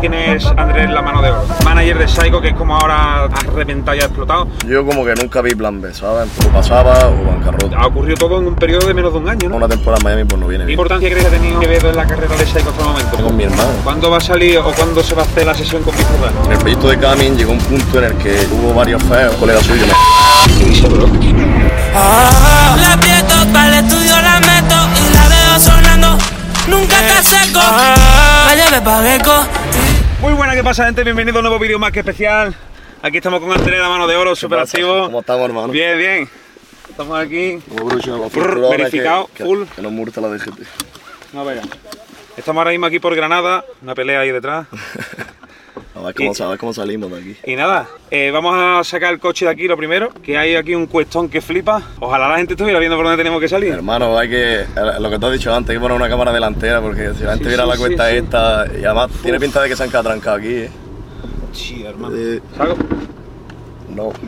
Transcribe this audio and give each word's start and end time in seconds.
quién 0.00 0.14
es 0.14 0.46
Andrés 0.56 0.90
La 0.90 1.02
Mano 1.02 1.20
de 1.20 1.30
Oro, 1.30 1.44
manager 1.64 1.98
de 1.98 2.08
Psycho, 2.08 2.40
que 2.40 2.48
es 2.48 2.54
como 2.54 2.74
ahora 2.74 3.24
ha 3.24 3.42
reventado 3.54 3.96
y 3.96 4.00
ha 4.00 4.04
explotado. 4.04 4.48
Yo 4.66 4.84
como 4.86 5.04
que 5.04 5.14
nunca 5.14 5.42
vi 5.42 5.54
plan 5.54 5.80
B, 5.80 5.92
¿sabes? 5.92 6.28
O 6.46 6.48
pasaba 6.48 7.08
o 7.08 7.24
bancarrota. 7.24 7.76
Ha 7.78 7.86
ocurrido 7.86 8.16
todo 8.16 8.38
en 8.38 8.46
un 8.46 8.54
periodo 8.54 8.86
de 8.86 8.94
menos 8.94 9.12
de 9.12 9.18
un 9.18 9.28
año, 9.28 9.48
¿no? 9.50 9.56
Una 9.56 9.68
temporada 9.68 10.00
en 10.00 10.04
Miami 10.04 10.24
pues 10.24 10.40
no 10.40 10.48
viene 10.48 10.64
¿Qué 10.64 10.72
importancia 10.72 11.08
crees 11.10 11.26
que 11.26 11.36
ha 11.36 11.38
tenido 11.38 11.60
Quevedo 11.60 11.90
en 11.90 11.96
la 11.96 12.06
carrera 12.06 12.34
de 12.34 12.46
Psycho 12.46 12.70
hasta 12.70 12.82
el 12.82 12.88
momento? 12.88 13.16
Con 13.18 13.36
mi 13.36 13.44
hermano. 13.44 13.70
¿Cuándo 13.84 14.10
va 14.10 14.16
a 14.16 14.20
salir 14.20 14.58
o 14.58 14.72
cuándo 14.72 15.02
se 15.02 15.14
va 15.14 15.22
a 15.22 15.24
hacer 15.26 15.46
la 15.46 15.54
sesión 15.54 15.82
con 15.82 15.94
Bizarra? 15.94 16.32
En 16.46 16.52
el 16.52 16.58
proyecto 16.58 16.88
de 16.88 16.98
Camin 16.98 17.36
llegó 17.36 17.52
un 17.52 17.58
punto 17.58 17.98
en 17.98 18.04
el 18.04 18.14
que 18.14 18.46
hubo 18.52 18.72
varios 18.72 19.02
feos, 19.02 19.34
colegas 19.36 19.64
suyos. 19.64 19.88
¿Qué 20.58 20.64
dice, 20.64 20.88
bro? 20.88 21.06
Ah, 21.94 22.76
la 22.80 22.92
aprieto, 22.94 23.34
para 23.52 23.68
el 23.68 23.84
estudio 23.84 24.12
la 24.22 24.40
meto 24.40 24.76
y 24.96 25.12
la 25.12 25.28
veo 25.28 25.60
sonando. 25.60 26.18
Nunca 26.68 26.96
te 26.96 27.22
seco. 27.22 27.60
La 27.60 28.54
lleve 28.54 28.80
pa'. 28.80 29.59
Muy 30.20 30.34
buena, 30.34 30.54
¿qué 30.54 30.62
pasa, 30.62 30.84
gente? 30.84 31.02
Bienvenido 31.02 31.38
a 31.38 31.40
un 31.40 31.44
nuevo 31.44 31.58
vídeo 31.58 31.78
más 31.78 31.92
que 31.92 32.00
especial. 32.00 32.54
Aquí 33.00 33.16
estamos 33.16 33.40
con 33.40 33.50
Andrés 33.50 33.80
La 33.80 33.88
Mano 33.88 34.06
de 34.06 34.16
Oro, 34.16 34.36
súper 34.36 34.58
activo. 34.58 35.04
¿Cómo 35.04 35.20
estamos, 35.20 35.46
hermano? 35.46 35.68
Bien, 35.68 35.96
bien. 35.96 36.28
Estamos 36.90 37.18
aquí. 37.18 37.58
Como 37.66 37.86
brucho, 37.86 38.28
Brr, 38.28 38.60
verificado, 38.70 39.30
que, 39.32 39.44
full. 39.44 39.62
Que, 39.64 39.76
que 39.76 39.82
nos 39.82 39.92
murta 39.92 40.20
la 40.20 40.28
DGT. 40.28 40.60
No, 41.32 41.44
venga. 41.46 41.62
Estamos 42.36 42.60
ahora 42.60 42.70
mismo 42.70 42.84
aquí 42.84 42.98
por 42.98 43.16
Granada, 43.16 43.64
una 43.80 43.94
pelea 43.94 44.20
ahí 44.20 44.30
detrás. 44.30 44.66
A 46.00 46.06
ver 46.06 46.14
cómo, 46.14 46.32
Y- 46.36 46.42
a 46.42 46.46
ver 46.48 46.58
cómo 46.58 46.72
salimos 46.72 47.10
de 47.10 47.18
aquí. 47.18 47.36
Y 47.46 47.56
nada, 47.56 47.88
eh, 48.10 48.30
vamos 48.32 48.54
a 48.56 48.82
sacar 48.84 49.12
el 49.12 49.20
coche 49.20 49.44
de 49.44 49.50
aquí 49.50 49.66
lo 49.68 49.76
primero, 49.76 50.10
que 50.22 50.38
hay 50.38 50.54
aquí 50.54 50.74
un 50.74 50.86
cuestón 50.86 51.28
que 51.28 51.40
flipa. 51.40 51.82
Ojalá 52.00 52.28
la 52.28 52.36
gente 52.38 52.54
estuviera 52.54 52.78
viendo 52.78 52.96
por 52.96 53.04
dónde 53.06 53.18
tenemos 53.18 53.40
que 53.40 53.48
salir. 53.48 53.72
Hermano, 53.74 54.16
hay 54.18 54.28
que, 54.30 54.60
eh, 54.60 54.66
lo 54.98 55.10
que 55.10 55.18
te 55.18 55.26
has 55.26 55.32
dicho 55.32 55.54
antes, 55.54 55.70
hay 55.70 55.76
que 55.76 55.80
poner 55.80 55.96
una 55.96 56.08
cámara 56.08 56.32
delantera 56.32 56.80
porque 56.80 57.12
si 57.16 57.24
la 57.24 57.30
gente 57.32 57.44
Sí, 57.44 57.48
viera 57.48 57.64
sí, 57.64 57.70
la 57.70 57.76
cuesta 57.76 58.10
sí. 58.10 58.16
esta, 58.16 58.66
y 58.80 58.84
además 58.84 59.10
tiene 59.22 59.38
pinta 59.40 59.62
de 59.62 59.68
que 59.68 59.76
se 59.76 59.82
han 59.82 59.88
quedado 59.90 60.04
trancados 60.08 60.40
aquí, 60.40 60.54
¿eh? 60.54 60.70
Sí, 61.52 61.84
hermano. 61.84 62.16
Eh, 62.16 62.40
¿Salgo? 62.56 62.76
no, 63.94 64.12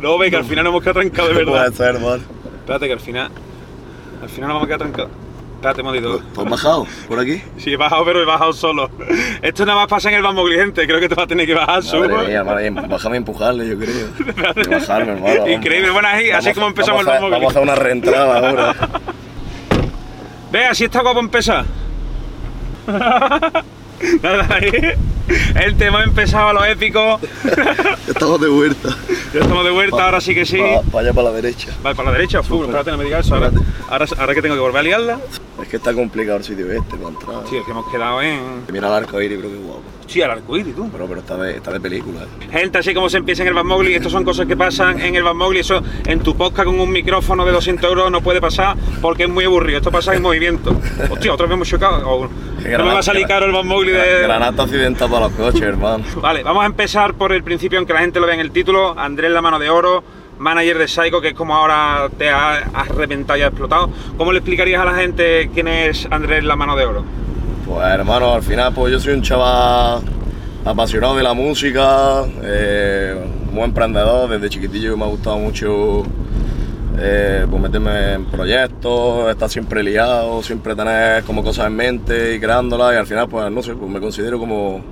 No, 0.00 0.18
ve 0.18 0.30
que 0.30 0.36
al 0.36 0.44
final 0.44 0.64
nos 0.64 0.72
hemos 0.72 0.82
quedado 0.82 1.00
trancados 1.00 1.28
de 1.28 1.34
no 1.44 1.52
verdad. 1.52 1.66
puede 1.66 1.76
ser, 1.76 1.94
hermano. 1.96 2.22
Espérate 2.60 2.86
que 2.86 2.92
al 2.92 3.00
final. 3.00 3.30
Al 4.22 4.28
final 4.28 4.48
nos 4.48 4.54
vamos 4.56 4.62
a 4.62 4.66
quedar 4.66 4.78
trancados. 4.80 5.10
Espérate, 5.64 5.82
modito. 5.82 6.20
¿Tú 6.34 6.42
has 6.42 6.50
bajado 6.50 6.86
por 7.08 7.18
aquí? 7.18 7.40
Sí, 7.56 7.72
he 7.72 7.76
bajado, 7.78 8.04
pero 8.04 8.20
he 8.20 8.26
bajado 8.26 8.52
solo. 8.52 8.90
Esto 9.40 9.64
nada 9.64 9.78
más 9.78 9.88
pasa 9.88 10.10
en 10.10 10.16
el 10.16 10.22
Bambogli, 10.22 10.56
gente. 10.56 10.86
Creo 10.86 11.00
que 11.00 11.08
te 11.08 11.14
vas 11.14 11.24
a 11.24 11.26
tener 11.26 11.46
que 11.46 11.54
bajar 11.54 11.82
solo. 11.82 12.16
Madre 12.16 12.28
mía, 12.28 12.44
madre 12.44 12.70
mía, 12.70 12.84
bájame 12.86 13.14
a 13.14 13.18
empujarle, 13.18 13.66
yo 13.68 13.78
creo. 13.78 14.08
Y 14.66 14.68
bajarme, 14.68 15.12
hermano. 15.12 15.48
Increíble, 15.48 15.88
bueno, 15.90 16.08
ahí, 16.08 16.30
así 16.30 16.52
como 16.52 16.66
empezamos 16.66 17.00
el 17.00 17.06
vamos 17.06 17.18
a- 17.18 17.22
Bambogli. 17.22 17.32
Vamos 17.32 17.46
a 17.46 17.50
hacer 17.58 17.62
una 17.62 17.74
reentrada 17.74 18.48
ahora. 18.48 18.74
Ve, 20.52 20.66
así 20.66 20.84
está 20.84 21.00
guapo 21.00 21.20
empezar. 21.20 21.64
Nada, 22.86 24.46
ahí. 24.50 24.70
El 25.54 25.76
tema 25.78 26.00
ha 26.00 26.04
empezado 26.04 26.48
a 26.48 26.52
lo 26.52 26.64
épico. 26.66 27.18
Estamos 28.06 28.38
de 28.40 28.48
vuelta. 28.48 28.90
Ya 29.32 29.40
estamos 29.40 29.64
de 29.64 29.70
vuelta, 29.70 30.04
ahora 30.04 30.20
sí 30.20 30.34
que 30.34 30.44
sí. 30.44 30.58
Para 30.92 31.06
allá, 31.06 31.14
para 31.14 31.30
la 31.30 31.36
derecha. 31.36 31.68
Vale, 31.82 31.96
para 31.96 32.10
la 32.10 32.16
derecha, 32.18 32.42
full. 32.42 32.66
Espérate, 32.66 32.90
no 32.90 32.98
me 32.98 33.04
digas 33.04 33.24
eso. 33.24 33.34
Ahora, 33.34 33.50
ahora, 33.88 34.06
ahora 34.18 34.34
que 34.34 34.42
tengo 34.42 34.54
que 34.54 34.60
volver 34.60 34.80
a 34.80 34.82
liarla. 34.82 35.18
Es 35.62 35.68
que 35.68 35.76
está 35.76 35.94
complicado 35.94 36.38
el 36.38 36.44
sitio 36.44 36.70
este 36.70 36.96
para 36.96 37.08
entrar. 37.10 37.42
Sí, 37.48 37.56
es 37.56 37.64
que 37.64 37.70
hemos 37.70 37.90
quedado 37.90 38.20
en. 38.22 38.62
Mira 38.72 38.88
el 38.88 38.94
arco 38.94 39.20
iris, 39.20 39.38
creo 39.38 39.50
que 39.50 39.56
es 39.58 39.62
guapo. 39.64 39.82
Sí, 40.06 40.20
al 40.20 40.32
arcoíris, 40.32 40.74
tú. 40.74 40.88
Pero, 40.92 41.06
pero 41.06 41.20
está 41.20 41.36
de, 41.38 41.56
está 41.56 41.72
de 41.72 41.80
película. 41.80 42.20
¿eh? 42.24 42.46
Gente, 42.52 42.76
así 42.78 42.92
como 42.92 43.08
se 43.08 43.16
empieza 43.16 43.42
en 43.42 43.48
el 43.48 43.54
Bad 43.54 43.64
Mowgli, 43.64 43.94
estos 43.94 44.12
son 44.12 44.22
cosas 44.22 44.46
que 44.46 44.54
pasan 44.56 45.00
en 45.00 45.14
el 45.14 45.22
Bad 45.22 45.34
Mowgli, 45.34 45.60
eso 45.60 45.82
en 46.06 46.20
tu 46.20 46.36
podcast 46.36 46.66
con 46.66 46.78
un 46.78 46.90
micrófono 46.90 47.44
de 47.46 47.52
200 47.52 47.88
euros 47.88 48.10
no 48.10 48.20
puede 48.20 48.40
pasar 48.40 48.76
porque 49.00 49.22
es 49.24 49.28
muy 49.30 49.44
aburrido, 49.46 49.78
esto 49.78 49.90
pasa 49.90 50.14
en 50.14 50.20
movimiento. 50.22 50.76
Hostia, 51.10 51.32
otra 51.32 51.46
vez 51.46 51.54
hemos 51.54 51.68
chocado. 51.68 52.06
O- 52.08 52.28
no 52.28 52.84
me 52.84 52.92
va 52.94 52.98
a 52.98 53.02
salir 53.02 53.26
caro 53.26 53.46
el 53.46 53.52
Bad 53.52 53.64
Mowgli 53.64 53.92
de... 53.92 54.22
Granata 54.22 54.62
accidental 54.64 55.08
para 55.10 55.28
los 55.28 55.32
coches, 55.36 55.62
hermano. 55.62 56.04
Vale, 56.20 56.42
vamos 56.42 56.62
a 56.62 56.66
empezar 56.66 57.14
por 57.14 57.32
el 57.32 57.42
principio, 57.42 57.78
aunque 57.78 57.92
la 57.94 58.00
gente 58.00 58.20
lo 58.20 58.26
vea 58.26 58.34
en 58.34 58.40
el 58.40 58.50
título. 58.50 58.98
Andrés 58.98 59.30
La 59.30 59.40
Mano 59.40 59.58
de 59.58 59.70
Oro, 59.70 60.02
manager 60.38 60.78
de 60.78 60.88
Psycho, 60.88 61.20
que 61.20 61.28
es 61.28 61.34
como 61.34 61.54
ahora 61.54 62.08
te 62.18 62.28
ha- 62.30 62.58
has 62.74 62.88
reventado 62.88 63.38
y 63.38 63.42
has 63.42 63.48
explotado. 63.48 63.90
¿Cómo 64.16 64.32
le 64.32 64.38
explicarías 64.38 64.80
a 64.82 64.84
la 64.84 64.94
gente 64.94 65.50
quién 65.54 65.68
es 65.68 66.06
Andrés 66.10 66.44
La 66.44 66.56
Mano 66.56 66.76
de 66.76 66.84
Oro? 66.84 67.04
Pues 67.66 67.86
hermano, 67.86 68.34
al 68.34 68.42
final 68.42 68.72
pues 68.74 68.92
yo 68.92 69.00
soy 69.00 69.14
un 69.14 69.22
chaval 69.22 70.02
apasionado 70.64 71.16
de 71.16 71.22
la 71.22 71.34
música, 71.34 72.22
eh, 72.42 73.14
muy 73.52 73.62
emprendedor, 73.64 74.28
desde 74.30 74.48
chiquitillo 74.50 74.96
me 74.96 75.04
ha 75.04 75.08
gustado 75.08 75.38
mucho 75.38 76.02
eh, 76.98 77.46
pues 77.48 77.62
meterme 77.62 78.12
en 78.14 78.24
proyectos, 78.26 79.30
estar 79.30 79.48
siempre 79.48 79.82
liado, 79.82 80.42
siempre 80.42 80.74
tener 80.76 81.22
como 81.24 81.42
cosas 81.42 81.66
en 81.66 81.76
mente 81.76 82.34
y 82.34 82.40
creándolas 82.40 82.94
y 82.94 82.96
al 82.96 83.06
final 83.06 83.28
pues 83.28 83.50
no 83.50 83.62
sé, 83.62 83.74
pues 83.74 83.90
me 83.90 84.00
considero 84.00 84.38
como 84.38 84.82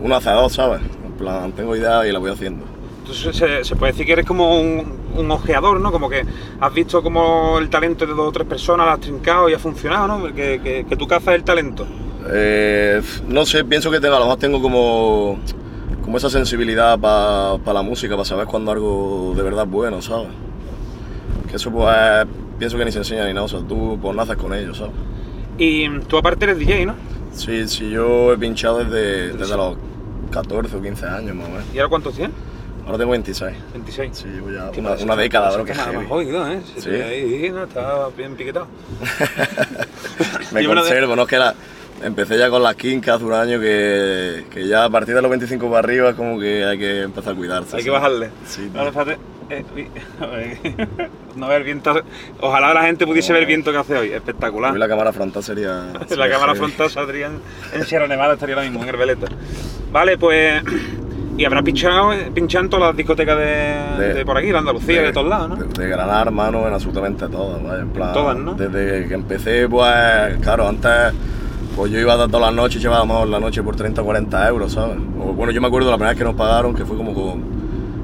un 0.00 0.12
hacedor, 0.12 0.50
¿sabes? 0.50 0.80
En 1.06 1.12
plan, 1.12 1.52
tengo 1.52 1.74
ideas 1.76 2.06
y 2.06 2.12
las 2.12 2.20
voy 2.20 2.30
haciendo. 2.32 2.64
Se, 3.12 3.64
se 3.64 3.76
puede 3.76 3.92
decir 3.92 4.06
que 4.06 4.12
eres 4.12 4.26
como 4.26 4.60
un, 4.60 4.98
un 5.16 5.30
ojeador, 5.30 5.80
¿no? 5.80 5.92
Como 5.92 6.08
que 6.08 6.24
has 6.60 6.74
visto 6.74 7.02
como 7.02 7.58
el 7.58 7.68
talento 7.68 8.06
de 8.06 8.14
dos 8.14 8.28
o 8.28 8.32
tres 8.32 8.46
personas, 8.46 8.86
lo 8.86 8.92
has 8.92 9.00
trincado 9.00 9.48
y 9.48 9.54
ha 9.54 9.58
funcionado, 9.58 10.06
¿no? 10.06 10.34
Que, 10.34 10.60
que, 10.62 10.86
que 10.88 10.96
tú 10.96 11.06
cazas 11.06 11.34
el 11.34 11.44
talento. 11.44 11.86
Eh, 12.30 13.02
no 13.28 13.44
sé, 13.44 13.64
pienso 13.64 13.90
que 13.90 14.00
tengo, 14.00 14.14
a 14.14 14.18
lo 14.18 14.26
mejor 14.26 14.38
tengo 14.38 14.62
como, 14.62 15.38
como 16.02 16.16
esa 16.16 16.30
sensibilidad 16.30 16.98
para 16.98 17.72
la 17.72 17.82
música, 17.82 18.14
para 18.14 18.24
saber 18.24 18.46
cuando 18.46 18.72
algo 18.72 19.34
de 19.36 19.42
verdad 19.42 19.64
es 19.64 19.70
bueno, 19.70 20.02
¿sabes? 20.02 20.28
Que 21.48 21.56
eso 21.56 21.70
pues 21.70 22.26
pienso 22.58 22.78
que 22.78 22.84
ni 22.84 22.92
se 22.92 22.98
enseña 22.98 23.26
ni 23.26 23.34
nada, 23.34 23.46
o 23.46 23.48
sea, 23.48 23.60
tú 23.60 23.98
pues 24.00 24.14
naces 24.16 24.36
con 24.36 24.54
ello, 24.54 24.74
¿sabes? 24.74 24.92
Y 25.58 25.88
tú 26.00 26.16
aparte 26.16 26.44
eres 26.44 26.58
DJ, 26.58 26.86
¿no? 26.86 26.94
Sí, 27.32 27.66
sí, 27.66 27.90
yo 27.90 28.32
he 28.32 28.38
pinchado 28.38 28.84
desde, 28.84 29.32
desde 29.32 29.56
los 29.56 29.76
14 30.30 30.76
o 30.76 30.82
15 30.82 31.06
años 31.06 31.34
más 31.34 31.46
o 31.48 31.50
menos. 31.50 31.64
¿Y 31.74 31.78
ahora 31.78 31.88
cuántos 31.88 32.14
tienes? 32.14 32.34
Ahora 32.84 32.98
tengo 32.98 33.10
26. 33.12 33.56
26. 33.72 34.10
Sí, 34.16 34.28
llevo 34.28 34.50
ya 34.50 34.70
una, 34.76 34.92
una 34.92 35.16
década, 35.16 35.46
pasa 35.46 35.56
bro, 35.58 35.64
que 35.66 35.74
más 35.74 36.10
oído, 36.10 36.48
¿eh? 36.50 36.60
Sí. 36.78 36.90
ahí, 36.90 37.50
¿no? 37.52 37.64
Estaba 37.64 38.08
bien 38.10 38.34
piquetado. 38.34 38.66
Me 40.52 40.60
de- 40.62 40.66
conservo, 40.66 41.14
no 41.16 41.22
es 41.22 41.28
que 41.28 41.38
la, 41.38 41.54
empecé 42.02 42.36
ya 42.38 42.50
con 42.50 42.62
las 42.62 42.74
quincas 42.74 43.16
hace 43.16 43.24
un 43.24 43.32
año 43.32 43.60
que, 43.60 44.44
que 44.50 44.66
ya 44.66 44.84
a 44.84 44.90
partir 44.90 45.14
de 45.14 45.22
los 45.22 45.30
25 45.30 45.66
para 45.68 45.78
arriba 45.78 46.10
es 46.10 46.16
como 46.16 46.38
que 46.40 46.64
hay 46.64 46.78
que 46.78 47.02
empezar 47.02 47.32
a 47.34 47.36
cuidarse. 47.36 47.76
Hay 47.76 47.84
que 47.84 47.90
bajarle. 47.90 48.30
Sí, 48.46 48.70
Ahora, 48.74 48.88
espérate. 48.90 49.18
Eh, 49.50 49.64
no 51.36 51.46
ver 51.48 51.62
viento. 51.62 52.02
Ojalá 52.40 52.72
la 52.74 52.82
gente 52.84 53.06
pudiese 53.06 53.32
ver 53.32 53.42
el 53.42 53.46
viento 53.46 53.70
que 53.70 53.78
hace 53.78 53.96
hoy. 53.96 54.12
Espectacular. 54.12 54.72
Hoy 54.72 54.78
la 54.78 54.88
cámara 54.88 55.12
frontal 55.12 55.42
sería. 55.42 55.92
la 56.16 56.30
cámara 56.30 56.54
frontal 56.54 56.90
saldría 56.90 57.26
en, 57.26 57.40
en 57.74 57.84
Sierra 57.86 58.06
Nevada, 58.08 58.34
estaría 58.34 58.54
ahora 58.54 58.66
mismo 58.68 58.82
en 58.82 58.88
Herbeleta. 58.88 59.26
Vale, 59.92 60.16
pues. 60.16 60.62
Y 61.36 61.44
habrá 61.44 61.62
pinchado, 61.62 62.10
pinchado 62.34 62.64
en 62.64 62.70
todas 62.70 62.88
las 62.88 62.96
discotecas 62.96 63.38
de, 63.38 63.44
de, 64.04 64.14
De- 64.14 64.24
por 64.26 64.36
aquí, 64.36 64.48
de 64.48 64.58
Andalucía, 64.58 65.02
de, 65.02 65.12
todos 65.12 65.28
lados, 65.28 65.48
¿no? 65.48 65.56
De, 65.56 65.82
de 65.82 65.88
Granada, 65.88 66.22
hermano, 66.22 66.66
en 66.68 66.74
absolutamente 66.74 67.26
todas, 67.28 67.62
vaya, 67.62 67.82
en 67.82 67.88
plan. 67.88 68.12
Todas, 68.12 68.36
¿no? 68.36 68.54
Desde 68.54 69.08
que 69.08 69.14
empecé, 69.14 69.66
pues, 69.68 70.36
claro, 70.42 70.68
antes, 70.68 70.90
pues 71.74 71.90
yo 71.90 71.98
iba 71.98 72.14
todas 72.16 72.40
las 72.40 72.52
noches, 72.54 72.82
llevábamos 72.82 73.28
la 73.28 73.40
noche 73.40 73.62
por 73.62 73.74
30 73.74 74.02
o 74.02 74.04
40 74.04 74.48
euros, 74.48 74.72
¿sabes? 74.72 74.98
O, 75.18 75.32
bueno, 75.32 75.52
yo 75.52 75.60
me 75.62 75.68
acuerdo 75.68 75.90
la 75.90 75.96
primera 75.96 76.10
vez 76.10 76.18
que 76.18 76.24
nos 76.24 76.34
pagaron, 76.34 76.74
que 76.74 76.84
fue 76.84 76.96
como 76.98 77.14
con, 77.14 77.42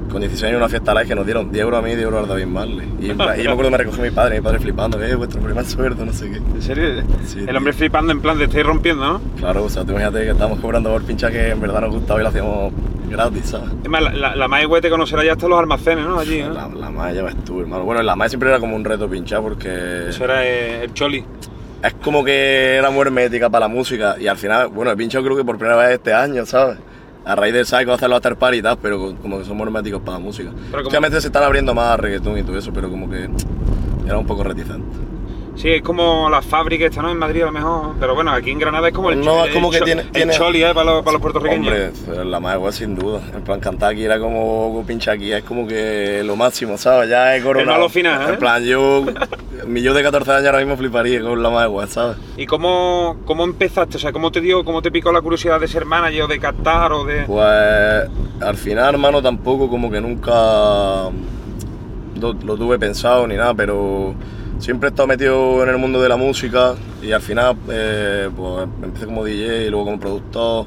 con 0.09 0.21
16 0.21 0.43
años 0.49 0.57
una 0.57 0.69
fiesta 0.69 0.93
live 0.93 1.05
que 1.07 1.15
nos 1.15 1.25
dieron 1.25 1.51
10 1.51 1.63
euros 1.63 1.79
a 1.79 1.81
mí 1.81 1.91
y 1.91 1.95
10 1.95 2.03
euros 2.05 2.23
a 2.25 2.27
David 2.33 2.45
Marley. 2.47 2.87
Y, 2.99 3.05
y 3.05 3.07
yo 3.09 3.15
me 3.15 3.23
acuerdo 3.23 3.63
que 3.63 3.69
me 3.71 3.77
recogió 3.77 4.03
mi 4.03 4.11
padre, 4.11 4.35
mi 4.35 4.41
padre 4.41 4.59
flipando, 4.59 5.01
eh, 5.03 5.15
vuestro 5.15 5.41
primer 5.41 5.65
sueldo, 5.65 6.05
no 6.05 6.13
sé 6.13 6.29
qué. 6.31 6.37
¿En 6.37 6.61
serio? 6.61 7.03
Sí, 7.25 7.45
el 7.47 7.55
hombre 7.55 7.73
flipando 7.73 8.11
en 8.11 8.21
plan 8.21 8.37
de 8.37 8.45
estoy 8.45 8.63
rompiendo, 8.63 9.05
¿no? 9.05 9.21
Claro, 9.37 9.63
o 9.63 9.69
sea, 9.69 9.83
tú 9.83 9.91
imagínate 9.91 10.23
que 10.25 10.31
estábamos 10.31 10.59
cobrando 10.59 10.91
por 10.91 11.03
pinchar 11.03 11.31
que 11.31 11.49
en 11.49 11.61
verdad 11.61 11.81
nos 11.81 11.91
gustaba 11.91 12.19
y 12.19 12.23
lo 12.23 12.29
hacíamos 12.29 12.73
gratis, 13.09 13.45
¿sabes? 13.45 13.69
Es 13.83 13.89
más, 13.89 14.01
la, 14.01 14.11
la, 14.13 14.35
la 14.35 14.47
Mae 14.47 14.65
Güey 14.65 14.81
te 14.81 14.89
conocerá 14.89 15.23
ya 15.23 15.31
hasta 15.33 15.47
los 15.47 15.59
almacenes, 15.59 16.05
¿no? 16.05 16.19
Allí, 16.19 16.41
¿no? 16.43 16.53
La, 16.53 16.67
la 16.67 16.89
MAE 16.89 17.15
ya 17.15 17.23
ves 17.23 17.43
tú, 17.43 17.59
hermano. 17.61 17.83
Bueno, 17.83 18.01
en 18.01 18.05
la 18.05 18.15
MAE 18.15 18.29
siempre 18.29 18.49
era 18.49 18.59
como 18.59 18.75
un 18.75 18.83
reto 18.85 19.09
pinchar 19.09 19.41
porque 19.41 20.09
Eso 20.09 20.23
era 20.25 20.45
eh, 20.45 20.83
el 20.83 20.93
Choli. 20.93 21.23
es 21.83 21.93
como 21.95 22.23
que 22.23 22.75
era 22.75 22.89
muy 22.91 23.01
hermética 23.01 23.49
para 23.49 23.67
la 23.67 23.73
música 23.73 24.15
y 24.19 24.27
al 24.27 24.37
final, 24.37 24.67
bueno, 24.67 24.91
he 24.91 24.97
pinchado 24.97 25.23
creo 25.23 25.37
que 25.37 25.43
por 25.43 25.57
primera 25.57 25.77
vez 25.77 25.91
este 25.95 26.13
año, 26.13 26.45
¿sabes? 26.45 26.77
A 27.29 27.35
raíz 27.35 27.53
del 27.53 27.63
Psycho 27.63 27.93
hacer 27.93 28.09
los 28.09 28.17
after 28.17 28.35
party 28.35 28.57
y 28.57 28.61
tal, 28.63 28.79
pero 28.81 29.15
como 29.21 29.37
que 29.37 29.45
somos 29.45 29.67
herméticos 29.67 30.01
para 30.01 30.17
la 30.17 30.23
música. 30.23 30.49
Últimamente 30.73 31.21
se 31.21 31.27
están 31.27 31.43
abriendo 31.43 31.75
más 31.75 31.89
a 31.89 31.97
reggaetón 31.97 32.39
y 32.39 32.43
todo 32.43 32.57
eso, 32.57 32.73
pero 32.73 32.89
como 32.89 33.07
que 33.07 33.29
era 34.07 34.17
un 34.17 34.25
poco 34.25 34.43
reticente. 34.43 34.97
Sí, 35.61 35.69
es 35.71 35.81
como 35.81 36.29
la 36.29 36.41
fábrica 36.41 36.85
esta, 36.85 37.01
¿no? 37.01 37.11
En 37.11 37.17
Madrid 37.17 37.41
a 37.41 37.45
lo 37.47 37.51
mejor. 37.51 37.95
Pero 37.99 38.15
bueno, 38.15 38.31
aquí 38.31 38.49
en 38.49 38.59
Granada 38.59 38.87
es 38.87 38.93
como 38.93 39.11
el 39.11 39.19
No, 39.19 39.43
es 39.43 39.53
como 39.53 39.67
el 39.67 39.73
que 39.73 39.79
cho- 39.79 39.85
tiene- 39.85 40.01
El 40.03 40.11
tiene- 40.11 40.33
Choli, 40.33 40.63
¿eh? 40.63 40.73
Para 40.73 40.85
los, 40.93 40.99
para 41.03 41.11
los 41.13 41.21
puertorriqueños. 41.21 41.91
Hombre, 42.07 42.23
la 42.25 42.39
más 42.39 42.55
igual 42.55 42.71
sin 42.71 42.95
duda. 42.95 43.19
En 43.35 43.41
plan, 43.41 43.59
cantar 43.59 43.91
aquí 43.91 44.05
era 44.05 44.17
como 44.19 44.81
pinchar 44.87 45.15
aquí, 45.15 45.33
es 45.33 45.43
como 45.43 45.67
que 45.67 46.21
lo 46.23 46.37
máximo, 46.37 46.77
¿sabes? 46.77 47.09
Ya 47.09 47.35
he 47.35 47.41
coronado. 47.43 47.77
malo 47.77 47.89
final, 47.89 48.21
¿eh? 48.21 48.33
En 48.35 48.39
plan, 48.39 48.63
yo, 48.63 49.03
mi 49.67 49.81
yo 49.81 49.93
de 49.93 50.01
14 50.01 50.31
años 50.31 50.45
ahora 50.45 50.59
mismo 50.59 50.77
fliparía 50.77 51.21
con 51.21 51.43
la 51.43 51.49
más 51.49 51.67
igual, 51.67 51.89
¿sabes? 51.89 52.15
¿Y 52.37 52.45
cómo, 52.45 53.17
cómo 53.25 53.43
empezaste? 53.43 53.97
O 53.97 53.99
sea, 53.99 54.13
¿cómo 54.13 54.31
te 54.31 54.39
dio, 54.39 54.63
cómo 54.63 54.81
te 54.81 54.91
picó 54.91 55.11
la 55.11 55.19
curiosidad 55.19 55.59
de 55.59 55.67
ser 55.67 55.83
manager 55.83 56.21
o 56.21 56.27
de 56.27 56.39
captar 56.39 56.93
o 56.93 57.03
de...? 57.03 57.23
Pues 57.27 58.09
al 58.41 58.55
final, 58.55 58.93
hermano, 58.93 59.21
tampoco 59.21 59.69
como 59.69 59.91
que 59.91 59.99
nunca 59.99 60.31
lo, 60.31 61.11
lo 62.45 62.55
tuve 62.57 62.79
pensado 62.79 63.27
ni 63.27 63.35
nada, 63.35 63.53
pero 63.53 64.13
siempre 64.59 64.89
he 64.89 64.91
estado 64.91 65.07
metido 65.07 65.63
en 65.63 65.69
el 65.69 65.77
mundo 65.77 66.01
de 66.01 66.09
la 66.09 66.17
música 66.17 66.75
y 67.01 67.11
al 67.11 67.21
final 67.21 67.55
eh, 67.69 68.29
pues, 68.35 68.67
empecé 68.83 69.05
como 69.05 69.23
DJ 69.23 69.65
y 69.65 69.69
luego 69.69 69.85
como 69.85 69.99
productor. 69.99 70.65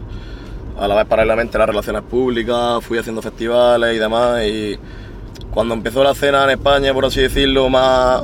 A 0.79 0.89
la 0.89 0.97
vez 0.97 1.07
paralelamente 1.07 1.59
las 1.59 1.67
relaciones 1.67 2.03
públicas, 2.03 2.83
fui 2.83 2.99
haciendo 2.99 3.21
festivales 3.21 3.95
y 3.95 3.99
demás. 3.99 4.43
Y 4.45 4.79
cuando 5.51 5.75
empezó 5.75 6.03
la 6.03 6.13
escena 6.13 6.45
en 6.45 6.51
España, 6.51 6.95
por 6.95 7.05
así 7.05 7.21
decirlo, 7.21 7.69
más 7.69 8.23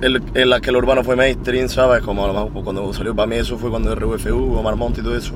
en, 0.00 0.50
la 0.50 0.60
que 0.60 0.70
el 0.70 0.76
urbano 0.76 1.02
fue 1.02 1.16
mainstream, 1.16 1.68
¿sabes? 1.68 2.02
Como 2.02 2.24
a 2.24 2.28
lo 2.28 2.32
mejor 2.32 2.52
pues, 2.52 2.64
cuando 2.64 2.92
salió 2.92 3.14
para 3.14 3.26
mí 3.26 3.36
eso 3.36 3.58
fue 3.58 3.70
cuando 3.70 3.94
RUFU, 3.94 4.56
Omar 4.56 4.76
Monte 4.76 5.00
y 5.00 5.04
todo 5.04 5.16
eso. 5.16 5.32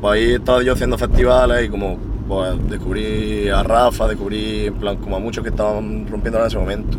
Pues 0.00 0.14
ahí 0.14 0.34
estaba 0.34 0.62
yo 0.62 0.72
haciendo 0.72 0.98
festivales 0.98 1.66
y 1.66 1.68
como 1.68 1.96
pues, 2.26 2.68
descubrí 2.68 3.48
a 3.48 3.62
Rafa, 3.62 4.08
descubrí 4.08 4.66
en 4.66 4.74
plan 4.74 4.96
como 4.96 5.16
a 5.16 5.20
muchos 5.20 5.44
que 5.44 5.50
estaban 5.50 6.06
rompiendo 6.08 6.40
en 6.40 6.46
ese 6.46 6.58
momento. 6.58 6.98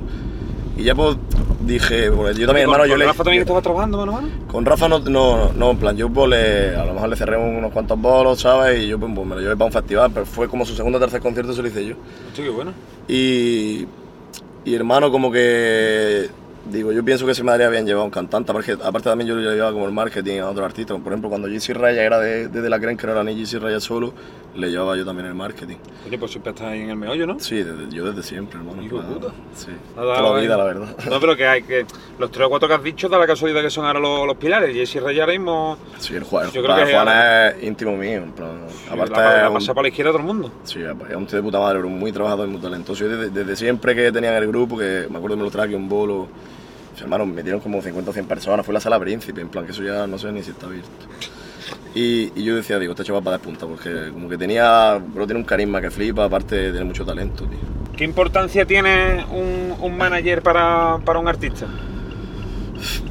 Y 0.77 0.83
ya 0.83 0.93
pues 0.95 1.17
dije, 1.61 2.11
pues, 2.11 2.37
yo 2.37 2.45
también, 2.45 2.65
hermano, 2.69 2.85
yo 2.85 2.91
¿Con 2.91 2.99
le... 2.99 3.05
Rafa 3.07 3.23
también 3.23 3.41
estabas 3.41 3.63
trabajando 3.63 3.97
mano 3.97 4.11
a 4.17 4.21
mano? 4.21 4.33
Con 4.47 4.63
Rafa 4.63 4.87
no, 4.87 4.99
no, 4.99 5.51
no, 5.53 5.71
en 5.71 5.77
plan, 5.77 5.97
yo 5.97 6.09
pues, 6.09 6.29
le- 6.29 6.75
a 6.75 6.85
lo 6.85 6.93
mejor 6.93 7.09
le 7.09 7.15
cerré 7.15 7.37
unos 7.37 7.71
cuantos 7.73 7.99
bolos, 7.99 8.39
¿sabes? 8.41 8.83
Y 8.83 8.87
yo 8.87 8.99
pues, 8.99 9.11
pues, 9.13 9.27
me 9.27 9.35
lo 9.35 9.41
llevé 9.41 9.55
para 9.57 9.65
un 9.65 9.71
festival, 9.73 10.11
pero 10.13 10.25
fue 10.25 10.47
como 10.47 10.65
su 10.65 10.75
segundo 10.75 10.97
o 10.97 11.01
tercer 11.01 11.19
concierto, 11.19 11.53
se 11.53 11.61
lo 11.61 11.67
hice 11.67 11.85
yo. 11.85 11.95
Hostia, 12.29 12.43
qué 12.43 12.49
bueno. 12.51 12.71
Y, 13.07 13.85
y 14.65 14.75
hermano, 14.75 15.11
como 15.11 15.31
que 15.31 16.29
digo, 16.71 16.91
yo 16.91 17.03
pienso 17.03 17.25
que 17.25 17.33
se 17.33 17.43
me 17.43 17.51
daría 17.51 17.69
bien 17.69 17.85
llevar 17.85 18.03
un 18.05 18.11
cantante, 18.11 18.51
aparte, 18.51 18.73
aparte 18.73 19.09
también 19.09 19.27
yo 19.29 19.35
lo 19.35 19.41
llevaba 19.51 19.71
como 19.71 19.85
el 19.85 19.93
marketing 19.93 20.39
a 20.39 20.49
otros 20.49 20.65
artistas, 20.65 20.97
por 21.01 21.11
ejemplo, 21.11 21.29
cuando 21.29 21.47
JC 21.47 21.73
Raya 21.73 22.03
era 22.03 22.19
de, 22.19 22.47
de, 22.47 22.61
de 22.61 22.69
la 22.69 22.79
Cren, 22.79 22.97
que 22.97 23.05
no 23.07 23.13
era 23.13 23.23
ni 23.23 23.35
JC 23.35 23.59
Raya 23.61 23.79
solo, 23.79 24.13
le 24.55 24.69
llevaba 24.71 24.95
yo 24.97 25.05
también 25.05 25.27
el 25.27 25.35
marketing. 25.35 25.75
Oye, 26.07 26.17
pues 26.17 26.31
siempre 26.31 26.51
estás 26.51 26.67
ahí 26.67 26.81
en 26.81 26.89
el 26.89 26.95
meollo, 26.95 27.27
¿no? 27.27 27.39
Sí, 27.39 27.57
desde- 27.63 27.89
yo 27.95 28.05
desde 28.11 28.23
siempre, 28.23 28.57
hermano. 28.59 28.81
Hijo 28.81 28.97
plan, 28.97 29.13
puta. 29.13 29.27
Sí, 29.55 29.67
Nada, 29.95 30.15
toda 30.17 30.33
la 30.33 30.39
vida, 30.41 30.57
la 30.57 30.63
verdad. 30.63 30.95
No, 31.09 31.19
pero 31.19 31.35
que 31.35 31.45
hay 31.45 31.61
que. 31.63 31.85
Los 32.17 32.31
tres 32.31 32.47
o 32.47 32.49
cuatro 32.49 32.67
que 32.67 32.73
has 32.73 32.83
dicho 32.83 33.07
da 33.07 33.19
la 33.19 33.27
casualidad 33.27 33.61
que 33.61 33.69
son 33.69 33.85
ahora 33.85 33.99
los, 33.99 34.25
los 34.25 34.35
pilares. 34.37 34.73
Jesse 34.75 35.01
Reyes 35.03 35.21
ahora 35.21 35.33
mismo. 35.33 35.77
Sí, 35.99 36.15
el 36.15 36.23
Juan, 36.23 36.49
Yo 36.51 36.63
creo 36.63 36.75
que 36.75 36.85
Juan 36.85 36.95
ahora- 37.07 37.49
es 37.49 37.63
íntimo 37.63 37.95
mío, 37.97 38.23
en 38.23 38.31
plan, 38.31 38.61
la, 38.87 38.93
aparte 38.93 39.13
la, 39.15 39.41
es 39.43 39.47
un- 39.49 39.53
pasa 39.53 39.73
por 39.75 39.83
la 39.83 39.89
izquierda 39.89 40.09
a 40.09 40.13
todo 40.13 40.21
el 40.21 40.27
mundo. 40.27 40.51
Sí, 40.63 40.79
es 40.81 41.15
un 41.15 41.25
tío 41.27 41.37
de 41.37 41.43
puta 41.43 41.59
madre, 41.59 41.77
pero 41.79 41.89
muy 41.89 42.11
trabajador 42.11 42.47
y 42.47 42.51
muy 42.51 42.61
talentoso. 42.61 43.03
Yo 43.05 43.09
desde, 43.15 43.29
desde 43.29 43.55
siempre 43.55 43.93
que 43.95 44.11
tenía 44.11 44.35
en 44.35 44.43
el 44.43 44.47
grupo, 44.47 44.75
que 44.77 45.05
me 45.09 45.17
acuerdo 45.17 45.35
que 45.35 45.39
me 45.41 45.43
lo 45.43 45.51
traje 45.51 45.75
un 45.75 45.87
bolo, 45.87 46.27
hermano, 47.03 47.25
me 47.25 47.33
metieron 47.33 47.59
como 47.59 47.81
50 47.81 48.09
o 48.09 48.13
100 48.13 48.25
personas, 48.25 48.65
fue 48.65 48.73
la 48.73 48.79
sala 48.79 48.99
príncipe, 48.99 49.41
en 49.41 49.49
plan 49.49 49.65
que 49.65 49.71
eso 49.71 49.83
ya 49.83 50.07
no 50.07 50.17
sé 50.17 50.31
ni 50.31 50.43
si 50.43 50.51
está 50.51 50.65
abierto. 50.67 50.89
Y, 51.93 52.31
y 52.35 52.43
yo 52.43 52.55
decía, 52.55 52.77
digo, 52.79 52.91
este 52.93 53.03
chaval 53.03 53.23
para 53.23 53.37
de 53.37 53.43
punta, 53.43 53.65
porque 53.65 54.11
como 54.13 54.29
que 54.29 54.37
tenía, 54.37 55.01
bro, 55.13 55.25
tiene 55.25 55.39
un 55.39 55.45
carisma 55.45 55.81
que 55.81 55.89
flipa, 55.89 56.25
aparte 56.25 56.71
tiene 56.71 56.85
mucho 56.85 57.05
talento, 57.05 57.45
tío. 57.45 57.59
¿Qué 57.95 58.03
importancia 58.03 58.65
tiene 58.65 59.25
un, 59.31 59.73
un 59.79 59.97
manager 59.97 60.43
para, 60.43 60.99
para 61.03 61.19
un 61.19 61.27
artista? 61.27 61.65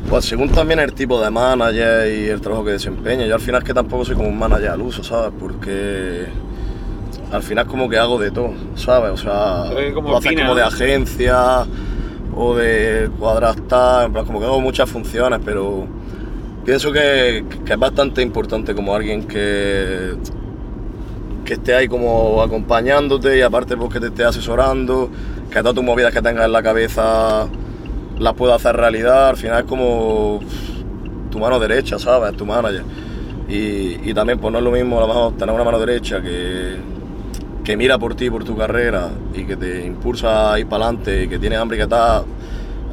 Pues 0.09 0.25
según 0.25 0.49
también 0.51 0.79
el 0.79 0.93
tipo 0.93 1.21
de 1.21 1.29
manager 1.31 2.09
y 2.09 2.29
el 2.29 2.41
trabajo 2.41 2.65
que 2.65 2.73
desempeña, 2.73 3.27
yo 3.27 3.35
al 3.35 3.41
final 3.41 3.63
es 3.63 3.67
que 3.67 3.75
tampoco 3.75 4.05
soy 4.05 4.15
como 4.15 4.29
un 4.29 4.39
manager 4.39 4.71
al 4.71 4.81
uso, 4.81 5.03
¿sabes? 5.03 5.33
Porque 5.39 6.27
al 7.33 7.43
final 7.43 7.67
como 7.67 7.89
que 7.89 7.99
hago 7.99 8.19
de 8.21 8.31
todo, 8.31 8.53
¿sabes? 8.77 9.11
O 9.11 9.17
sea, 9.17 9.63
hacer 9.63 10.31
Pina, 10.31 10.43
como 10.43 10.55
de 10.55 10.63
agencia 10.63 11.67
o 12.37 12.55
de 12.55 13.11
cuadrastar, 13.19 14.13
como 14.13 14.39
que 14.39 14.45
hago 14.45 14.61
muchas 14.61 14.89
funciones, 14.89 15.41
pero 15.45 15.87
pienso 16.65 16.93
que, 16.93 17.39
es 17.67 17.79
bastante 17.79 18.21
importante 18.23 18.75
como 18.75 18.95
alguien 18.95 19.27
que 19.27 20.15
que 21.45 21.55
esté 21.55 21.75
ahí 21.75 21.87
como 21.87 22.43
acompañándote 22.43 23.39
y 23.39 23.41
aparte 23.41 23.77
pues 23.77 23.93
que 23.93 24.01
te 24.01 24.09
esté 24.09 24.25
asesorando, 24.25 25.09
que 25.49 25.61
todas 25.61 25.75
tus 25.77 25.85
movidas 25.85 26.13
que 26.13 26.21
tengas 26.21 26.45
en 26.45 26.53
la 26.53 26.63
cabeza 26.63 27.47
las 28.19 28.35
pueda 28.35 28.57
hacer 28.57 28.77
realidad, 28.77 29.29
al 29.31 29.37
final 29.37 29.61
es 29.61 29.65
como 29.65 30.41
tu 31.31 31.39
mano 31.39 31.61
derecha, 31.61 31.99
¿sabes? 32.01 32.37
Tu 32.37 32.45
manager. 32.45 32.83
Y, 33.49 34.11
y 34.11 34.13
también 34.13 34.41
pues 34.41 34.51
no 34.53 34.59
es 34.59 34.65
lo 34.65 34.73
mismo 34.73 35.01
a 35.01 35.31
tener 35.39 35.55
una 35.55 35.63
mano 35.63 35.79
derecha 35.79 36.21
que, 36.21 36.75
que 37.67 37.77
mira 37.77 37.99
por 37.99 38.15
ti, 38.15 38.31
por 38.31 38.45
tu 38.45 38.57
carrera 38.57 39.11
y 39.35 39.45
que 39.45 39.57
te 39.57 39.85
impulsa 39.85 40.53
a 40.55 40.59
ir 40.61 40.67
para 40.69 40.85
adelante 40.85 41.25
y 41.25 41.29
que 41.29 41.39
tiene 41.39 41.57
hambre 41.57 41.77
y 41.77 41.81
que 41.81 41.83
está 41.85 42.23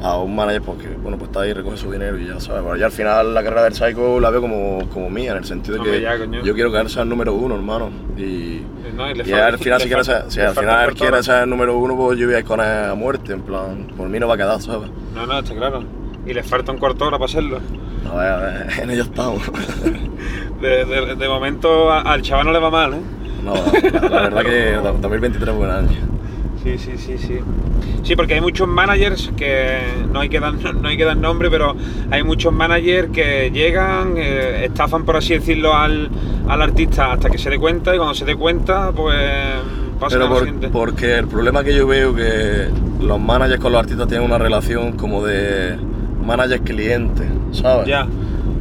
a 0.02 0.18
un 0.18 0.34
manager 0.36 0.60
porque 0.62 0.88
bueno 1.02 1.16
pues 1.16 1.30
está 1.30 1.42
ahí 1.42 1.52
recoge 1.54 1.76
su 1.78 1.90
dinero 1.90 2.18
y 2.18 2.26
ya 2.26 2.38
sabes 2.40 2.60
bueno, 2.62 2.76
ya 2.76 2.86
al 2.86 2.92
final 2.92 3.32
la 3.32 3.42
carrera 3.42 3.62
del 3.62 3.72
Psycho 3.74 4.18
la 4.20 4.28
veo 4.30 4.40
como, 4.42 4.86
como 4.92 5.08
mía 5.08 5.30
en 5.30 5.38
el 5.38 5.44
sentido 5.44 5.78
de 5.78 5.90
que 5.90 6.00
ya, 6.02 6.16
yo 6.42 6.54
quiero 6.54 6.70
que 6.72 6.78
él 6.78 6.90
sea 6.90 7.04
el 7.04 7.08
número 7.08 7.32
uno 7.34 7.54
hermano 7.54 7.88
y, 8.18 8.62
No, 8.96 9.08
y 9.08 9.12
y 9.12 9.22
falta- 9.22 9.46
al 9.46 9.58
final 9.58 9.80
si 9.80 9.86
quiere 9.88 10.04
ser, 10.04 10.24
si 10.28 10.40
al 10.40 10.54
final 10.54 10.88
él 10.90 10.94
quiere 10.96 11.22
ser 11.22 11.44
el 11.44 11.48
número 11.50 11.78
uno 11.78 11.96
pues 11.96 12.18
yo 12.18 12.26
voy 12.26 12.34
a 12.34 12.40
ir 12.40 12.44
con 12.44 12.60
él 12.60 12.66
a 12.66 12.94
muerte 12.94 13.32
en 13.32 13.42
plan 13.42 13.86
por 13.96 14.08
mí 14.08 14.18
no 14.18 14.26
va 14.28 14.34
a 14.34 14.38
quedar 14.38 14.60
sabes 14.60 14.90
No, 15.14 15.24
no, 15.26 15.38
está 15.38 15.54
claro. 15.54 15.84
Y 16.26 16.32
le 16.34 16.42
falta 16.42 16.72
un 16.72 16.78
cuarto 16.78 17.04
hora 17.06 17.16
para 17.18 17.26
hacerlo. 17.26 17.60
a 18.10 18.14
ver, 18.16 18.28
a 18.32 18.36
ver 18.38 18.66
en 18.82 18.90
ello 18.90 19.02
estamos 19.04 19.40
De, 20.60 20.84
de- 20.84 21.14
de 21.16 21.28
momento 21.28 21.92
al 21.92 22.20
chaval 22.22 22.46
no 22.46 22.52
le 22.52 22.58
va 22.58 22.70
mal, 22.70 22.94
¿eh? 22.94 23.00
No 23.44 23.54
la, 23.54 24.08
la 24.08 24.22
verdad 24.22 24.42
que 24.42 24.72
2023 25.00 25.54
buen 25.54 25.70
año 25.70 25.88
Sí, 26.62 26.78
sí, 26.78 26.92
sí, 26.96 27.18
sí. 27.18 27.40
Sí, 28.04 28.16
porque 28.16 28.32
hay 28.34 28.40
muchos 28.40 28.66
managers 28.66 29.30
que 29.36 29.80
no 30.10 30.20
hay 30.20 30.30
que 30.30 30.40
dar, 30.40 30.54
no 30.80 30.88
hay 30.88 30.96
que 30.96 31.04
dar 31.04 31.14
nombre, 31.18 31.50
pero 31.50 31.76
hay 32.10 32.22
muchos 32.22 32.54
managers 32.54 33.10
que 33.10 33.50
llegan, 33.52 34.14
eh, 34.16 34.64
estafan, 34.64 35.04
por 35.04 35.18
así 35.18 35.34
decirlo, 35.34 35.74
al, 35.74 36.08
al 36.48 36.62
artista 36.62 37.12
hasta 37.12 37.28
que 37.28 37.36
se 37.36 37.50
dé 37.50 37.58
cuenta 37.58 37.94
y 37.94 37.98
cuando 37.98 38.14
se 38.14 38.24
dé 38.24 38.34
cuenta, 38.34 38.92
pues 38.92 39.14
pasa 40.00 40.16
Pero 40.16 40.28
por- 40.30 40.38
siguiente. 40.38 40.68
porque 40.68 41.18
el 41.18 41.26
problema 41.28 41.62
que 41.62 41.74
yo 41.76 41.86
veo 41.86 42.14
que 42.14 42.68
los 43.02 43.20
managers 43.20 43.60
con 43.60 43.70
los 43.72 43.80
artistas 43.82 44.08
tienen 44.08 44.24
una 44.26 44.38
relación 44.38 44.92
como 44.92 45.22
de 45.22 45.76
manager-cliente, 46.24 47.24
¿sabes? 47.52 47.86
Ya. 47.88 48.06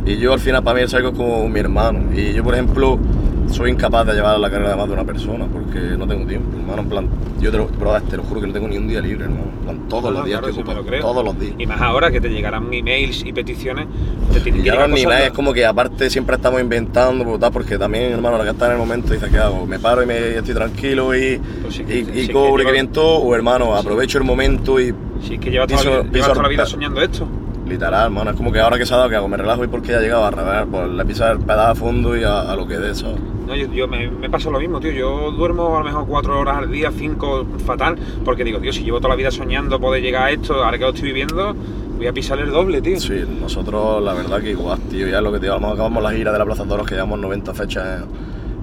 Y 0.05 0.17
yo 0.17 0.33
al 0.33 0.39
final 0.41 0.61
para 0.61 0.77
mí 0.79 0.83
es 0.83 0.93
como 1.15 1.47
mi 1.47 1.59
hermano. 1.61 1.99
Y 2.13 2.33
yo, 2.33 2.43
por 2.43 2.53
ejemplo, 2.53 2.99
soy 3.49 3.71
incapaz 3.71 4.05
de 4.07 4.13
llevar 4.13 4.39
la 4.39 4.49
carrera 4.49 4.71
de 4.71 4.75
más 4.77 4.87
de 4.87 4.93
una 4.93 5.03
persona 5.03 5.45
porque 5.45 5.79
no 5.97 6.07
tengo 6.07 6.25
tiempo, 6.25 6.57
hermano. 6.57 6.81
En 6.81 6.89
plan, 6.89 7.07
yo 7.39 7.51
te 7.51 7.57
lo, 7.57 7.67
bro, 7.67 8.01
te 8.01 8.17
lo 8.17 8.23
juro 8.23 8.41
que 8.41 8.47
no 8.47 8.53
tengo 8.53 8.67
ni 8.67 8.77
un 8.77 8.87
día 8.87 8.99
libre, 9.01 9.25
hermano. 9.25 9.43
En 9.59 9.63
plan, 9.63 9.79
todos 9.89 10.03
No, 10.05 10.11
los 10.11 10.25
días 10.25 10.39
claro, 10.39 10.49
estoy 10.53 10.63
sí 10.63 10.79
ocupado, 10.79 11.01
todos 11.01 11.23
los 11.25 11.39
días. 11.39 11.53
Y 11.59 11.65
más 11.65 11.81
ahora 11.81 12.09
que 12.11 12.19
te 12.21 12.29
llegarán 12.29 12.73
emails 12.73 13.23
y 13.25 13.31
peticiones, 13.33 13.87
te 14.31 14.49
Y 14.49 14.63
ya 14.63 14.87
los 14.87 14.91
de- 15.03 15.25
es 15.27 15.31
como 15.31 15.53
que 15.53 15.65
aparte 15.65 16.09
siempre 16.09 16.35
estamos 16.35 16.61
inventando, 16.61 17.23
pues, 17.23 17.51
porque 17.51 17.77
también, 17.77 18.11
hermano, 18.13 18.37
la 18.37 18.43
que 18.45 18.49
está 18.51 18.65
en 18.67 18.71
el 18.73 18.77
momento 18.77 19.13
dice, 19.13 19.27
¿qué 19.29 19.37
hago? 19.37 19.65
¿Me 19.65 19.79
paro 19.79 20.01
y 20.03 20.05
me 20.05 20.35
estoy 20.37 20.53
tranquilo 20.55 21.15
y, 21.15 21.39
Pues 21.61 21.75
sí 21.75 21.83
y, 21.87 21.91
sí 22.05 22.11
y 22.13 22.27
que 22.27 22.33
cobre 22.33 22.63
lleva- 22.63 22.65
que 22.65 22.71
viento? 22.73 23.05
O 23.17 23.35
hermano, 23.35 23.75
aprovecho 23.75 24.17
el 24.17 24.23
momento 24.23 24.79
y 24.79 24.93
Si 25.21 25.35
es 25.35 25.39
que 25.39 25.51
llevas 25.51 25.67
toda 25.67 26.41
la 26.41 26.47
vida 26.49 26.65
soñando 26.65 27.01
esto. 27.01 27.27
Literal, 27.67 28.05
hermano, 28.05 28.31
es 28.31 28.37
como 28.37 28.51
que 28.51 28.59
ahora 28.59 28.77
que 28.77 28.85
se 28.85 28.93
ha 28.93 28.97
dado, 28.97 29.09
que 29.09 29.15
hago? 29.15 29.27
Me 29.27 29.37
relajo 29.37 29.63
y 29.63 29.67
porque 29.67 29.91
ya 29.91 29.99
llegado 29.99 30.25
a 30.25 30.31
revés, 30.31 30.67
pues 30.69 30.89
le 30.89 31.05
pisa 31.05 31.31
el 31.31 31.39
pedazo 31.39 31.71
a 31.71 31.75
fondo 31.75 32.17
y 32.17 32.23
a, 32.23 32.41
a 32.41 32.55
lo 32.55 32.67
que 32.67 32.77
dé, 32.77 32.93
¿sabes? 32.95 33.19
No, 33.47 33.55
yo, 33.55 33.67
yo 33.73 33.87
me, 33.87 34.09
me 34.09 34.29
pasa 34.29 34.49
lo 34.49 34.59
mismo, 34.59 34.79
tío. 34.79 34.91
Yo 34.91 35.31
duermo 35.31 35.75
a 35.75 35.79
lo 35.79 35.85
mejor 35.85 36.05
cuatro 36.07 36.39
horas 36.39 36.57
al 36.57 36.71
día, 36.71 36.91
cinco, 36.95 37.45
fatal, 37.65 37.97
porque 38.23 38.43
digo, 38.43 38.59
tío, 38.59 38.71
si 38.71 38.83
llevo 38.83 38.97
toda 38.99 39.09
la 39.09 39.15
vida 39.15 39.31
soñando 39.31 39.79
poder 39.79 40.01
llegar 40.01 40.23
a 40.23 40.31
esto, 40.31 40.63
ahora 40.63 40.77
que 40.77 40.83
lo 40.83 40.89
estoy 40.91 41.09
viviendo, 41.09 41.53
voy 41.97 42.07
a 42.07 42.13
pisar 42.13 42.39
el 42.39 42.51
doble, 42.51 42.81
tío. 42.81 42.99
Sí, 42.99 43.21
nosotros 43.41 44.01
la 44.03 44.13
verdad 44.13 44.41
que 44.41 44.51
igual, 44.51 44.79
tío, 44.89 45.07
ya 45.07 45.17
es 45.17 45.23
lo 45.23 45.31
que 45.31 45.39
te 45.39 45.47
digo, 45.47 45.55
acabamos 45.55 46.01
la 46.01 46.11
gira 46.11 46.31
de 46.31 46.39
la 46.39 46.45
Plaza 46.45 46.63
Toros, 46.65 46.87
que 46.87 46.95
llevamos 46.95 47.19
90 47.19 47.53
fechas 47.53 48.03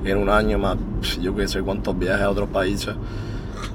en, 0.04 0.09
en 0.11 0.16
un 0.19 0.30
año, 0.30 0.59
más 0.59 0.76
yo 1.21 1.35
que 1.35 1.47
sé 1.47 1.61
cuántos 1.61 1.99
viajes 1.99 2.23
a 2.23 2.30
otros 2.30 2.49
países. 2.49 2.95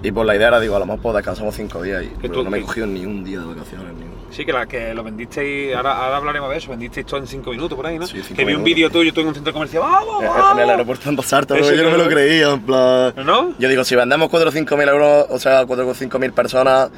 Y 0.05 0.11
por 0.11 0.25
la 0.25 0.35
idea 0.35 0.49
era, 0.49 0.59
digo, 0.59 0.75
a 0.75 0.79
lo 0.79 0.85
mejor 0.85 1.01
pues 1.01 1.15
descansamos 1.15 1.55
cinco 1.55 1.81
días 1.81 2.03
y 2.03 2.07
Que 2.07 2.15
pero 2.23 2.33
tú- 2.35 2.43
no 2.43 2.49
me 2.51 2.59
he 2.59 2.61
cogido 2.61 2.85
ni 2.87 3.05
un 3.05 3.23
día 3.23 3.39
de 3.39 3.45
vacaciones, 3.45 3.87
ni. 3.95 4.05
Sí, 4.35 4.45
que, 4.45 4.51
la, 4.53 4.65
que 4.67 4.93
lo 4.93 5.03
vendisteis, 5.03 5.73
ahora, 5.75 5.93
ahora 5.97 6.17
hablaremos 6.17 6.49
de 6.51 6.57
eso, 6.57 6.69
vendisteis 6.69 7.05
todo 7.05 7.19
en 7.21 7.27
cinco 7.27 7.51
minutos 7.51 7.75
por 7.75 7.87
ahí, 7.87 7.97
¿no? 7.97 8.05
Sí, 8.05 8.21
que 8.35 8.43
vi 8.45 8.53
un 8.53 8.63
vídeo 8.63 8.89
tuyo, 8.89 9.13
tú 9.13 9.21
en 9.21 9.27
un 9.27 9.33
centro 9.33 9.53
comercial, 9.53 9.81
¡vamos, 9.83 10.21
En- 10.23 10.29
vamos! 10.29 10.51
En 10.57 10.59
el 10.63 10.69
aeropuerto 10.69 11.09
en 11.09 11.21
Sarta, 11.23 11.57
yo 11.59 11.83
no 11.83 11.91
me 11.91 11.97
lo 11.97 12.07
creía, 12.07 12.51
en 12.51 12.61
plan... 12.61 13.13
¿No? 13.25 13.53
Yo 13.57 13.67
digo, 13.69 13.83
si 13.83 13.95
vendemos 13.95 14.29
4 14.29 14.49
o 14.49 14.51
5 14.51 14.77
mil 14.77 14.87
euros, 14.89 15.25
o 15.29 15.39
sea, 15.39 15.65
4 15.65 15.87
o 15.89 15.93
5 15.93 16.19
mil 16.19 16.33
personas, 16.33 16.89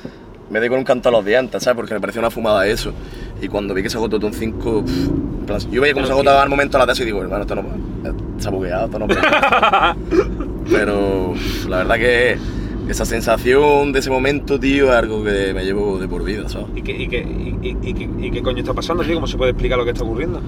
me 0.50 0.60
doy 0.60 0.68
con 0.70 0.80
un 0.80 0.84
canto 0.84 1.10
a 1.10 1.12
los 1.12 1.24
dientes, 1.24 1.62
¿sabes? 1.64 1.76
Porque 1.76 1.94
me 1.94 2.00
pareció 2.02 2.20
una 2.20 2.32
fumada 2.32 2.66
eso. 2.68 2.92
Y 3.42 3.48
cuando 3.48 3.74
vi 3.74 3.84
que 3.84 3.90
se 3.90 3.98
agotó 3.98 4.18
todo 4.18 4.28
un 4.28 4.34
5, 4.34 4.84
yo 5.72 5.82
veía 5.82 5.94
cómo 5.94 6.06
se 6.08 6.12
agotaba 6.12 6.42
al 6.42 6.50
momento 6.50 6.78
la 6.78 6.88
tesis 6.88 7.04
y 7.04 7.06
digo, 7.06 7.22
hermano, 7.22 7.44
esto 7.44 7.56
no 7.56 7.64
se 8.40 8.48
ha 8.48 8.52
bugueado, 8.52 8.86
esto 8.86 9.00
no 9.00 9.06
puede 9.08 9.22
ser". 9.22 9.32
Pero 10.72 11.34
la 11.70 11.78
verdad 11.78 11.96
que 11.98 12.38
esa 12.88 13.06
sensación 13.06 13.92
de 13.92 14.00
ese 14.00 14.10
momento, 14.10 14.60
tío, 14.60 14.86
es 14.92 14.96
algo 14.96 15.24
que 15.24 15.54
me 15.54 15.64
llevo 15.66 16.00
de 16.00 16.08
por 16.08 16.24
vida, 16.24 16.48
¿sabes? 16.50 16.68
¿Y 16.76 16.82
qué, 16.82 16.92
y, 17.04 17.08
qué, 17.08 17.20
y, 17.20 17.68
y- 17.70 18.26
y 18.28 18.32
qué- 18.32 18.42
coño 18.42 18.60
está 18.60 18.74
pasando, 18.74 19.04
tío? 19.04 19.16
¿Cómo 19.16 19.28
se 19.28 19.38
puede 19.38 19.52
explicar 19.52 19.78
lo 19.78 19.86
que 19.86 19.92
está 19.92 20.04
ocurriendo? 20.04 20.42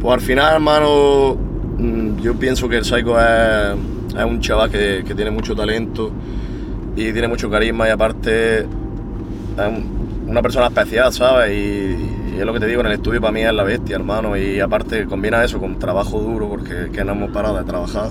Pues 0.00 0.14
al 0.14 0.20
final, 0.20 0.54
hermano, 0.54 1.36
mm, 1.78 2.20
yo 2.20 2.34
pienso 2.34 2.68
que 2.68 2.78
el 2.78 2.84
Psycho 2.84 3.18
es, 3.20 3.76
es 4.18 4.24
un 4.24 4.40
chaval 4.40 4.70
que, 4.70 5.04
que 5.06 5.14
tiene 5.14 5.30
mucho 5.30 5.54
talento 5.54 6.10
y 6.96 7.12
tiene 7.12 7.28
mucho 7.28 7.48
carisma 7.48 7.86
y 7.88 7.90
aparte 7.90 8.58
es 8.60 8.66
un- 9.58 10.02
una 10.28 10.42
persona 10.42 10.66
especial, 10.66 11.12
¿sabes? 11.12 11.52
Y, 11.52 12.38
es 12.38 12.46
lo 12.46 12.52
que 12.54 12.60
te 12.60 12.66
digo, 12.66 12.80
en 12.80 12.86
el 12.86 12.92
estudio 12.94 13.20
para 13.20 13.32
mí 13.32 13.42
es 13.42 13.52
la 13.52 13.62
bestia, 13.62 13.96
hermano. 13.96 14.36
Y 14.36 14.58
aparte 14.58 15.04
combina 15.04 15.44
eso 15.44 15.60
con 15.60 15.78
trabajo 15.78 16.18
duro, 16.18 16.48
porque 16.48 16.88
que 16.90 17.04
no 17.04 17.12
hemos 17.12 17.30
parado 17.30 17.58
de 17.58 17.64
trabajar. 17.64 18.08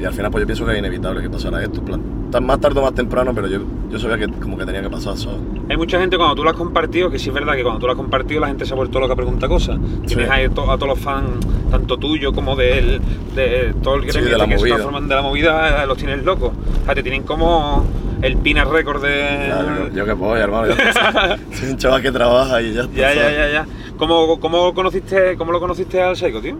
Y 0.00 0.04
al 0.04 0.12
final 0.12 0.30
pues 0.30 0.42
yo 0.42 0.46
pienso 0.46 0.66
que 0.66 0.72
es 0.72 0.78
inevitable 0.78 1.22
que 1.22 1.30
pasara 1.30 1.62
esto. 1.62 1.80
plan, 1.82 2.00
más 2.42 2.60
tarde 2.60 2.78
o 2.80 2.82
más 2.82 2.94
temprano, 2.94 3.32
pero 3.34 3.46
yo, 3.48 3.60
yo 3.90 3.98
sabía 3.98 4.18
que 4.18 4.28
como 4.34 4.58
que 4.58 4.66
tenía 4.66 4.82
que 4.82 4.90
pasar, 4.90 5.16
¿sabes? 5.16 5.38
Hay 5.70 5.76
mucha 5.76 5.98
gente 5.98 6.16
cuando 6.18 6.34
tú 6.34 6.44
lo 6.44 6.50
has 6.50 6.56
compartido, 6.56 7.10
que 7.10 7.18
sí 7.18 7.28
es 7.30 7.34
verdad 7.34 7.54
que 7.54 7.62
cuando 7.62 7.80
tú 7.80 7.86
lo 7.86 7.92
has 7.92 7.96
compartido 7.96 8.40
la 8.42 8.48
gente 8.48 8.66
se 8.66 8.72
ha 8.74 8.76
vuelto 8.76 9.00
loca 9.00 9.14
a 9.14 9.16
preguntar 9.16 9.48
cosas. 9.48 9.78
Tienes 10.06 10.26
Sí. 10.26 10.32
ahí 10.32 10.48
to- 10.50 10.70
a 10.70 10.76
todos 10.76 10.88
los 10.88 10.98
fans, 10.98 11.30
tanto 11.70 11.96
tuyo 11.96 12.32
como 12.32 12.54
del- 12.56 13.00
de, 13.34 13.74
todo 13.82 13.94
el 13.96 14.02
Sí, 14.02 14.08
gremio 14.18 14.30
de 14.32 14.38
la 14.38 14.44
que 14.46 14.50
se 14.52 14.56
movida. 14.58 14.74
transforman 14.74 15.08
de 15.08 15.14
la 15.14 15.22
movida, 15.22 15.82
eh, 15.82 15.86
los 15.86 15.96
tienes 15.96 16.24
locos. 16.24 16.52
O 16.82 16.84
sea, 16.84 16.94
te 16.94 17.02
tienen 17.02 17.22
como 17.22 17.84
el 18.22 18.36
pina 18.36 18.64
récord 18.64 19.02
de... 19.02 19.48
Ya, 19.48 19.88
yo, 19.94 20.04
qué 20.04 20.12
voy, 20.12 20.38
hermano. 20.40 20.68
Yo 20.68 20.74
soy 21.56 21.70
un 21.70 21.76
chaval 21.78 22.02
que 22.02 22.12
trabaja 22.12 22.60
y 22.60 22.74
ya 22.74 22.82
está. 22.82 22.94
Ya, 22.94 23.14
ya, 23.14 23.30
ya, 23.30 23.48
ya. 23.50 23.66
¿Cómo, 23.96 24.38
cómo, 24.40 24.74
conociste, 24.74 25.36
¿Cómo 25.38 25.52
lo 25.52 25.60
conociste 25.60 26.02
al 26.02 26.16
Psycho, 26.16 26.40
tío? 26.42 26.56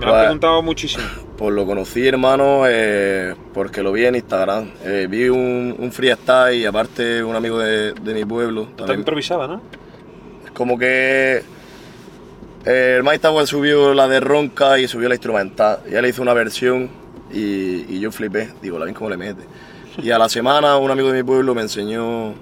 Me 0.00 0.06
lo 0.06 0.12
han 0.12 0.18
Pues- 0.18 0.22
preguntado 0.24 0.62
muchísimo. 0.62 1.04
Pues 1.36 1.54
lo 1.54 1.64
conocí, 1.66 2.06
hermano, 2.06 2.64
eh, 2.66 3.34
porque 3.54 3.82
lo 3.82 3.92
vi 3.92 4.04
en 4.06 4.14
Instagram. 4.16 4.70
Eh, 4.84 5.06
vi 5.08 5.28
un, 5.28 5.74
un 5.78 5.92
freestyle 5.92 6.54
y 6.56 6.66
aparte 6.66 7.22
un 7.24 7.34
amigo 7.36 7.58
de, 7.58 7.92
de 7.92 8.14
mi 8.14 8.24
pueblo. 8.24 8.68
También, 8.76 9.00
improvisaba, 9.00 9.46
¿no? 9.46 9.62
como 10.54 10.76
que 10.78 11.42
eh, 12.66 12.94
el 12.98 13.02
Mike 13.02 13.20
Tower 13.20 13.46
subió 13.46 13.94
la 13.94 14.06
de 14.08 14.20
Ronca 14.20 14.78
y 14.78 14.86
subió 14.88 15.08
la 15.08 15.14
instrumental. 15.14 15.78
Y 15.90 15.94
él 15.94 16.04
hizo 16.06 16.20
una 16.20 16.34
versión 16.34 16.90
y, 17.32 17.86
y 17.94 18.00
yo 18.00 18.10
flipé. 18.12 18.50
Digo, 18.60 18.78
la 18.78 18.84
bien 18.84 18.94
cómo 18.94 19.08
le 19.08 19.16
mete. 19.16 19.42
Y 20.02 20.10
a 20.10 20.18
la 20.18 20.28
semana 20.28 20.76
un 20.76 20.90
amigo 20.90 21.10
de 21.10 21.18
mi 21.18 21.22
pueblo 21.22 21.54
me 21.54 21.62
enseñó 21.62 22.34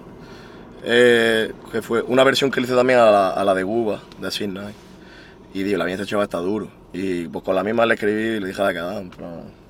eh, 0.84 1.52
que 1.70 1.82
fue 1.82 2.02
una 2.02 2.24
versión 2.24 2.50
que 2.50 2.58
él 2.58 2.66
hizo 2.66 2.76
también 2.76 2.98
a 2.98 3.10
la, 3.10 3.30
a 3.30 3.44
la 3.44 3.54
de 3.54 3.62
Guba, 3.62 4.00
de 4.20 4.30
Sin 4.32 4.54
Night. 4.54 4.74
Y 5.54 5.62
digo, 5.62 5.78
la 5.78 5.84
bien 5.84 6.00
este 6.00 6.10
chaval 6.10 6.24
está 6.24 6.38
duro. 6.38 6.68
Y 6.92 7.28
pues 7.28 7.44
con 7.44 7.54
la 7.54 7.62
misma 7.62 7.84
le 7.86 7.94
escribí 7.94 8.36
y 8.36 8.40
le 8.40 8.48
dije 8.48 8.62
a 8.62 8.72
quedamos. 8.72 9.14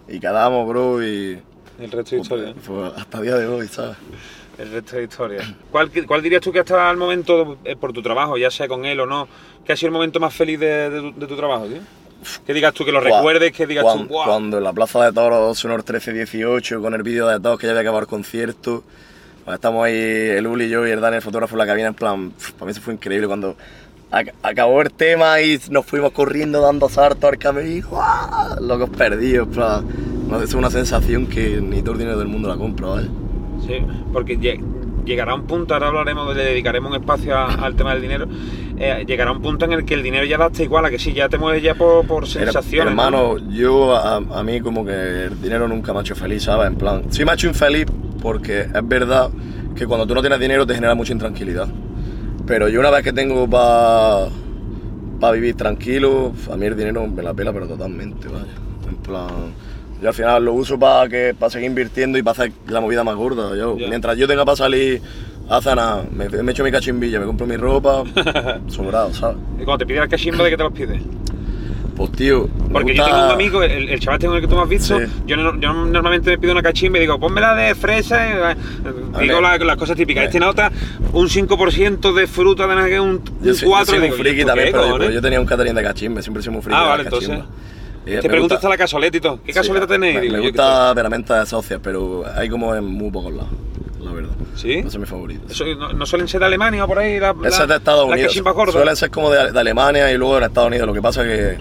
Y 0.08 0.20
quedamos, 0.20 0.68
bro, 0.68 1.02
y 1.04 1.38
El 1.78 1.90
resto 1.90 2.14
de 2.16 2.22
historia. 2.22 2.54
pues, 2.66 2.92
hasta 2.96 3.18
el 3.18 3.24
día 3.24 3.36
de 3.36 3.46
hoy, 3.46 3.66
¿sabes? 3.68 3.96
El 4.56 4.70
resto 4.72 4.96
de 4.96 5.04
historia. 5.04 5.56
¿Cuál, 5.70 5.90
cuál 6.06 6.22
dirías 6.22 6.40
tú 6.40 6.50
que 6.52 6.60
hasta 6.60 6.90
el 6.90 6.96
momento, 6.96 7.58
eh, 7.64 7.76
por 7.76 7.92
tu 7.92 8.02
trabajo, 8.02 8.36
ya 8.36 8.50
sea 8.50 8.66
con 8.68 8.84
él 8.84 8.98
o 9.00 9.06
no, 9.06 9.28
que 9.64 9.72
ha 9.72 9.76
sido 9.76 9.88
el 9.88 9.92
momento 9.92 10.18
más 10.20 10.34
feliz 10.34 10.58
de, 10.60 10.90
de 10.90 11.00
tu, 11.00 11.20
de 11.20 11.26
tu 11.26 11.36
trabajo, 11.36 11.66
tío? 11.66 11.78
Que 12.46 12.52
digas 12.52 12.74
tú, 12.74 12.84
que 12.84 12.90
lo 12.90 13.00
recuerdes, 13.00 13.52
que 13.52 13.66
digas 13.66 13.84
cuan- 13.84 14.08
tú. 14.08 14.14
Cuando 14.14 14.58
en 14.58 14.64
la 14.64 14.72
Plaza 14.72 15.04
de 15.04 15.12
Toros, 15.12 15.56
Sonor 15.58 15.84
13-18, 15.84 16.80
con 16.80 16.94
el 16.94 17.02
vídeo 17.04 17.28
de 17.28 17.38
todos 17.38 17.58
que 17.60 17.66
ya 17.66 17.70
había 17.72 17.82
acabado 17.82 18.00
el 18.02 18.08
concierto, 18.08 18.82
pues 19.44 19.54
estamos 19.54 19.84
ahí, 19.86 19.94
el 19.94 20.46
Uli 20.46 20.68
yo 20.68 20.84
y 20.86 20.90
el 20.90 21.00
Dani, 21.00 21.16
el 21.16 21.22
fotógrafo 21.22 21.54
en 21.54 21.58
la 21.58 21.66
cabina, 21.66 21.88
en 21.88 21.94
plan, 21.94 22.32
para 22.58 22.66
mí 22.66 22.72
eso 22.72 22.80
fue 22.80 22.94
increíble 22.94 23.28
cuando 23.28 23.56
acabó 24.42 24.80
el 24.82 24.92
tema 24.92 25.40
y 25.40 25.58
nos 25.70 25.84
fuimos 25.86 26.12
corriendo 26.12 26.60
dando 26.60 26.88
saltos 26.88 27.30
al 27.30 27.38
camerino, 27.38 27.88
¡guau! 27.90 28.60
locos 28.62 28.90
perdidos, 28.90 29.48
no, 30.28 30.42
es 30.42 30.54
una 30.54 30.70
sensación 30.70 31.26
que 31.26 31.60
ni 31.60 31.82
todo 31.82 31.92
el 31.92 31.98
dinero 31.98 32.18
del 32.18 32.28
mundo 32.28 32.48
la 32.48 32.56
compra, 32.56 32.86
¿vale? 32.88 33.08
Sí, 33.66 33.74
porque 34.12 34.38
lle- 34.38 34.60
llegará 35.04 35.34
un 35.34 35.42
punto, 35.46 35.74
ahora 35.74 35.88
hablaremos, 35.88 36.34
le 36.36 36.42
dedicaremos 36.44 36.90
un 36.90 36.96
espacio 37.00 37.36
a- 37.36 37.54
al 37.54 37.74
tema 37.76 37.92
del 37.92 38.02
dinero, 38.02 38.26
eh, 38.78 39.04
llegará 39.06 39.32
un 39.32 39.40
punto 39.42 39.64
en 39.64 39.72
el 39.72 39.84
que 39.84 39.94
el 39.94 40.02
dinero 40.02 40.24
ya 40.26 40.36
da 40.38 40.46
hasta 40.46 40.62
igual, 40.62 40.84
a 40.84 40.90
que 40.90 40.98
sí, 40.98 41.12
ya 41.12 41.28
te 41.28 41.38
mueves 41.38 41.62
ya 41.62 41.74
por, 41.74 42.06
por 42.06 42.24
Her- 42.24 42.26
sensaciones. 42.44 42.94
¿no? 42.94 43.02
Hermano, 43.02 43.38
yo 43.50 43.94
a, 43.96 44.16
a 44.16 44.42
mí 44.42 44.60
como 44.60 44.84
que 44.84 45.24
el 45.24 45.40
dinero 45.42 45.66
nunca 45.68 45.92
me 45.92 45.98
ha 45.98 46.02
hecho 46.02 46.14
feliz, 46.14 46.44
¿sabes? 46.44 46.66
En 46.68 46.76
plan, 46.76 47.02
sí 47.10 47.24
me 47.24 47.30
ha 47.30 47.34
hecho 47.34 47.46
infeliz 47.48 47.86
porque 48.22 48.60
es 48.60 48.88
verdad 48.88 49.30
que 49.74 49.86
cuando 49.86 50.06
tú 50.06 50.14
no 50.14 50.20
tienes 50.20 50.40
dinero 50.40 50.66
te 50.66 50.74
genera 50.74 50.94
mucha 50.94 51.12
intranquilidad. 51.12 51.68
Pero 52.48 52.68
yo 52.70 52.80
una 52.80 52.88
vez 52.88 53.04
que 53.04 53.12
tengo 53.12 53.46
para 53.48 54.30
vivir 55.34 55.54
tranquilo, 55.54 56.32
a 56.50 56.56
mí 56.56 56.64
el 56.64 56.76
dinero 56.76 57.06
me 57.06 57.22
la 57.22 57.34
pela, 57.34 57.52
pero 57.52 57.68
totalmente, 57.68 58.26
vaya. 58.26 58.46
En 58.88 58.96
plan, 58.96 59.28
yo 60.00 60.08
al 60.08 60.14
final 60.14 60.46
lo 60.46 60.54
uso 60.54 60.78
para 60.78 61.10
que 61.10 61.34
para 61.38 61.50
seguir 61.50 61.68
invirtiendo 61.68 62.16
y 62.16 62.22
para 62.22 62.32
hacer 62.32 62.52
la 62.68 62.80
movida 62.80 63.04
más 63.04 63.16
gorda. 63.16 63.54
Yo. 63.54 63.76
Mientras 63.76 64.16
yo 64.16 64.26
tenga 64.26 64.46
para 64.46 64.56
salir 64.56 65.02
a 65.50 65.60
cenar, 65.60 66.10
me, 66.10 66.26
me 66.42 66.52
echo 66.52 66.64
mi 66.64 66.72
cachimbilla, 66.72 67.20
me 67.20 67.26
compro 67.26 67.46
mi 67.46 67.58
ropa, 67.58 68.04
sobrado, 68.68 69.12
¿sabes? 69.12 69.36
Y 69.60 69.64
cuando 69.64 69.84
te 69.84 69.86
pide 69.86 69.98
el 69.98 70.08
cachimbo, 70.08 70.42
¿de 70.42 70.50
qué 70.50 70.56
te 70.56 70.62
los 70.62 70.72
pides? 70.72 71.02
Pues 71.98 72.12
tío, 72.12 72.48
Porque 72.72 72.94
yo 72.94 73.04
tengo 73.04 73.24
un 73.26 73.30
amigo, 73.32 73.62
el, 73.62 73.88
el 73.88 74.00
chaval 74.00 74.20
con 74.20 74.34
el 74.36 74.40
que 74.40 74.46
tú 74.48 74.54
me 74.54 74.62
has 74.62 74.68
visto, 74.68 74.98
Sí. 74.98 75.04
yo, 75.26 75.36
no- 75.36 75.60
yo 75.60 75.72
normalmente 75.74 76.30
me 76.30 76.38
pido 76.38 76.52
una 76.52 76.62
cachimba 76.62 76.96
y 76.98 77.00
digo, 77.02 77.18
pónmela 77.18 77.54
de 77.56 77.74
fresa, 77.74 78.24
y, 78.26 78.30
eh, 78.54 79.22
digo 79.22 79.40
la- 79.40 79.58
las 79.58 79.76
cosas 79.76 79.96
típicas. 79.96 80.24
Este 80.24 80.38
nota 80.40 80.70
un 81.12 81.28
5% 81.28 82.12
de 82.14 82.26
fruta, 82.28 82.66
de 82.68 82.74
nada 82.76 82.88
que 82.88 83.00
un, 83.00 83.08
un 83.10 83.22
Yo 83.42 83.52
soy, 83.52 83.68
4. 83.68 83.84
yo 83.84 83.90
soy 83.92 84.00
digo, 84.02 84.14
un 84.14 84.20
friki 84.20 84.38
¿esto 84.40 84.46
también, 84.46 84.66
qué, 84.68 84.72
pero 84.72 85.10
yo, 85.10 85.20
tenía 85.20 85.40
un 85.40 85.46
catering 85.46 85.74
de 85.74 85.82
cachimbe, 85.82 86.22
siempre 86.22 86.42
soy 86.42 86.52
muy 86.52 86.62
friki 86.62 86.76
Ah, 86.78 86.82
de 86.84 86.88
vale, 86.88 87.02
entonces. 87.02 87.38
Y 88.06 88.10
Te 88.10 88.16
me 88.16 88.20
pregunto 88.22 88.42
gusta- 88.42 88.54
hasta 88.54 88.68
la 88.70 88.76
casoleta 88.78 89.16
y 89.16 89.20
todo. 89.20 89.40
¿Qué 89.44 89.52
sí, 89.52 89.58
casoleta 89.58 89.86
tenéis? 89.86 90.20
Me, 90.20 90.30
me 90.30 90.40
gusta 90.40 90.94
veramente 90.94 91.34
de 91.34 91.44
socias, 91.46 91.80
pero 91.82 92.24
hay 92.34 92.48
como 92.48 92.74
en 92.74 92.84
muy 92.84 93.10
pocos 93.10 93.34
lados, 93.34 93.50
la 94.00 94.12
verdad. 94.12 94.30
¿Sí? 94.54 94.82
No 94.82 94.90
son 94.90 95.00
mis 95.02 95.10
favoritos. 95.10 95.50
Eso, 95.50 95.64
no, 95.76 95.92
no 95.92 96.06
suelen 96.06 96.26
ser 96.26 96.40
de 96.40 96.46
Alemania 96.46 96.84
o 96.84 96.88
por 96.88 96.98
ahí? 97.00 97.18
La, 97.20 97.34
Esa 97.44 97.58
la- 97.58 97.62
es 97.64 97.68
de 97.68 97.76
Estados 97.76 98.08
Unidos. 98.08 98.32
Suelen 98.72 98.96
ser 98.96 99.10
como 99.10 99.30
de, 99.30 99.52
de 99.52 99.60
Alemania 99.60 100.10
y 100.12 100.16
luego 100.16 100.38
de 100.40 100.46
Estados 100.46 100.68
Unidos. 100.68 100.86
Lo 100.86 100.94
que 100.94 101.02
pasa 101.02 101.22
es 101.22 101.28
que 101.56 101.58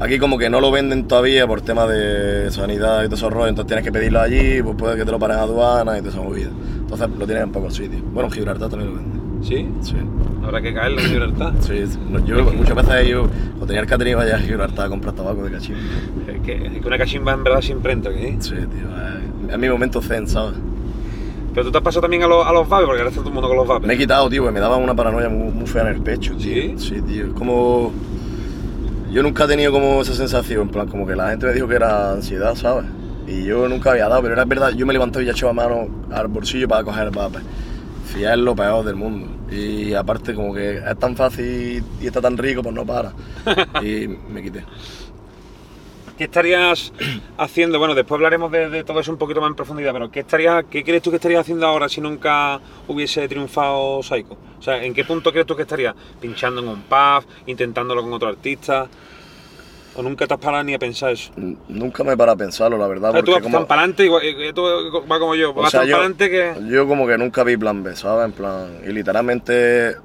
aquí 0.00 0.18
como 0.18 0.38
que 0.38 0.50
no 0.50 0.60
lo 0.60 0.70
venden 0.70 1.06
todavía 1.06 1.46
por 1.46 1.60
temas 1.62 1.88
de 1.88 2.50
sanidad 2.50 3.02
y 3.02 3.06
todo 3.06 3.16
esos 3.16 3.32
rollos. 3.32 3.50
Entonces 3.50 3.68
tienes 3.68 3.84
que 3.84 3.92
pedirlo 3.92 4.20
allí, 4.20 4.62
pues 4.62 4.76
puede 4.76 4.96
que 4.96 5.04
te 5.04 5.10
lo 5.10 5.18
paren 5.18 5.38
a 5.38 5.42
aduana 5.42 5.96
y 5.98 6.00
toda 6.00 6.12
esa 6.12 6.22
movida. 6.22 6.50
Entonces 6.78 7.08
lo 7.18 7.26
tienen 7.26 7.44
en 7.44 7.52
pocos 7.52 7.74
sitios. 7.74 8.02
Bueno, 8.12 8.28
en 8.28 8.32
Gibraltar 8.32 8.68
también 8.68 8.90
lo 8.90 8.96
venden. 8.96 9.24
¿Sí? 9.42 9.68
Sí. 9.82 9.96
Habrá 10.42 10.60
que 10.62 10.72
caerle 10.72 11.02
en 11.02 11.12
libertad. 11.12 11.52
Sí, 11.60 11.86
sí. 11.86 11.98
No, 12.10 12.24
yo 12.24 12.44
muchas 12.44 12.74
veces 12.74 13.08
yo, 13.08 13.22
cuando 13.22 13.66
tenía 13.66 13.82
el 13.82 13.86
catering, 13.86 14.16
vaya 14.16 14.36
a 14.36 14.38
Gibraltar 14.38 14.86
a 14.86 14.88
comprar 14.88 15.14
tabaco 15.14 15.42
de 15.42 15.50
cachimba. 15.50 15.80
Es 16.28 16.40
que, 16.40 16.80
una 16.84 16.98
cachimba 16.98 17.32
en 17.32 17.44
verdad 17.44 17.60
siempre 17.60 17.92
entra 17.92 18.12
aquí. 18.12 18.36
Sí, 18.40 18.54
tío, 18.54 18.58
eh, 18.64 19.52
es 19.52 19.58
mi 19.58 19.68
momento 19.68 20.00
zen, 20.00 20.26
¿sabes? 20.28 20.54
Pero 21.52 21.66
tú 21.66 21.72
te 21.72 21.78
has 21.78 21.84
pasado 21.84 22.02
también 22.02 22.22
a 22.22 22.26
los, 22.26 22.44
a 22.44 22.52
los 22.52 22.68
vapes, 22.68 22.86
porque 22.86 23.00
ahora 23.00 23.10
está 23.10 23.20
todo 23.20 23.28
el 23.28 23.34
mundo 23.34 23.48
con 23.48 23.56
los 23.56 23.66
vapes. 23.68 23.86
Me 23.86 23.94
he 23.94 23.98
quitado, 23.98 24.28
tío, 24.28 24.50
me 24.50 24.60
daba 24.60 24.76
una 24.76 24.94
paranoia 24.94 25.28
muy, 25.28 25.52
muy 25.52 25.66
fea 25.66 25.82
en 25.82 25.88
el 25.88 26.00
pecho, 26.00 26.34
tío. 26.36 26.54
¿Sí? 26.54 26.74
Sí, 26.78 27.02
tío. 27.02 27.26
Es 27.26 27.32
como. 27.32 27.92
Yo 29.14 29.22
nunca 29.22 29.44
he 29.44 29.46
tenido 29.46 29.70
como 29.70 30.02
esa 30.02 30.12
sensación, 30.12 30.62
en 30.62 30.68
plan, 30.70 30.88
como 30.88 31.06
que 31.06 31.14
la 31.14 31.30
gente 31.30 31.46
me 31.46 31.52
dijo 31.52 31.68
que 31.68 31.76
era 31.76 32.10
ansiedad, 32.10 32.56
¿sabes? 32.56 32.86
Y 33.28 33.44
yo 33.44 33.68
nunca 33.68 33.92
había 33.92 34.08
dado, 34.08 34.22
pero 34.22 34.34
era 34.34 34.44
verdad, 34.44 34.70
yo 34.70 34.84
me 34.86 34.92
levantaba 34.92 35.22
y 35.22 35.26
ya 35.26 35.30
echaba 35.30 35.52
mano 35.52 35.86
al 36.10 36.26
bolsillo 36.26 36.66
para 36.66 36.82
coger 36.82 37.12
vapes. 37.12 37.42
Sí, 38.12 38.24
es 38.24 38.36
lo 38.36 38.56
peor 38.56 38.84
del 38.84 38.96
mundo. 38.96 39.28
Y 39.52 39.94
aparte, 39.94 40.34
como 40.34 40.52
que 40.52 40.78
es 40.78 40.98
tan 40.98 41.14
fácil 41.14 41.84
y 42.00 42.06
está 42.08 42.20
tan 42.20 42.36
rico, 42.36 42.60
pues 42.64 42.74
no 42.74 42.84
para. 42.84 43.12
Y 43.84 44.08
me 44.08 44.42
quité. 44.42 44.64
¿Qué 46.16 46.24
estarías 46.24 46.92
haciendo? 47.38 47.78
Bueno, 47.78 47.94
después 47.94 48.16
hablaremos 48.18 48.50
de, 48.52 48.70
de 48.70 48.84
todo 48.84 49.00
eso 49.00 49.10
un 49.10 49.18
poquito 49.18 49.40
más 49.40 49.50
en 49.50 49.56
profundidad, 49.56 49.92
pero 49.92 50.10
¿qué, 50.10 50.20
estarías, 50.20 50.64
¿qué 50.70 50.84
crees 50.84 51.02
tú 51.02 51.10
que 51.10 51.16
estarías 51.16 51.40
haciendo 51.40 51.66
ahora 51.66 51.88
si 51.88 52.00
nunca 52.00 52.60
hubiese 52.86 53.26
triunfado 53.28 54.00
Psycho? 54.02 54.36
O 54.58 54.62
sea, 54.62 54.82
¿en 54.84 54.94
qué 54.94 55.04
punto 55.04 55.32
crees 55.32 55.46
tú 55.46 55.56
que 55.56 55.62
estarías? 55.62 55.94
¿Pinchando 56.20 56.60
en 56.60 56.68
un 56.68 56.82
pub? 56.82 57.24
¿Intentándolo 57.46 58.02
con 58.02 58.12
otro 58.12 58.28
artista? 58.28 58.86
¿O 59.96 60.02
nunca 60.02 60.26
te 60.26 60.34
has 60.34 60.40
parado 60.40 60.62
ni 60.64 60.74
a 60.74 60.78
pensar 60.78 61.10
eso? 61.12 61.32
Nunca 61.68 62.02
me 62.04 62.16
para 62.16 62.32
a 62.32 62.36
pensarlo, 62.36 62.78
la 62.78 62.86
verdad. 62.88 63.10
O 63.10 63.12
sea, 63.14 63.20
tú 63.22 63.26
porque 63.32 63.34
vas 63.34 63.42
como- 63.42 63.58
tan 63.58 63.66
para 63.66 63.80
adelante, 63.82 64.04
igual, 64.04 64.22
eh, 64.24 64.52
tú 64.54 64.62
vas 65.06 65.18
como 65.18 65.34
yo, 65.34 65.52
O 65.54 65.66
sea, 65.68 65.80
tan 65.80 65.88
yo, 65.88 65.98
para 65.98 66.14
que... 66.14 66.54
yo 66.68 66.86
como 66.88 67.06
que 67.06 67.18
nunca 67.18 67.42
vi 67.44 67.56
plan 67.56 67.82
B, 67.82 67.94
¿sabes? 67.96 68.24
En 68.26 68.32
plan, 68.32 68.78
y 68.86 68.92
literalmente 68.92 69.96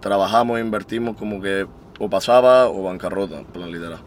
trabajamos, 0.00 0.60
invertimos 0.60 1.16
como 1.16 1.40
que 1.40 1.66
o 1.98 2.08
pasaba 2.10 2.68
o 2.68 2.82
bancarrota, 2.82 3.38
en 3.40 3.44
plan 3.46 3.70
literal. 3.72 4.00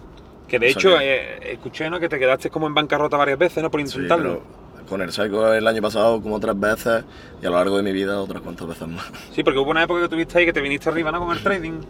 Que 0.47 0.59
de 0.59 0.67
o 0.67 0.69
sea 0.71 0.79
hecho, 0.79 0.97
que- 0.99 1.15
eh, 1.15 1.51
escuché 1.53 1.89
¿no? 1.89 1.99
que 1.99 2.07
te 2.09 2.17
quedaste 2.19 2.49
como 2.49 2.67
en 2.67 2.73
bancarrota 2.73 3.17
varias 3.17 3.37
veces, 3.37 3.61
¿no? 3.61 3.69
Por 3.69 3.81
Sí, 3.81 3.87
intentarlo. 3.87 4.41
pero 4.75 4.85
con 4.87 5.01
el 5.01 5.11
Psycho 5.11 5.53
el 5.53 5.67
año 5.67 5.81
pasado 5.81 6.21
como 6.21 6.39
tres 6.39 6.57
veces 6.57 7.03
y 7.41 7.45
a 7.45 7.49
lo 7.49 7.57
largo 7.57 7.75
de 7.77 7.83
mi 7.83 7.91
vida 7.91 8.19
otras 8.21 8.41
cuantas 8.41 8.67
veces 8.67 8.87
más. 8.87 9.05
Sí, 9.33 9.43
porque 9.43 9.59
hubo 9.59 9.71
una 9.71 9.83
época 9.83 10.01
que 10.01 10.07
tuviste 10.09 10.39
ahí 10.39 10.45
que 10.45 10.53
te 10.53 10.61
viniste 10.61 10.89
arriba, 10.89 11.11
¿no? 11.11 11.19
Con 11.25 11.35
el 11.35 11.43
trading. 11.43 11.81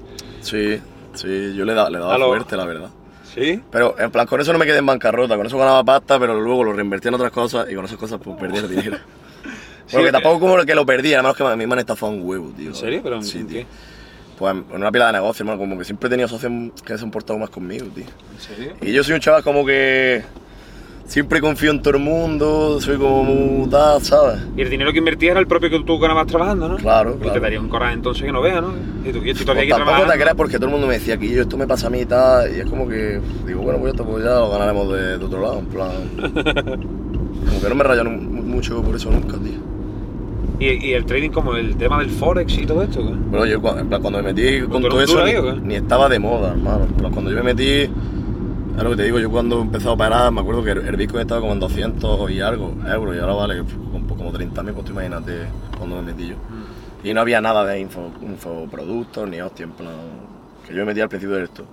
Sí, 0.42 0.82
sí, 1.14 1.54
yo 1.56 1.64
le, 1.66 1.74
da, 1.76 1.90
le 1.90 2.00
daba 2.00 2.18
lo- 2.18 2.28
fuerte, 2.30 2.58
la 2.58 2.66
verdad. 2.66 2.90
Sí. 3.36 3.62
Pero 3.72 3.94
en 4.00 4.10
plan, 4.10 4.26
con 4.26 4.42
eso 4.42 4.52
no 4.52 4.58
me 4.58 4.66
quedé 4.66 4.80
en 4.80 4.86
bancarrota, 4.88 5.38
con 5.38 5.46
eso 5.46 5.60
ganaba 5.60 5.84
pasta, 5.84 6.20
pero 6.20 6.40
luego 6.42 6.64
lo 6.64 6.74
reinvertí 6.74 7.10
en 7.10 7.14
otras 7.14 7.32
cosas 7.32 7.68
y 7.70 7.76
con 7.76 7.86
esas 7.86 7.98
cosas 7.98 8.20
pues 8.24 8.36
perdí 8.40 8.58
el 8.58 8.68
dinero. 8.76 8.98
Sí, 9.86 9.94
Porque 9.96 10.10
eh. 10.10 10.12
tampoco 10.12 10.40
como 10.40 10.58
que 10.66 10.74
lo 10.74 10.86
perdí, 10.86 11.14
además 11.14 11.36
que 11.36 11.44
a 11.44 11.56
mí 11.56 11.68
me 11.68 11.74
han 11.74 11.80
estafado 11.80 12.12
un 12.12 12.24
huevo, 12.28 12.52
tío. 12.58 12.70
¿En 12.70 12.76
serio? 12.76 13.02
¿Pero 13.04 13.18
en, 13.18 13.24
sí, 13.24 13.38
en 13.38 13.48
tío. 13.48 13.66
Pues 14.38 14.54
en 14.54 14.66
una 14.76 14.92
pila 14.92 15.08
de 15.08 15.14
negocio, 15.14 15.44
hermano, 15.44 15.58
como 15.60 15.78
que 15.78 15.84
siempre 15.84 16.08
he 16.08 16.10
tenido 16.12 16.28
socios 16.28 16.52
que 16.86 16.98
se 16.98 17.04
han 17.04 17.12
portado 17.12 17.40
más 17.40 17.50
conmigo, 17.50 17.88
tío. 17.96 18.04
¿En 18.06 18.40
serio? 18.42 18.74
Y 18.82 18.92
yo 18.94 19.04
soy 19.04 19.16
un 19.16 19.20
chaval 19.20 19.44
como 19.44 19.66
que 19.66 20.22
siempre 21.08 21.40
confío 21.42 21.72
en 21.72 21.82
todo 21.82 21.96
el 21.96 22.04
mundo, 22.04 22.80
soy 22.82 22.98
como 22.98 23.24
muy 23.24 23.68
tal, 23.70 24.02
¿sabes? 24.04 24.42
Y 24.56 24.62
el 24.62 24.70
dinero 24.70 24.92
que 24.92 25.00
invertías 25.00 25.32
era 25.32 25.40
el 25.40 25.48
propio 25.48 25.70
que 25.72 25.80
tú 25.80 25.98
ganabas 25.98 26.28
trabajando, 26.28 26.68
¿no? 26.70 26.76
Claro, 26.76 27.16
Y 27.16 27.20
claro. 27.20 27.34
te 27.34 27.40
daría 27.40 27.60
un 27.60 27.70
coraje 27.70 27.94
entonces 27.96 28.24
que 28.26 28.32
no 28.32 28.42
veas, 28.42 28.62
¿no? 28.62 28.74
Y 29.06 29.12
tú, 29.12 29.20
y 29.20 29.22
tú 29.22 29.24
Pues 29.24 29.46
todavía 29.46 29.64
aquí 29.76 29.84
tampoco 29.86 30.12
te 30.12 30.20
creas 30.20 30.36
porque 30.36 30.58
todo 30.58 30.66
el 30.66 30.72
mundo 30.72 30.86
me 30.88 30.94
decía 30.96 31.18
que 31.18 31.30
yo 31.30 31.42
esto 31.42 31.58
me 31.58 31.66
pasa 31.66 31.88
a 31.88 31.90
mí 31.90 32.02
y 32.02 32.06
tal, 32.06 32.56
y 32.56 32.60
es 32.60 32.66
como 32.68 32.88
que 32.88 33.20
digo, 33.46 33.62
bueno, 33.62 33.80
pues 33.80 33.94
esto 33.94 34.06
pues 34.06 34.24
ya 34.24 34.32
lo 34.36 34.50
ganaremos 34.52 34.94
de, 34.94 35.18
de 35.18 35.26
otro 35.26 35.42
lado, 35.42 35.60
en 35.60 35.66
plan. 35.68 35.92
como 37.48 37.62
que 37.62 37.70
no 37.70 37.76
me 37.76 37.84
rayan 37.84 38.06
mu- 38.34 38.44
mucho 38.44 38.84
por 38.84 38.96
eso 38.96 39.10
nunca, 39.10 39.38
tío. 39.38 39.77
Y, 40.60 40.88
y 40.88 40.94
el 40.94 41.06
trading 41.06 41.30
como 41.30 41.56
el 41.56 41.76
tema 41.78 42.00
del 42.00 42.10
forex 42.10 42.58
y 42.58 42.66
todo 42.66 42.82
esto, 42.82 43.00
¿qué? 43.06 43.14
Bueno, 43.14 43.46
yo 43.46 43.62
cua- 43.62 43.80
en 43.80 43.88
plan, 43.90 44.02
cuando 44.02 44.24
me 44.24 44.34
metí 44.34 44.62
con 44.62 44.82
¿Tú 44.82 44.90
todo 44.90 45.02
eso, 45.02 45.24
ni, 45.24 45.32
ahí 45.32 45.42
qué? 45.42 45.60
ni 45.64 45.76
estaba 45.76 46.10
de 46.10 46.18
moda, 46.20 46.52
hermano. 46.52 46.86
Plan, 46.98 47.12
cuando 47.12 47.30
yo 47.32 47.38
me 47.38 47.44
metí, 47.54 47.90
Es 48.78 48.84
lo 48.84 48.92
que 48.92 48.96
te 48.98 49.04
digo, 49.06 49.18
yo 49.20 49.30
cuando 49.32 49.60
empecé 49.62 49.88
a 49.88 49.92
operar, 49.92 50.32
me 50.32 50.42
acuerdo 50.42 50.64
que 50.64 50.72
el, 50.72 50.78
el 50.88 50.96
Bitcoin 50.96 51.22
estaba 51.22 51.42
como 51.42 51.54
en 51.54 51.60
200 51.60 52.30
y 52.32 52.42
algo 52.42 52.74
euros 52.88 53.16
y 53.16 53.20
ahora 53.20 53.34
vale 53.34 53.64
como, 53.92 54.08
como 54.16 54.32
30.000, 54.32 54.72
pues 54.74 54.86
tú 54.86 54.92
imagínate 54.92 55.34
cuando 55.78 55.96
me 55.98 56.02
metí 56.14 56.28
yo. 56.28 56.36
Y 57.04 57.12
no 57.14 57.22
había 57.22 57.42
nada 57.42 57.66
de 57.66 57.80
info, 57.80 58.12
infoproductos 58.22 59.28
ni 59.30 59.42
hostia, 59.42 59.64
en 59.66 59.72
plan, 59.72 59.94
que 60.68 60.74
yo 60.74 60.80
me 60.82 60.86
metí 60.86 61.02
al 61.02 61.10
principio 61.10 61.36
de 61.38 61.46
esto. 61.46 61.64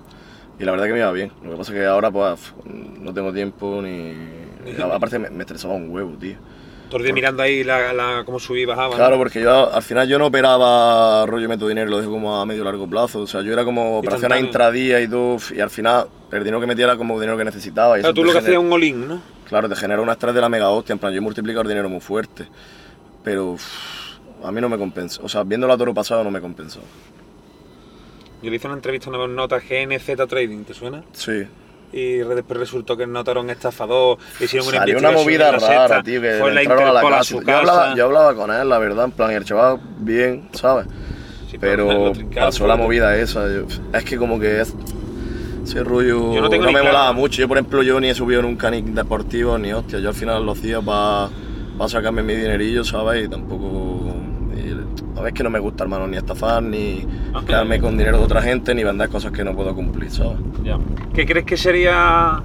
Y 0.59 0.65
la 0.65 0.71
verdad 0.73 0.87
que 0.87 0.93
me 0.93 0.99
iba 1.01 1.13
bien. 1.13 1.31
Lo 1.43 1.51
que 1.53 1.57
pasa 1.57 1.73
es 1.73 1.79
que 1.79 1.87
ahora 1.87 2.11
pues 2.11 2.55
no 3.01 3.13
tengo 3.13 3.33
tiempo 3.33 3.81
ni... 3.83 4.13
Aparte 4.83 5.19
me, 5.19 5.29
me 5.31 5.41
estresaba 5.43 5.75
un 5.75 5.91
huevo, 5.91 6.13
tío. 6.13 6.37
Todo 6.89 6.99
el 6.99 7.05
día 7.05 7.15
mirando 7.15 7.43
ahí 7.43 7.65
la, 7.65 7.93
la, 7.93 8.23
cómo 8.25 8.39
subía 8.39 8.63
y 8.63 8.65
bajaba. 8.67 8.95
Claro, 8.97 9.13
¿no? 9.13 9.19
porque 9.19 9.41
yo 9.41 9.73
al 9.73 9.83
final 9.83 10.07
yo 10.07 10.19
no 10.19 10.27
operaba 10.27 11.25
rollo 11.27 11.49
meto 11.49 11.67
dinero, 11.67 11.91
lo 11.91 11.99
dejo 11.99 12.11
como 12.11 12.41
a 12.41 12.47
medio 12.47 12.63
largo 12.63 12.89
plazo. 12.89 13.21
O 13.21 13.27
sea, 13.27 13.41
yo 13.43 13.53
era 13.53 13.65
como 13.65 13.99
operaciones 13.99 14.41
intradía 14.41 15.01
y 15.01 15.09
todo, 15.09 15.39
y 15.55 15.61
al 15.61 15.71
final 15.71 16.07
el 16.31 16.39
dinero 16.41 16.61
que 16.61 16.67
metía 16.67 16.85
era 16.85 16.97
como 16.97 17.19
dinero 17.19 17.39
que 17.39 17.45
necesitaba. 17.45 17.99
Y 17.99 18.03
Claro, 18.03 18.15
tú 18.15 18.25
lo 18.25 18.33
que 18.33 18.39
hacías 18.39 18.59
un 18.59 18.73
all-in, 18.73 19.09
¿no? 19.09 19.23
Claro, 19.49 19.69
te 19.69 19.77
genera 19.77 20.01
una 20.01 20.13
estrés 20.13 20.35
de 20.35 20.41
la 20.41 20.49
mega 20.49 20.69
hostia, 20.71 20.93
en 20.93 20.99
plan, 20.99 21.13
yo 21.13 21.19
he 21.19 21.21
multiplicado 21.21 21.63
el 21.63 21.69
dinero 21.69 21.89
muy 21.89 22.01
fuerte. 22.01 22.47
Pero 23.23 23.53
uf, 23.53 23.65
a 24.45 24.53
mí 24.53 24.61
no 24.61 24.69
me 24.69 24.79
compensa. 24.79 25.21
O 25.23 25.29
sea, 25.29 25.43
viéndolo 25.43 25.73
a 25.73 25.79
toro 25.79 25.95
pasado 25.95 26.23
no 26.23 26.31
me 26.31 26.41
compensó. 26.41 26.81
Yo 28.43 28.51
le 28.51 28.57
hice 28.57 28.67
una 28.67 28.77
entrevista 28.77 29.09
una 29.09 29.27
nota 29.27 29.59
GNZ 29.59 30.29
Trading, 30.29 30.65
¿te 30.65 30.75
suena? 30.75 31.03
Sí. 31.13 31.47
Y 31.97 32.23
resultó 32.25 32.97
que 32.97 33.05
el 33.05 33.13
nota 33.13 33.31
era 33.31 33.41
un 33.41 33.51
estafador, 33.51 34.19
hicieron 34.41 34.67
una 34.69 34.79
Salió 34.79 34.99
una 34.99 35.13
movida 35.13 35.51
en 35.51 35.53
la 35.53 35.59
rara, 35.61 35.79
sexta, 35.87 36.03
tío, 36.03 36.21
que 36.21 36.39
fue 36.41 36.53
la 36.53 36.63
entraron 36.63 36.89
a 36.89 36.93
la 36.93 37.01
a 37.01 37.03
casa. 37.09 37.25
su 37.25 37.39
Yo 37.41 37.47
casa. 37.47 37.59
hablaba, 37.61 37.95
yo 37.95 38.05
hablaba 38.07 38.35
con 38.35 38.51
él, 38.53 38.69
la 38.69 38.79
verdad, 38.79 39.05
en 39.05 39.11
plan, 39.13 39.31
y 39.31 39.35
el 39.35 39.45
chaval 39.45 39.79
bien, 39.99 40.49
¿sabes? 40.53 40.87
Sí, 41.49 41.57
pero 41.59 42.13
pasó 42.35 42.67
la 42.67 42.75
movida 42.75 43.17
esa. 43.17 43.47
yo- 43.47 43.67
es 43.93 44.05
que 44.05 44.17
como 44.17 44.41
que 44.41 44.61
es, 44.63 44.75
ese 45.63 45.85
rollo 45.85 46.35
Yo 46.35 46.41
no 46.41 46.49
tengo 46.51 46.65
no 46.65 46.71
ni 46.71 46.75
me 46.75 46.81
claro. 46.81 46.97
molaba 46.97 47.13
mucho. 47.13 47.41
Yo, 47.41 47.47
por 47.47 47.59
ejemplo, 47.59 47.83
yo 47.85 48.01
ni 48.01 48.09
he 48.09 48.15
subido 48.15 48.43
nunca 48.43 48.71
ni 48.73 48.83
deportivo 48.83 49.57
ni 49.57 49.73
hostia. 49.73 50.01
Yo 50.01 50.09
al 50.09 50.15
final 50.17 50.45
lo 50.45 50.51
hacía 50.53 50.81
para 50.81 51.31
sacarme 51.87 52.25
mi 52.25 52.35
dinerillo, 52.35 52.83
¿sabes? 52.85 53.25
Y 53.27 53.29
tampoco... 53.29 54.15
a 55.17 55.21
ver, 55.21 55.33
que 55.35 55.43
no 55.43 55.51
me 55.51 55.59
gusta, 55.59 55.85
hermano, 55.85 56.07
ni 56.07 56.17
estafar, 56.17 56.63
ni 56.63 57.07
Ok. 57.35 57.47
quedarme 57.47 57.81
con 57.81 57.97
dinero 57.97 58.19
de 58.19 58.25
otra 58.25 58.43
gente, 58.43 58.75
ni 58.75 58.85
vender 58.85 59.09
cosas 59.09 59.33
que 59.33 59.45
no 59.45 59.55
puedo 59.55 59.75
cumplir, 59.75 60.11
¿sabes? 60.11 60.39
¿Qué 61.13 61.27
crees 61.27 61.45
que 61.47 61.57
sería... 61.57 62.43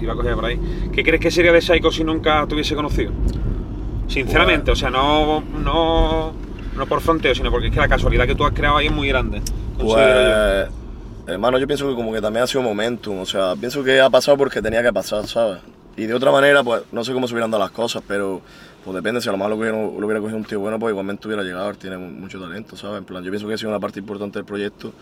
Iba 0.00 0.12
a 0.12 0.16
coger 0.16 0.34
por 0.34 0.44
ahí. 0.46 0.58
¿Qué 0.92 1.02
crees 1.02 1.20
que 1.20 1.30
sería 1.30 1.52
de 1.52 1.60
Psycho 1.60 1.90
si 1.90 2.04
nunca 2.04 2.44
te 2.46 2.54
hubiese 2.54 2.74
conocido? 2.74 3.12
Sinceramente, 4.08 4.70
o 4.70 4.76
sea, 4.76 4.90
no, 4.90 5.40
no, 5.62 6.32
no 6.76 6.86
por 6.86 7.00
fronteo, 7.00 7.34
sino 7.34 7.50
porque 7.50 7.68
es 7.68 7.72
que 7.72 7.80
la 7.80 7.88
casualidad 7.88 8.26
que 8.26 8.34
tú 8.34 8.44
has 8.44 8.52
creado 8.52 8.76
ahí 8.76 8.86
es 8.86 8.92
muy 8.92 9.08
grande. 9.08 9.40
yo. 9.78 9.84
Pues, 9.86 10.68
hermano, 11.26 11.58
yo 11.58 11.66
pienso 11.66 11.88
que 11.88 11.94
como 11.94 12.12
que 12.12 12.20
también 12.20 12.42
ha 12.44 12.46
sido 12.46 12.62
momentum, 12.62 13.20
o 13.20 13.26
sea, 13.26 13.54
pienso 13.56 13.82
que 13.82 14.00
ha 14.00 14.10
pasado 14.10 14.36
porque 14.36 14.60
tenía 14.60 14.82
que 14.82 14.92
pasar, 14.92 15.26
¿sabes? 15.26 15.58
Y 15.96 16.06
de 16.06 16.14
otra 16.14 16.30
manera, 16.32 16.62
pues, 16.64 16.82
no 16.92 17.04
sé 17.04 17.12
cómo 17.12 17.26
se 17.28 17.34
hubieran 17.34 17.50
dado 17.50 17.62
las 17.62 17.70
cosas, 17.72 18.02
pero 18.06 18.40
pues 18.84 18.94
depende, 18.96 19.20
si 19.20 19.28
a 19.28 19.32
lo 19.32 19.38
mejor 19.38 19.50
lo 19.52 19.56
hubiera, 19.56 19.76
lo 19.76 20.06
hubiera 20.06 20.20
cogido 20.20 20.36
un 20.36 20.44
tío 20.44 20.60
bueno, 20.60 20.78
pues 20.78 20.90
igualmente 20.90 21.26
hubiera 21.26 21.42
llegado, 21.42 21.70
él 21.70 21.78
tiene 21.78 21.96
mu- 21.96 22.10
mucho 22.10 22.38
talento, 22.40 22.76
¿sabes? 22.76 22.98
En 22.98 23.04
plan, 23.04 23.22
yo 23.24 23.30
pienso 23.30 23.46
que 23.48 23.54
ha 23.54 23.58
sido 23.58 23.70
una 23.70 23.80
parte 23.80 24.00
importante 24.00 24.38
del 24.38 24.44
proyecto, 24.44 24.92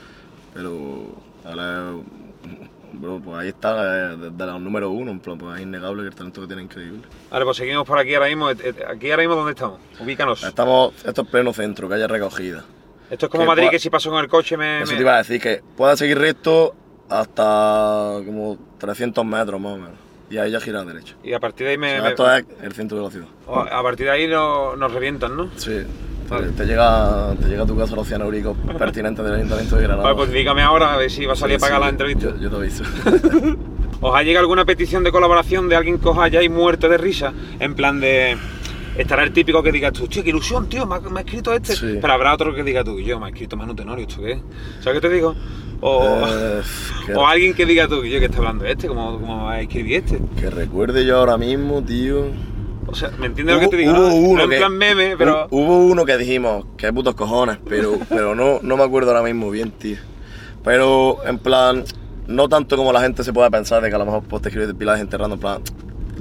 pero 0.54 1.06
ahora, 1.44 1.92
bro, 2.92 3.20
pues 3.24 3.38
ahí 3.38 3.48
está, 3.48 4.12
eh, 4.12 4.16
de, 4.18 4.30
de 4.30 4.46
los 4.46 4.60
número 4.60 4.90
uno, 4.90 5.10
en 5.10 5.18
plan, 5.18 5.36
pues 5.38 5.56
es 5.56 5.62
innegable 5.62 6.02
que 6.02 6.08
el 6.10 6.14
talento 6.14 6.40
que 6.42 6.46
tiene 6.46 6.62
es 6.62 6.66
increíble. 6.66 7.00
Vale, 7.30 7.44
pues 7.44 7.56
seguimos 7.56 7.86
por 7.86 7.98
aquí 7.98 8.14
ahora 8.14 8.28
mismo. 8.28 8.50
Eh, 8.50 8.56
eh, 8.62 8.74
Aquí 8.88 9.10
ahora 9.10 9.22
mismo, 9.22 9.34
¿dónde 9.36 9.52
estamos? 9.52 9.80
Ubícanos. 9.98 10.44
Estamos, 10.44 10.92
esto 11.04 11.22
es 11.22 11.28
pleno 11.28 11.52
centro, 11.52 11.88
calle 11.88 12.06
recogida. 12.06 12.62
Esto 13.10 13.26
es 13.26 13.30
como 13.32 13.42
que 13.42 13.46
Madrid, 13.48 13.62
pueda- 13.64 13.70
que 13.72 13.78
si 13.80 13.90
paso 13.90 14.10
con 14.10 14.20
el 14.20 14.28
coche 14.28 14.56
me... 14.56 14.82
Eso 14.82 14.94
te 14.94 15.00
iba 15.00 15.14
a 15.14 15.18
decir, 15.18 15.40
que 15.40 15.60
pueda 15.76 15.96
seguir 15.96 16.18
recto 16.18 16.74
hasta 17.08 18.18
como 18.24 18.58
300 18.78 19.24
metros 19.24 19.60
más 19.60 19.72
o 19.72 19.76
menos. 19.76 19.94
Y 20.32 20.38
ahí 20.38 20.50
ya 20.50 20.60
gira 20.60 20.80
a 20.80 20.84
la 20.84 20.92
derecha. 20.94 21.14
Y 21.22 21.34
a 21.34 21.40
partir 21.40 21.66
de 21.66 21.72
ahí 21.72 21.76
O 21.76 21.80
me... 21.80 21.90
sea, 21.90 22.02
me- 22.02 22.08
esto 22.08 22.34
es 22.36 22.44
el 22.62 22.72
centro 22.72 22.96
de 22.98 23.04
la 23.04 23.10
ciudad. 23.10 23.26
o 23.46 23.60
a 23.60 23.82
partir 23.82 24.06
de 24.06 24.12
ahí 24.12 24.26
no- 24.26 24.74
nos 24.76 24.90
revientan, 24.92 25.36
¿no? 25.36 25.50
Sí. 25.56 25.82
Te, 26.26 26.34
Vale. 26.34 26.48
te 26.52 26.64
llega, 26.64 27.34
te 27.38 27.48
llega 27.48 27.64
a 27.64 27.66
tu 27.66 27.76
casa 27.76 27.94
los 27.94 28.08
cianúricos 28.08 28.56
pertinentes 28.78 29.22
del 29.22 29.34
Ayuntamiento 29.34 29.76
de 29.76 29.82
Granada. 29.82 30.02
Vale, 30.04 30.16
pues 30.16 30.32
dígame 30.32 30.62
ahora 30.62 30.94
a 30.94 30.96
ver 30.96 31.10
si 31.10 31.26
va 31.26 31.34
a 31.34 31.36
salir 31.36 31.58
Sí, 31.60 31.64
a 31.66 31.68
pagar 31.68 31.80
sí, 31.80 31.84
la 31.84 31.90
entrevista. 31.90 32.26
Yo, 32.30 32.36
yo 32.38 32.50
te 32.50 32.56
aviso. 32.56 32.84
¿Os 34.00 34.14
ha 34.16 34.22
llegado 34.22 34.42
alguna 34.44 34.64
petición 34.64 35.04
de 35.04 35.12
colaboración 35.12 35.68
de 35.68 35.76
alguien 35.76 35.98
que 35.98 36.08
os 36.08 36.16
hayáis 36.18 36.50
muerto 36.50 36.88
de 36.88 36.96
risa? 36.96 37.32
En 37.60 37.74
plan 37.74 38.00
de... 38.00 38.38
Estará 38.96 39.22
el 39.24 39.32
típico 39.32 39.62
que 39.62 39.72
digas 39.72 39.92
tú, 39.92 40.06
tío, 40.06 40.22
qué 40.22 40.30
ilusión, 40.30 40.68
tío, 40.68 40.86
me 40.86 40.96
ha, 40.96 41.00
me 41.00 41.20
ha 41.20 41.22
escrito 41.22 41.52
este. 41.54 41.74
Sí. 41.74 41.98
Pero 42.00 42.12
habrá 42.12 42.34
otro 42.34 42.54
que 42.54 42.62
diga 42.62 42.84
tú, 42.84 43.00
yo, 43.00 43.18
me 43.18 43.26
ha 43.26 43.28
escrito 43.30 43.56
Manu 43.56 43.74
Tenorio, 43.74 44.06
¿esto 44.06 44.20
qué 44.22 44.32
es? 44.32 44.38
¿Sabes 44.80 45.00
qué 45.00 45.08
te 45.08 45.14
digo? 45.14 45.34
O, 45.80 46.26
Eh, 46.28 46.62
o 47.16 47.26
alguien 47.26 47.54
que 47.54 47.64
diga 47.66 47.88
tú, 47.88 48.04
yo, 48.04 48.18
que 48.18 48.26
está 48.26 48.38
hablando 48.38 48.64
este? 48.66 48.88
¿Cómo, 48.88 49.18
cómo 49.18 49.44
va 49.46 49.52
a 49.54 49.60
escribir 49.62 49.96
este? 50.04 50.20
que 50.38 50.50
recuerde 50.50 51.04
yo 51.06 51.16
ahora 51.18 51.38
mismo, 51.38 51.82
tío. 51.82 52.26
O 52.86 52.94
sea, 52.94 53.10
¿me 53.18 53.26
entiendes 53.26 53.54
lo 53.54 53.60
que 53.62 53.68
te 53.68 53.76
digo? 53.78 53.92
Hubo 53.92 54.00
no, 54.08 54.14
uno 54.14 54.38
no 54.38 54.44
en 54.44 54.50
que- 54.50 54.56
plan 54.58 54.76
meme, 54.76 55.16
pero... 55.16 55.44
hu- 55.44 55.48
Hubo 55.52 55.78
uno 55.86 56.04
que 56.04 56.18
dijimos, 56.18 56.66
qué 56.76 56.92
putos 56.92 57.14
cojones, 57.14 57.58
pero, 57.68 57.98
pero 58.08 58.34
no, 58.34 58.58
no 58.62 58.76
me 58.76 58.82
acuerdo 58.82 59.10
ahora 59.12 59.22
mismo 59.22 59.50
bien, 59.50 59.70
tío. 59.70 59.96
Pero, 60.64 61.18
en 61.26 61.38
plan, 61.38 61.84
no 62.26 62.48
tanto 62.48 62.76
como 62.76 62.92
la 62.92 63.00
gente 63.00 63.24
se 63.24 63.32
pueda 63.32 63.48
pensar 63.50 63.82
de 63.82 63.88
que 63.88 63.94
a 63.94 63.98
lo 63.98 64.04
mejor 64.04 64.22
pues, 64.24 64.42
te 64.42 64.50
de 64.50 64.98
gente 64.98 65.16
random, 65.16 65.32
en 65.38 65.40
plan, 65.40 65.62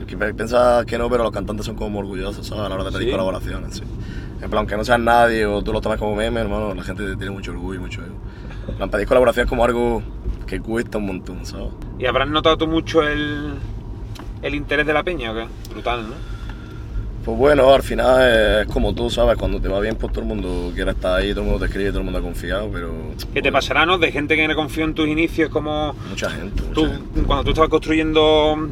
que 0.05 0.17
pe- 0.17 0.33
piensas 0.33 0.85
que 0.85 0.97
no, 0.97 1.09
pero 1.09 1.23
los 1.23 1.31
cantantes 1.31 1.65
son 1.65 1.75
como 1.75 1.99
orgullosos, 1.99 2.45
¿sabes? 2.45 2.65
A 2.65 2.69
la 2.69 2.75
hora 2.75 2.83
de 2.85 2.91
pedir 2.91 3.05
Sí. 3.07 3.11
colaboraciones, 3.11 3.75
sí. 3.75 3.83
En 4.41 4.49
plan, 4.49 4.65
que 4.65 4.75
no 4.75 4.83
seas 4.83 4.99
nadie 4.99 5.45
o 5.45 5.61
tú 5.61 5.71
lo 5.71 5.81
tomas 5.81 5.99
como 5.99 6.15
meme, 6.15 6.39
hermano, 6.41 6.73
la 6.73 6.83
gente 6.83 7.03
tiene 7.15 7.31
mucho 7.31 7.51
orgullo 7.51 7.79
y 7.79 7.83
mucho 7.83 8.01
ego. 8.01 8.15
En 8.69 8.75
plan, 8.75 8.89
pedir 8.89 9.07
colaboración 9.07 9.45
es 9.45 9.49
como 9.49 9.63
algo 9.63 10.01
que 10.47 10.59
cuesta 10.59 10.97
un 10.97 11.05
montón, 11.05 11.45
¿sabes? 11.45 11.67
¿Y 11.99 12.05
habrás 12.05 12.27
notado 12.29 12.57
tú 12.57 12.67
mucho 12.67 13.03
el, 13.03 13.53
el 14.41 14.55
interés 14.55 14.85
de 14.87 14.93
la 14.93 15.03
peña 15.03 15.31
o 15.31 15.35
qué? 15.35 15.45
Brutal, 15.71 16.03
¿no? 16.09 16.31
Pues 17.23 17.37
bueno, 17.37 17.71
al 17.71 17.83
final 17.83 18.61
es 18.61 18.67
como 18.73 18.95
tú, 18.95 19.07
¿sabes? 19.11 19.37
Cuando 19.37 19.61
te 19.61 19.67
va 19.67 19.79
bien, 19.79 19.95
pues 19.95 20.11
todo 20.11 20.23
el 20.23 20.27
mundo 20.27 20.71
quiere 20.73 20.89
estar 20.89 21.19
ahí, 21.19 21.29
todo 21.33 21.41
el 21.41 21.45
mundo 21.49 21.59
te 21.59 21.65
escribe, 21.67 21.89
todo 21.89 21.99
el 21.99 22.05
mundo 22.05 22.17
ha 22.17 22.21
confiado, 22.23 22.67
pero... 22.73 22.91
¿Qué 23.19 23.25
te 23.25 23.41
bueno, 23.41 23.51
pasará, 23.53 23.85
no? 23.85 23.99
De 23.99 24.11
gente 24.11 24.35
que 24.35 24.47
no 24.47 24.55
confió 24.55 24.85
en 24.85 24.95
tus 24.95 25.07
inicios, 25.07 25.49
como 25.51 25.93
Mucha 26.09 26.31
gente, 26.31 26.59
mucha 26.63 26.73
tú, 26.73 26.85
gente. 26.87 27.21
cuando 27.27 27.43
tú 27.43 27.49
estabas 27.51 27.69
construyendo, 27.69 28.67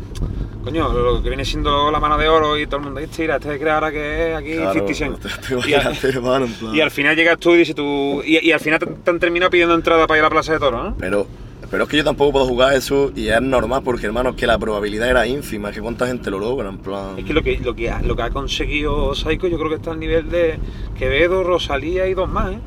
coño, 0.64 0.90
lo 0.94 1.22
que 1.24 1.30
viene 1.30 1.46
siendo 1.46 1.90
la 1.92 2.00
mano 2.00 2.18
de 2.18 2.28
oro 2.28 2.58
y 2.58 2.66
todo 2.68 2.78
el 2.78 2.84
mundo, 2.86 3.00
este, 3.00 3.24
mira, 3.24 3.38
este 3.38 3.58
que 3.60 3.70
ahora 3.70 3.92
que 3.92 4.32
es 4.32 4.36
aquí 4.38 4.54
Claro, 4.56 4.88
50 4.88 4.94
Cent. 4.94 5.20
te- 5.48 5.56
te 5.62 5.70
Y, 5.70 5.74
al- 5.74 5.82
imaginas, 5.84 6.04
hermano, 6.04 6.46
en 6.46 6.54
plan. 6.54 6.76
y 6.76 6.82
al 6.82 6.92
final 6.92 7.16
llegas 7.16 7.38
tú 7.40 7.54
y 7.56 7.58
dices 7.60 7.76
tú, 7.76 8.22
y, 8.26 8.46
y 8.48 8.52
al 8.52 8.60
final 8.60 8.80
te, 8.80 8.86
te 8.88 9.10
han 9.12 9.20
terminado 9.20 9.50
pidiendo 9.50 9.74
entrada 9.76 10.06
para 10.08 10.18
ir 10.18 10.24
a 10.24 10.28
la 10.28 10.32
Plaza 10.32 10.54
de 10.54 10.60
Toro, 10.60 10.84
¿no? 10.84 10.96
Pero, 11.00 11.28
pero 11.72 11.84
es 11.84 11.90
que 11.90 11.98
yo 11.98 12.04
tampoco 12.04 12.32
puedo 12.32 12.46
jugar 12.46 12.74
eso 12.74 13.12
y 13.16 13.28
es 13.30 13.42
normal 13.42 13.82
porque, 13.84 14.06
hermano, 14.08 14.32
es 14.32 14.36
que 14.36 14.48
la 14.48 14.58
probabilidad 14.58 15.08
era 15.10 15.28
ínfima, 15.28 15.72
que 15.72 15.82
cuánta 15.82 16.08
gente 16.08 16.30
lo 16.32 16.40
logra, 16.40 16.68
en 16.70 16.78
plan... 16.80 17.18
Es 17.20 17.26
que 17.26 17.34
lo 17.34 17.42
que, 17.44 17.60
lo 17.60 17.76
que, 17.76 17.90
ha, 17.92 18.02
lo 18.02 18.16
que 18.16 18.22
ha 18.24 18.30
conseguido 18.32 19.14
Saiko 19.16 19.48
yo 19.48 19.58
creo 19.58 19.70
que 19.70 19.76
está 19.76 19.92
al 19.92 20.00
nivel 20.00 20.30
de 20.30 20.58
Quevedo, 20.98 21.44
Rosalía 21.44 22.08
y 22.08 22.14
dos 22.16 22.30
más, 22.30 22.54
¿eh? 22.54 22.60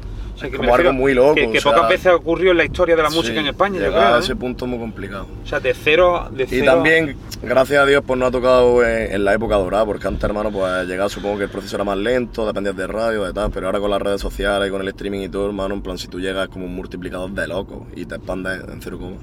Sea, 0.43 0.51
que 0.51 0.57
como 0.59 0.75
algo 0.75 0.93
muy 0.93 1.15
loco, 1.15 1.35
Que, 1.35 1.51
que 1.51 1.59
o 1.59 1.61
sea, 1.61 1.73
pocas 1.73 1.89
veces 1.89 2.07
ha 2.09 2.15
ocurrido 2.17 2.51
en 2.53 2.59
la 2.59 2.65
historia 2.65 2.95
de 2.97 3.03
la 3.03 3.11
música 3.11 3.35
Sí, 3.35 3.39
en 3.41 3.47
España, 3.47 3.79
yo 3.79 3.87
llegar 3.87 4.03
creo. 4.03 4.15
a 4.15 4.17
¿eh? 4.19 4.21
ese 4.21 4.37
punto 4.37 4.65
es 4.67 4.71
muy 4.71 4.79
complicado. 4.79 5.27
O 5.45 5.47
sea, 5.47 5.61
de 5.61 5.73
cero, 5.75 6.29
de 6.31 6.45
Y 6.45 6.47
cero 6.47 6.65
también, 6.67 7.17
gracias 7.43 7.83
a 7.83 7.87
Dios, 7.87 8.03
pues 8.07 8.19
no 8.21 8.27
ha 8.27 8.31
tocado 8.31 8.85
en, 8.87 9.13
en 9.13 9.25
la 9.25 9.33
época 9.35 9.57
dorada, 9.57 9.87
porque 9.87 10.07
antes, 10.07 10.23
hermano, 10.25 10.51
pues 10.51 10.87
llegado 10.87 11.09
supongo 11.09 11.39
que 11.39 11.45
el 11.45 11.51
proceso 11.51 11.77
era 11.77 11.85
más 11.85 11.97
lento, 11.97 12.47
dependías 12.47 12.77
de 12.77 12.87
radio, 12.87 13.25
de 13.25 13.33
tal, 13.33 13.51
pero 13.51 13.67
ahora 13.67 13.81
con 13.81 13.91
las 13.91 14.03
redes 14.03 14.21
sociales 14.21 14.69
y 14.69 14.71
con 14.71 14.81
el 14.83 14.89
streaming 14.89 15.21
y 15.21 15.29
todo, 15.29 15.47
hermano, 15.47 15.75
en 15.75 15.83
plan, 15.83 15.97
si 15.99 16.09
tú 16.09 16.21
llegas 16.21 16.49
como 16.49 16.67
un 16.67 16.75
multiplicador 16.75 17.31
de 17.31 17.47
loco 17.49 17.87
y 17.97 18.05
te 18.05 18.17
expandes 18.17 18.61
en 18.69 18.81
cero 18.83 18.99
coma. 18.99 19.17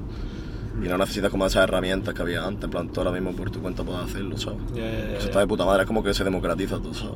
Y 0.81 0.87
no 0.87 0.97
necesitas 0.97 1.29
como 1.29 1.45
esas 1.45 1.63
herramientas 1.65 2.13
que 2.13 2.21
había 2.21 2.41
antes, 2.45 2.63
en 2.63 2.69
plan, 2.69 2.87
tú 2.87 3.01
ahora 3.01 3.11
mismo 3.11 3.33
por 3.33 3.51
tu 3.51 3.61
cuenta 3.61 3.83
puedes 3.83 4.01
hacerlo, 4.01 4.37
¿sabes? 4.37 4.59
Ya, 4.73 4.83
ya, 4.83 4.91
ya, 5.11 5.17
Eso 5.17 5.25
está 5.27 5.39
de 5.41 5.47
puta 5.47 5.65
madre, 5.65 5.81
es 5.83 5.87
como 5.87 6.01
que 6.01 6.13
se 6.13 6.23
democratiza 6.23 6.77
todo, 6.77 6.93
¿sabes? 6.93 7.15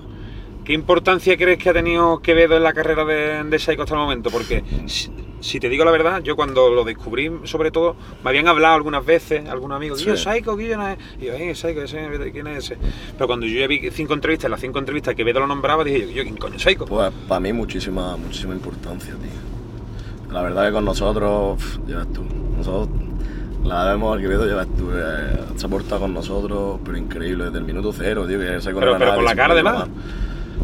¿Qué 0.64 0.74
importancia 0.74 1.36
crees 1.38 1.58
que 1.58 1.70
ha 1.70 1.74
tenido 1.74 2.20
Quevedo 2.20 2.56
en 2.56 2.64
la 2.64 2.74
carrera 2.74 3.04
de, 3.04 3.44
de 3.44 3.60
Saiko 3.60 3.84
hasta 3.84 3.96
el 3.96 4.02
momento? 4.02 4.30
Porque, 4.32 4.64
si, 4.86 5.10
si 5.42 5.60
te 5.60 5.68
digo 5.68 5.84
la 5.84 5.92
verdad, 5.92 6.22
yo 6.24 6.38
cuando 6.38 6.70
lo 6.70 6.86
descubrí, 6.86 7.30
sobre 7.44 7.70
todo, 7.70 7.98
me 8.24 8.30
habían 8.30 8.48
hablado 8.48 8.76
algunas 8.76 9.06
veces, 9.06 9.48
algunos 9.50 9.76
amigos, 9.76 10.00
Sí. 10.00 10.06
yo, 10.06 10.16
Saiko, 10.16 10.56
Guillo, 10.56 10.78
no 10.78 10.88
es. 10.88 10.98
Y 11.20 11.26
yo, 11.26 11.34
eh, 11.34 11.54
Saiko, 11.54 11.82
ese, 11.82 12.32
¿quién 12.32 12.48
es 12.48 12.66
ese? 12.66 12.78
Pero 13.18 13.28
cuando 13.28 13.46
yo 13.46 13.60
ya 13.60 13.68
vi 13.68 13.90
cinco 13.92 14.14
entrevistas, 14.14 14.50
las 14.50 14.62
cinco 14.62 14.80
entrevistas, 14.80 15.16
Quevedo 15.16 15.42
lo 15.42 15.48
nombraba, 15.48 15.84
dije 15.84 16.00
yo, 16.02 16.08
yo 16.12 16.24
¿quién 16.24 16.38
coño 16.38 16.56
es 16.56 16.62
Saiko? 16.62 16.86
Pues 16.86 17.12
para 17.28 17.40
mí 17.42 17.52
muchísima, 17.52 18.16
muchísima 18.16 18.54
importancia, 18.54 19.14
tío. 19.16 20.34
La 20.34 20.42
verdad 20.44 20.66
que 20.68 20.72
con 20.72 20.86
nosotros, 20.86 21.62
ves 21.86 22.14
tú, 22.14 22.24
nosotros 22.58 22.90
la 23.66 23.84
vemos 23.92 24.16
al 24.16 24.22
Quevedo, 24.22 24.46
ves 24.46 24.68
tú, 24.78 24.90
eh, 24.94 25.40
se 25.58 25.66
ha 25.66 25.70
portado 25.70 26.02
con 26.02 26.14
nosotros, 26.14 26.80
pero 26.86 26.98
increíble, 26.98 27.46
desde 27.46 27.58
el 27.60 27.66
minuto 27.66 27.92
cero, 27.92 28.26
tío, 28.26 28.40
que 28.40 28.62
se 28.62 28.74
Pero- 28.74 28.98
pero 28.98 29.16
con 29.16 29.26
la 29.26 29.36
cara, 29.36 29.54
además. 29.54 29.88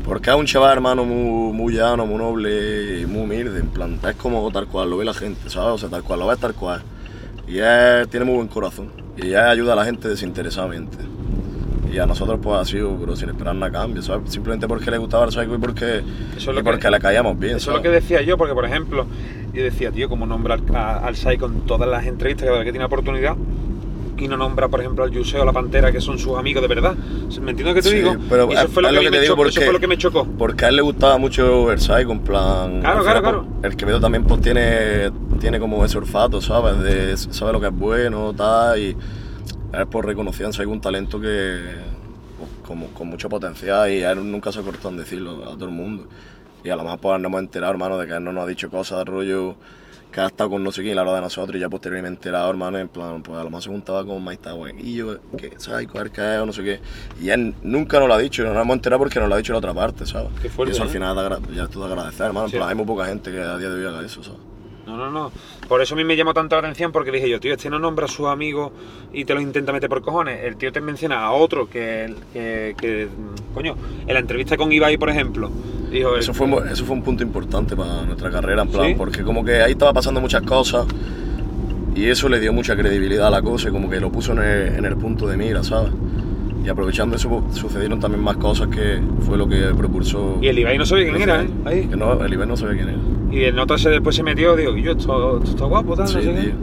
Porque 0.05 0.29
es 0.31 0.35
un 0.35 0.45
chaval, 0.45 0.73
hermano, 0.73 1.05
muy, 1.05 1.53
muy 1.53 1.73
llano, 1.73 2.05
muy 2.05 2.17
noble 2.17 3.01
y 3.01 3.05
muy 3.05 3.23
humilde, 3.23 3.59
en 3.59 3.67
plan, 3.69 3.99
es 4.07 4.15
como 4.15 4.49
tal 4.51 4.67
cual 4.67 4.89
lo 4.89 4.97
ve 4.97 5.05
la 5.05 5.13
gente, 5.13 5.49
¿sabes? 5.49 5.73
O 5.73 5.77
sea, 5.77 5.89
tal 5.89 6.03
cual, 6.03 6.19
lo 6.19 6.27
ves 6.27 6.39
tal 6.39 6.53
cual. 6.55 6.81
Y 7.47 7.57
él 7.59 8.07
tiene 8.09 8.25
muy 8.25 8.35
buen 8.35 8.47
corazón, 8.47 8.91
y 9.17 9.27
él 9.29 9.37
ayuda 9.37 9.73
a 9.73 9.75
la 9.75 9.85
gente 9.85 10.07
desinteresadamente. 10.07 10.97
Y 11.91 11.97
a 11.97 12.05
nosotros 12.05 12.39
pues 12.41 12.55
ha 12.59 12.65
sido, 12.65 12.95
pero 12.99 13.15
sin 13.15 13.29
esperar 13.29 13.55
nada 13.55 13.67
a 13.67 13.71
cambio, 13.71 14.01
¿sabes? 14.03 14.31
Simplemente 14.31 14.67
porque 14.67 14.91
le 14.91 14.99
gustaba 14.99 15.25
el 15.25 15.31
Psycho 15.31 15.55
y 15.55 15.57
porque, 15.57 15.97
Eso 15.97 16.03
es 16.37 16.43
y 16.43 16.47
lo 16.47 16.53
que- 16.55 16.63
porque 16.63 16.91
le 16.91 16.99
caíamos 16.99 17.37
bien, 17.39 17.57
Eso 17.57 17.71
es 17.71 17.77
lo 17.77 17.81
que 17.83 17.89
decía 17.89 18.21
yo, 18.21 18.37
porque 18.37 18.53
por 18.53 18.65
ejemplo, 18.65 19.07
yo 19.53 19.63
decía, 19.63 19.91
tío, 19.91 20.07
como 20.07 20.27
nombrar 20.27 20.59
a- 20.75 20.97
al 20.99 21.15
con 21.39 21.61
todas 21.65 21.89
las 21.89 22.05
entrevistas 22.05 22.47
que 22.63 22.71
tiene 22.71 22.85
oportunidad, 22.85 23.35
y 24.19 24.27
no 24.27 24.37
nombra, 24.37 24.67
por 24.67 24.79
ejemplo, 24.81 25.03
al 25.03 25.11
Yuseo 25.11 25.41
o 25.41 25.45
la 25.45 25.53
Pantera, 25.53 25.91
que 25.91 26.01
son 26.01 26.17
sus 26.19 26.37
amigos 26.37 26.61
de 26.61 26.67
verdad. 26.67 26.95
¿Me 27.41 27.51
entiendes 27.51 27.65
lo 27.67 27.73
que 27.75 27.81
te 27.81 27.89
Sí, 27.89 27.95
digo? 27.95 28.15
pero 28.29 28.47
Y 28.49 28.53
eso 28.53 28.65
es- 28.65 28.71
fue 28.71 28.83
lo 28.83 28.89
que, 28.89 28.97
a 29.07 29.11
me 29.11 29.19
digo 29.19 29.33
chocó, 29.35 29.45
eso 29.45 29.53
porque- 29.55 29.65
fue 29.65 29.73
lo 29.73 29.79
que 29.79 29.87
me 29.87 29.97
chocó. 29.97 30.25
Porque 30.37 30.65
a 30.65 30.69
él 30.69 30.75
le 30.75 30.81
gustaba 30.81 31.17
mucho 31.17 31.65
Versailles, 31.65 32.07
con 32.07 32.19
plan. 32.19 32.81
Claro, 32.81 33.03
claro, 33.03 33.21
claro. 33.21 33.45
pues, 33.61 33.71
El 33.71 33.77
Quevedo 33.77 33.99
también 33.99 34.23
pues 34.25 34.41
tiene, 34.41 35.11
tiene 35.39 35.59
como 35.59 35.83
ese 35.85 35.97
olfato, 35.97 36.41
¿sabes? 36.41 36.79
De, 36.79 37.15
sabe 37.17 37.53
lo 37.53 37.61
que 37.61 37.67
es 37.67 37.73
bueno, 37.73 38.33
tal, 38.35 38.79
y 38.79 38.95
es 39.73 39.85
por 39.89 40.05
reconocían 40.05 40.51
hay 40.59 40.65
un 40.65 40.81
talento 40.81 41.19
que 41.19 41.59
pues, 42.37 42.49
como, 42.65 42.87
con 42.87 43.07
mucho 43.07 43.29
potencial 43.29 43.91
y 43.91 44.03
a 44.03 44.11
él 44.11 44.31
nunca 44.31 44.51
se 44.51 44.61
cortó 44.61 44.89
en 44.89 44.97
decirlo 44.97 45.43
a 45.43 45.53
todo 45.55 45.65
el 45.65 45.71
mundo. 45.71 46.07
Y 46.63 46.69
a 46.69 46.75
lo 46.75 46.83
mejor 46.83 46.99
pues 46.99 47.23
hemos 47.23 47.39
enterado, 47.39 47.71
hermano, 47.71 47.97
de 47.97 48.05
que 48.07 48.13
él 48.13 48.23
no 48.23 48.33
nos 48.33 48.43
ha 48.43 48.47
dicho 48.47 48.69
cosas 48.69 48.97
de 48.99 49.05
rollo 49.05 49.55
que 50.19 50.23
ha 50.25 50.27
estado 50.27 50.49
con 50.49 50.63
no 50.63 50.71
sé 50.71 50.81
quién 50.81 50.95
la 50.95 51.03
hora 51.03 51.15
de 51.15 51.21
nosotros 51.21 51.55
y 51.55 51.59
ya 51.59 51.69
posteriormente 51.69 52.17
enterado, 52.17 52.49
hermano, 52.49 52.77
en 52.77 52.89
plan, 52.89 53.23
pues 53.23 53.37
a 53.39 53.43
lo 53.43 53.49
mejor 53.49 53.63
se 53.63 53.69
juntaba 53.69 54.05
con 54.05 54.23
Mike 54.23 54.41
y 54.79 54.95
yo, 54.95 55.17
que 55.37 55.53
¿sabes? 55.57 55.87
Que 55.87 55.97
es 55.97 56.39
o 56.39 56.45
no 56.45 56.51
sé 56.53 56.63
qué. 56.63 56.79
Y 57.21 57.29
él 57.29 57.55
nunca 57.63 57.99
nos 57.99 58.07
lo 58.09 58.15
ha 58.15 58.17
dicho, 58.17 58.43
no 58.43 58.53
nos 58.53 58.61
hemos 58.63 58.75
enterado 58.75 58.99
porque 58.99 59.19
nos 59.19 59.29
lo 59.29 59.35
ha 59.35 59.37
dicho 59.37 59.53
la 59.53 59.59
otra 59.59 59.73
parte, 59.73 60.05
¿sabes? 60.05 60.29
Qué 60.41 60.49
fuerte, 60.49 60.73
y 60.73 60.75
eso 60.75 60.83
al 60.83 60.89
final 60.89 61.15
ya 61.55 61.63
es 61.63 61.69
todo 61.69 61.87
de 61.87 61.93
agradecer, 61.93 62.25
hermano. 62.27 62.47
En 62.47 62.51
Sí. 62.51 62.57
plan, 62.57 62.69
hay 62.69 62.75
muy 62.75 62.85
poca 62.85 63.05
gente 63.05 63.31
que 63.31 63.39
a 63.39 63.57
día 63.57 63.69
de 63.69 63.75
hoy 63.75 63.85
haga 63.93 64.05
eso, 64.05 64.21
¿sabes? 64.23 64.39
No, 64.89 64.97
no, 64.97 65.11
no. 65.11 65.31
Por 65.67 65.81
eso 65.81 65.93
a 65.93 65.97
mí 65.97 66.03
me 66.03 66.15
llamó 66.15 66.33
tanto 66.33 66.55
la 66.55 66.61
atención 66.61 66.91
porque 66.91 67.11
dije 67.11 67.29
yo, 67.29 67.39
tío, 67.39 67.53
este 67.53 67.69
no 67.69 67.77
nombra 67.79 68.05
a 68.05 68.07
sus 68.07 68.27
amigos 68.27 68.71
y 69.13 69.23
te 69.25 69.33
los 69.33 69.43
intenta 69.43 69.71
meter 69.71 69.87
por 69.89 70.01
cojones. 70.01 70.43
El 70.43 70.55
tío 70.57 70.71
te 70.71 70.81
menciona 70.81 71.23
a 71.23 71.31
otro 71.31 71.69
que, 71.69 72.13
que, 72.33 72.75
que, 72.79 73.07
coño, 73.53 73.75
en 74.07 74.13
la 74.13 74.19
entrevista 74.19 74.57
con 74.57 74.71
Ibai, 74.71 74.97
por 74.97 75.09
ejemplo, 75.09 75.51
dijo... 75.91 76.15
Eso 76.17 76.33
fue, 76.33 76.47
mu- 76.47 76.59
eso 76.59 76.83
fue 76.85 76.95
un 76.95 77.03
punto 77.03 77.23
importante 77.23 77.75
para 77.75 78.03
nuestra 78.03 78.29
carrera, 78.31 78.63
en 78.63 78.69
plan, 78.69 78.87
¿Sí? 78.87 78.95
porque 78.97 79.23
como 79.23 79.43
que 79.45 79.61
ahí 79.61 79.71
estaba 79.73 79.93
pasando 79.93 80.19
muchas 80.21 80.41
cosas 80.41 80.85
y 81.95 82.07
eso 82.07 82.29
le 82.29 82.39
dio 82.39 82.53
mucha 82.53 82.75
credibilidad 82.75 83.27
a 83.27 83.31
la 83.31 83.41
cosa 83.41 83.69
y 83.69 83.71
como 83.71 83.89
que 83.89 83.99
lo 83.99 84.11
puso 84.11 84.31
en 84.33 84.39
el, 84.39 84.75
en 84.75 84.85
el 84.85 84.95
punto 84.95 85.27
de 85.27 85.37
mira, 85.37 85.63
¿sabes? 85.63 85.91
Y 86.63 86.69
aprovechando 86.69 87.15
eso 87.15 87.43
sucedieron 87.53 87.99
también 87.99 88.23
más 88.23 88.37
cosas 88.37 88.67
que 88.67 88.99
fue 89.25 89.37
lo 89.37 89.47
que 89.47 89.57
propulsó... 89.77 90.37
Y 90.41 90.47
el 90.47 90.59
Ibai 90.59 90.77
no 90.77 90.85
sabía 90.85 91.09
quién 91.09 91.21
era, 91.21 91.43
¿eh? 91.43 91.49
Ahí. 91.65 91.87
Que 91.87 91.95
no, 91.95 92.23
el 92.23 92.33
Ibai 92.33 92.47
no 92.47 92.57
sabía 92.57 92.75
quién 92.75 92.89
era. 92.89 92.97
Y 93.31 93.43
el 93.45 93.55
nota 93.55 93.77
se 93.77 93.89
después 93.89 94.15
se 94.15 94.23
metió, 94.23 94.55
digo, 94.55 94.75
yo, 94.75 94.91
esto, 94.91 95.37
esto 95.37 95.51
está 95.51 95.65
guapo, 95.65 95.95
tal, 95.95 96.07
Sí, 96.07 96.15
no 96.15 96.21
sé 96.21 96.27
qué. 96.33 96.41
tío. 96.41 96.53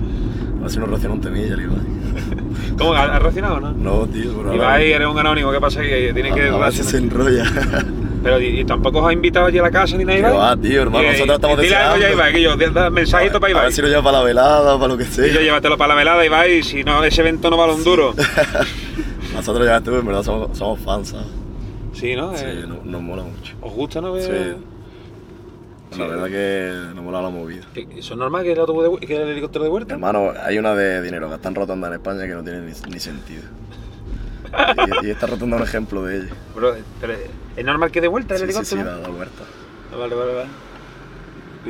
A 0.59 0.63
ver 0.63 0.71
si 0.71 0.79
nos 0.79 0.89
reacciona 0.89 1.15
un 1.15 1.21
temilla 1.21 1.55
el 1.55 1.61
Ibai. 1.63 1.79
¿Cómo? 2.79 2.93
¿Has 2.95 3.23
reaccionado 3.23 3.57
o 3.57 3.61
no? 3.61 3.73
No, 3.73 4.07
tío, 4.07 4.33
pero 4.37 4.55
Ibai 4.55 4.93
eres 4.93 5.09
un 5.09 5.19
anónimo, 5.19 5.51
¿qué 5.53 5.61
pasa? 5.61 5.81
Que 5.83 6.13
tiene 6.13 6.33
que... 6.33 6.43
a, 6.49 6.55
a 6.55 6.59
ver 6.59 6.73
si 6.73 6.83
se 6.83 6.99
enrolla. 6.99 7.45
Pero 8.23 8.41
y, 8.41 8.61
y 8.61 8.65
tampoco 8.65 8.99
os 8.99 9.09
ha 9.09 9.13
invitado 9.13 9.47
allí 9.47 9.59
a 9.59 9.63
la 9.63 9.71
casa 9.71 9.97
ni 9.97 10.05
nada, 10.05 10.17
Que 10.17 10.21
Ibai. 10.23 10.37
va, 10.37 10.57
tío, 10.57 10.83
hermano, 10.83 11.05
Y- 11.05 11.13
nosotros 11.13 11.37
estamos 11.37 11.61
Dile 11.61 11.77
algo 11.77 11.93
ya, 11.97 12.09
deseando. 12.09 12.17
Ibai, 12.17 12.33
que 12.33 12.43
yo, 12.43 12.57
da- 12.73 12.91
mensajito 12.91 13.39
para 13.39 13.47
A 13.47 13.51
Ibai. 13.53 13.63
ver 13.67 13.73
si 13.73 13.83
lo 13.83 13.89
lleva 13.89 14.03
para 14.03 14.19
la 14.19 14.25
velada, 14.25 14.75
para 14.77 14.89
lo 14.89 14.99
que 14.99 15.05
sea. 15.05 15.29
Y 15.29 15.33
yo 15.33 15.41
llévatelo 15.43 15.77
para 15.79 15.89
la 15.91 15.95
velada, 15.95 16.27
Ibai, 16.27 16.59
y 16.59 16.63
si 16.65 16.83
no, 16.83 17.05
ese 17.05 17.21
evento 17.21 17.51
no 17.51 17.57
vale 17.57 17.75
un 17.75 17.85
duro. 17.85 18.15
Nosotros 19.37 19.67
ya 19.67 19.77
estuve, 19.77 19.99
en 20.01 20.07
verdad 20.07 20.23
somos, 20.23 20.57
somos 20.57 20.81
fans, 20.81 21.09
¿sabes? 21.09 21.27
Sí, 21.93 22.15
¿no? 22.17 22.37
Sí, 22.37 22.45
Eh, 22.47 22.65
no- 22.67 22.81
nos 22.85 23.03
mola 23.03 23.23
mucho. 23.23 23.55
¿Os 23.61 23.73
gusta, 23.73 24.01
no? 24.01 24.17
Sí. 24.19 24.29
Sí. 25.93 25.99
La 26.01 26.07
verdad 26.09 26.27
que 26.27 26.95
nos 26.95 27.05
mola 27.05 27.23
la 27.23 27.31
movida. 27.31 27.65
¿Que- 27.73 27.87
¿Eso 27.97 28.15
es 28.15 28.19
normal 28.19 28.43
que 28.43 28.53
el, 28.53 28.59
autobús 28.59 29.01
de 29.01 29.07
que 29.07 29.17
el 29.17 29.29
helicóptero 29.29 29.65
de 29.65 29.71
vuelta? 29.71 29.95
Hermano, 29.95 30.33
hay 30.43 30.59
una 30.59 30.75
de 30.75 31.01
dinero 31.01 31.29
que 31.29 31.37
está 31.37 31.49
en 31.49 31.55
rotonda 31.55 31.89
en 31.89 31.95
España 31.95 32.23
que 32.27 32.35
no 32.35 32.43
tiene 32.43 32.61
ni, 32.61 32.73
ni 32.93 33.01
sentido. 33.01 33.43
Y, 35.03 35.07
y 35.07 35.11
esta 35.11 35.27
rotonda 35.27 35.57
es 35.57 35.63
un 35.63 35.69
ejemplo 35.69 36.03
de 36.05 36.17
ella. 36.19 36.35
Bro, 36.55 36.75
pero 37.01 37.15
¿es 37.57 37.65
normal 37.65 37.91
que 37.91 38.01
de 38.01 38.09
vuelta 38.09 38.35
el 38.35 38.41
Sí, 38.41 38.47
sí, 38.53 38.65
sí, 38.65 38.75
helicóptero? 38.75 39.01
da, 39.03 39.09
vuelta. 39.09 39.43
Ah, 39.93 39.97
Vale, 39.97 40.15
vale, 40.15 40.35
vale. 40.35 40.49
¿Y 41.67 41.69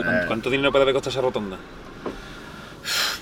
Eh. 0.00 0.02
cuánto, 0.04 0.26
cuánto 0.26 0.50
dinero 0.50 0.70
puede 0.72 0.82
haber 0.82 0.94
costado 0.94 1.10
esa 1.10 1.20
rotonda? 1.20 1.56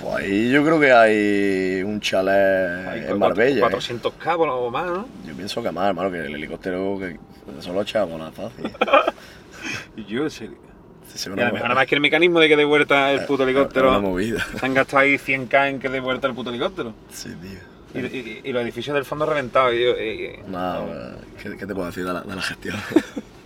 Pues 0.00 0.14
ahí 0.16 0.50
yo 0.50 0.64
creo 0.64 0.80
que 0.80 0.92
hay 0.92 1.82
un 1.82 2.00
chalet 2.00 3.08
en 3.10 3.18
Marbella. 3.18 3.58
¿eh? 3.58 3.60
400 3.60 4.12
cabos 4.14 4.48
o 4.50 4.70
más, 4.70 4.86
¿no? 4.86 5.08
Yo 5.26 5.34
pienso 5.34 5.62
que 5.62 5.70
más, 5.70 5.88
hermano, 5.88 6.10
que 6.10 6.20
el 6.20 6.34
helicóptero 6.34 6.98
que 6.98 7.16
solo 7.60 7.82
echamos 7.82 8.20
la 8.20 8.30
fácil. 8.30 8.70
Y 9.96 10.04
yo, 10.06 10.28
serio. 10.30 10.56
Sí, 11.14 11.30
una, 11.30 11.50
nada 11.50 11.74
más 11.74 11.86
que 11.86 11.94
el 11.94 12.00
mecanismo 12.02 12.38
de 12.38 12.48
que 12.48 12.56
dé 12.56 12.64
vuelta 12.64 13.10
el 13.12 13.24
puto 13.24 13.42
una 13.42 13.50
helicóptero. 13.52 14.00
movida. 14.00 14.46
Se 14.60 14.66
han 14.66 14.74
gastado 14.74 14.98
ahí 14.98 15.14
100k 15.16 15.68
en 15.70 15.80
que 15.80 15.88
dé 15.88 16.00
vuelta 16.00 16.26
el 16.28 16.34
puto 16.34 16.50
helicóptero. 16.50 16.92
Sí, 17.10 17.30
tío. 17.40 17.58
Y, 17.94 18.06
y- 18.06 18.40
y 18.44 18.52
los 18.52 18.62
edificios 18.62 18.94
del 18.94 19.06
fondo 19.06 19.24
reventados. 19.24 19.72
y 19.74 19.82
yo, 19.82 19.90
eh, 19.96 20.42
Nada, 20.46 21.16
¿qué, 21.42 21.56
qué 21.56 21.66
te 21.66 21.74
puedo 21.74 21.86
decir 21.86 22.04
de 22.04 22.12
la, 22.12 22.20
de 22.20 22.36
la 22.36 22.42
gestión? 22.42 22.76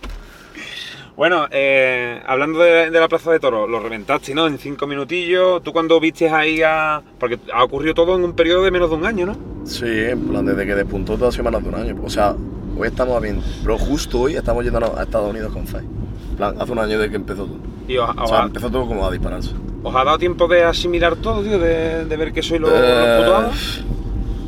Bueno, 1.15 1.45
eh, 1.51 2.19
hablando 2.25 2.59
de, 2.59 2.89
de 2.89 2.99
la 2.99 3.07
Plaza 3.07 3.31
de 3.31 3.39
Toros, 3.39 3.69
lo 3.69 3.79
reventaste, 3.79 4.33
¿no? 4.33 4.47
En 4.47 4.57
cinco 4.57 4.87
minutillos. 4.87 5.61
¿Tú 5.61 5.71
cuando 5.71 5.99
viste 5.99 6.27
ahí 6.29 6.61
a...? 6.63 7.01
Porque 7.19 7.39
ha 7.53 7.63
ocurrido 7.63 7.93
todo 7.93 8.15
en 8.15 8.23
un 8.23 8.33
periodo 8.33 8.63
de 8.63 8.71
menos 8.71 8.89
de 8.89 8.95
un 8.95 9.05
año, 9.05 9.27
¿no? 9.27 9.37
Sí, 9.65 9.85
en 9.87 10.27
plan, 10.27 10.45
desde 10.45 10.65
que 10.65 10.73
despuntó 10.73 11.15
todo 11.15 11.27
hace 11.29 11.43
menos 11.43 11.61
de 11.61 11.69
un 11.69 11.75
año. 11.75 11.95
O 12.03 12.09
sea, 12.09 12.35
hoy 12.75 12.87
estamos 12.87 13.15
a 13.15 13.19
20, 13.19 13.45
pero 13.63 13.77
justo 13.77 14.21
hoy 14.21 14.35
estamos 14.35 14.63
yendo 14.63 14.79
a 14.97 15.03
Estados 15.03 15.29
Unidos 15.29 15.53
con. 15.53 15.63
En 15.67 16.35
plan, 16.35 16.55
hace 16.59 16.71
un 16.71 16.79
año 16.79 16.97
de 16.97 17.09
que 17.09 17.15
empezó 17.15 17.45
todo. 17.45 17.57
Y 17.87 17.97
os, 17.97 18.09
O 18.17 18.27
sea, 18.27 18.41
ha, 18.41 18.45
empezó 18.45 18.71
todo 18.71 18.87
como 18.87 19.05
a 19.05 19.11
dispararse. 19.11 19.51
os 19.83 19.95
ha 19.95 20.03
dado 20.03 20.17
tiempo 20.17 20.47
de 20.47 20.63
asimilar 20.63 21.15
todo, 21.17 21.43
tío, 21.43 21.59
de, 21.59 22.05
de 22.05 22.17
ver 22.17 22.33
que 22.33 22.41
sois 22.41 22.59
los, 22.59 22.71
los 22.71 22.81
Eh, 22.81 23.83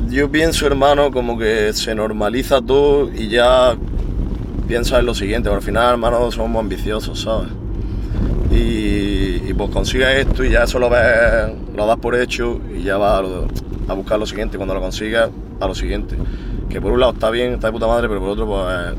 yo 0.08 0.30
pienso, 0.30 0.66
hermano, 0.66 1.10
como 1.10 1.38
que 1.38 1.72
se 1.72 1.94
normaliza 1.94 2.60
todo 2.60 3.10
y 3.12 3.28
ya 3.28 3.76
piensas 4.68 5.00
en 5.00 5.06
lo 5.06 5.14
siguiente. 5.14 5.48
Al 5.48 5.62
final, 5.62 5.92
hermano, 5.92 6.30
somos 6.30 6.60
ambiciosos, 6.60 7.20
¿sabes? 7.20 7.48
Y, 8.50 9.42
y 9.48 9.54
pues 9.56 9.70
consigues 9.70 10.26
esto 10.26 10.44
y 10.44 10.50
ya 10.50 10.62
eso 10.64 10.78
lo 10.78 10.88
ves, 10.88 11.52
lo 11.74 11.86
das 11.86 11.98
por 11.98 12.14
hecho 12.14 12.60
y 12.74 12.82
ya 12.82 12.96
vas 12.96 13.22
a, 13.88 13.92
a 13.92 13.94
buscar 13.94 14.18
lo 14.18 14.26
siguiente. 14.26 14.56
Cuando 14.56 14.74
lo 14.74 14.80
consigas, 14.80 15.30
a 15.60 15.66
lo 15.66 15.74
siguiente. 15.74 16.16
Que 16.68 16.80
por 16.80 16.92
un 16.92 17.00
lado 17.00 17.12
está 17.12 17.30
bien, 17.30 17.54
está 17.54 17.68
de 17.68 17.72
puta 17.72 17.86
madre, 17.86 18.08
pero 18.08 18.20
por 18.20 18.30
otro, 18.30 18.46
pues 18.46 18.94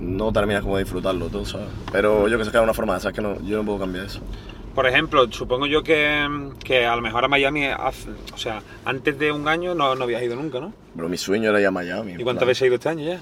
no 0.00 0.32
terminas 0.32 0.62
como 0.62 0.76
de 0.76 0.84
disfrutarlo 0.84 1.28
todo, 1.28 1.44
¿sabes? 1.44 1.68
Pero 1.92 2.28
yo 2.28 2.38
que 2.38 2.44
sé 2.44 2.50
que 2.50 2.56
es 2.56 2.62
una 2.62 2.74
forma 2.74 2.98
ser 3.00 3.12
que 3.12 3.20
no, 3.22 3.40
yo 3.42 3.58
no 3.58 3.64
puedo 3.64 3.78
cambiar 3.80 4.06
eso. 4.06 4.20
Por 4.74 4.86
ejemplo, 4.86 5.30
supongo 5.30 5.66
yo 5.66 5.82
que, 5.82 6.26
que 6.64 6.86
a 6.86 6.96
lo 6.96 7.02
mejor 7.02 7.24
a 7.24 7.28
Miami, 7.28 7.66
hace- 7.66 8.08
o 8.34 8.38
sea, 8.38 8.62
antes 8.84 9.18
de 9.18 9.30
un 9.30 9.46
año 9.46 9.74
no, 9.74 9.94
no 9.94 10.04
habías 10.04 10.22
ido 10.22 10.34
nunca, 10.34 10.60
¿no? 10.60 10.72
Pero 10.96 11.08
mi 11.08 11.18
sueño 11.18 11.50
era 11.50 11.60
ir 11.60 11.66
a 11.66 11.70
Miami. 11.70 12.14
¿Y 12.18 12.24
cuántas 12.24 12.46
veces 12.48 12.62
has 12.62 12.66
ido 12.66 12.74
este 12.76 12.88
año 12.88 13.04
ya? 13.04 13.20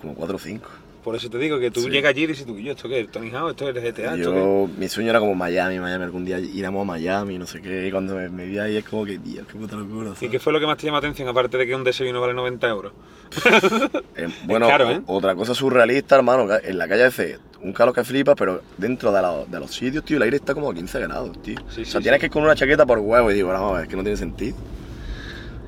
Como 0.00 0.14
cuatro 0.14 0.36
o 0.36 0.38
cinco. 0.38 0.68
Por 1.04 1.14
eso 1.16 1.30
te 1.30 1.38
digo 1.38 1.58
que 1.58 1.70
tú 1.70 1.80
Sí. 1.82 1.90
llegas 1.90 2.10
allí 2.10 2.24
y 2.24 2.26
dices 2.26 2.44
tú, 2.44 2.58
yo, 2.58 2.72
¿esto 2.72 2.86
qué 2.88 3.00
es? 3.00 3.10
¿Tony 3.10 3.30
Hawk? 3.30 3.50
¿Esto 3.50 3.68
es 3.70 3.76
el 3.76 3.82
GTA? 3.82 4.14
¿Esto 4.16 4.34
Yo, 4.34 4.68
mi 4.76 4.88
sueño 4.88 5.08
era 5.10 5.20
como 5.20 5.34
Miami, 5.34 5.78
Miami, 5.78 6.04
algún 6.04 6.24
día 6.24 6.38
iremos 6.38 6.82
a 6.82 6.84
Miami, 6.84 7.38
no 7.38 7.46
sé 7.46 7.62
qué, 7.62 7.86
y 7.86 7.90
cuando 7.90 8.14
me, 8.16 8.28
me 8.28 8.44
vi 8.44 8.58
ahí 8.58 8.76
es 8.76 8.84
como 8.84 9.06
que, 9.06 9.16
Dios, 9.16 9.46
qué 9.50 9.56
puta 9.58 9.76
locura. 9.76 10.10
¿Y 10.10 10.14
¿sabes? 10.16 10.30
qué 10.30 10.38
fue 10.38 10.52
lo 10.52 10.60
que 10.60 10.66
más 10.66 10.76
te 10.76 10.84
llamó 10.86 10.96
la 10.96 10.98
atención, 10.98 11.28
aparte 11.28 11.56
de 11.56 11.66
que 11.66 11.74
un 11.74 11.84
desayuno 11.84 12.20
vale 12.20 12.34
90 12.34 12.68
euros? 12.68 12.92
Eh, 14.20 14.28
bueno, 14.46 14.66
caro, 14.66 14.90
¿eh? 14.90 15.00
otra 15.06 15.36
cosa 15.36 15.54
surrealista, 15.54 16.16
hermano, 16.16 16.48
en 16.62 16.76
la 16.76 16.88
calle 16.88 17.04
hace 17.04 17.38
un 17.62 17.72
calor 17.72 17.94
que 17.94 18.02
flipa, 18.02 18.34
pero 18.34 18.60
dentro 18.76 19.12
de, 19.12 19.22
la- 19.22 19.44
de 19.46 19.60
los 19.60 19.70
sitios, 19.72 20.04
tío, 20.04 20.16
el 20.16 20.24
aire 20.24 20.36
está 20.38 20.54
como 20.54 20.68
a 20.70 20.74
15 20.74 20.98
grados, 21.00 21.40
tío. 21.40 21.56
Sí, 21.70 21.82
o 21.82 21.84
sí, 21.84 21.90
sea, 21.92 22.00
tienes 22.00 22.18
sí. 22.18 22.20
que 22.22 22.26
ir 22.26 22.32
con 22.32 22.42
una 22.42 22.56
chaqueta 22.56 22.84
por 22.84 22.98
huevo 22.98 23.30
y 23.30 23.34
digo, 23.34 23.48
vamos 23.48 23.70
a 23.70 23.74
ver, 23.76 23.82
es 23.84 23.88
que 23.88 23.94
no 23.96 24.02
tiene 24.02 24.16
sentido. 24.18 24.56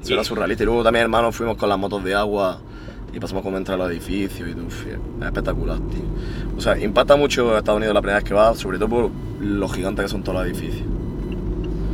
Eso 0.03 0.11
Y- 0.11 0.15
era 0.15 0.25
surrealista. 0.25 0.65
Y 0.65 0.67
luego 0.67 0.83
también, 0.83 1.05
hermano, 1.05 1.31
fuimos 1.31 1.57
con 1.57 1.69
las 1.69 1.79
motos 1.79 2.03
de 2.03 2.13
agua 2.15 2.61
y 3.13 3.19
pasamos 3.21 3.43
como 3.43 3.57
entre 3.57 3.77
los 3.77 3.91
edificios 3.91 4.49
y 4.49 4.53
uf, 4.53 4.87
es 4.87 5.27
espectacular, 5.27 5.79
tío. 5.79 6.03
O 6.57 6.61
sea, 6.61 6.79
impacta 6.79 7.17
mucho 7.17 7.57
Estados 7.57 7.79
Unidos 7.79 7.95
la 7.95 8.01
primera 8.01 8.19
vez 8.19 8.25
que 8.25 8.35
vas, 8.35 8.59
sobre 8.59 8.79
todo 8.79 8.89
por 8.89 9.11
lo 9.41 9.69
gigantes 9.69 10.05
que 10.05 10.09
son 10.09 10.23
todos 10.23 10.39
los 10.39 10.47
edificios. 10.47 10.87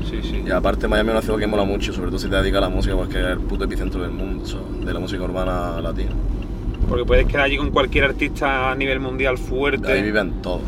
Sí, 0.08 0.20
sí. 0.22 0.42
Y 0.46 0.50
aparte 0.50 0.86
Miami 0.86 1.08
es 1.08 1.14
una 1.14 1.22
ciudad 1.22 1.38
que 1.38 1.46
mola 1.46 1.64
mucho, 1.64 1.92
sobre 1.92 2.08
todo 2.08 2.18
si 2.18 2.28
te 2.28 2.36
dedicas 2.36 2.58
a 2.58 2.60
la 2.62 2.68
música, 2.68 2.94
pues 2.94 3.08
que 3.08 3.18
es 3.18 3.26
el 3.26 3.38
puto 3.38 3.64
epicentro 3.64 4.02
del 4.02 4.12
mundo, 4.12 4.46
¿sabes? 4.46 4.84
de 4.84 4.92
la 4.92 5.00
música 5.00 5.22
urbana 5.24 5.80
latina. 5.80 6.12
Porque 6.88 7.04
puedes 7.04 7.26
quedar 7.26 7.44
allí 7.44 7.56
con 7.56 7.70
cualquier 7.70 8.04
artista 8.04 8.70
a 8.70 8.74
nivel 8.76 9.00
mundial 9.00 9.38
fuerte. 9.38 9.90
Ahí 9.90 10.02
viven 10.02 10.42
todos. 10.42 10.62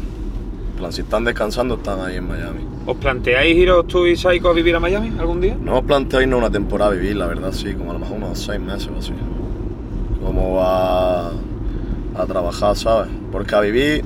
En 0.72 0.78
plan, 0.78 0.92
si 0.92 1.02
están 1.02 1.24
descansando, 1.24 1.76
están 1.76 2.00
ahí 2.00 2.16
en 2.16 2.26
Miami. 2.26 2.60
¿Os 2.86 2.96
planteáis 2.96 3.56
iros 3.56 3.86
tú 3.86 4.06
y 4.06 4.16
Saiko 4.16 4.48
a 4.48 4.52
vivir 4.52 4.74
a 4.74 4.80
Miami 4.80 5.12
algún 5.18 5.40
día? 5.40 5.56
No 5.60 5.72
hemos 5.72 5.84
planteado 5.84 6.22
irnos 6.22 6.38
una 6.38 6.50
temporada 6.50 6.90
a 6.92 6.94
vivir, 6.94 7.16
la 7.16 7.26
verdad, 7.26 7.52
sí, 7.52 7.74
como 7.74 7.90
a 7.90 7.94
lo 7.94 8.00
mejor 8.00 8.16
unos 8.16 8.38
seis 8.38 8.60
meses 8.60 8.88
o 8.94 8.98
así. 8.98 9.12
Como 10.22 10.60
a, 10.60 11.30
a 12.16 12.26
trabajar, 12.26 12.76
¿sabes? 12.76 13.10
Porque 13.30 13.54
a 13.54 13.60
vivir, 13.60 14.04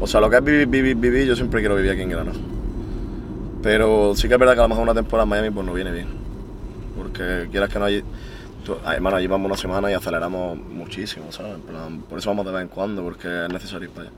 o 0.00 0.06
sea, 0.06 0.20
lo 0.20 0.30
que 0.30 0.36
es 0.36 0.44
vivir, 0.44 0.66
vivir, 0.66 0.96
vivir, 0.96 1.26
yo 1.26 1.36
siempre 1.36 1.60
quiero 1.60 1.76
vivir 1.76 1.90
aquí 1.92 2.02
en 2.02 2.10
Granada. 2.10 2.38
Pero 3.62 4.14
sí 4.14 4.28
que 4.28 4.34
es 4.34 4.40
verdad 4.40 4.54
que 4.54 4.60
a 4.60 4.62
lo 4.62 4.68
mejor 4.68 4.84
una 4.84 4.94
temporada 4.94 5.24
en 5.24 5.30
Miami 5.30 5.50
pues 5.50 5.66
no 5.66 5.72
viene 5.72 5.90
bien. 5.90 6.08
Porque 6.96 7.48
quieras 7.50 7.68
que 7.68 7.78
no 7.78 7.84
hay... 7.86 8.04
ay, 8.84 8.96
hermano, 8.96 9.16
allí 9.16 9.26
vamos 9.26 9.46
una 9.46 9.56
semana 9.56 9.90
y 9.90 9.94
aceleramos 9.94 10.56
muchísimo, 10.58 11.32
¿sabes? 11.32 11.56
Por 12.08 12.18
eso 12.18 12.30
vamos 12.30 12.46
de 12.46 12.52
vez 12.52 12.62
en 12.62 12.68
cuando, 12.68 13.02
porque 13.02 13.44
es 13.44 13.52
necesario 13.52 13.88
ir 13.88 13.94
para 13.94 14.08
allá. 14.08 14.16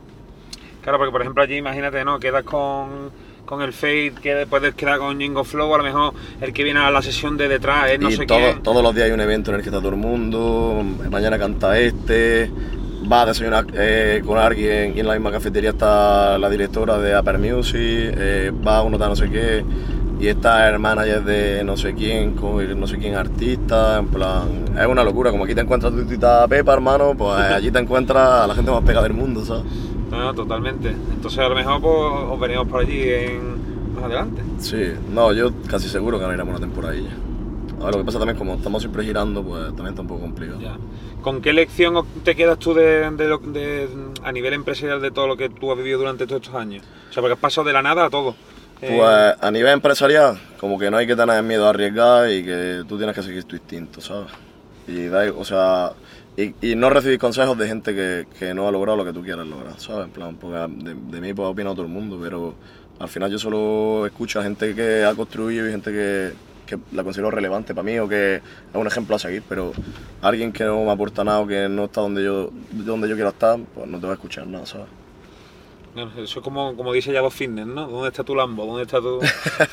Claro, 0.83 0.99
porque 0.99 1.13
por 1.13 1.21
ejemplo 1.23 1.43
allí 1.43 1.57
imagínate, 1.57 2.05
¿no? 2.05 2.19
Quedas 2.19 2.45
con, 2.45 3.11
con 3.51 3.63
el 3.63 3.73
Fade, 3.73 4.13
que 4.23 4.47
puedes 4.49 4.77
quedar 4.77 4.99
con 5.01 5.19
Jingo 5.19 5.43
Flow, 5.43 5.75
a 5.75 5.79
lo 5.79 5.83
mejor 5.83 6.15
el 6.41 6.53
que 6.53 6.63
viene 6.63 6.79
a 6.79 6.89
la 6.93 7.03
sesión 7.03 7.37
de 7.37 7.49
detrás 7.49 7.91
es 7.91 7.99
no 7.99 8.09
y 8.09 8.13
sé 8.13 8.25
todo- 8.25 8.39
quién. 8.39 8.63
todos 8.63 8.81
los 8.81 8.95
días 8.95 9.07
hay 9.07 9.11
un 9.13 9.21
evento 9.21 9.51
en 9.51 9.57
el 9.57 9.63
que 9.63 9.71
está 9.71 9.81
todo 9.81 9.89
el 9.91 9.97
mundo, 9.97 10.85
mañana 11.11 11.37
canta 11.37 11.77
este, 11.77 12.49
va 13.11 13.23
a 13.23 13.27
desayunar 13.27 13.67
eh, 13.75 14.23
con 14.25 14.39
alguien 14.39 14.93
y 14.97 15.01
en 15.01 15.07
la 15.09 15.15
misma 15.15 15.33
cafetería 15.33 15.71
está 15.71 16.39
la 16.39 16.49
directora 16.49 16.99
de 16.99 17.19
Upper 17.19 17.39
Music, 17.39 17.75
eh, 17.83 18.53
va 18.65 18.83
uno 18.83 18.97
de 18.99 19.09
no 19.09 19.17
sé 19.17 19.29
qué, 19.29 19.65
y 20.21 20.29
esta 20.29 20.69
hermana 20.69 21.05
ya 21.05 21.17
es 21.17 21.25
de 21.25 21.65
no 21.65 21.77
sé 21.77 21.93
quién, 21.95 22.37
no 22.37 22.87
sé 22.87 22.99
quién 22.99 23.17
artista, 23.17 23.99
en 23.99 24.07
plan, 24.07 24.65
es 24.81 24.87
una 24.87 25.03
locura, 25.03 25.33
como 25.33 25.43
aquí 25.43 25.57
te 25.57 25.63
encuentras 25.63 25.93
tu 25.93 26.05
tita 26.05 26.47
Pepa, 26.47 26.73
hermano, 26.75 27.15
pues 27.19 27.37
allí 27.37 27.73
te 27.73 27.81
encuentras 27.81 28.43
a 28.43 28.47
la 28.47 28.55
gente 28.55 28.71
más 28.71 28.85
pegada 28.85 29.03
del 29.09 29.15
mundo, 29.15 29.45
¿sabes? 29.45 29.65
No, 30.11 30.35
totalmente. 30.35 30.91
Entonces 30.91 31.39
a 31.39 31.49
lo 31.49 31.55
mejor 31.55 31.81
pues, 31.81 32.33
os 32.33 32.41
venimos 32.41 32.69
por 32.69 32.81
allí 32.81 33.03
en... 33.03 33.95
más 33.95 34.05
adelante. 34.05 34.43
Sí, 34.59 34.93
no, 35.11 35.33
yo 35.33 35.53
casi 35.69 35.89
seguro 35.89 36.19
que 36.19 36.27
no 36.27 36.33
iremos 36.33 36.51
una 36.51 36.61
temporadilla. 36.61 37.11
Ahora, 37.81 37.93
lo 37.93 37.99
que 37.99 38.05
pasa 38.05 38.19
también, 38.19 38.37
como 38.37 38.55
estamos 38.55 38.83
siempre 38.83 39.05
girando, 39.05 39.43
pues 39.43 39.69
también 39.69 39.89
está 39.89 40.03
un 40.03 40.09
poco 40.09 40.21
complicado. 40.21 40.61
¿Con 41.23 41.41
qué 41.41 41.55
lección 41.55 42.05
te 42.23 42.37
quedas 42.37 42.59
tú 42.59 42.75
de, 42.75 43.11
de, 43.11 43.89
a 44.23 44.33
nivel 44.33 44.53
empresarial 44.53 45.01
de 45.01 45.11
todo 45.11 45.27
lo 45.27 45.37
que 45.37 45.49
tú 45.49 45.73
has 45.73 45.79
vivido 45.79 45.99
durante 45.99 46.27
todos 46.27 46.43
estos 46.43 46.55
años? 46.55 46.85
O 47.09 47.13
sea, 47.13 47.23
porque 47.23 47.35
has 47.35 47.41
pasado 47.41 47.67
de 47.67 47.73
la 47.73 47.81
nada 47.83 48.05
a 48.05 48.11
todo. 48.11 48.35
Pues 48.81 48.93
eh, 48.93 49.35
a 49.41 49.51
nivel 49.51 49.73
empresarial, 49.73 50.39
como 50.59 50.79
que 50.79 50.91
no 50.91 50.99
hay 50.99 51.07
que 51.07 51.17
tener 51.17 51.43
miedo 51.43 51.67
a 51.67 51.71
arriesgar 51.71 52.31
y 52.31 52.45
que 52.45 52.83
tú 52.87 52.99
tienes 52.99 53.15
que 53.15 53.23
seguir 53.23 53.45
tu 53.45 53.57
instinto, 53.57 54.01
¿sabes? 54.01 54.31
Y, 54.87 55.09
o 55.09 55.45
sea, 55.45 55.93
y, 56.37 56.75
no 56.75 56.91
recibir 56.91 57.19
consejos 57.19 57.59
de 57.59 57.69
gente 57.69 57.95
que, 57.95 58.27
que, 58.39 58.55
no 58.55 58.69
ha 58.69 58.73
logrado 58.73 58.97
lo 58.97 59.05
que 59.05 59.13
tú 59.13 59.23
quieres 59.23 59.47
lograr, 59.47 59.79
¿sabes? 59.79 60.07
En 60.07 60.13
plan, 60.13 60.37
porque 60.37 60.57
de, 60.85 61.21
mí 61.21 61.35
puede 61.35 61.51
opinar 61.51 61.73
todo 61.75 61.83
el 61.83 61.93
mundo, 61.93 62.19
pero 62.23 62.55
al 62.99 63.09
final 63.09 63.31
yo 63.31 63.39
solo 63.39 64.07
escucho 64.07 64.41
a 64.41 64.43
gente 64.43 64.75
que 64.75 65.05
ha 65.05 65.15
construido 65.15 65.69
y 65.69 65.71
gente 65.73 65.91
que, 65.91 66.33
que 66.67 66.79
la 66.93 67.03
considero 67.05 67.31
relevante 67.31 67.75
para 67.75 67.85
mí 67.85 67.99
o 67.99 68.09
que 68.09 68.37
es 68.37 68.43
un 68.75 68.87
ejemplo 68.87 69.17
a 69.17 69.19
seguir, 69.19 69.43
pero 69.49 69.73
alguien 70.23 70.53
que 70.53 70.65
no 70.65 70.85
me 70.85 70.91
aporta 70.91 71.25
nada 71.25 71.41
o 71.41 71.47
que 71.47 71.69
no 71.69 71.85
está 71.87 72.01
donde 72.01 72.25
yo, 72.25 72.51
donde 72.71 73.09
yo 73.09 73.17
quiero 73.17 73.31
estar, 73.31 73.59
pues 73.75 73.87
no 73.89 73.99
te 73.99 74.07
va 74.07 74.13
a 74.13 74.15
escuchar 74.15 74.47
nada, 74.47 74.65
¿sabes? 74.67 75.00
Eso 75.95 76.39
es 76.39 76.45
como, 76.45 76.77
como 76.77 76.93
dice 76.93 77.13
Yago 77.13 77.31
Fitness, 77.31 77.67
¿no? 77.67 77.89
¿Dónde 77.89 78.09
está 78.09 78.23
tu 78.23 78.35
Lambo? 78.35 78.65
¿Dónde 78.65 78.83
está 78.83 79.01
tu...? 79.01 79.21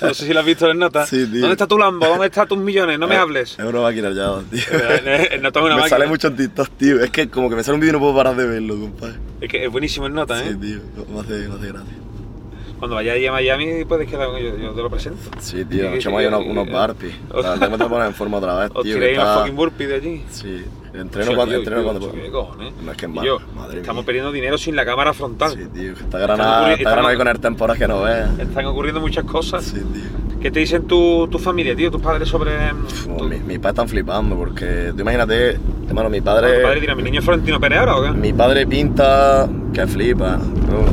No 0.01 0.13
sé 0.13 0.25
si 0.25 0.33
lo 0.33 0.39
has 0.39 0.45
visto 0.45 0.69
en 0.69 0.79
notas. 0.79 1.09
Sí, 1.17 1.25
¿Dónde 1.25 1.51
está 1.51 1.67
tu 1.67 1.77
Lambo? 1.77 2.05
¿Dónde 2.05 2.25
están 2.25 2.47
tus 2.47 2.57
millones? 2.57 2.99
No 2.99 3.07
me 3.07 3.15
hables. 3.15 3.57
Es 3.57 3.65
una 3.65 3.81
máquina 3.81 4.09
ya, 4.11 4.41
tío. 4.49 5.75
me 5.77 5.89
sale 5.89 6.07
mucho 6.07 6.27
en 6.27 6.35
TikTok, 6.35 6.69
tío. 6.77 7.03
Es 7.03 7.11
que 7.11 7.29
como 7.29 7.49
que 7.49 7.55
me 7.55 7.63
sale 7.63 7.75
un 7.75 7.81
vídeo 7.81 7.91
y 7.91 7.93
no 7.93 7.99
puedo 7.99 8.15
parar 8.15 8.35
de 8.35 8.45
verlo, 8.45 8.79
compadre. 8.79 9.15
Es 9.41 9.49
que 9.49 9.65
es 9.65 9.71
buenísimo 9.71 10.07
en 10.07 10.13
notas, 10.13 10.41
¿eh? 10.41 10.49
Sí, 10.51 10.57
tío. 10.57 10.79
Me 11.13 11.19
hace, 11.19 11.47
me 11.47 11.55
hace 11.55 11.67
gracia. 11.67 11.93
Cuando 12.79 12.95
vayáis 12.95 13.27
a 13.27 13.31
Miami 13.31 13.85
puedes 13.85 14.07
quedar 14.07 14.27
con 14.27 14.37
ellos, 14.37 14.53
yo 14.61 14.71
te 14.71 14.81
lo 14.81 14.89
presento. 14.89 15.17
Sí, 15.39 15.65
tío, 15.65 15.85
nos 15.85 15.95
echamos 15.95 16.19
ahí 16.19 16.27
unos, 16.27 16.45
unos 16.45 16.69
barpies. 16.69 17.13
Tengo 17.59 17.77
que 17.77 17.85
poner 17.85 18.07
en 18.07 18.13
forma 18.13 18.37
otra 18.37 18.55
vez, 18.55 18.69
tío. 18.69 18.79
¿Os 18.79 18.83
tiráis 18.83 19.17
unos 19.17 19.39
fucking 19.39 19.55
burpees 19.55 19.89
de 19.89 19.95
allí? 19.95 20.23
Sí. 20.29 20.63
Entreno 20.97 21.35
cuando, 21.35 21.55
entreno 21.55 21.83
cuando 21.83 22.09
puedo. 22.09 22.31
cojones? 22.31 22.73
No 22.83 22.91
es 22.91 22.97
que 22.97 23.05
es 23.05 23.11
malo, 23.11 23.39
madre 23.55 23.81
Estamos 23.81 24.05
perdiendo 24.05 24.31
dinero 24.31 24.57
sin 24.57 24.75
la 24.75 24.85
cámara 24.85 25.13
frontal. 25.13 25.51
Sí, 25.51 25.65
tío. 25.73 25.93
Está 25.93 26.17
granada, 26.17 26.73
está 26.73 26.89
granada 26.89 27.09
ahí 27.09 27.17
con 27.17 27.27
el 27.27 27.39
temporal 27.39 27.77
que 27.77 27.87
no 27.87 28.01
veas. 28.01 28.37
Están 28.39 28.65
ocurriendo 28.65 28.99
muchas 28.99 29.23
cosas. 29.25 29.63
Sí, 29.63 29.79
tío. 29.79 30.27
¿Qué 30.41 30.51
te 30.51 30.59
dicen 30.59 30.85
tu, 30.87 31.27
tu 31.27 31.39
familia, 31.39 31.75
tío, 31.75 31.89
tus 31.89 32.01
padres 32.01 32.29
sobre...? 32.29 32.51
mi, 33.27 33.39
mi 33.39 33.57
padre 33.57 33.69
están 33.69 33.89
flipando 33.89 34.35
porque, 34.35 34.93
tú 34.95 35.01
imagínate, 35.01 35.57
hermano, 35.87 36.09
mi 36.09 36.21
padre... 36.21 36.57
¿Tu 36.57 36.61
padre 36.63 36.79
dirá, 36.79 36.95
mi 36.95 37.03
niño 37.03 37.19
es 37.19 37.25
Florentino 37.25 37.59
Pérez 37.59 37.79
ahora 37.79 37.95
o 37.97 38.03
qué? 38.03 38.11
Mi 38.11 38.33
padre 38.33 38.67
pinta 38.67 39.49
que 39.73 39.87
flipa. 39.87 40.39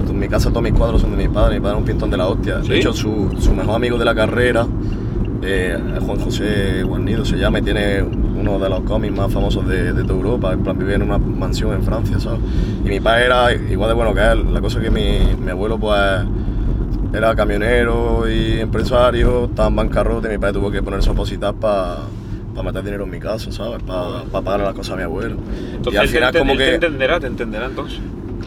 En 0.09 0.19
mi 0.19 0.29
casa 0.29 0.49
todos 0.49 0.63
mis 0.63 0.73
cuadros 0.73 1.03
son 1.03 1.11
de 1.11 1.29
mi 1.29 1.33
padre, 1.33 1.57
mi 1.57 1.61
padre 1.61 1.77
es 1.77 1.81
un 1.81 1.85
pintón 1.85 2.11
de 2.11 2.17
la 2.17 2.27
hostia. 2.27 2.59
De 2.59 2.79
hecho, 2.79 2.93
su, 2.93 3.37
su 3.39 3.53
mejor 3.53 3.77
amigo 3.77 3.99
de 3.99 4.05
la 4.07 4.15
carrera 4.15 4.67
eh, 5.43 5.79
Juan 6.01 6.19
José 6.21 6.83
Guarnido 6.83 7.25
se 7.25 7.37
llama 7.37 7.59
y 7.59 7.63
tiene 7.63 8.03
uno 8.49 8.59
de 8.59 8.69
los 8.69 8.81
cómics 8.81 9.15
más 9.15 9.33
famosos 9.33 9.67
de, 9.67 9.93
de 9.93 10.03
toda 10.03 10.15
Europa, 10.15 10.53
en 10.53 10.63
plan 10.63 10.79
vive 10.79 10.95
en 10.95 11.03
una 11.03 11.19
mansión 11.19 11.73
en 11.73 11.83
Francia, 11.83 12.21
¿sabes? 12.21 12.41
Y 12.85 12.89
mi 12.89 13.01
padre 13.01 13.27
era 13.27 13.53
igual 13.53 13.89
de 13.89 13.95
bueno 13.95 14.15
que 14.15 14.21
él, 14.21 14.53
la 14.53 14.61
cosa 14.61 14.79
es 14.79 14.85
que 14.85 14.91
mi, 14.91 15.35
mi 15.41 15.51
abuelo 15.51 15.79
pues 15.79 15.99
era 17.15 17.35
camionero 17.35 18.29
y 18.29 18.61
empresario, 18.61 19.47
estaba 19.47 19.69
en 19.69 19.77
bancarrota 19.77 20.29
y 20.29 20.33
mi 20.33 20.39
padre 20.39 20.55
tuvo 20.55 20.71
que 20.71 20.83
ponerse 20.83 21.09
a 21.09 21.13
opositar 21.13 21.55
para 21.55 21.99
para 22.55 22.69
meter 22.69 22.85
dinero 22.85 23.05
en 23.05 23.11
mi 23.11 23.19
casa, 23.19 23.51
¿sabes? 23.51 23.83
Para 23.83 24.23
pagar 24.31 24.61
las 24.61 24.75
cosas 24.75 24.95
a 24.95 24.97
mi 24.97 25.03
abuelo. 25.03 25.37
Entonces, 25.73 25.95
y 25.95 25.97
al 25.97 26.09
final, 26.09 26.33
como 26.33 26.53
que. 26.57 26.65
Te 26.65 26.75
entenderá, 26.75 27.19
te 27.19 27.27
entenderá 27.27 27.67
entonces. 27.67 27.99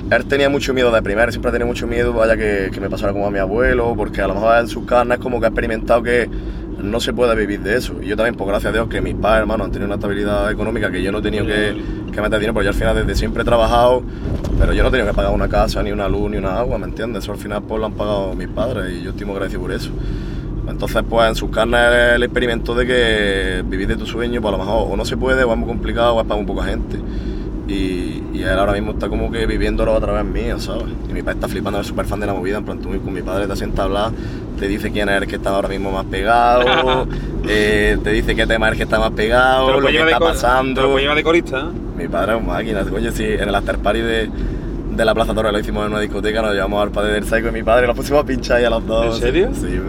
Él 0.10 0.26
tenía 0.26 0.50
mucho 0.50 0.74
miedo 0.74 0.90
de 0.92 1.02
primero, 1.02 1.30
siempre 1.30 1.52
tenía 1.52 1.68
mucho 1.68 1.86
miedo, 1.88 2.14
vaya 2.14 2.38
que, 2.38 2.70
que, 2.72 2.80
me 2.80 2.90
pasara 2.90 3.12
como 3.12 3.28
a 3.28 3.32
mi 3.32 3.40
abuelo, 3.40 3.94
porque 3.98 4.22
a 4.22 4.28
lo 4.28 4.36
mejor 4.36 4.58
en 4.60 4.70
sus 4.70 4.86
carnes 4.86 5.18
como 5.18 5.40
que 5.40 5.48
ha 5.48 5.50
experimentado 5.50 6.02
que 6.02 6.30
no 6.82 7.00
se 7.00 7.14
puede 7.14 7.36
vivir 7.36 7.62
de 7.62 7.78
eso. 7.78 7.96
Y 8.02 8.08
yo 8.08 8.16
también, 8.16 8.36
pues 8.36 8.48
gracias 8.48 8.72
a 8.72 8.74
Dios, 8.74 8.88
que 8.88 9.02
mis 9.02 9.16
padres, 9.16 9.42
hermanos, 9.42 9.66
han 9.66 9.72
tenido 9.72 9.88
una 9.88 9.96
estabilidad 9.96 10.52
económica 10.52 10.92
que 10.92 11.02
yo 11.02 11.12
no 11.12 11.20
he 11.20 11.22
tenido 11.22 11.46
que, 11.46 11.76
que 12.12 12.22
meter 12.22 12.40
dinero, 12.40 12.54
porque 12.54 12.66
yo 12.66 12.72
al 12.72 12.76
final 12.76 12.96
desde 12.96 13.16
siempre 13.16 13.42
he 13.42 13.46
trabajado, 13.46 14.04
pero 14.60 14.74
yo 14.74 14.84
no 14.84 14.90
he 14.90 14.92
tenido 14.92 15.08
que 15.08 15.16
pagar 15.16 15.34
una 15.34 15.48
casa, 15.48 15.82
ni 15.84 15.92
una 15.92 16.08
luz, 16.08 16.32
ni 16.32 16.38
una 16.38 16.58
agua, 16.60 16.78
¿me 16.78 16.86
entiendes? 16.86 17.24
Eso 17.24 17.32
al 17.32 17.38
final 17.38 17.64
pues 17.64 17.80
lo 17.80 17.86
han 17.86 17.94
pagado 17.94 18.34
mis 18.34 18.48
padres 18.48 18.94
y 18.94 19.04
yo 19.04 19.12
estoy 19.12 19.26
muy 19.26 19.34
agradecido 19.34 19.62
por 19.62 19.72
eso. 19.72 19.92
Entonces, 20.68 21.02
pues 21.10 21.30
en 21.30 21.36
sus 21.36 21.50
carnes 21.50 22.16
el 22.16 22.24
experimento 22.24 22.76
de 22.76 22.86
que 22.86 23.64
vivir 23.66 23.88
de 23.88 23.96
tu 23.96 24.06
sueño, 24.06 24.42
pues 24.42 24.54
a 24.54 24.58
lo 24.58 24.64
mejor 24.64 24.88
o 24.92 24.98
no 24.98 25.06
se 25.06 25.16
puede, 25.16 25.44
o 25.44 25.52
es 25.52 25.58
muy 25.58 25.68
complicado, 25.68 26.16
o 26.16 26.22
es 26.22 26.28
para 26.28 26.42
muy 26.42 26.46
poca 26.46 26.66
gente. 26.66 26.98
Y, 27.68 28.24
y, 28.34 28.44
él 28.44 28.58
ahora 28.58 28.74
mismo 28.74 28.92
está 28.92 29.10
como 29.10 29.30
que 29.30 29.46
viviéndolo 29.46 29.94
otra 29.94 30.14
vez 30.14 30.26
mío, 30.26 30.60
¿sabes? 30.60 30.86
Y 31.10 31.14
mi 31.14 31.22
padre 31.22 31.36
está 31.36 31.48
flipando, 31.48 31.82
es 31.82 31.88
súper 31.88 32.06
fan 32.06 32.20
de 32.20 32.26
la 32.26 32.34
movida, 32.34 32.58
en 32.58 32.66
plan, 32.66 32.80
tú 32.80 32.90
con 33.02 33.14
mi 33.14 33.22
padre 33.22 33.46
te 33.46 33.56
sientas 33.58 33.80
a 33.80 33.84
hablar, 33.84 34.12
te 34.58 34.68
dice 34.68 34.92
quién 34.92 35.10
es 35.10 35.22
el 35.22 35.28
que 35.28 35.36
está 35.36 35.52
ahora 35.52 35.70
mismo 35.70 35.92
más 35.92 36.06
pegado, 36.06 37.08
eh, 37.48 37.98
te 38.04 38.12
dice 38.12 38.36
qué 38.36 38.46
tema 38.46 38.68
es 38.68 38.72
el 38.74 38.78
que 38.78 38.84
está 38.84 39.00
más 39.00 39.12
pegado, 39.12 39.80
lo 39.80 39.88
que 39.88 39.98
está 39.98 40.20
pasando. 40.20 40.82
¿Te 40.82 41.06
lo 41.06 41.16
de 41.16 41.24
corista? 41.24 41.70
Mi 41.98 42.08
padre 42.08 42.34
es 42.34 42.40
un 42.40 42.48
máquina, 42.48 42.84
coño, 42.84 43.12
sí, 43.12 43.24
en 43.24 43.48
el 43.48 43.56
after 43.56 43.78
party 43.78 44.00
de, 44.02 44.30
de 44.92 45.06
la 45.06 45.14
Plaza 45.14 45.34
Torre 45.34 45.52
lo 45.52 45.60
hicimos 45.60 45.86
en 45.86 45.92
una 45.92 46.02
discoteca, 46.02 46.42
nos 46.42 46.54
llevamos 46.54 46.84
al 46.84 46.92
padre 46.92 47.14
del 47.14 47.24
Psycho 47.24 47.50
y 47.50 47.52
mi 47.52 47.64
padre, 47.64 47.88
lo 47.88 47.96
pusimos 47.96 48.24
a 48.24 48.26
pinchar 48.26 48.58
ahí 48.58 48.66
a 48.66 48.70
los 48.70 48.86
dos. 48.86 49.16
¿En 49.16 49.22
serio? 49.22 49.50
Sí, 49.54 49.80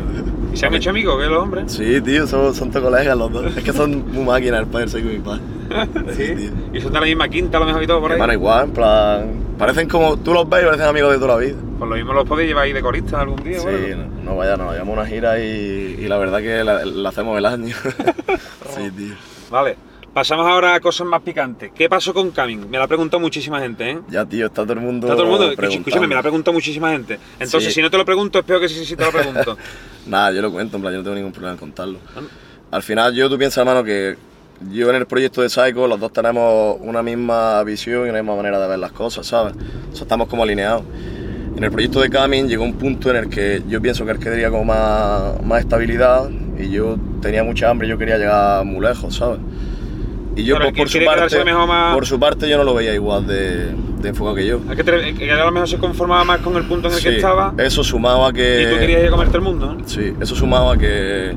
¿Y 0.52 0.56
se 0.56 0.66
han 0.66 0.74
hecho 0.74 0.90
amigos, 0.90 1.20
qué 1.20 1.28
los 1.28 1.42
hombres? 1.42 1.72
Sí, 1.72 2.00
tío, 2.00 2.26
son, 2.26 2.54
son 2.54 2.70
tus 2.70 2.80
colegas 2.80 3.16
los 3.16 3.32
dos. 3.32 3.56
Es 3.56 3.64
que 3.64 3.72
son 3.72 4.10
muy 4.12 4.24
máquinas 4.24 4.60
el 4.60 4.66
padre 4.66 4.86
del 4.86 4.90
Psycho 4.90 5.10
y 5.10 5.18
mi 5.18 5.18
padre. 5.18 5.42
¿Sí? 6.16 6.50
¿Y 6.72 6.80
son 6.80 6.92
de 6.92 7.00
la 7.00 7.06
misma 7.06 7.28
quinta, 7.28 7.58
a 7.58 7.60
lo 7.60 7.66
mejor 7.66 7.82
y 7.82 7.86
todo 7.86 8.00
por 8.00 8.10
ahí? 8.10 8.14
Hermano, 8.14 8.32
igual, 8.32 8.64
en 8.64 8.70
plan. 8.72 9.30
Parecen 9.58 9.88
como. 9.88 10.16
Tú 10.16 10.32
los 10.32 10.48
ves 10.48 10.62
y 10.62 10.64
parecen 10.66 10.86
amigos 10.86 11.12
de 11.12 11.18
toda 11.18 11.34
la 11.34 11.40
vida. 11.40 11.56
Pues 11.78 11.88
lo 11.88 11.96
mismo 11.96 12.12
los 12.12 12.28
podéis 12.28 12.48
llevar 12.48 12.64
ahí 12.64 12.72
de 12.72 12.82
corista 12.82 13.20
algún 13.20 13.42
día, 13.44 13.60
Sí, 13.60 13.66
no, 14.24 14.36
vaya, 14.36 14.56
nos 14.56 14.72
llevamos 14.72 14.98
una 14.98 15.06
gira 15.06 15.38
y, 15.38 15.96
y, 16.00 16.08
la 16.08 16.18
verdad 16.18 16.40
que 16.40 16.64
la, 16.64 17.08
hacemos 17.08 17.38
el 17.38 17.46
año. 17.46 17.74
sí, 18.76 18.90
tío. 18.90 19.14
Vale. 19.48 19.76
Pasamos 20.12 20.48
ahora 20.48 20.74
a 20.74 20.80
cosas 20.80 21.06
más 21.06 21.22
picantes. 21.22 21.70
¿Qué 21.72 21.88
pasó 21.88 22.12
con 22.12 22.32
Camin? 22.32 22.68
Me 22.68 22.78
la 22.78 22.84
ha 22.84 22.88
preguntado 22.88 23.20
muchísima 23.20 23.60
gente, 23.60 23.90
¿eh? 23.90 24.00
Ya, 24.08 24.24
tío, 24.24 24.46
está 24.46 24.62
todo 24.62 24.72
el 24.72 24.80
mundo. 24.80 25.06
Está 25.06 25.16
todo 25.16 25.26
el 25.26 25.30
mundo. 25.30 25.68
Escúchame, 25.68 26.08
me 26.08 26.14
la 26.14 26.20
ha 26.20 26.22
preguntado 26.22 26.52
muchísima 26.52 26.90
gente. 26.90 27.20
Entonces, 27.38 27.72
si 27.72 27.80
no 27.80 27.90
te 27.90 27.96
lo 27.96 28.04
pregunto, 28.04 28.40
espero 28.40 28.58
que 28.58 28.68
sí, 28.68 28.84
sí 28.84 28.96
te 28.96 29.04
lo 29.04 29.12
pregunto. 29.12 29.56
Nada, 30.06 30.32
yo 30.32 30.42
lo 30.42 30.50
cuento, 30.50 30.76
en 30.76 30.82
plan, 30.82 30.92
yo 30.94 30.98
no 30.98 31.04
tengo 31.04 31.14
ningún 31.14 31.32
problema 31.32 31.52
en 31.52 31.58
contarlo. 31.58 31.98
Ah. 32.16 32.20
Al 32.72 32.82
final, 32.82 33.14
yo 33.14 33.28
tú 33.30 33.38
piensas, 33.38 33.58
hermano, 33.58 33.84
que 33.84 34.16
yo 34.72 34.90
en 34.90 34.96
el 34.96 35.06
proyecto 35.06 35.42
de 35.42 35.48
Psycho, 35.48 35.86
los 35.86 36.00
dos 36.00 36.12
tenemos 36.12 36.78
una 36.80 37.02
misma 37.02 37.62
visión 37.62 38.06
y 38.06 38.10
una 38.10 38.20
misma 38.20 38.34
manera 38.34 38.58
de 38.58 38.66
ver 38.66 38.78
las 38.78 38.92
cosas, 38.92 39.26
¿sabes? 39.26 39.54
O 39.92 39.94
sea, 39.94 40.02
estamos 40.02 40.26
como 40.26 40.42
alineados. 40.42 40.82
En 41.58 41.64
el 41.64 41.72
proyecto 41.72 42.00
de 42.00 42.08
Camin 42.08 42.46
llegó 42.46 42.62
un 42.62 42.74
punto 42.74 43.10
en 43.10 43.16
el 43.16 43.28
que 43.28 43.64
yo 43.68 43.82
pienso 43.82 44.04
que 44.04 44.12
él 44.12 44.20
quería 44.20 44.48
como 44.48 44.66
más, 44.66 45.42
más 45.42 45.58
estabilidad 45.58 46.30
y 46.56 46.70
yo 46.70 46.96
tenía 47.20 47.42
mucha 47.42 47.68
hambre 47.68 47.88
y 47.88 47.90
yo 47.90 47.98
quería 47.98 48.16
llegar 48.16 48.64
muy 48.64 48.80
lejos, 48.80 49.16
¿sabes? 49.16 49.40
Y 50.36 50.44
yo, 50.44 50.56
pues, 50.56 50.72
por, 50.72 50.88
su 50.88 51.04
parte, 51.04 51.36
por 51.92 52.06
su 52.06 52.20
parte, 52.20 52.48
yo 52.48 52.58
no 52.58 52.62
lo 52.62 52.74
veía 52.74 52.94
igual 52.94 53.26
de, 53.26 53.72
de 54.00 54.08
enfocado 54.08 54.36
que 54.36 54.46
yo. 54.46 54.60
¿A 54.70 54.76
que, 54.76 54.84
que 54.84 55.32
a 55.32 55.44
lo 55.44 55.50
mejor 55.50 55.68
se 55.68 55.78
conformaba 55.78 56.22
más 56.22 56.38
con 56.42 56.56
el 56.56 56.62
punto 56.62 56.86
en 56.86 56.94
el 56.94 57.02
que 57.02 57.16
estaba? 57.16 57.52
Eso 57.58 57.82
sumaba 57.82 58.32
que. 58.32 58.62
Y 58.62 58.72
tú 58.72 58.78
querías 58.78 59.00
ir 59.00 59.08
a 59.08 59.10
comerte 59.10 59.36
el 59.36 59.42
mundo, 59.42 59.74
¿no? 59.74 59.88
Sí, 59.88 60.14
eso 60.20 60.36
sumaba 60.36 60.78
que. 60.78 61.34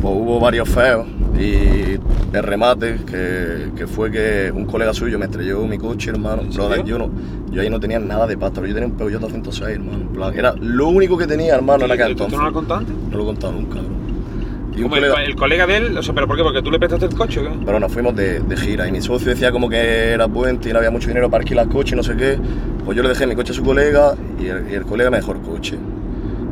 Pues, 0.00 0.14
hubo 0.14 0.40
varios 0.40 0.68
feos 0.68 1.06
y 1.38 1.98
el 2.32 2.42
remate, 2.42 2.96
que, 3.06 3.70
que, 3.76 3.86
fue 3.86 4.10
que 4.10 4.52
un 4.54 4.66
colega 4.66 4.92
suyo 4.92 5.18
me 5.18 5.24
estrelló 5.24 5.62
mi 5.66 5.78
coche, 5.78 6.10
hermano. 6.10 6.42
yo, 6.84 6.98
no, 6.98 7.10
yo 7.50 7.62
ahí 7.62 7.70
no 7.70 7.80
tenía 7.80 7.98
nada 7.98 8.26
de 8.26 8.36
pasta, 8.36 8.60
pero 8.60 8.68
yo 8.68 8.74
tenía 8.74 8.88
un 8.88 8.96
Peugeot 8.96 9.20
206, 9.20 9.76
hermano. 9.76 10.32
era 10.32 10.54
lo 10.60 10.88
único 10.88 11.16
que 11.16 11.26
tenía, 11.26 11.54
hermano, 11.54 11.86
en 11.86 11.92
aquel 11.92 12.12
entonces. 12.12 12.34
¿Tú 12.34 12.40
no 12.40 12.48
lo 12.48 12.52
contaste? 12.52 12.92
No 13.10 13.16
lo 13.16 13.22
he 13.22 13.26
contado 13.26 13.52
nunca, 13.52 13.80
bro. 13.80 14.00
Y 14.76 14.82
un 14.82 14.88
colega... 14.88 15.24
el, 15.24 15.34
colega 15.34 15.66
de 15.66 15.76
él, 15.76 15.98
o 15.98 16.02
sea, 16.02 16.14
¿pero 16.14 16.26
por 16.26 16.36
qué? 16.36 16.42
¿Porque 16.42 16.62
tú 16.62 16.70
le 16.70 16.78
prestaste 16.78 17.06
el 17.06 17.14
coche 17.14 17.40
o 17.40 17.42
qué? 17.42 17.50
Pero 17.64 17.80
nos 17.80 17.92
fuimos 17.92 18.14
de, 18.14 18.40
de, 18.40 18.56
gira 18.56 18.86
y 18.86 18.92
mi 18.92 19.00
socio 19.02 19.28
decía 19.28 19.50
como 19.50 19.68
que 19.68 20.12
era 20.12 20.28
puente 20.28 20.70
y 20.70 20.72
no 20.72 20.78
había 20.78 20.90
mucho 20.90 21.08
dinero 21.08 21.28
para 21.28 21.42
alquilar 21.42 21.68
coche 21.68 21.94
y 21.94 21.96
no 21.96 22.02
sé 22.02 22.16
qué. 22.16 22.38
Pues 22.84 22.96
yo 22.96 23.02
le 23.02 23.08
dejé 23.08 23.26
mi 23.26 23.34
coche 23.34 23.52
a 23.52 23.54
su 23.54 23.64
colega 23.64 24.14
y 24.38 24.46
el, 24.46 24.70
y 24.70 24.74
el 24.74 24.84
colega 24.84 25.10
me 25.10 25.16
dejó 25.16 25.32
el 25.32 25.40
coche. 25.40 25.76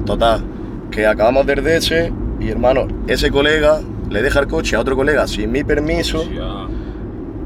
Total, 0.04 0.42
que 0.90 1.06
acabamos 1.06 1.46
de 1.46 1.54
RDS 1.54 2.12
y 2.40 2.48
hermano, 2.48 2.86
ese 3.06 3.30
colega 3.30 3.80
le 4.10 4.22
deja 4.22 4.40
el 4.40 4.46
coche 4.46 4.76
a 4.76 4.80
otro 4.80 4.96
colega 4.96 5.26
sin 5.26 5.50
mi 5.52 5.64
permiso 5.64 6.24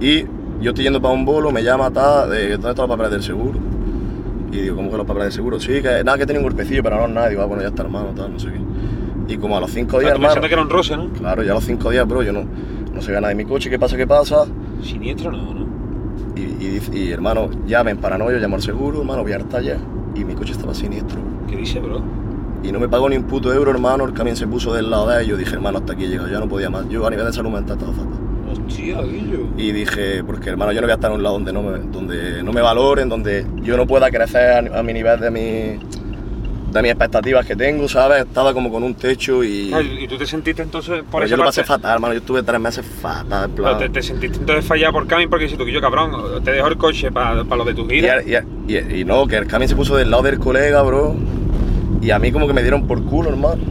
y 0.00 0.24
yo 0.60 0.70
estoy 0.70 0.84
yendo 0.84 1.00
para 1.00 1.14
un 1.14 1.24
bolo, 1.24 1.50
me 1.50 1.62
llama, 1.62 1.90
ta, 1.90 2.26
de, 2.26 2.50
¿dónde 2.52 2.70
están 2.70 2.88
los 2.88 2.96
papeles 2.96 3.12
del 3.12 3.22
seguro? 3.22 3.58
Y 4.52 4.58
digo, 4.58 4.76
¿cómo 4.76 4.90
que 4.90 4.96
los 4.96 5.06
papeles 5.06 5.26
del 5.26 5.32
seguro? 5.32 5.60
Sí, 5.60 5.80
que 5.82 6.04
nada, 6.04 6.18
que 6.18 6.26
tenía 6.26 6.40
un 6.40 6.44
golpecillo, 6.44 6.82
pero 6.82 6.96
no 7.00 7.08
nada. 7.08 7.28
Digo, 7.28 7.42
ah, 7.42 7.46
bueno, 7.46 7.62
ya 7.62 7.68
está 7.68 7.82
hermano, 7.82 8.10
tal, 8.14 8.32
no 8.32 8.38
sé 8.38 8.48
qué. 8.48 9.32
Y 9.32 9.38
como 9.38 9.56
a 9.56 9.60
los 9.60 9.70
cinco 9.70 9.98
días, 9.98 10.12
hermano... 10.12 10.40
que 10.40 10.52
era 10.52 10.62
un 10.62 10.70
roce, 10.70 10.96
¿no? 10.96 11.08
Claro, 11.10 11.42
ya 11.42 11.52
a 11.52 11.54
los 11.54 11.64
cinco 11.64 11.90
días, 11.90 12.06
bro, 12.06 12.22
yo 12.22 12.32
no, 12.32 12.44
no 12.92 13.00
sé 13.00 13.12
nada 13.12 13.28
de 13.28 13.34
mi 13.34 13.44
coche, 13.44 13.70
¿qué 13.70 13.78
pasa, 13.78 13.96
qué 13.96 14.06
pasa? 14.06 14.44
Siniestro 14.82 15.32
no, 15.32 15.54
¿no? 15.54 15.66
Y, 16.36 16.80
y, 16.92 17.10
hermano, 17.10 17.48
llamen 17.66 17.96
para 17.96 18.18
no, 18.18 18.30
yo 18.30 18.38
llamo 18.38 18.56
al 18.56 18.62
seguro, 18.62 19.00
hermano, 19.00 19.22
voy 19.22 19.32
a 19.32 19.36
hartar 19.36 19.62
ya. 19.62 19.78
Y 20.14 20.24
mi 20.24 20.34
coche 20.34 20.52
estaba 20.52 20.74
siniestro. 20.74 21.18
¿Qué 21.48 21.56
dice, 21.56 21.80
bro? 21.80 22.02
Y 22.62 22.72
no 22.72 22.78
me 22.80 22.88
pagó 22.88 23.08
ni 23.08 23.16
un 23.16 23.24
puto 23.24 23.52
euro, 23.52 23.70
hermano. 23.70 24.04
El 24.04 24.12
camión 24.14 24.36
se 24.36 24.46
puso 24.46 24.72
del 24.74 24.90
lado 24.90 25.08
de 25.08 25.22
él. 25.22 25.28
Yo 25.28 25.36
dije, 25.36 25.54
hermano, 25.54 25.78
hasta 25.78 25.92
aquí 25.94 26.04
he 26.04 26.08
llegado, 26.08 26.28
ya 26.28 26.38
no 26.38 26.48
podía 26.48 26.70
más. 26.70 26.88
Yo 26.88 27.06
a 27.06 27.10
nivel 27.10 27.26
de 27.26 27.32
salud 27.32 27.50
mental 27.50 27.76
estaba 27.78 27.92
fatal. 27.92 28.18
Hostia, 28.52 29.02
Guillo. 29.02 29.46
Y 29.56 29.72
dije, 29.72 30.22
porque 30.24 30.50
hermano, 30.50 30.72
yo 30.72 30.80
no 30.80 30.86
voy 30.86 30.92
a 30.92 30.94
estar 30.94 31.10
en 31.10 31.16
un 31.16 31.22
lado 31.22 31.34
donde 31.36 31.52
no 31.52 31.62
me, 31.62 31.78
donde 31.78 32.42
no 32.42 32.52
me 32.52 32.60
valoren, 32.60 33.08
donde 33.08 33.46
yo 33.62 33.76
no 33.76 33.86
pueda 33.86 34.10
crecer 34.10 34.70
a, 34.72 34.78
a 34.78 34.82
mi 34.82 34.92
nivel 34.92 35.18
de 35.20 35.30
mi 35.30 35.78
de 36.72 36.80
mis 36.80 36.90
expectativas 36.90 37.44
que 37.44 37.54
tengo, 37.54 37.86
¿sabes? 37.86 38.22
Estaba 38.24 38.54
como 38.54 38.70
con 38.72 38.82
un 38.82 38.94
techo 38.94 39.44
y... 39.44 39.70
Ah, 39.74 39.82
¿Y 39.82 40.08
tú 40.08 40.16
te 40.16 40.24
sentiste 40.24 40.62
entonces 40.62 41.00
por 41.02 41.20
Pero 41.20 41.24
esa 41.26 41.30
yo 41.32 41.36
lo 41.36 41.44
pasé 41.44 41.64
fatal, 41.64 41.92
hermano. 41.96 42.14
Yo 42.14 42.20
estuve 42.20 42.42
tres 42.42 42.58
meses 42.58 42.86
fatal, 42.86 43.50
en 43.50 43.56
plan... 43.56 43.76
Pero 43.76 43.90
te, 43.92 44.00
te 44.00 44.02
sentiste 44.02 44.38
entonces 44.38 44.64
fallado 44.64 44.94
por 44.94 45.06
Camin 45.06 45.28
porque 45.28 45.44
dices 45.44 45.58
tú 45.58 45.66
que 45.66 45.72
yo 45.72 45.82
cabrón, 45.82 46.42
te 46.42 46.50
dejo 46.52 46.68
el 46.68 46.78
coche 46.78 47.12
para 47.12 47.34
lo 47.34 47.64
de 47.66 47.74
tu 47.74 47.82
Y, 47.82 48.00
vida. 48.00 48.22
y- 48.22 48.72
y- 48.72 49.00
y 49.00 49.04
no, 49.04 49.26
que 49.26 49.36
el 49.36 49.46
camión 49.48 49.68
se 49.68 49.76
puso 49.76 49.96
del 49.96 50.10
lado 50.10 50.22
del 50.22 50.38
colega, 50.38 50.80
bro. 50.80 51.14
Y 52.02 52.10
a 52.10 52.18
mí 52.18 52.32
como 52.32 52.48
que 52.48 52.52
me 52.52 52.62
dieron 52.62 52.86
por 52.86 53.02
culo, 53.04 53.30
hermano. 53.30 53.62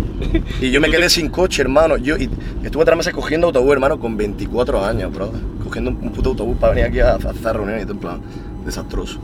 Y 0.62 0.72
yo 0.72 0.80
me 0.80 0.89
quedé 0.89 1.10
sin 1.10 1.30
coche, 1.30 1.62
hermano. 1.62 1.98
Yo 1.98 2.15
y 2.15 2.30
estuve 2.63 2.86
tres 2.86 2.96
meses 2.96 3.13
cogiendo 3.13 3.48
autobús, 3.48 3.74
hermano, 3.74 4.00
con 4.00 4.15
24 4.15 4.86
años, 4.86 5.13
bro. 5.13 5.32
Cogiendo 5.63 5.91
un, 5.91 6.12
puto 6.12 6.30
autobús 6.30 6.58
para 6.58 6.74
venir 6.74 6.86
aquí 6.88 7.00
a, 7.00 7.15
hacer 7.15 7.54
reuniones 7.54 7.84
y 7.84 7.86
todo, 7.86 7.94
en 7.94 8.00
plan, 8.00 8.22
desastroso. 8.65 9.20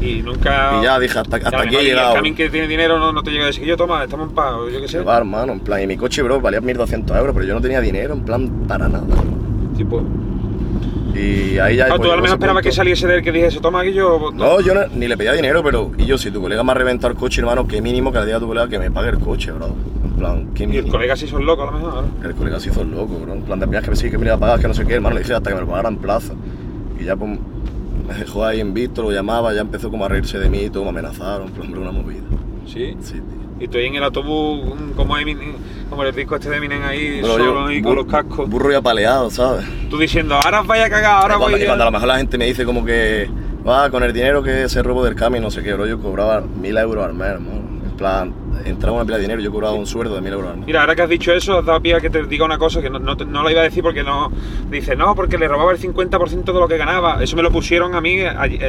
Y 0.00 0.22
nunca. 0.22 0.80
Y 0.80 0.84
ya 0.84 0.98
dije, 0.98 1.18
hasta, 1.18 1.36
aquí 1.36 1.76
he 1.76 1.84
llegado. 1.84 2.16
El 2.16 2.34
que 2.34 2.50
tiene 2.50 2.66
dinero 2.66 2.98
no, 2.98 3.12
no 3.12 3.22
te 3.22 3.30
llega 3.30 3.44
a 3.44 3.46
decir 3.46 3.64
yo, 3.64 3.76
toma, 3.76 4.02
estamos 4.02 4.28
en 4.28 4.34
pago, 4.34 4.68
yo 4.68 4.80
qué 4.80 4.88
sé. 4.88 5.00
Va, 5.00 5.18
hermano, 5.18 5.52
en 5.52 5.60
plan, 5.60 5.80
y 5.80 5.86
mi 5.86 5.96
coche, 5.96 6.22
bro, 6.22 6.40
valía 6.40 6.60
1.200 6.60 7.16
euros, 7.16 7.32
pero 7.32 7.46
yo 7.46 7.54
no 7.54 7.60
tenía 7.60 7.80
dinero, 7.80 8.14
en 8.14 8.24
plan, 8.24 8.48
para 8.66 8.88
nada. 8.88 9.04
Tipo. 9.76 10.02
Y 11.18 11.58
ahí 11.58 11.76
ya... 11.76 11.86
Ah, 11.86 11.88
tú 11.88 11.94
a 11.94 11.98
lo 11.98 12.02
llegó 12.04 12.14
mejor 12.16 12.24
ese 12.26 12.34
esperabas 12.34 12.62
que 12.62 12.72
saliese 12.72 13.06
de 13.06 13.14
él 13.16 13.22
que 13.22 13.32
dijese, 13.32 13.60
toma, 13.60 13.82
que 13.82 13.92
yo. 13.92 14.30
No, 14.34 14.60
yo 14.60 14.74
no- 14.74 14.86
ni 14.94 15.08
le 15.08 15.16
pedía 15.16 15.32
dinero, 15.32 15.62
pero... 15.62 15.92
Y 15.96 16.04
yo, 16.06 16.18
si 16.18 16.30
tu 16.30 16.40
colega 16.40 16.62
me 16.62 16.72
ha 16.72 16.74
reventado 16.74 17.12
el 17.12 17.18
coche, 17.18 17.40
hermano, 17.40 17.66
qué 17.66 17.80
mínimo 17.80 18.12
que 18.12 18.18
le 18.20 18.26
diga 18.26 18.36
a 18.36 18.40
tu 18.40 18.46
colega 18.46 18.68
que 18.68 18.78
me 18.78 18.90
pague 18.90 19.10
el 19.10 19.18
coche, 19.18 19.52
bro. 19.52 19.68
En 20.04 20.12
plan, 20.18 20.48
qué 20.54 20.64
Y 20.64 20.66
mínimo. 20.66 20.86
el 20.86 20.92
colega 20.92 21.16
sí 21.16 21.26
son 21.26 21.44
locos 21.46 21.68
a 21.68 21.72
lo 21.72 21.78
mejor. 21.78 22.04
El 22.24 22.34
colega 22.34 22.60
se 22.60 22.70
hizo 22.70 22.82
el 22.82 22.90
loco, 22.90 23.18
bro. 23.18 23.32
En 23.34 23.42
plan, 23.42 23.58
de 23.58 23.66
primeras 23.66 23.84
que 23.84 23.90
me 23.90 23.96
sí, 23.96 24.10
que 24.10 24.18
me 24.18 24.26
iba 24.26 24.34
a 24.34 24.38
pagar, 24.38 24.60
que 24.60 24.68
no 24.68 24.74
sé 24.74 24.86
qué, 24.86 24.94
hermano. 24.94 25.14
Le 25.14 25.22
dije 25.22 25.34
hasta 25.34 25.50
que 25.50 25.54
me 25.54 25.60
lo 25.62 25.66
pagara 25.68 25.88
en 25.88 25.96
plaza. 25.96 26.32
Y 27.00 27.04
ya, 27.04 27.16
pues, 27.16 27.38
me 28.08 28.14
dejó 28.14 28.44
ahí 28.44 28.60
en 28.60 28.72
visto, 28.74 29.02
lo 29.02 29.10
llamaba, 29.12 29.52
ya 29.52 29.60
empezó 29.62 29.90
como 29.90 30.04
a 30.04 30.08
reírse 30.08 30.38
de 30.38 30.48
mí 30.48 30.62
y 30.64 30.70
todo, 30.70 30.84
me 30.84 30.90
amenazaron, 30.90 31.48
en 31.48 31.52
plan, 31.54 31.76
una 31.78 31.92
movida. 31.92 32.22
Sí. 32.66 32.96
Sí, 33.00 33.14
tío. 33.14 33.45
Y 33.58 33.64
estoy 33.64 33.86
en 33.86 33.94
el 33.94 34.04
autobús, 34.04 34.74
mm, 34.78 34.92
como, 34.92 35.16
Eminem- 35.16 35.54
como 35.88 36.02
el 36.02 36.14
disco 36.14 36.36
este 36.36 36.50
de 36.50 36.56
Eminem 36.58 36.82
ahí, 36.84 37.20
solo 37.22 37.70
y 37.70 37.80
con 37.82 37.92
bur- 37.92 37.96
los 37.96 38.06
cascos. 38.06 38.48
Burro 38.50 38.70
y 38.70 38.74
apaleado, 38.74 39.30
¿sabes? 39.30 39.64
Tú 39.88 39.98
diciendo, 39.98 40.34
ahora 40.34 40.60
os 40.60 40.66
vaya 40.66 40.84
a 40.86 40.90
cagar, 40.90 41.22
ahora 41.22 41.34
Y 41.34 41.38
cuando, 41.38 41.56
voy 41.56 41.62
y 41.62 41.66
cuando 41.66 41.84
a 41.84 41.86
lo 41.86 41.92
mejor 41.92 42.08
la 42.08 42.18
gente 42.18 42.36
me 42.38 42.44
dice 42.46 42.64
como 42.64 42.84
que, 42.84 43.30
va, 43.66 43.88
con 43.90 44.02
el 44.02 44.12
dinero 44.12 44.42
que 44.42 44.68
se 44.68 44.82
robó 44.82 45.04
del 45.04 45.14
cami, 45.14 45.40
no 45.40 45.50
sé 45.50 45.62
qué, 45.62 45.72
bro, 45.72 45.86
yo 45.86 45.98
cobraba 46.00 46.42
mil 46.42 46.76
euros 46.76 47.04
al 47.04 47.14
mes, 47.14 47.28
hermano. 47.28 47.65
En 47.96 47.98
plan, 47.98 48.34
entraba 48.66 48.96
una 48.96 49.06
pila 49.06 49.16
de 49.16 49.22
dinero 49.22 49.40
yo 49.40 49.50
cobraba 49.50 49.72
un 49.72 49.86
sueldo 49.86 50.14
de 50.14 50.20
mil 50.20 50.30
euros 50.34 50.50
al 50.50 50.58
mes. 50.58 50.66
Mira, 50.66 50.82
ahora 50.82 50.94
que 50.94 51.00
has 51.00 51.08
dicho 51.08 51.32
eso, 51.32 51.58
has 51.58 51.64
dado 51.64 51.80
pie 51.80 51.94
a 51.94 52.00
que 52.02 52.10
te 52.10 52.22
diga 52.24 52.44
una 52.44 52.58
cosa 52.58 52.82
que 52.82 52.90
no, 52.90 52.98
no, 52.98 53.14
no 53.14 53.42
la 53.42 53.50
iba 53.50 53.62
a 53.62 53.64
decir 53.64 53.82
porque 53.82 54.02
no... 54.02 54.30
Dice, 54.70 54.94
no, 54.96 55.14
porque 55.14 55.38
le 55.38 55.48
robaba 55.48 55.72
el 55.72 55.78
50% 55.78 56.44
de 56.44 56.52
lo 56.52 56.68
que 56.68 56.76
ganaba. 56.76 57.22
Eso 57.24 57.36
me 57.36 57.42
lo 57.42 57.50
pusieron 57.50 57.94
a 57.94 58.02
mí 58.02 58.18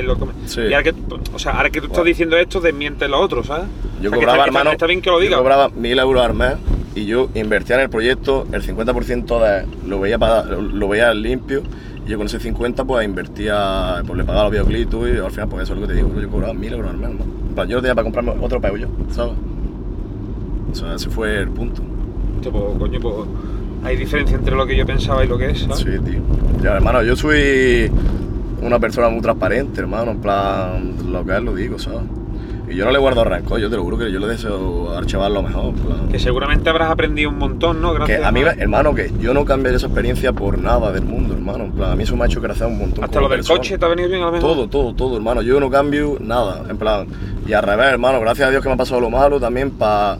lo 0.04 0.18
que 0.18 0.26
me- 0.26 0.32
Sí. 0.48 0.62
Y 0.62 0.74
ahora 0.74 0.84
que, 0.84 0.94
o 1.34 1.40
sea, 1.40 1.52
ahora 1.58 1.70
que 1.70 1.82
tú 1.82 1.88
estás 1.88 2.06
diciendo 2.06 2.38
esto, 2.38 2.62
desmiente 2.62 3.06
lo 3.10 3.20
otro, 3.20 3.44
¿sabes? 3.44 3.66
Yo 4.02 4.10
O 4.12 4.12
sea, 4.12 4.12
que 4.12 4.16
cobraba, 4.16 4.22
está, 4.22 4.32
está- 4.46 4.46
hermano, 4.60 4.72
Está 4.72 4.86
bien 4.86 5.02
que 5.02 5.10
lo 5.10 5.18
yo 5.18 5.24
diga. 5.24 5.38
cobraba 5.40 5.68
mil 5.76 6.00
euros 6.00 6.24
al 6.24 6.34
mes 6.34 6.54
y 6.96 7.06
yo 7.06 7.28
invertía 7.36 7.76
en 7.76 7.82
el 7.82 7.90
proyecto, 7.90 8.48
el 8.54 8.62
50% 8.64 9.40
de, 9.42 9.68
lo, 9.90 10.00
veía 10.00 10.18
para, 10.18 10.44
lo 10.46 10.88
veía 10.88 11.14
limpio 11.14 11.64
y 12.06 12.12
yo 12.12 12.18
con 12.18 12.28
ese 12.28 12.40
50 12.40 12.86
pues 12.86 13.06
invertía, 13.06 14.02
pues 14.08 14.18
le 14.18 14.24
pagaba 14.24 14.46
los 14.46 14.52
videoclips 14.54 14.94
y 15.16 15.18
al 15.20 15.32
final 15.32 15.50
pues 15.50 15.64
eso 15.64 15.74
es 15.74 15.80
lo 15.82 15.86
que 15.86 15.94
te 15.94 16.00
digo, 16.02 16.14
yo 16.22 16.30
cobraba 16.30 16.54
mil 16.54 16.72
euros 16.72 16.92
al 16.92 16.98
mes, 16.98 17.10
hermano. 17.10 17.47
Yo 17.66 17.78
no 17.78 17.82
tenía 17.82 17.96
para 17.96 18.04
comprarme 18.04 18.34
otro 18.42 18.62
Peugeot, 18.62 18.90
¿sabes? 19.12 19.34
O 20.72 20.76
sea, 20.76 20.96
ese 20.96 21.10
fue 21.10 21.40
el 21.40 21.50
punto. 21.50 21.82
Hostia, 22.36 22.52
pues, 22.52 22.64
coño, 22.78 23.00
pues, 23.00 23.16
hay 23.84 23.98
diferencia 23.98 24.38
entre 24.38 24.56
lo 24.56 24.66
que 24.66 24.76
yo 24.76 24.86
pensaba 24.86 25.24
y 25.24 25.28
lo 25.28 25.38
que 25.38 25.52
es, 25.52 25.60
¿sabes? 25.62 25.78
Sí, 25.80 25.86
tío. 26.04 26.20
Ya, 26.62 26.76
hermano, 26.76 27.04
yo 27.04 27.16
soy 27.16 27.92
una 28.62 28.80
persona 28.80 29.10
muy 29.10 29.22
transparente, 29.22 29.82
hermano, 29.82 30.12
en 30.12 30.18
plan, 30.20 30.94
lo 31.12 31.26
que 31.26 31.36
es 31.36 31.42
lo 31.44 31.56
digo, 31.56 31.80
¿sabes? 31.80 32.02
Y 32.70 32.76
yo 32.76 32.84
no 32.84 32.92
le 32.92 32.98
guardo 32.98 33.24
rencor, 33.24 33.60
yo 33.60 33.70
te 33.70 33.78
lo 33.78 33.84
juro 33.84 33.98
que 33.98 34.12
yo 34.12 34.20
le 34.20 34.28
deseo 34.28 34.96
al 34.96 35.06
chaval 35.06 35.34
lo 35.34 35.42
mejor, 35.42 35.74
plan. 35.76 36.10
Que 36.10 36.20
seguramente 36.20 36.70
habrás 36.70 36.92
aprendido 36.92 37.30
un 37.30 37.38
montón, 37.38 37.82
¿no? 37.82 37.94
Gracias 37.94 38.20
Que 38.20 38.26
a 38.26 38.32
mí, 38.32 38.42
hermano, 38.42 38.94
que 38.94 39.12
yo 39.20 39.34
no 39.34 39.46
cambiaría 39.46 39.78
esa 39.78 39.88
experiencia 39.88 40.34
por 40.34 40.58
nada 40.58 40.92
del 40.92 41.06
mundo, 41.06 41.34
hermano. 41.34 41.66
En 41.66 41.72
plan, 41.72 41.92
a 41.92 41.96
mí 41.96 42.04
eso 42.04 42.18
me 42.18 42.24
ha 42.24 42.28
hecho 42.28 42.42
crecer 42.42 42.68
un 42.68 42.78
montón. 42.78 43.06
Hasta 43.06 43.22
lo 43.22 43.30
del 43.30 43.40
persona. 43.40 43.58
coche 43.58 43.78
te 43.78 43.86
ha 43.86 43.88
venido 43.88 44.10
bien 44.10 44.22
a 44.22 44.32
mejor. 44.32 44.42
Todo, 44.42 44.68
todo, 44.68 44.94
todo, 44.94 45.16
hermano. 45.16 45.42
Yo 45.42 45.60
no 45.62 45.70
cambio 45.70 46.18
nada, 46.20 46.64
en 46.70 46.78
plan. 46.78 47.08
Y 47.48 47.54
al 47.54 47.64
revés, 47.64 47.88
hermano, 47.88 48.20
gracias 48.20 48.50
a 48.50 48.52
Dios 48.52 48.62
que 48.62 48.68
me 48.68 48.76
ha 48.76 48.78
pasado 48.78 49.00
lo 49.00 49.10
malo 49.10 49.40
también 49.40 49.72
para 49.72 50.18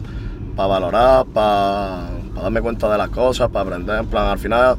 valorar, 0.56 1.26
para 1.26 2.08
darme 2.34 2.62
cuenta 2.62 2.90
de 2.90 2.96
las 2.96 3.10
cosas, 3.10 3.50
para 3.50 3.68
aprender. 3.68 3.98
En 3.98 4.06
plan, 4.06 4.26
al 4.26 4.38
final, 4.38 4.76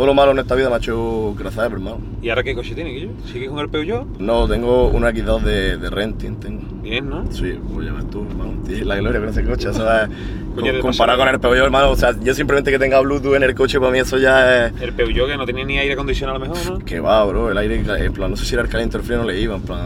todo 0.00 0.06
lo 0.06 0.14
malo 0.14 0.30
en 0.32 0.38
esta 0.38 0.54
vida 0.54 0.70
me 0.70 0.76
ha 0.76 0.78
hecho 0.78 1.34
crecer, 1.36 1.64
hermano. 1.72 1.98
¿Y 2.22 2.30
ahora 2.30 2.42
qué 2.42 2.54
coche 2.54 2.74
tiene, 2.74 2.88
Guillo? 2.88 3.10
¿Sigues 3.30 3.50
con 3.50 3.58
el 3.58 3.68
Peugeot? 3.68 4.06
No, 4.18 4.48
tengo 4.48 4.86
una 4.88 5.10
X2 5.10 5.42
de, 5.42 5.76
de 5.76 5.90
renting, 5.90 6.36
tengo. 6.36 6.62
Bien, 6.82 7.06
¿no? 7.06 7.30
Sí, 7.30 7.60
pues 7.74 7.86
ya 7.86 7.92
ves 7.92 8.08
tú, 8.08 8.24
hermano. 8.26 8.54
Tienes 8.64 8.86
la 8.86 8.96
gloria 8.96 9.20
con 9.20 9.28
ese 9.28 9.44
coche. 9.44 9.68
Coño, 10.54 10.72
de 10.72 10.80
comparado 10.80 11.18
con 11.18 11.28
el 11.28 11.38
Peugeot, 11.38 11.64
hermano, 11.66 11.90
o 11.90 11.96
sea, 11.96 12.14
yo 12.18 12.32
simplemente 12.32 12.70
que 12.70 12.78
tenga 12.78 12.98
Bluetooth 13.00 13.34
en 13.34 13.42
el 13.42 13.54
coche, 13.54 13.78
para 13.78 13.92
mí 13.92 13.98
eso 13.98 14.16
ya 14.16 14.68
es... 14.68 14.72
El 14.80 14.94
Peugeot 14.94 15.28
que 15.28 15.36
no 15.36 15.44
tenía 15.44 15.66
ni 15.66 15.76
aire 15.78 15.92
acondicionado 15.92 16.36
a 16.42 16.46
lo 16.46 16.46
mejor, 16.50 16.72
¿no? 16.72 16.78
Que 16.82 16.98
va, 16.98 17.22
bro, 17.26 17.50
el 17.50 17.58
aire, 17.58 17.82
en 18.02 18.12
plan, 18.14 18.30
no 18.30 18.38
sé 18.38 18.46
si 18.46 18.54
era 18.54 18.62
el 18.62 18.70
caliente 18.70 18.96
o 18.96 19.00
el 19.00 19.06
frío, 19.06 19.18
no 19.18 19.24
le 19.24 19.38
iba, 19.38 19.56
en 19.56 19.60
plan... 19.62 19.84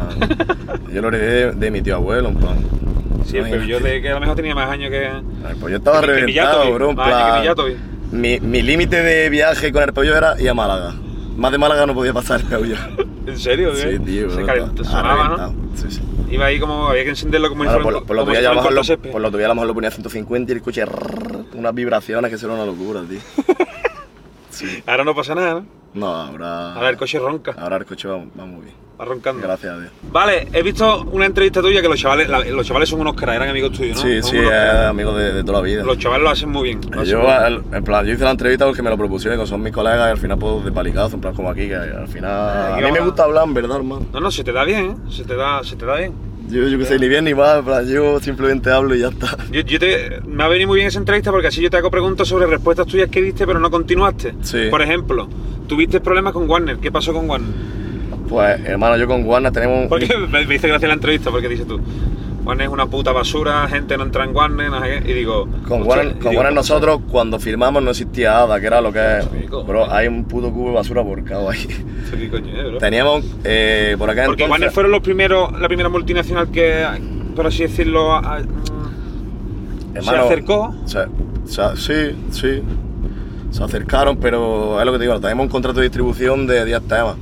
yo 0.94 1.02
lo 1.02 1.08
heredé 1.08 1.46
de, 1.46 1.52
de 1.54 1.70
mi 1.72 1.82
tío 1.82 1.96
abuelo, 1.96 2.28
en 2.28 2.36
plan... 2.36 2.56
Sí, 3.26 3.36
el 3.38 3.50
Peugeot 3.50 3.82
de 3.82 4.00
que 4.00 4.10
a 4.10 4.14
lo 4.14 4.20
mejor 4.20 4.36
tenía 4.36 4.54
más 4.54 4.70
años 4.70 4.90
que... 4.90 5.06
El 5.06 5.56
Peugeot 5.58 5.78
estaba 5.80 6.00
que- 6.02 6.06
que 6.06 6.12
reventado, 6.12 6.72
bro, 6.72 6.90
en 6.90 6.94
plan... 6.96 7.44
Mi, 8.14 8.38
mi 8.38 8.62
límite 8.62 9.02
de 9.02 9.28
viaje 9.28 9.72
con 9.72 9.82
el 9.82 9.92
Peugeot 9.92 10.16
era 10.16 10.40
ir 10.40 10.48
a 10.48 10.54
Málaga. 10.54 10.94
Más 11.36 11.50
de 11.50 11.58
Málaga 11.58 11.84
no 11.84 11.94
podía 11.94 12.12
pasar 12.12 12.40
el 12.42 12.46
Peugeot. 12.46 12.78
¿En 13.26 13.38
serio? 13.38 13.72
¿qué? 13.72 13.92
Sí, 13.92 13.98
tío, 13.98 14.30
Se 14.30 14.44
calentó, 14.44 14.84
sonaba. 14.84 15.36
¿no? 15.36 15.54
Sí, 15.74 15.90
sí. 15.90 16.00
Iba 16.30 16.46
ahí 16.46 16.60
como... 16.60 16.86
Había 16.88 17.02
que 17.02 17.10
encenderlo 17.10 17.48
como 17.48 17.64
fuera 17.64 17.82
por, 17.82 18.04
por 18.06 18.14
lo 18.14 18.22
como 18.22 18.32
que 18.32 18.38
si 18.38 18.42
ya 18.44 18.50
a 18.50 18.54
lo 18.54 18.62
por 18.62 18.72
lo 18.72 19.28
a 19.28 19.48
lo 19.48 19.54
mejor 19.54 19.66
lo 19.66 19.74
ponía 19.74 19.88
a 19.88 19.92
150 19.92 20.52
y 20.52 20.54
el 20.54 20.62
coche 20.62 20.84
unas 21.54 21.74
vibraciones 21.74 22.30
que 22.30 22.38
será 22.38 22.54
una 22.54 22.64
locura, 22.64 23.02
tío. 23.08 23.18
Sí. 24.50 24.84
Ahora 24.86 25.02
no 25.02 25.16
pasa 25.16 25.34
nada, 25.34 25.54
¿no? 25.54 25.66
No, 25.94 26.06
ahora. 26.06 26.74
Ahora 26.74 26.90
el 26.90 26.96
coche 26.96 27.18
ronca, 27.18 27.54
Ahora 27.58 27.76
el 27.76 27.84
coche 27.86 28.08
va, 28.08 28.16
va 28.16 28.44
muy 28.46 28.62
bien. 28.64 28.74
va 29.00 29.04
roncando. 29.04 29.42
Gracias 29.42 29.72
a 29.72 29.78
Dios. 29.80 29.92
Vale, 30.12 30.48
he 30.52 30.62
visto 30.62 31.02
una 31.12 31.26
entrevista 31.26 31.60
tuya 31.62 31.80
que 31.80 31.88
los 31.88 31.98
chavales, 32.00 32.28
la- 32.28 32.40
los 32.44 32.66
chavales 32.66 32.88
son 32.88 33.00
unos 33.00 33.14
caras, 33.14 33.36
eran 33.36 33.48
amigos 33.48 33.72
tuyos, 33.72 33.96
¿no? 33.96 34.02
Sí, 34.02 34.20
Son 34.22 34.30
sí, 34.30 34.36
unos 34.38 34.52
es 34.52 34.58
cracks. 34.58 34.86
amigo 34.88 35.14
de, 35.16 35.32
de 35.32 35.44
toda 35.44 35.58
la 35.58 35.64
vida. 35.64 35.82
Los 35.84 35.98
chavales 35.98 36.24
lo 36.24 36.30
hacen 36.30 36.48
muy 36.50 36.62
bien. 36.64 36.80
hacen 36.92 37.04
Yo, 37.04 37.18
muy 37.18 37.26
bien. 37.28 37.38
al- 37.42 37.64
en 37.72 37.84
plan, 37.84 38.06
yo 38.06 38.12
hice 38.12 38.24
la 38.24 38.30
entrevista 38.32 38.66
porque 38.66 38.82
me 38.82 38.90
lo 38.90 38.96
propusieron, 38.98 39.38
que 39.38 39.46
son 39.46 39.62
mis 39.62 39.72
colegas, 39.72 40.08
y 40.08 40.10
al 40.12 40.18
final 40.18 40.38
puedo 40.38 40.60
de 40.60 40.72
palicazo, 40.72 41.14
en 41.14 41.20
plan 41.20 41.34
como 41.34 41.48
aquí, 41.50 41.68
que 41.68 41.74
al 41.76 42.08
final. 42.08 42.72
A 42.74 42.76
mí 42.80 42.92
me 42.92 43.00
gusta 43.00 43.24
hablar, 43.24 43.44
en 43.46 43.54
verdad, 43.54 43.76
hermano. 43.76 44.06
No, 44.12 44.20
no, 44.20 44.30
se 44.30 44.42
te 44.44 44.52
da 44.52 44.64
bien, 44.64 44.84
¿eh? 44.90 45.10
Se 45.12 45.24
te 45.24 45.34
da, 45.36 45.62
se 45.62 45.76
te 45.76 45.86
da 45.86 45.96
bien. 45.96 46.12
Yo, 46.46 46.68
yo 46.68 46.78
que 46.78 46.84
sé, 46.84 46.98
ni 46.98 47.08
bien 47.08 47.24
ni 47.24 47.32
mal, 47.32 47.60
en 47.60 47.64
plan, 47.64 47.88
yo 47.88 48.20
simplemente 48.20 48.70
hablo 48.70 48.94
y 48.94 48.98
ya 49.00 49.08
está. 49.08 49.34
Yo, 49.50 49.62
yo 49.62 49.78
te, 49.78 50.20
me 50.26 50.44
ha 50.44 50.48
venido 50.48 50.68
muy 50.68 50.76
bien 50.76 50.88
esa 50.88 50.98
entrevista 50.98 51.30
porque 51.30 51.46
así 51.48 51.62
yo 51.62 51.70
te 51.70 51.78
hago 51.78 51.90
preguntas 51.90 52.28
sobre 52.28 52.46
respuestas 52.46 52.86
tuyas 52.86 53.08
que 53.08 53.22
diste 53.22 53.46
pero 53.46 53.58
no 53.60 53.70
continuaste. 53.70 54.34
Sí. 54.42 54.66
Por 54.70 54.82
ejemplo, 54.82 55.26
tuviste 55.66 56.00
problemas 56.00 56.32
con 56.32 56.48
Warner. 56.48 56.78
¿Qué 56.78 56.90
pasó 56.92 57.12
con 57.12 57.28
Warner? 57.28 57.50
Pues, 58.28 58.60
hermano, 58.64 58.96
yo 58.96 59.06
con 59.06 59.24
Warner 59.24 59.52
tenemos. 59.52 59.82
un- 59.82 59.88
Porque 59.88 60.08
me, 60.30 60.42
hice 60.54 60.68
gracia 60.68 60.88
la 60.88 60.94
entrevista 60.94 61.30
porque 61.30 61.48
dices 61.48 61.66
tú, 61.66 61.78
Warner 62.44 62.66
es 62.66 62.72
una 62.72 62.86
puta 62.86 63.12
basura, 63.12 63.66
gente 63.68 63.96
no 63.96 64.04
entra 64.04 64.24
en 64.24 64.34
Warner, 64.34 64.70
no 64.70 64.80
sé 64.82 65.00
qué", 65.02 65.10
y 65.10 65.14
digo... 65.14 65.46
Con 65.68 65.82
Warner, 65.82 66.06
y 66.08 66.10
con 66.18 66.30
digo, 66.30 66.36
Warner 66.40 66.52
nosotros 66.54 67.00
cuando 67.10 67.38
firmamos 67.38 67.82
no 67.82 67.90
existía 67.90 68.38
ADA, 68.42 68.60
que 68.60 68.66
era 68.66 68.80
lo 68.80 68.92
que 68.92 69.18
es. 69.18 69.26
Bro, 69.66 69.90
hay 69.92 70.08
un 70.08 70.24
puto 70.24 70.50
cubo 70.52 70.68
de 70.70 70.74
basura 70.74 71.00
volcado 71.02 71.48
ahí. 71.50 71.60
"Esto 71.60 72.16
qué 72.18 72.28
coño 72.30 72.48
es, 72.60 72.68
bro?". 72.70 72.78
Teníamos 72.78 73.24
eh, 73.44 73.94
por 73.98 74.10
acá 74.10 74.24
Porque 74.26 74.42
entonces- 74.44 74.50
Warner 74.50 74.70
fueron 74.72 74.92
los 74.92 75.00
primeros, 75.00 75.58
la 75.60 75.68
primera 75.68 75.88
multinacional 75.88 76.50
que, 76.50 76.84
por 77.36 77.46
así 77.46 77.62
decirlo, 77.62 78.12
a- 78.12 78.36
a- 78.36 78.42
se 80.02 80.10
acercó. 80.10 80.74
sí, 81.76 81.94
sí. 82.30 82.62
Se 83.54 83.62
acercaron, 83.62 84.16
pero 84.16 84.80
es 84.80 84.84
lo 84.84 84.90
que 84.92 84.98
te 84.98 85.04
digo, 85.04 85.20
tenemos 85.20 85.44
un 85.44 85.48
contrato 85.48 85.78
de 85.78 85.84
distribución 85.84 86.44
de 86.48 86.64
10 86.64 86.82
temas. 86.88 87.14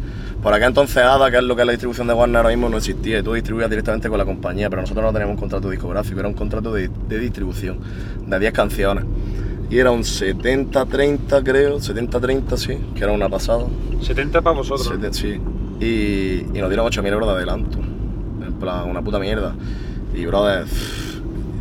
Por 0.43 0.55
acá 0.55 0.67
entonces 0.67 0.97
ADA, 0.97 1.31
que 1.31 1.37
es 1.37 1.43
lo 1.43 1.55
que 1.55 1.61
es 1.61 1.67
la 1.67 1.73
distribución 1.73 2.07
de 2.07 2.15
Warner 2.15 2.39
ahora 2.39 2.49
mismo, 2.49 2.71
no 2.71 2.79
existía 2.79 3.19
y 3.19 3.23
tú 3.23 3.35
distribuías 3.35 3.69
directamente 3.69 4.09
con 4.09 4.17
la 4.17 4.25
compañía, 4.25 4.71
pero 4.71 4.81
nosotros 4.81 5.05
no 5.05 5.13
teníamos 5.13 5.35
un 5.35 5.41
contrato 5.41 5.69
discográfico, 5.69 6.19
era 6.21 6.29
un 6.29 6.35
contrato 6.35 6.73
de, 6.73 6.89
de 7.07 7.19
distribución 7.19 7.79
de 8.27 8.39
10 8.39 8.53
canciones. 8.55 9.05
Y 9.69 9.79
era 9.79 9.91
un 9.91 10.01
70-30 10.05 11.43
creo, 11.45 11.79
70-30 11.79 12.57
sí, 12.57 12.79
que 12.95 13.05
era 13.05 13.13
una 13.13 13.29
pasada. 13.29 13.65
70 14.01 14.41
para 14.41 14.57
vosotros. 14.57 14.89
Sete- 14.89 15.13
sí. 15.13 15.39
Y, 15.81 16.57
y 16.57 16.61
nos 16.61 16.71
dieron 16.71 16.87
8.000 16.87 17.07
euros 17.13 17.29
de 17.29 17.35
adelanto. 17.35 17.79
En 17.79 18.55
plan, 18.55 18.89
una 18.89 19.03
puta 19.03 19.19
mierda. 19.19 19.55
Y, 20.15 20.25
brother, 20.27 20.65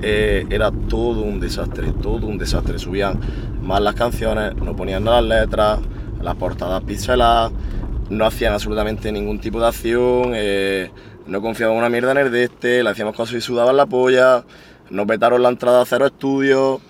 eh, 0.02 0.47
era 0.49 0.72
todo 0.72 1.22
un 1.22 1.39
desastre, 1.39 1.91
todo 2.02 2.28
un 2.28 2.38
desastre. 2.38 2.80
Subían 2.80 3.20
mal 3.62 3.84
las 3.84 3.95
canciones, 3.95 4.56
no 4.56 4.76
ponían 4.76 5.06
las 5.06 5.24
letras, 5.24 5.80
las 6.22 6.36
portadas 6.36 6.84
pixeladas, 6.84 7.52
no 8.10 8.26
hacían 8.26 8.54
absolutamente 8.54 9.12
ningún 9.12 9.39
tipo 9.39 9.60
de 9.62 9.68
acción, 9.68 10.32
eh, 10.34 10.89
no 11.28 11.41
confiaban 11.41 11.78
una 11.78 11.89
mierda 11.89 12.12
en 12.12 12.18
el 12.18 12.32
de 12.32 12.45
este, 12.45 12.84
le 12.84 12.89
hacíamos 12.89 13.16
cosas 13.16 13.36
y 13.36 13.41
sudaban 13.41 13.78
la 13.78 13.86
polla. 13.86 14.43
nos 14.89 15.08
vetaron 15.08 15.41
la 15.41 15.49
entrada 15.49 15.82
a 15.82 15.86
cero 15.86 16.08
estudios, 16.08 16.82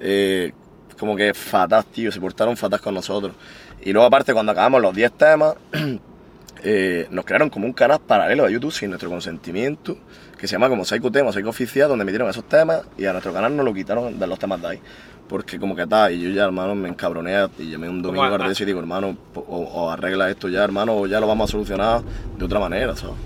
eh, 0.00 0.52
como 0.98 1.16
que 1.16 1.34
fatal, 1.34 1.84
tío, 1.84 2.12
se 2.12 2.20
portaron 2.20 2.56
fatal 2.56 2.80
con 2.80 2.94
nosotros. 2.94 3.34
Y 3.82 3.92
luego 3.92 4.06
aparte 4.06 4.32
cuando 4.32 4.52
acabamos 4.52 4.80
los 4.80 4.94
10 4.94 5.12
temas, 5.12 5.54
nos 7.10 7.24
crearon 7.24 7.50
como 7.50 7.66
un 7.66 7.72
canal 7.72 8.00
paralelo 8.00 8.44
a 8.44 8.50
YouTube 8.50 8.72
sin 8.72 8.90
nuestro 8.90 9.10
consentimiento, 9.10 9.98
que 10.38 10.46
se 10.46 10.52
llama 10.52 10.68
como 10.68 10.84
Psycho 10.84 11.10
Tema, 11.10 11.32
Psycho 11.32 11.48
Oficial, 11.48 11.88
donde 11.88 12.04
metieron 12.04 12.28
esos 12.28 12.44
temas 12.44 12.82
y 12.96 13.06
a 13.06 13.12
nuestro 13.12 13.32
canal 13.32 13.56
nos 13.56 13.64
lo 13.64 13.72
quitaron 13.74 14.18
de 14.18 14.26
los 14.26 14.38
temas 14.38 14.60
de 14.60 14.68
ahí. 14.68 14.80
Porque 15.28 15.58
como 15.58 15.74
que 15.74 15.82
está, 15.82 16.10
y 16.12 16.20
yo 16.22 16.30
ya, 16.30 16.44
hermano, 16.44 16.74
me 16.74 16.88
encabroné 16.88 17.48
y 17.58 17.70
llamé 17.70 17.88
un 17.88 18.00
domingo 18.00 18.28
¿Cómo? 18.30 18.44
a 18.44 18.52
y 18.52 18.64
digo, 18.64 18.78
hermano, 18.78 19.16
o, 19.34 19.40
o 19.40 19.90
arregla 19.90 20.30
esto 20.30 20.48
ya, 20.48 20.62
hermano, 20.62 20.94
o 20.96 21.06
ya 21.06 21.18
lo 21.18 21.26
vamos 21.26 21.50
a 21.50 21.52
solucionar 21.52 22.02
de 22.38 22.44
otra 22.44 22.60
manera, 22.60 22.94
¿sabes? 22.94 23.16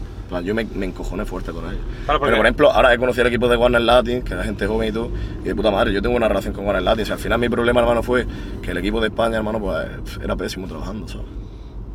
Yo 0.44 0.54
me, 0.54 0.64
me 0.64 0.86
encojoné 0.86 1.24
fuerte 1.24 1.50
con 1.50 1.64
ellos. 1.64 1.82
Claro, 2.04 2.20
Pero 2.20 2.36
por 2.36 2.46
ejemplo, 2.46 2.70
ahora 2.70 2.94
he 2.94 2.98
conocido 2.98 3.22
el 3.22 3.28
equipo 3.28 3.48
de 3.48 3.56
Warner 3.56 3.80
Latin, 3.80 4.22
que 4.22 4.32
era 4.32 4.44
gente 4.44 4.66
joven 4.66 4.88
y 4.88 4.92
todo, 4.92 5.10
y 5.40 5.48
de 5.48 5.54
puta 5.54 5.72
madre, 5.72 5.92
yo 5.92 6.00
tengo 6.00 6.16
una 6.16 6.28
relación 6.28 6.54
con 6.54 6.64
Warner 6.64 6.84
Latin. 6.84 7.02
O 7.02 7.06
sea, 7.06 7.16
al 7.16 7.20
final 7.20 7.40
mi 7.40 7.48
problema, 7.48 7.80
hermano, 7.80 8.02
fue 8.02 8.26
que 8.62 8.70
el 8.70 8.78
equipo 8.78 9.00
de 9.00 9.08
España, 9.08 9.38
hermano, 9.38 9.58
pues 9.60 9.88
era 10.22 10.36
pésimo 10.36 10.68
trabajando, 10.68 11.08
¿sabes? 11.08 11.26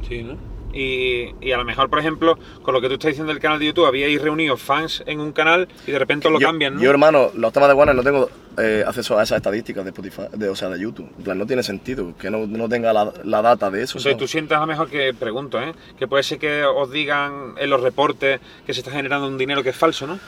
Sí, 0.07 0.21
¿no? 0.21 0.35
Y, 0.75 1.33
y 1.39 1.53
a 1.53 1.57
lo 1.57 1.63
mejor, 1.63 1.89
por 1.89 1.99
ejemplo, 1.99 2.37
con 2.61 2.73
lo 2.73 2.81
que 2.81 2.87
tú 2.87 2.95
estás 2.95 3.09
diciendo 3.09 3.31
del 3.31 3.41
canal 3.41 3.59
de 3.59 3.67
YouTube, 3.67 3.85
habíais 3.85 4.21
reunido 4.21 4.57
fans 4.57 5.03
en 5.05 5.21
un 5.21 5.31
canal 5.31 5.69
y 5.87 5.91
de 5.91 5.99
repente 5.99 6.29
lo 6.29 6.37
yo, 6.37 6.47
cambian, 6.47 6.75
¿no? 6.75 6.81
Yo, 6.81 6.89
hermano, 6.89 7.31
los 7.33 7.53
temas 7.53 7.69
de 7.69 7.75
Warner 7.75 7.95
no 7.95 8.03
tengo 8.03 8.29
eh, 8.57 8.83
acceso 8.85 9.17
a 9.17 9.23
esas 9.23 9.37
estadísticas 9.37 9.85
de 9.85 9.91
Spotify, 9.91 10.23
de, 10.33 10.49
o 10.49 10.55
sea, 10.55 10.67
de 10.69 10.79
YouTube. 10.79 11.09
En 11.17 11.23
plan, 11.23 11.37
no 11.37 11.45
tiene 11.45 11.63
sentido 11.63 12.13
que 12.17 12.29
no, 12.29 12.45
no 12.45 12.67
tenga 12.67 12.91
la, 12.91 13.11
la 13.23 13.41
data 13.41 13.71
de 13.71 13.83
eso. 13.83 13.97
O 13.97 14.01
sea, 14.01 14.17
tú 14.17 14.27
sientes 14.27 14.57
a 14.57 14.59
lo 14.59 14.67
mejor 14.67 14.89
que, 14.89 15.13
pregunto, 15.13 15.61
¿eh? 15.61 15.73
Que 15.97 16.07
puede 16.07 16.23
ser 16.23 16.39
que 16.39 16.65
os 16.65 16.91
digan 16.91 17.53
en 17.57 17.69
los 17.69 17.81
reportes 17.81 18.41
que 18.65 18.73
se 18.73 18.81
está 18.81 18.91
generando 18.91 19.27
un 19.27 19.37
dinero 19.37 19.63
que 19.63 19.69
es 19.69 19.77
falso, 19.77 20.05
¿no? 20.05 20.19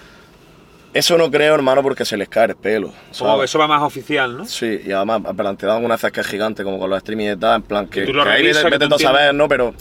Eso 0.94 1.18
no 1.18 1.30
creo, 1.30 1.54
hermano, 1.54 1.84
porque 1.84 2.06
se 2.06 2.18
les 2.18 2.30
cae 2.30 2.46
el 2.48 2.56
pelo. 2.56 2.88
Como 2.88 3.32
¿sabes? 3.32 3.50
eso 3.50 3.60
va 3.60 3.68
más 3.68 3.82
oficial, 3.82 4.38
¿no? 4.38 4.46
Sí, 4.46 4.80
y 4.86 4.92
además, 4.92 5.22
en 5.30 5.36
plan, 5.36 5.58
te 5.58 5.66
dan 5.66 5.84
una 5.84 5.98
cesca 5.98 6.24
gigante 6.24 6.64
como 6.64 6.80
con 6.80 6.90
los 6.90 6.98
streaming 6.98 7.34
y 7.34 7.36
tal, 7.36 7.58
en 7.58 7.62
plan 7.64 7.88
que, 7.88 8.06
lo 8.06 8.24
que 8.24 8.30
ahí 8.30 8.44
vete, 8.44 8.62
que 8.62 8.78
vete 8.78 8.96
a 8.96 8.98
saber. 8.98 9.36
¿no? 9.36 9.48
Pero 9.48 9.74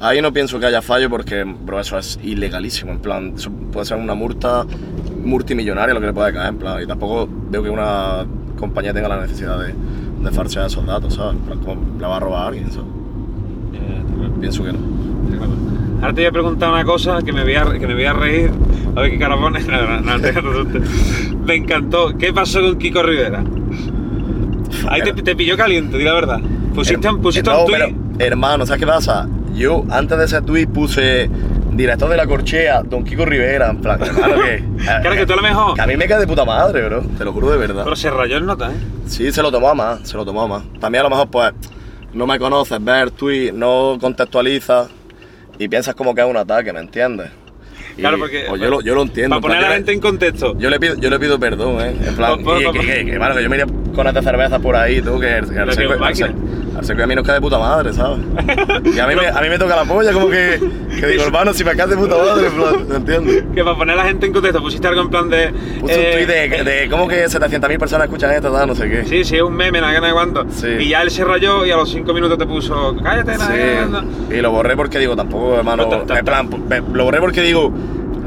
ahí 0.00 0.20
no 0.20 0.32
pienso 0.32 0.58
que 0.58 0.66
haya 0.66 0.82
fallo 0.82 1.08
porque, 1.10 1.44
bro, 1.44 1.80
eso 1.80 1.98
es 1.98 2.18
ilegalísimo, 2.22 2.92
en 2.92 3.00
plan, 3.00 3.34
eso 3.36 3.50
puede 3.50 3.86
ser 3.86 3.98
una 3.98 4.14
multa 4.14 4.64
multimillonaria 5.22 5.94
lo 5.94 6.00
que 6.00 6.06
le 6.06 6.12
puede 6.12 6.32
caer, 6.32 6.48
en 6.48 6.58
plan, 6.58 6.82
y 6.82 6.86
tampoco 6.86 7.28
veo 7.30 7.62
que 7.62 7.70
una 7.70 8.26
compañía 8.58 8.92
tenga 8.92 9.08
la 9.08 9.20
necesidad 9.20 9.58
de, 9.58 9.74
de 9.74 10.30
falsear 10.30 10.66
esos 10.66 10.84
datos, 10.86 11.14
¿sabes? 11.14 11.34
En 11.34 11.40
plan, 11.40 11.58
como 11.60 11.98
le 11.98 12.06
va 12.06 12.16
a 12.16 12.20
robar 12.20 12.42
a 12.42 12.46
alguien, 12.48 12.70
¿sabes? 12.72 12.88
Pienso 14.40 14.64
que 14.64 14.72
no. 14.72 14.78
Ahora 16.04 16.16
te 16.16 16.20
voy 16.20 16.26
a 16.26 16.32
preguntar 16.32 16.70
una 16.70 16.84
cosa 16.84 17.18
que 17.24 17.32
me 17.32 17.44
voy 17.44 17.54
a, 17.54 17.64
que 17.64 17.86
me 17.86 17.94
voy 17.94 18.04
a 18.04 18.12
reír. 18.12 18.50
A 18.94 19.00
ver 19.00 19.10
qué 19.10 19.18
cara 19.18 19.38
pones. 19.38 19.66
No, 19.66 20.00
no, 20.02 20.62
no, 20.62 20.80
Me 21.46 21.54
encantó. 21.54 22.14
¿Qué 22.18 22.30
pasó 22.30 22.60
con 22.60 22.76
Kiko 22.76 23.02
Rivera? 23.02 23.42
Ahí 24.90 25.00
te, 25.00 25.14
te 25.14 25.34
pilló 25.34 25.56
caliente, 25.56 25.96
di 25.96 26.04
la 26.04 26.12
verdad. 26.12 26.40
Pusiste, 26.74 27.08
un- 27.08 27.22
pusiste 27.22 27.48
un 27.48 27.64
tuit. 27.64 27.78
pero, 27.78 27.94
hermano, 28.18 28.66
¿sabes 28.66 28.80
qué 28.80 28.86
pasa? 28.86 29.26
Yo, 29.54 29.82
antes 29.88 30.18
de 30.18 30.24
ese 30.26 30.42
tweet, 30.42 30.66
puse 30.66 31.30
director 31.72 32.10
de 32.10 32.18
la 32.18 32.26
corchea, 32.26 32.82
Don 32.82 33.02
Kiko 33.02 33.24
Rivera, 33.24 33.70
en 33.70 33.78
plan, 33.80 33.98
hermano, 34.02 34.34
que... 34.42 34.62
Claro 34.84 35.16
que 35.16 35.24
tú 35.24 35.32
a 35.32 35.36
lo 35.36 35.42
mejor. 35.42 35.74
Que 35.74 35.80
a 35.80 35.86
mí 35.86 35.96
me 35.96 36.06
cae 36.06 36.18
de 36.20 36.26
puta 36.26 36.44
madre, 36.44 36.86
bro. 36.86 37.00
Te 37.16 37.24
lo 37.24 37.32
juro 37.32 37.50
de 37.50 37.56
verdad. 37.56 37.82
Pero 37.82 37.96
se 37.96 38.10
rayó 38.10 38.36
el 38.36 38.44
nota, 38.44 38.70
¿eh? 38.72 38.76
Sí, 39.06 39.32
se 39.32 39.40
lo 39.40 39.50
tomó 39.50 39.70
a 39.70 39.74
más, 39.74 40.00
se 40.06 40.18
lo 40.18 40.24
tomó 40.26 40.42
a 40.42 40.48
más. 40.48 40.64
También 40.80 41.00
a 41.00 41.04
lo 41.04 41.10
mejor, 41.10 41.28
pues, 41.28 41.54
no 42.12 42.26
me 42.26 42.38
conoces, 42.38 42.78
el 42.78 43.12
tweet, 43.12 43.52
no 43.52 43.96
contextualizas 43.98 44.88
y 45.58 45.68
piensas 45.68 45.94
como 45.94 46.14
que 46.14 46.20
es 46.20 46.26
un 46.26 46.36
ataque, 46.36 46.72
¿me 46.72 46.80
entiendes? 46.80 47.30
Claro, 47.96 48.18
porque. 48.18 48.44
pues 48.48 48.60
yo, 48.60 48.70
lo, 48.70 48.80
yo 48.80 48.94
lo 48.94 49.02
entiendo. 49.02 49.30
Para 49.40 49.40
poner 49.40 49.58
a 49.64 49.68
la 49.68 49.74
gente 49.76 49.92
en 49.92 50.00
contexto. 50.00 50.56
yo 50.58 50.70
le 50.70 50.80
pido, 50.80 50.94
yo 50.96 51.10
le 51.10 51.18
pido 51.18 51.38
perdón, 51.38 51.80
¿eh? 51.80 51.94
En 52.06 52.14
plan, 52.16 52.40
y- 52.40 52.72
que, 52.72 52.80
que, 52.80 53.06
que, 53.06 53.18
mano, 53.18 53.34
que 53.36 53.42
yo 53.42 53.48
me 53.50 53.56
iría 53.56 53.66
con 53.94 54.06
esta 54.06 54.22
cerveza 54.22 54.58
por 54.58 54.74
ahí, 54.76 55.00
tú, 55.00 55.20
que 55.20 55.26
que 55.26 55.58
el 55.60 55.72
seco- 55.72 57.02
a 57.02 57.06
mí 57.06 57.14
nos 57.14 57.24
cae 57.24 57.36
de 57.36 57.40
puta 57.40 57.58
madre, 57.58 57.92
¿sabes? 57.92 58.18
Y 58.94 58.98
a 58.98 59.06
mí, 59.06 59.14
me, 59.20 59.26
a 59.28 59.40
mí 59.40 59.48
me 59.48 59.58
toca 59.58 59.76
la 59.76 59.84
polla, 59.84 60.12
como 60.12 60.28
que, 60.28 60.58
que 60.98 61.06
digo, 61.06 61.22
hermano, 61.22 61.52
si 61.54 61.62
me 61.64 61.74
caes 61.76 61.90
de 61.90 61.96
puta 61.96 62.16
madre, 62.16 62.48
en 62.48 62.52
plan, 62.54 62.88
¿me 62.88 62.96
entiendes? 62.96 63.44
Que 63.54 63.62
para 63.62 63.76
poner 63.76 63.94
a 63.98 64.02
la 64.02 64.08
gente 64.08 64.26
en 64.26 64.32
contexto 64.32 64.60
pusiste 64.60 64.88
algo 64.88 65.02
en 65.02 65.08
plan 65.10 65.30
de. 65.30 65.52
Puse 65.80 65.94
eh, 65.94 66.06
un 66.18 66.26
tweet 66.26 66.58
de, 66.64 66.64
de 66.64 66.88
cómo 66.90 67.06
que 67.08 67.24
700.000 67.26 67.78
personas 67.78 68.06
escuchan 68.06 68.32
esto, 68.32 68.52
tal, 68.52 68.66
no 68.68 68.74
sé 68.74 68.90
qué. 68.90 69.04
Sí, 69.04 69.24
sí, 69.24 69.36
es 69.36 69.42
un 69.42 69.54
meme, 69.54 69.80
nada 69.80 70.12
cuánto. 70.12 70.44
Sí. 70.50 70.66
Y 70.80 70.88
ya 70.88 71.02
él 71.02 71.10
se 71.10 71.24
rayó 71.24 71.64
y 71.64 71.70
a 71.70 71.76
los 71.76 71.90
5 71.90 72.12
minutos 72.12 72.36
te 72.38 72.46
puso. 72.46 72.96
Cállate, 73.02 73.38
nada 73.38 73.54
que 73.54 73.86
nada". 73.90 74.04
Sí, 74.28 74.34
y 74.36 74.40
lo 74.40 74.50
borré 74.50 74.76
porque 74.76 74.98
digo, 74.98 75.14
tampoco, 75.14 75.54
hermano, 75.56 75.88
en 76.08 76.24
plan, 76.24 76.50
lo 76.92 77.04
borré 77.04 77.20
porque 77.20 77.40
digo, 77.42 77.72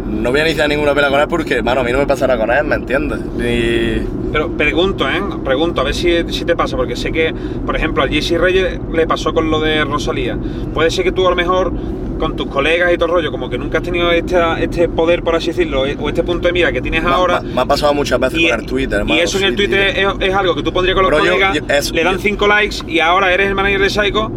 no 0.08 0.32
voy 0.32 0.40
a 0.40 0.46
iniciar 0.48 0.70
ninguna 0.70 0.94
pelea 0.94 1.10
con 1.10 1.20
él 1.20 1.28
porque, 1.28 1.56
hermano, 1.56 1.82
a 1.82 1.84
mí 1.84 1.92
no 1.92 2.00
me 2.00 2.08
pasará 2.08 2.38
con 2.38 2.52
él, 2.52 2.64
¿me 2.64 2.76
entiendes? 2.76 3.20
Y... 3.40 4.02
Pero 4.32 4.50
pregunto, 4.52 5.08
¿eh? 5.08 5.22
Pregunto, 5.44 5.82
a 5.82 5.84
ver 5.86 5.94
si, 5.96 6.12
si 6.32 6.44
te 6.46 6.56
pasa, 6.56 6.76
porque 6.76 6.96
sé 6.96 7.12
que, 7.12 7.34
por 7.66 7.76
ejemplo, 7.76 8.04
a 8.04 8.08
Jesse 8.08 8.38
Reyes 8.38 8.80
le 8.94 9.08
pasó 9.08 9.34
con 9.34 9.50
lo 9.50 9.60
de 9.60 9.84
Rosalía. 9.86 10.38
Puede 10.74 10.92
ser 10.92 11.04
que 11.06 11.12
tú 11.12 11.26
a 11.26 11.30
lo 11.30 11.36
mejor 11.36 11.72
con 12.20 12.36
tus 12.36 12.48
colegas 12.48 12.92
y 12.92 12.98
todo 12.98 13.06
el 13.06 13.12
rollo, 13.14 13.32
como 13.32 13.48
que 13.50 13.58
nunca 13.60 13.78
has 13.78 13.84
tenido 13.84 14.12
este, 14.12 14.36
este 14.60 14.90
poder, 14.90 15.22
por 15.24 15.36
así 15.36 15.48
decirlo, 15.48 15.86
eh, 15.86 15.96
o 16.00 16.10
este 16.10 16.24
punto 16.24 16.48
de 16.48 16.54
mira 16.54 16.72
que 16.72 16.82
tienes 16.82 17.06
ahora. 17.06 17.42
Me, 17.42 17.54
me 17.54 17.62
ha 17.62 17.66
pasado 17.66 17.94
muchas 17.94 18.20
veces 18.20 18.40
con 18.50 18.60
el 18.60 18.66
Twitter, 18.66 19.00
hermano. 19.00 19.20
y 19.20 19.24
eso 19.24 19.38
en 19.38 19.44
el 19.46 19.56
Twitter 19.56 19.94
es, 19.96 20.08
es 20.20 20.34
algo 20.34 20.56
que 20.56 20.64
tú 20.64 20.74
pondrías 20.74 20.96
con 20.96 21.04
los 21.04 21.12
Bro, 21.12 21.20
yo- 21.24 21.32
colegas, 21.34 21.56
yo- 21.56 21.62
es- 21.74 21.92
le 21.92 22.04
dan 22.04 22.16
yo- 22.16 22.20
5 22.22 22.48
likes 22.48 22.78
y 22.88 23.00
ahora 23.00 23.32
eres 23.34 23.48
el 23.48 23.56
manager 23.56 23.82
de 23.82 23.90
Psycho 23.92 24.32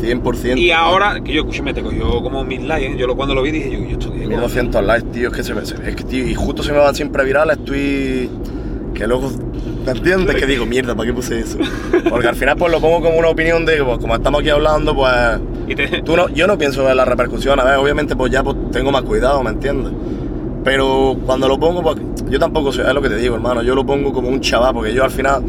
100%. 0.00 0.58
y 0.58 0.70
ahora, 0.70 1.20
que 1.22 1.32
yo 1.32 1.40
escúchame, 1.42 1.74
te 1.74 1.82
cogió 1.82 2.22
como 2.22 2.44
mil 2.44 2.66
likes, 2.68 2.92
¿eh? 2.92 2.96
yo 2.98 3.06
lo- 3.06 3.16
cuando 3.16 3.34
lo 3.34 3.42
vi 3.42 3.50
dije, 3.50 3.70
yo, 3.72 3.78
yo 3.80 3.90
esto 3.98 4.12
qué, 4.12 4.26
1200 4.26 4.84
likes, 4.84 5.08
tío, 5.12 5.28
es 5.28 5.34
que, 5.34 5.42
se, 5.42 5.66
se- 5.66 5.88
es 5.88 5.96
que, 5.96 6.04
tío, 6.04 6.26
y 6.26 6.34
justo 6.34 6.62
se 6.62 6.72
me 6.72 6.78
van 6.78 6.94
siempre 6.94 7.24
virales 7.24 7.58
tweets 7.64 8.30
que 8.94 9.06
luego, 9.06 9.30
¿me 9.86 9.92
entiendes? 9.92 10.36
Que 10.36 10.46
digo, 10.46 10.66
mierda, 10.66 10.94
¿para 10.94 11.06
qué 11.08 11.14
puse 11.14 11.40
eso? 11.40 11.58
Porque 12.10 12.28
al 12.28 12.34
final 12.36 12.56
pues 12.56 12.70
lo 12.72 12.80
pongo 12.80 13.00
como 13.00 13.18
una 13.18 13.28
opinión 13.28 13.64
de, 13.64 13.82
pues, 13.82 13.98
como 13.98 14.14
estamos 14.14 14.40
aquí 14.40 14.50
hablando, 14.50 14.94
pues... 14.94 15.12
Y 15.68 15.74
te- 15.74 16.02
Tú 16.02 16.16
no, 16.16 16.28
yo 16.30 16.46
no 16.46 16.58
pienso 16.58 16.88
en 16.90 16.96
la 16.96 17.04
repercusión, 17.04 17.58
a 17.60 17.64
ver, 17.64 17.76
obviamente 17.76 18.16
pues 18.16 18.32
ya 18.32 18.42
pues, 18.42 18.56
tengo 18.72 18.90
más 18.90 19.02
cuidado, 19.02 19.42
¿me 19.42 19.50
entiendes? 19.50 19.92
Pero 20.64 21.16
cuando 21.24 21.48
lo 21.48 21.58
pongo, 21.58 21.82
pues 21.82 21.96
yo 22.28 22.38
tampoco 22.38 22.70
sé, 22.72 22.82
es 22.82 22.92
lo 22.92 23.00
que 23.00 23.08
te 23.08 23.16
digo, 23.16 23.34
hermano, 23.36 23.62
yo 23.62 23.74
lo 23.74 23.86
pongo 23.86 24.12
como 24.12 24.28
un 24.28 24.40
chaval, 24.40 24.74
porque 24.74 24.92
yo 24.92 25.02
al 25.04 25.10
final 25.10 25.42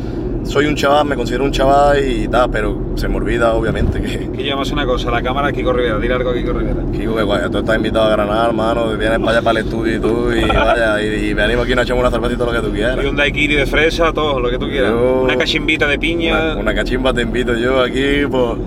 soy 0.43 0.65
un 0.65 0.75
chaval, 0.75 1.05
me 1.07 1.15
considero 1.15 1.43
un 1.43 1.51
chaval 1.51 2.03
y 2.05 2.27
tal, 2.27 2.49
pero 2.49 2.77
se 2.95 3.07
me 3.07 3.17
olvida 3.17 3.53
obviamente 3.53 4.01
que... 4.01 4.29
que 4.35 4.43
llevamos 4.43 4.71
una 4.71 4.85
cosa, 4.85 5.09
la 5.11 5.21
cámara 5.21 5.51
Kiko 5.51 5.71
Rivera, 5.73 5.97
dile 5.99 6.13
algo 6.13 6.29
a 6.31 6.33
Kiko 6.33 6.53
Rivera. 6.53 6.81
Kiko, 6.91 7.15
que 7.15 7.49
tú 7.49 7.57
estás 7.59 7.75
invitado 7.77 8.05
a 8.05 8.09
Granada, 8.11 8.47
hermano, 8.47 8.97
vienes 8.97 9.19
para 9.19 9.31
allá 9.31 9.41
para 9.41 9.59
el 9.59 9.65
estudio 9.65 9.95
y 9.95 9.99
tú, 9.99 10.31
y 10.31 10.41
vaya, 10.47 11.01
y, 11.01 11.05
y 11.29 11.33
venimos 11.33 11.65
aquí 11.65 11.75
nos 11.75 11.85
echamos 11.85 12.01
una 12.01 12.11
cervecita 12.11 12.45
lo 12.45 12.51
que 12.51 12.59
tú 12.67 12.71
quieras. 12.73 12.97
Y 13.03 13.07
un 13.07 13.15
daiquiri 13.15 13.55
de 13.55 13.65
fresa, 13.65 14.11
todo, 14.13 14.39
lo 14.39 14.49
que 14.49 14.57
tú 14.57 14.67
quieras. 14.67 14.91
Yo- 14.91 15.21
Una 15.23 15.37
cachimbita 15.37 15.87
de 15.87 15.97
piña. 15.99 16.53
Una, 16.53 16.55
una 16.57 16.75
cachimba 16.75 17.13
te 17.13 17.21
invito 17.21 17.55
yo 17.55 17.81
aquí 17.81 18.25
por, 18.29 18.57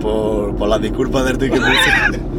por, 0.00 0.54
por 0.56 0.68
las 0.68 0.80
disculpas 0.82 1.24
del 1.24 1.38
puse. 1.38 1.52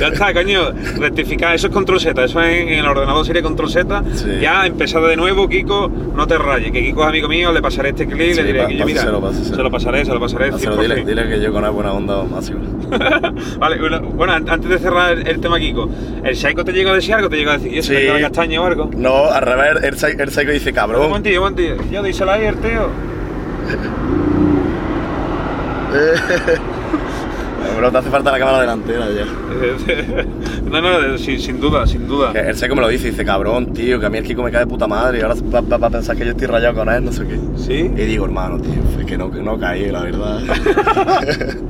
Ya 0.00 0.08
está, 0.08 0.32
coño. 0.34 0.72
Rectificar, 0.98 1.54
eso 1.54 1.66
es 1.68 1.72
control 1.72 2.00
Z, 2.00 2.24
eso 2.24 2.40
en, 2.42 2.68
en 2.68 2.78
el 2.80 2.86
ordenador 2.86 3.24
sería 3.24 3.42
control 3.42 3.70
Z. 3.70 4.02
Sí. 4.14 4.26
Ya 4.40 4.66
empezar 4.66 5.02
de 5.02 5.16
nuevo, 5.16 5.48
Kiko, 5.48 5.88
no 6.14 6.26
te 6.26 6.36
rayes. 6.38 6.72
Que 6.72 6.82
Kiko 6.84 7.02
es 7.02 7.08
amigo 7.08 7.28
mío, 7.28 7.52
le 7.52 7.62
pasaré 7.62 7.90
este 7.90 8.06
clip, 8.06 8.32
Sí, 8.32 8.36
le 8.36 8.44
diré 8.44 8.66
que 8.66 8.76
yo, 8.76 8.84
mira, 8.86 9.02
se 9.02 9.10
lo 9.10 9.70
pasaré, 9.70 10.04
se 10.04 10.12
lo 10.12 10.20
pasaré. 10.20 10.48
Hazlo, 10.48 10.76
dile, 10.76 11.02
100%. 11.02 11.04
dile 11.06 11.28
que 11.28 11.40
yo 11.40 11.52
con 11.52 11.64
él 11.64 11.70
buena 11.70 11.92
onda 11.92 12.22
máxima. 12.24 12.60
vale, 13.58 13.78
bueno, 13.78 14.00
bueno, 14.00 14.32
an- 14.32 14.48
antes 14.48 14.68
de 14.70 14.78
cerrar 14.78 15.12
el, 15.12 15.26
el 15.26 15.40
tema 15.40 15.58
Kiko, 15.58 15.88
¿el 16.24 16.36
Psycho 16.36 16.64
te 16.64 16.72
llegó 16.72 16.90
a 16.90 16.94
decir 16.94 17.14
algo? 17.14 17.28
¿Te 17.28 17.36
llegó 17.36 17.50
a 17.50 17.58
decir, 17.58 17.72
yo 17.72 17.82
Sí. 17.82 17.92
queda 17.94 18.20
castaña 18.20 18.60
o 18.60 18.64
algo? 18.64 18.90
No, 18.96 19.26
al 19.26 19.42
revés, 19.42 20.02
el, 20.02 20.20
el 20.20 20.30
psycho 20.30 20.50
dice 20.50 20.70
Un 20.70 20.74
cabrón. 20.74 21.02
momentillo, 21.08 21.40
un 21.42 21.50
momentillo. 21.52 21.76
Yo 21.90 22.02
díselo 22.02 22.32
ahí, 22.32 22.44
el 22.46 22.56
tío. 22.56 22.88
Bro, 27.76 27.90
te 27.92 27.98
hace 27.98 28.10
falta 28.10 28.32
la 28.32 28.38
cámara 28.38 28.60
delantera 28.60 29.06
ya. 29.10 29.24
no, 30.70 30.80
no, 30.80 31.18
sin, 31.18 31.38
sin 31.40 31.60
duda, 31.60 31.86
sin 31.86 32.06
duda. 32.08 32.32
Que 32.32 32.40
el 32.40 32.56
psycho 32.56 32.74
me 32.74 32.80
lo 32.82 32.88
dice, 32.88 33.10
dice 33.10 33.24
cabrón, 33.24 33.72
tío, 33.72 34.00
que 34.00 34.06
a 34.06 34.10
mí 34.10 34.18
el 34.18 34.24
Kiko 34.24 34.42
me 34.42 34.50
cae 34.50 34.60
de 34.60 34.66
puta 34.66 34.86
madre 34.88 35.18
y 35.18 35.22
ahora 35.22 35.34
va, 35.52 35.60
va- 35.60 35.76
va 35.76 35.86
a 35.86 35.90
pensar 35.90 36.16
que 36.16 36.24
yo 36.24 36.30
estoy 36.32 36.46
rayado 36.48 36.74
con 36.74 36.88
él, 36.88 37.04
no 37.04 37.12
sé 37.12 37.24
qué. 37.26 37.38
¿Sí? 37.56 37.74
Y 37.74 38.06
digo, 38.06 38.24
hermano, 38.24 38.58
tío, 38.58 38.72
es 38.98 39.04
que 39.06 39.16
no, 39.16 39.30
que 39.30 39.40
no 39.42 39.58
caí, 39.58 39.90
la 39.90 40.02
verdad. 40.02 40.40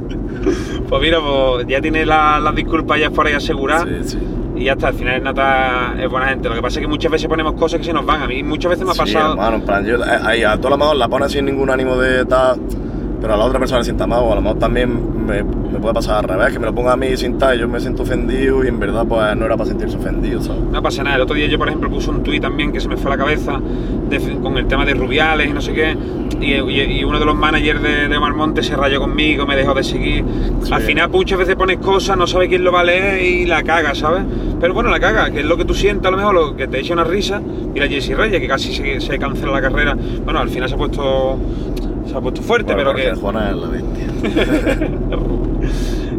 Pues 0.89 1.03
mira, 1.03 1.18
pues 1.20 1.66
ya 1.66 1.80
tiene 1.80 2.07
la- 2.07 2.39
las 2.41 2.55
disculpas 2.55 2.99
ya 2.99 3.11
por 3.11 3.26
ahí 3.26 3.34
aseguradas. 3.34 3.86
Sí, 4.05 4.16
sí. 4.16 4.18
Y 4.57 4.64
ya 4.64 4.72
está, 4.72 4.89
al 4.89 4.95
final 4.95 5.22
Nata 5.22 5.95
es 6.01 6.09
buena 6.09 6.28
gente. 6.28 6.49
Lo 6.49 6.55
que 6.55 6.62
pasa 6.62 6.78
es 6.80 6.84
que 6.86 6.89
muchas 6.89 7.12
veces 7.12 7.28
ponemos 7.28 7.53
cosas 7.55 7.78
que 7.80 7.84
se 7.84 7.93
nos 7.93 8.07
van. 8.07 8.22
A 8.22 8.26
mí 8.26 8.43
muchas 8.43 8.70
veces 8.70 8.84
me 8.86 8.91
ha 8.93 8.95
Sí, 8.95 9.01
pasado. 9.01 9.32
hermano, 9.32 9.57
en 9.57 9.62
plan, 9.62 9.84
yo 9.84 9.97
eh, 9.97 10.18
ahí 10.24 10.43
a 10.45 10.57
todos 10.59 10.78
los 10.78 10.97
la 10.97 11.09
pones 11.09 11.32
sin 11.32 11.45
ningún 11.45 11.68
ánimo 11.70 11.97
de 11.97 12.24
tal. 12.24 12.59
pero 13.20 13.34
a 13.34 13.36
la 13.36 13.45
otra 13.45 13.59
persona 13.59 13.80
le 13.80 13.84
sienta 13.84 14.07
mal, 14.07 14.20
o 14.22 14.32
a 14.32 14.36
lo 14.36 14.41
mejor 14.41 14.59
también 14.59 15.08
me, 15.29 15.43
me 15.45 15.79
puede 15.79 15.95
pasar 15.95 16.16
al 16.16 16.24
revés, 16.24 16.53
que 16.53 16.59
me 16.59 16.66
lo 16.66 16.74
ponga 16.74 16.93
a 16.93 16.97
mí 16.97 17.16
sin 17.16 17.39
tal 17.39 17.57
y 17.57 17.61
yo 17.61 17.68
me 17.68 17.79
siento 17.81 18.03
ofendido 18.03 18.64
y 18.64 18.68
en 18.68 18.81
verdad 18.81 19.05
pues 19.09 19.37
no 19.37 19.45
era 19.47 19.57
para 19.57 19.68
sentirse 19.68 19.97
ofendido, 19.97 20.41
¿sabes? 20.43 20.62
No 20.72 20.83
pasa 20.83 21.03
nada. 21.05 21.16
El 21.16 21.22
otro 21.22 21.35
día 21.37 21.47
yo, 21.47 21.59
por 21.59 21.68
ejemplo, 21.68 21.89
puse 21.91 22.11
un 22.11 22.22
tuit 22.22 22.43
también 22.43 22.72
que 22.72 22.81
se 22.81 22.89
me 22.89 22.97
fue 22.97 23.12
a 23.12 23.16
la 23.16 23.22
cabeza 23.22 23.61
de- 24.09 24.39
con 24.43 24.57
el 24.59 24.66
tema 24.66 24.85
de 24.85 24.95
Rubiales 24.95 25.49
y 25.49 25.53
no 25.53 25.61
sé 25.61 25.72
qué. 25.72 25.97
Y, 26.41 26.55
y- 26.55 26.99
y 27.01 27.05
uno 27.05 27.18
de 27.18 27.24
los 27.24 27.35
managers 27.37 27.83
de, 27.83 28.09
de 28.09 28.16
Omar 28.16 28.35
Montes 28.35 28.66
se 28.66 28.76
rayó 28.76 29.01
conmigo, 29.01 29.47
me 29.47 29.57
dejó 29.57 29.74
de 29.74 29.85
seguir. 29.85 30.24
Al 30.70 30.81
final, 30.83 31.09
muchas 31.11 31.39
veces 31.39 31.55
pones 31.57 31.79
cosas, 31.79 32.16
no 32.16 32.26
sabes 32.26 32.49
quién 32.49 32.64
lo 32.64 32.72
va 32.72 32.81
a 32.81 32.85
leer 32.85 33.22
y 33.22 33.45
la 33.47 33.62
caga, 33.62 33.95
¿sabes? 33.95 34.22
Pero 34.61 34.74
bueno, 34.74 34.91
la 34.91 34.99
caga, 35.01 35.31
que 35.31 35.41
es 35.41 35.47
lo 35.47 35.57
que 35.57 35.64
tú 35.64 35.74
sientas, 35.74 36.09
a 36.09 36.11
lo 36.11 36.16
mejor, 36.16 36.35
lo 36.35 36.57
que 36.57 36.66
te 36.68 36.81
echa 36.81 36.93
una 36.95 37.05
risa. 37.05 37.41
Y 37.74 37.81
la 37.81 37.87
Jessie 37.89 38.14
Reyes, 38.14 38.41
que 38.41 38.49
casi 38.49 38.72
se, 38.74 39.01
se 39.01 39.18
cancela 39.18 39.53
la 39.53 39.61
carrera. 39.61 39.97
Bueno, 40.24 40.41
al 40.41 40.49
final 40.49 40.68
se 40.68 40.74
ha 40.74 40.79
puesto, 40.79 41.39
se 42.09 42.17
ha 42.17 42.21
puesto 42.21 42.43
fuerte, 42.43 42.75
Bueno, 42.75 42.93
pero 42.95 43.15
que. 43.15 43.21
Juana 43.21 43.51
es 43.51 43.57
la 43.57 43.69
bestia. 43.69 44.89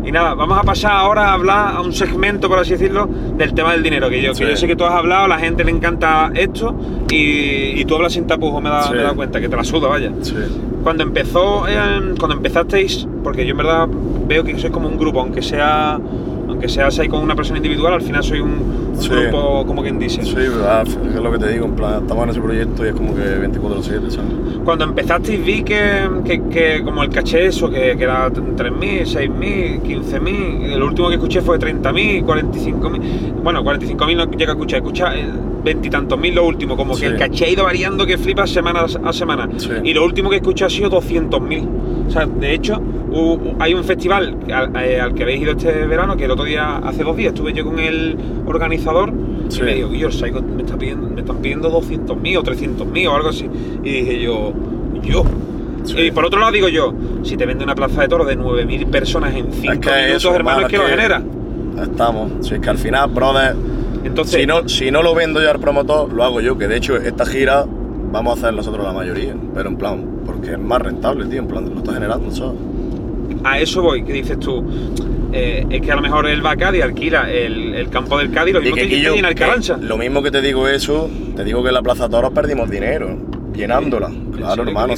Y 0.06 0.12
nada, 0.12 0.34
vamos 0.34 0.58
a 0.58 0.64
pasar 0.64 0.94
ahora 0.94 1.30
a 1.30 1.34
hablar 1.34 1.76
a 1.76 1.82
un 1.82 1.94
segmento, 1.94 2.48
por 2.50 2.58
así 2.58 2.72
decirlo, 2.72 3.08
del 3.38 3.54
tema 3.54 3.74
del 3.74 3.84
dinero. 3.84 4.10
Que 4.10 4.22
yo, 4.22 4.34
Sí. 4.34 4.44
que 4.44 4.50
yo 4.52 4.56
sé 4.58 4.66
que 4.66 4.76
tú 4.76 4.84
has 4.86 4.94
hablado, 4.94 5.26
a 5.26 5.28
la 5.28 5.38
gente 5.38 5.64
le 5.64 5.72
encanta 5.72 6.32
esto 6.34 6.74
y, 7.12 7.80
y 7.80 7.86
tú 7.86 7.96
hablas 7.96 8.14
sin 8.14 8.26
tapujos, 8.26 8.62
me, 8.62 8.70
da- 8.70 8.84
Sí. 8.84 8.94
me 8.94 9.00
he 9.00 9.04
dado 9.04 9.16
cuenta, 9.16 9.40
que 9.40 9.50
te 9.50 9.56
la 9.56 9.64
suda, 9.64 9.88
vaya. 9.88 10.12
Sí. 10.22 10.34
Cuando 10.84 11.04
empezó, 11.04 11.68
eh, 11.68 12.14
cuando 12.18 12.38
empezasteis, 12.38 13.08
porque 13.24 13.46
yo 13.46 13.52
en 13.52 13.58
verdad 13.58 13.88
veo 14.28 14.44
que 14.44 14.58
sois 14.58 14.72
como 14.74 14.88
un 14.88 14.98
grupo, 14.98 15.20
aunque 15.20 15.42
sea 15.42 16.00
aunque 16.60 16.68
seas 16.68 17.00
ahí 17.00 17.08
con 17.08 17.22
una 17.24 17.36
persona 17.36 17.56
individual, 17.58 17.94
al 17.94 18.02
final 18.02 18.22
soy 18.22 18.42
un, 18.42 18.50
un 18.50 18.98
Sí. 19.02 19.08
grupo, 19.10 19.66
como 19.66 19.82
quien 19.82 19.98
dice. 19.98 20.22
Sí, 20.24 20.36
verdad, 20.36 20.86
es 20.86 21.16
lo 21.16 21.32
que 21.32 21.38
te 21.38 21.54
digo, 21.54 21.66
en 21.68 21.72
plan, 21.74 22.02
estamos 22.02 22.26
en 22.26 22.30
ese 22.32 22.42
proyecto 22.42 22.84
y 22.86 22.90
es 22.90 22.94
como 22.96 23.16
que 23.16 23.22
24-7, 23.22 24.10
¿sabes? 24.10 24.32
Cuando 24.66 24.84
empezasteis 24.84 25.46
vi 25.46 25.64
que, 25.64 26.10
que, 26.26 26.42
que 26.50 26.82
como 26.84 27.02
el 27.04 27.10
caché 27.10 27.46
eso, 27.46 27.70
que, 27.70 27.96
que 27.98 28.04
era 28.04 28.30
3.000, 28.30 29.06
6.000, 29.06 29.82
15.000, 29.84 30.74
el 30.74 30.84
último 30.84 31.08
que 31.08 31.14
escuché 31.16 31.42
fue 31.42 31.58
30.000, 31.58 32.26
45.000, 32.26 33.42
bueno, 33.42 33.64
45.000 33.64 34.18
no 34.18 34.26
llega 34.32 34.52
a 34.52 34.56
escuchar, 34.56 34.80
escucha 34.80 35.14
veintitantos 35.64 36.20
mil 36.20 36.36
lo 36.36 36.46
último, 36.46 36.76
como 36.76 36.94
Sí. 36.94 37.02
que 37.02 37.08
el 37.08 37.18
caché 37.18 37.46
ha 37.46 37.50
ido 37.50 37.64
variando 37.64 38.06
que 38.06 38.18
flipa 38.18 38.46
semana 38.48 38.82
a 39.04 39.14
semana. 39.14 39.48
Sí. 39.58 39.70
Y 39.86 39.94
lo 39.94 40.04
último 40.04 40.30
que 40.30 40.38
escuché 40.38 40.66
ha 40.66 40.70
sido 40.70 40.90
200.000. 40.90 41.68
O 42.08 42.12
sea, 42.12 42.26
de 42.26 42.54
hecho, 42.54 42.82
hay 43.60 43.74
un 43.74 43.84
festival 43.84 44.38
al, 44.54 44.76
eh, 44.76 45.00
al 45.02 45.14
que 45.14 45.24
habéis 45.24 45.42
ido 45.42 45.52
este 45.52 45.86
verano, 45.88 46.16
que 46.18 46.26
el 46.26 46.32
otro 46.32 46.46
día, 46.46 46.78
hace 46.78 47.04
dos 47.04 47.16
días, 47.18 47.34
estuve 47.34 47.54
yo 47.54 47.66
con 47.66 47.80
el 47.80 48.18
organizador 48.46 49.12
Sí. 49.50 49.62
y 49.62 49.64
me 49.64 49.76
dijo, 49.76 49.94
yo, 49.94 50.12
Saigo, 50.12 50.42
me, 50.42 50.62
está 50.62 50.78
pidiendo, 50.78 51.10
me 51.10 51.22
están 51.22 51.38
pidiendo 51.38 51.72
200.000 51.72 52.38
o 52.38 52.44
300.000 52.44 53.08
o 53.08 53.16
algo 53.16 53.30
así. 53.30 53.50
Y 53.84 53.90
dije 53.90 54.22
yo, 54.22 54.54
yo. 55.02 55.24
Sí. 55.86 56.00
Y 56.02 56.12
por 56.12 56.26
otro 56.26 56.40
lado 56.40 56.52
digo 56.52 56.68
yo, 56.68 56.94
si 57.24 57.36
te 57.36 57.46
vende 57.46 57.64
una 57.64 57.74
plaza 57.74 58.02
de 58.02 58.08
toros 58.08 58.28
de 58.28 58.38
9.000 58.38 58.88
personas 58.88 59.34
en 59.36 59.52
5 59.52 59.74
Es 59.74 59.80
que 59.80 59.90
minutos, 59.90 60.16
eso, 60.16 60.36
hermano, 60.36 60.62
es 60.62 60.68
que 60.68 60.78
lo 60.78 60.86
genera. 60.86 61.24
Estamos. 61.82 62.46
Si 62.46 62.54
es 62.54 62.60
que 62.60 62.70
al 62.70 62.78
final, 62.78 63.10
brother, 63.10 63.56
Entonces, 64.04 64.40
si 64.42 64.46
no, 64.46 64.68
si 64.70 64.92
no 64.92 65.02
lo 65.02 65.16
vendo 65.16 65.42
yo 65.42 65.50
al 65.50 65.60
promotor, 65.60 66.14
lo 66.14 66.24
hago 66.24 66.42
yo, 66.42 66.58
que 66.58 66.68
de 66.68 66.78
hecho 66.78 66.98
esta 66.98 67.26
gira 67.26 67.66
vamos 68.12 68.36
a 68.36 68.40
hacer 68.40 68.54
nosotros 68.54 68.84
la 68.86 68.94
mayoría, 68.94 69.36
pero 69.54 69.70
en 69.70 69.78
plan, 69.78 70.06
porque 70.26 70.52
es 70.52 70.60
más 70.60 70.82
rentable, 70.82 71.26
tío, 71.26 71.40
en 71.40 71.48
plan, 71.48 71.70
lo 71.70 71.78
está 71.78 71.94
generando, 71.94 72.32
¿sabes? 72.32 72.56
A 73.44 73.60
eso 73.60 73.82
voy, 73.82 74.04
que 74.04 74.14
dices 74.14 74.40
tú. 74.40 74.64
eh, 75.32 75.66
es 75.70 75.82
que 75.82 75.92
a 75.92 75.96
lo 75.96 76.02
mejor 76.02 76.28
él 76.28 76.44
va 76.46 76.52
a 76.52 76.58
Cádiz, 76.58 76.84
alquila 76.84 77.30
el, 77.32 77.76
el 77.76 77.90
campo 77.90 78.18
del 78.18 78.32
Cádiz, 78.32 78.54
lo 78.56 78.62
mismo 78.62 78.76
que, 78.76 78.82
que 78.90 78.96
en 79.20 79.26
lo 79.88 79.98
mismo 79.98 80.24
que 80.24 80.32
te 80.32 80.42
digo 80.42 80.68
eso, 80.68 81.10
te 81.36 81.44
digo 81.44 81.62
que 81.62 81.70
en 81.70 81.76
la 81.76 81.82
Plaza 81.82 82.10
Toros 82.10 82.32
perdimos 82.34 82.70
dinero, 82.70 83.18
llenándola. 83.54 84.08
¿En 84.08 84.32
Claro, 84.32 84.64
hermano. 84.70 84.94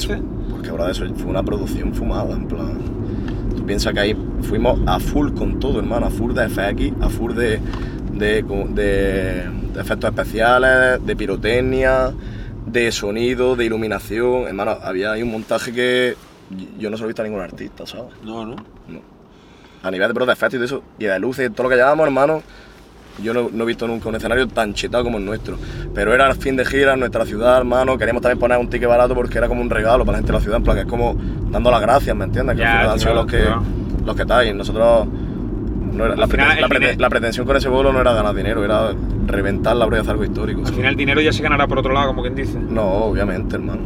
Porque 0.50 0.68
ahora 0.70 0.90
eso 0.90 1.04
fue 1.16 1.30
una 1.30 1.42
producción 1.42 1.92
fumada, 1.94 2.34
en 2.34 2.46
plan. 2.48 2.78
Tú 3.56 3.66
piensas 3.66 3.92
que 3.92 4.00
ahí 4.00 4.16
fuimos 4.42 4.80
a 4.86 4.98
full 4.98 5.32
con 5.32 5.58
todo, 5.60 5.78
hermano, 5.80 6.06
a 6.06 6.10
full 6.10 6.32
de 6.32 6.48
FX, 6.48 6.92
a 7.02 7.08
full 7.08 7.34
de, 7.34 7.58
de, 8.12 8.42
de- 8.42 9.44
de 9.74 9.80
efectos 9.80 10.10
especiales, 10.10 11.04
de 11.04 11.16
pirotecnia, 11.16 12.12
de 12.66 12.92
sonido, 12.92 13.56
de 13.56 13.64
iluminación. 13.66 14.46
Hermano, 14.46 14.76
había 14.82 15.12
ahí 15.12 15.22
un 15.22 15.30
montaje 15.32 15.72
que 15.72 16.14
yo 16.78 16.90
no 16.90 16.96
se 16.96 17.02
lo 17.02 17.06
he 17.06 17.10
visto 17.10 17.22
a 17.22 17.24
ningún 17.24 17.40
artista, 17.40 17.86
¿sabes? 17.86 18.12
No, 18.24 18.44
no. 18.46 18.56
No. 18.88 19.00
A 19.82 19.90
nivel 19.90 20.08
de, 20.08 20.12
bro, 20.14 20.26
de 20.26 20.32
efectos 20.32 20.54
y 20.54 20.58
de 20.58 20.64
eso, 20.66 20.82
y 20.98 21.04
de 21.06 21.18
luces, 21.18 21.50
todo 21.52 21.64
lo 21.64 21.68
que 21.70 21.76
llevamos, 21.76 22.06
hermano, 22.06 22.42
yo 23.22 23.34
no, 23.34 23.48
no 23.52 23.64
he 23.64 23.66
visto 23.66 23.86
nunca 23.86 24.08
un 24.08 24.14
escenario 24.14 24.46
tan 24.48 24.72
chetado 24.74 25.04
como 25.04 25.18
el 25.18 25.24
nuestro. 25.24 25.58
Pero 25.94 26.14
era 26.14 26.28
el 26.30 26.36
fin 26.36 26.56
de 26.56 26.64
gira 26.64 26.94
en 26.94 27.00
nuestra 27.00 27.26
ciudad, 27.26 27.58
hermano. 27.58 27.98
Queríamos 27.98 28.22
también 28.22 28.38
poner 28.38 28.58
un 28.58 28.70
ticket 28.70 28.88
barato 28.88 29.14
porque 29.14 29.36
era 29.38 29.48
como 29.48 29.60
un 29.60 29.68
regalo 29.70 30.04
para 30.04 30.12
la 30.12 30.18
gente 30.18 30.32
de 30.32 30.38
la 30.38 30.42
ciudad, 30.42 30.56
en 30.58 30.62
plan 30.64 30.76
que 30.76 30.82
es 30.82 30.88
como 30.88 31.14
dando 31.50 31.70
las 31.70 31.80
gracias, 31.80 32.16
¿me 32.16 32.24
entiendes? 32.24 32.56
Que 32.56 32.62
Ya, 32.62 32.72
al 32.72 32.78
final 32.78 32.92
han 32.92 32.98
sido 33.00 33.12
claro, 33.12 33.22
los 33.24 33.32
que, 33.32 33.38
claro. 33.44 33.62
los 34.06 34.16
que 34.16 34.22
estáis. 34.22 34.54
Nosotros. 34.54 35.06
no 35.92 36.06
era- 36.06 36.16
la, 36.16 36.26
final, 36.26 36.58
preten- 36.70 36.98
la 36.98 37.10
pretensión 37.10 37.46
con 37.46 37.56
ese 37.56 37.68
bolo 37.68 37.92
no 37.92 38.00
era 38.00 38.14
ganar 38.14 38.34
dinero, 38.34 38.64
era 38.64 38.92
reventar 39.26 39.76
la 39.76 39.84
y 39.86 39.98
hacer 39.98 40.12
algo 40.12 40.24
histórico. 40.24 40.60
Al 40.64 40.72
final 40.72 40.90
el 40.92 40.96
dinero 40.96 41.20
ya 41.20 41.32
se 41.32 41.42
ganará 41.42 41.66
por 41.66 41.78
otro 41.80 41.92
lado, 41.92 42.06
como 42.08 42.22
quien 42.22 42.34
dice. 42.34 42.58
No, 42.58 42.82
obviamente, 42.84 43.56
hermano. 43.56 43.82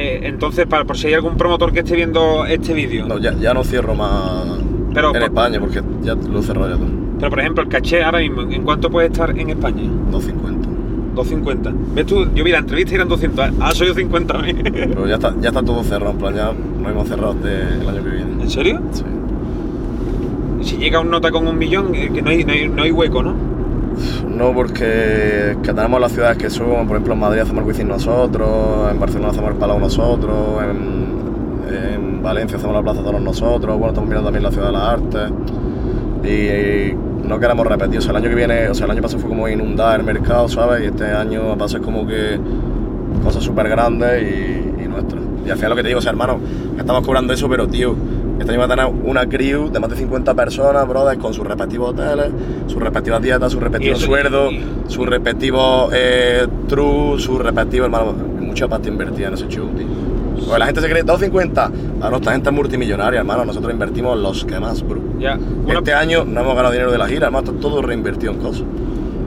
Eh, 0.00 0.20
entonces, 0.28 0.66
para, 0.66 0.84
por 0.84 0.96
si 0.96 1.08
hay 1.08 1.14
algún 1.14 1.36
promotor 1.36 1.72
que 1.72 1.80
esté 1.80 1.96
viendo 1.96 2.46
este 2.46 2.72
vídeo. 2.72 3.06
No, 3.06 3.18
ya, 3.18 3.34
ya 3.34 3.52
no 3.52 3.64
cierro 3.64 3.94
más 3.96 4.44
Pero- 4.94 5.14
en 5.14 5.22
España 5.24 5.58
porque 5.58 5.82
ya 6.02 6.14
lo 6.14 6.38
he 6.38 6.42
cerrado 6.42 6.68
ya 6.70 6.76
todo. 6.76 6.86
Pero 7.18 7.30
por 7.30 7.40
ejemplo, 7.40 7.62
el 7.64 7.68
caché 7.68 8.02
ahora 8.04 8.20
mismo, 8.20 8.42
¿en 8.42 8.62
cuánto 8.62 8.88
puede 8.90 9.08
estar 9.08 9.36
en 9.36 9.50
España? 9.50 9.82
250. 10.12 10.68
250. 11.16 11.72
¿Ves 11.96 12.06
tú? 12.06 12.28
Yo 12.32 12.44
vi 12.44 12.52
la 12.52 12.58
entrevista 12.58 12.92
y 12.92 12.94
eran 12.94 13.08
200. 13.08 13.50
Ah, 13.60 13.72
soy 13.72 13.92
50 13.92 14.38
a 14.38 14.42
mí. 14.42 14.54
Pero 14.62 15.08
ya 15.08 15.14
está, 15.16 15.34
ya 15.40 15.48
está 15.48 15.62
todo 15.64 15.82
cerrado, 15.82 16.12
en 16.12 16.18
plan, 16.18 16.34
ya 16.36 16.52
no 16.80 16.88
hemos 16.88 17.08
cerrado 17.08 17.32
hasta 17.32 17.50
el 17.50 17.88
año 17.88 18.04
que 18.04 18.10
viene. 18.10 18.42
¿En 18.42 18.48
serio? 18.50 18.80
Sí. 18.92 19.02
Si 20.62 20.76
llega 20.76 21.00
un 21.00 21.10
nota 21.10 21.30
con 21.32 21.46
un 21.48 21.58
millón, 21.58 21.92
eh, 21.96 22.10
que 22.14 22.22
no 22.22 22.30
hay, 22.30 22.44
no 22.44 22.52
hay, 22.52 22.68
no 22.68 22.82
hay 22.84 22.92
hueco, 22.92 23.22
¿no? 23.24 23.34
No, 24.28 24.52
porque 24.52 25.56
que 25.62 25.72
tenemos 25.72 26.00
las 26.00 26.12
ciudades 26.12 26.38
que 26.38 26.50
son, 26.50 26.86
por 26.86 26.96
ejemplo, 26.96 27.14
en 27.14 27.20
Madrid 27.20 27.40
hacemos 27.40 27.62
el 27.62 27.68
Wizzing 27.68 27.88
nosotros, 27.88 28.90
en 28.90 29.00
Barcelona 29.00 29.30
hacemos 29.30 29.50
el 29.50 29.56
Palau 29.56 29.78
nosotros, 29.78 30.62
en, 30.62 31.74
en 31.74 32.22
Valencia 32.22 32.56
hacemos 32.56 32.74
la 32.76 32.82
Plaza 32.82 33.02
Toros 33.02 33.20
nosotros, 33.20 33.76
bueno, 33.76 33.88
estamos 33.88 34.08
mirando 34.08 34.26
también 34.26 34.44
la 34.44 34.50
Ciudad 34.50 34.66
de 34.66 34.72
las 34.72 34.82
Artes. 34.82 35.32
Y 36.24 37.26
no 37.26 37.38
queremos 37.38 37.66
repetir, 37.66 37.98
o 37.98 38.00
sea, 38.02 38.10
el 38.10 38.16
año 38.16 38.28
que 38.28 38.34
viene, 38.34 38.68
o 38.68 38.74
sea, 38.74 38.86
el 38.86 38.92
año 38.92 39.02
pasado 39.02 39.20
fue 39.20 39.28
como 39.28 39.48
inundar 39.48 40.00
el 40.00 40.06
mercado, 40.06 40.48
¿sabes? 40.48 40.84
Y 40.84 40.86
este 40.86 41.04
año 41.04 41.56
va 41.56 41.66
a 41.66 41.68
ser 41.68 41.80
como 41.80 42.06
que 42.06 42.38
cosas 43.22 43.42
súper 43.42 43.68
grandes 43.68 44.22
y, 44.22 44.82
y 44.84 44.88
nuestras. 44.88 45.22
Y 45.46 45.50
al 45.50 45.56
final 45.56 45.70
lo 45.70 45.76
que 45.76 45.82
te 45.82 45.88
digo, 45.88 45.98
o 45.98 46.02
sea, 46.02 46.10
hermano, 46.10 46.38
estamos 46.78 47.04
cobrando 47.04 47.32
eso, 47.32 47.48
pero 47.48 47.66
tío, 47.68 47.94
este 48.38 48.52
año 48.52 48.60
va 48.60 48.66
a 48.66 48.68
tener 48.68 48.86
una 48.86 49.28
crew 49.28 49.68
de 49.68 49.80
más 49.80 49.90
de 49.90 49.96
50 49.96 50.34
personas, 50.34 50.86
brothers, 50.86 51.18
con 51.18 51.34
sus 51.34 51.46
respectivos 51.46 51.90
hoteles, 51.90 52.30
sus 52.66 52.80
respectivas 52.80 53.20
dietas, 53.20 53.52
sus 53.52 53.60
respectivos 53.60 54.00
sueldos, 54.00 54.54
sus 54.86 55.06
respectivos 55.06 55.90
eh, 55.92 56.46
trus, 56.68 57.22
sus 57.22 57.40
respectivos, 57.40 57.86
hermano, 57.86 58.12
mucha 58.40 58.68
pasta 58.68 58.88
invertida 58.88 59.28
en 59.28 59.34
ese 59.34 59.48
show, 59.48 59.68
tío. 59.76 59.86
Porque 60.36 60.58
la 60.58 60.66
gente 60.66 60.80
se 60.80 60.88
cree 60.88 61.02
250, 61.02 61.72
a 62.00 62.10
nuestra 62.10 62.32
gente 62.32 62.48
es 62.48 62.54
multimillonaria, 62.54 63.20
hermano, 63.20 63.44
nosotros 63.44 63.72
invertimos 63.72 64.16
los 64.18 64.44
que 64.44 64.60
más, 64.60 64.86
bro. 64.86 65.00
Ya. 65.18 65.36
Este 65.66 65.92
año 65.92 66.24
no 66.24 66.40
hemos 66.40 66.54
ganado 66.54 66.72
dinero 66.72 66.92
de 66.92 66.98
la 66.98 67.08
gira, 67.08 67.26
hermano, 67.26 67.50
está 67.50 67.60
todo 67.60 67.82
reinvertido 67.82 68.32
en 68.32 68.38
cosas. 68.38 68.64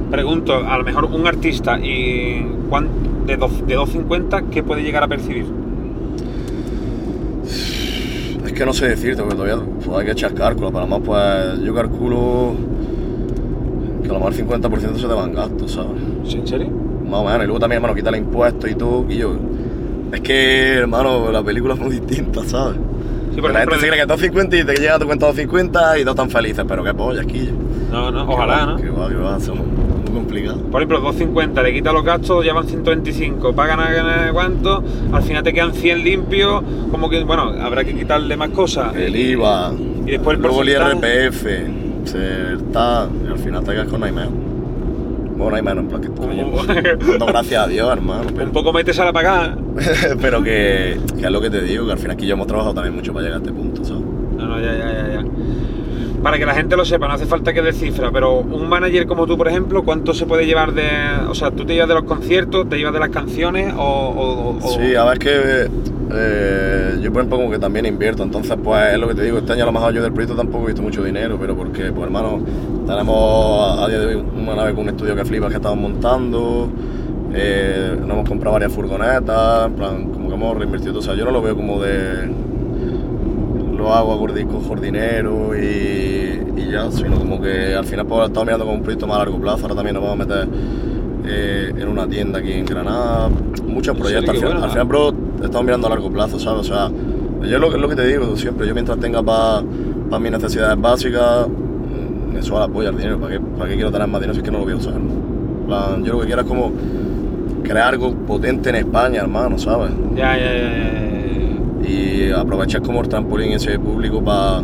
pregunto, 0.10 0.56
a 0.56 0.78
lo 0.78 0.84
mejor 0.86 1.06
un 1.06 1.28
artista 1.28 1.78
y 1.80 2.46
de, 3.26 3.38
de 3.68 3.76
250, 3.76 4.44
¿qué 4.44 4.64
puede 4.64 4.84
llegar 4.84 5.04
a 5.04 5.08
percibir? 5.10 5.61
Es 8.52 8.58
que 8.58 8.66
no 8.66 8.74
sé 8.74 8.90
decirte, 8.90 9.22
porque 9.22 9.36
todavía 9.36 9.66
pues, 9.82 9.98
hay 9.98 10.06
que 10.08 10.12
echar 10.12 10.34
cálculos. 10.34 10.74
Para 10.74 10.86
más, 10.86 11.00
pues 11.06 11.62
yo 11.62 11.74
calculo 11.74 12.54
que 14.04 14.10
a 14.10 14.12
lo 14.12 14.20
mejor 14.20 14.34
el 14.34 14.46
50% 14.46 14.96
se 14.98 15.08
te 15.08 15.14
van 15.14 15.34
gastos, 15.34 15.72
¿sabes? 15.72 15.92
¿Sí, 16.26 16.38
¿En 16.38 16.48
serio? 16.48 16.68
Más 16.70 17.22
o 17.22 17.24
menos. 17.24 17.44
Y 17.44 17.46
luego 17.46 17.60
también, 17.62 17.78
hermano, 17.78 17.96
quita 17.96 18.10
el 18.10 18.18
impuesto 18.18 18.68
y 18.68 18.76
todo. 18.76 19.06
Y 19.08 19.20
yo, 19.20 19.38
es 20.12 20.20
que, 20.20 20.74
hermano, 20.74 21.32
la 21.32 21.42
película 21.42 21.76
es 21.76 21.80
muy 21.80 21.92
distinta, 21.92 22.44
¿sabes? 22.44 22.76
Sí, 23.34 23.40
por 23.40 23.52
la 23.52 23.60
ejemplo, 23.60 23.80
gente 23.80 23.80
se 23.80 23.88
cree 23.88 24.00
que 24.02 24.06
250 24.06 24.58
y 24.58 24.66
te 24.66 24.82
llega 24.82 24.96
a 24.96 25.00
tu 25.00 25.06
cuenta 25.06 25.28
250 25.28 26.00
y 26.00 26.02
todos 26.02 26.16
están 26.16 26.30
felices, 26.30 26.66
pero 26.68 26.84
qué 26.84 26.94
polla, 26.94 27.22
aquí. 27.22 27.50
No, 27.90 28.12
no, 28.12 28.30
ojalá, 28.30 28.66
¿no? 28.66 28.76
Que 28.76 28.90
va, 28.90 29.08
que 29.08 29.16
va, 29.16 29.40
somos 29.40 29.66
muy 30.32 30.48
complicados. 30.48 30.62
Por 30.72 30.82
ejemplo, 30.82 31.00
250, 31.00 31.64
le 31.64 31.74
quita 31.74 31.92
los 31.92 32.04
gastos, 32.04 32.46
ya 32.46 32.54
van 32.54 32.68
125, 32.68 33.54
pagan 33.54 33.80
a 33.80 34.32
cuánto, 34.32 34.84
al 35.12 35.24
final 35.24 35.44
te 35.44 35.54
quedan 35.54 35.74
100 35.74 36.04
limpios, 36.04 36.64
como 36.90 37.10
que, 37.10 37.24
bueno, 37.24 37.54
habrá 37.62 37.84
que 37.84 37.94
quitarle 37.94 38.38
más 38.38 38.50
cosas. 38.50 38.96
El 38.96 39.16
IVA, 39.16 39.74
Y 40.06 40.12
después 40.12 40.38
el 40.38 40.44
luego 40.44 40.62
el. 40.62 40.70
IRPF, 40.70 41.44
se 42.06 42.54
está, 42.54 43.08
y 43.26 43.32
al 43.32 43.38
final 43.38 43.64
te 43.64 43.72
quedas 43.72 43.88
con 43.88 44.00
no 44.00 44.06
hay 44.06 44.12
menos. 44.12 44.32
Bueno, 45.36 45.52
no 45.52 45.56
hay 45.56 45.64
menos, 45.64 45.84
en 45.84 45.90
plan 45.90 46.02
que 46.02 47.08
dando 47.08 47.26
gracias 47.26 47.66
a 47.66 47.68
Dios, 47.68 47.92
hermano. 47.92 48.28
Pero, 48.34 48.46
Un 48.46 48.52
poco 48.52 48.74
metes 48.74 49.00
a 49.00 49.06
la 49.06 49.14
pagada. 49.14 49.58
pero 50.22 50.44
que, 50.44 51.00
que 51.18 51.26
es 51.26 51.32
lo 51.32 51.42
que 51.42 51.50
te 51.50 51.62
digo, 51.62 51.86
que 51.86 51.94
al 51.94 51.98
final 51.98 52.16
aquí 52.16 52.28
yo 52.28 52.34
hemos 52.36 52.48
trabajado 52.48 52.76
también 52.76 52.96
mucho 52.96 53.12
para 53.12 53.26
llegar 53.26 53.40
a 53.40 53.44
este 53.44 53.54
punto, 53.54 53.84
¿sabes? 53.84 54.04
No, 54.38 54.48
no, 54.48 54.60
ya, 54.60 54.74
ya, 54.74 54.92
ya, 54.92 55.14
ya. 55.14 55.26
Para 56.22 56.38
que 56.38 56.46
la 56.46 56.54
gente 56.54 56.78
lo 56.78 56.86
sepa, 56.86 57.08
no 57.08 57.14
hace 57.16 57.26
falta 57.26 57.52
que 57.52 57.62
dé 57.64 57.74
cifra, 57.74 58.12
pero 58.12 58.36
un 58.40 58.70
manager 58.70 59.08
como 59.08 59.26
tú, 59.26 59.38
por 59.38 59.48
ejemplo, 59.48 59.84
¿cuánto 59.84 60.14
se 60.14 60.26
puede 60.28 60.46
llevar 60.46 60.72
de. 60.74 60.84
O 61.28 61.34
sea, 61.34 61.50
tú 61.50 61.66
te 61.66 61.74
llevas 61.74 61.90
de 61.90 61.96
los 61.96 62.04
conciertos, 62.04 62.70
te 62.70 62.78
llevas 62.78 62.94
de 62.94 63.00
las 63.00 63.10
canciones 63.10 63.74
o. 63.76 64.60
o- 64.62 64.68
Sí, 64.70 64.94
a 64.96 65.04
ver, 65.06 65.18
que 65.18 65.68
eh, 66.14 67.00
yo 67.02 67.12
por 67.12 67.22
ejemplo 67.22 67.38
como 67.38 67.50
que 67.50 67.58
también 67.58 67.86
invierto, 67.88 68.22
entonces 68.22 68.56
pues 68.64 68.94
es 68.94 69.00
lo 69.00 69.08
que 69.08 69.16
te 69.16 69.24
digo, 69.24 69.40
este 69.40 69.54
año 69.54 69.64
a 69.64 69.66
lo 69.68 69.72
mejor 69.72 69.94
yo 69.94 70.04
del 70.04 70.12
proyecto 70.14 70.36
tampoco 70.36 70.66
he 70.66 70.68
visto 70.68 70.82
mucho 70.84 71.04
dinero, 71.04 71.38
pero 71.40 71.56
porque 71.56 71.92
pues 71.92 72.04
hermano, 72.06 72.40
tenemos 72.86 73.80
a 73.80 73.88
día 73.88 74.00
de 74.00 74.06
hoy 74.16 74.24
una 74.38 74.56
nave 74.56 74.72
con 74.74 74.84
un 74.84 74.90
estudio 74.90 75.16
que 75.16 75.26
flipa 75.26 75.48
que 75.50 75.56
estamos 75.56 75.80
montando, 75.80 76.70
eh, 77.34 77.96
nos 78.00 78.10
hemos 78.12 78.30
comprado 78.30 78.54
varias 78.54 78.72
furgonetas, 78.74 79.66
en 79.68 79.74
plan, 79.74 80.06
como 80.12 80.28
que 80.28 80.36
hemos 80.36 80.58
reinvertido, 80.58 81.00
o 81.00 81.02
sea, 81.02 81.16
yo 81.16 81.26
no 81.26 81.32
lo 81.32 81.42
veo 81.42 81.56
como 81.56 81.82
de 81.82 82.30
lo 83.82 83.94
hago 83.94 84.14
a 84.14 84.48
cojo 84.48 84.76
dinero 84.76 85.56
y, 85.56 86.42
y, 86.56 86.72
ya, 86.72 86.92
sino 86.92 87.18
como 87.18 87.42
que 87.42 87.76
al 87.76 87.86
final 87.86 88.06
pues 88.06 88.28
estamos 88.28 88.46
mirando 88.46 88.66
como 88.66 88.78
un 88.78 88.84
proyecto 88.84 89.08
más 89.08 89.18
a 89.18 89.20
largo 89.20 89.40
plazo, 89.40 89.64
ahora 89.64 89.76
también 89.76 89.96
nos 89.96 90.04
vamos 90.04 90.26
a 90.26 90.28
meter 90.28 90.48
eh, 91.26 91.74
en 91.78 91.88
una 91.88 92.08
tienda 92.08 92.40
aquí 92.40 92.54
en 92.54 92.66
Granada, 92.66 93.30
muchos 93.68 93.98
proyectos, 93.98 94.30
al, 94.30 94.38
final, 94.38 94.64
al 94.64 94.70
final, 94.70 94.88
bro, 94.88 95.14
estamos 95.44 95.64
mirando 95.64 95.88
a 95.88 95.90
largo 95.90 96.12
plazo, 96.12 96.40
¿sabes? 96.40 96.62
O 96.62 96.74
sea, 96.74 96.92
yo 97.48 97.60
lo, 97.60 97.76
lo 97.76 97.90
que 97.90 97.96
te 97.96 98.06
digo 98.06 98.36
siempre, 98.38 98.68
yo 98.68 98.74
mientras 98.74 99.00
tenga 99.00 99.22
para 99.24 99.64
pa 100.10 100.20
mis 100.20 100.32
necesidades 100.32 100.80
básicas, 100.80 101.48
mm, 101.48 102.34
me 102.34 102.42
suele 102.42 102.66
apoyar 102.66 102.94
el 102.94 103.00
dinero, 103.00 103.20
¿para 103.20 103.34
qué, 103.34 103.40
¿para 103.40 103.70
qué 103.70 103.76
quiero 103.76 103.92
tener 103.92 104.08
más 104.08 104.22
dinero 104.22 104.34
si 104.34 104.40
es 104.40 104.46
que 104.46 104.52
no 104.52 104.66
lo 104.66 104.72
a 104.72 104.76
usar? 104.76 104.94
Plan, 105.68 106.04
yo 106.04 106.14
lo 106.14 106.20
que 106.22 106.28
quiero 106.28 106.42
es 106.42 106.48
como 106.48 106.72
crear 107.64 107.94
algo 107.94 108.14
potente 108.14 108.70
en 108.70 108.76
España, 108.76 109.22
hermano, 109.22 109.58
¿sabes? 109.58 109.92
Ya, 110.16 110.38
ya, 110.38 110.54
ya. 110.54 111.11
Y 111.88 112.32
aprovechar 112.32 112.82
como 112.82 113.02
el 113.02 113.10
trampolín 113.10 113.54
ese 113.54 113.80
público 113.80 114.24
para 114.24 114.62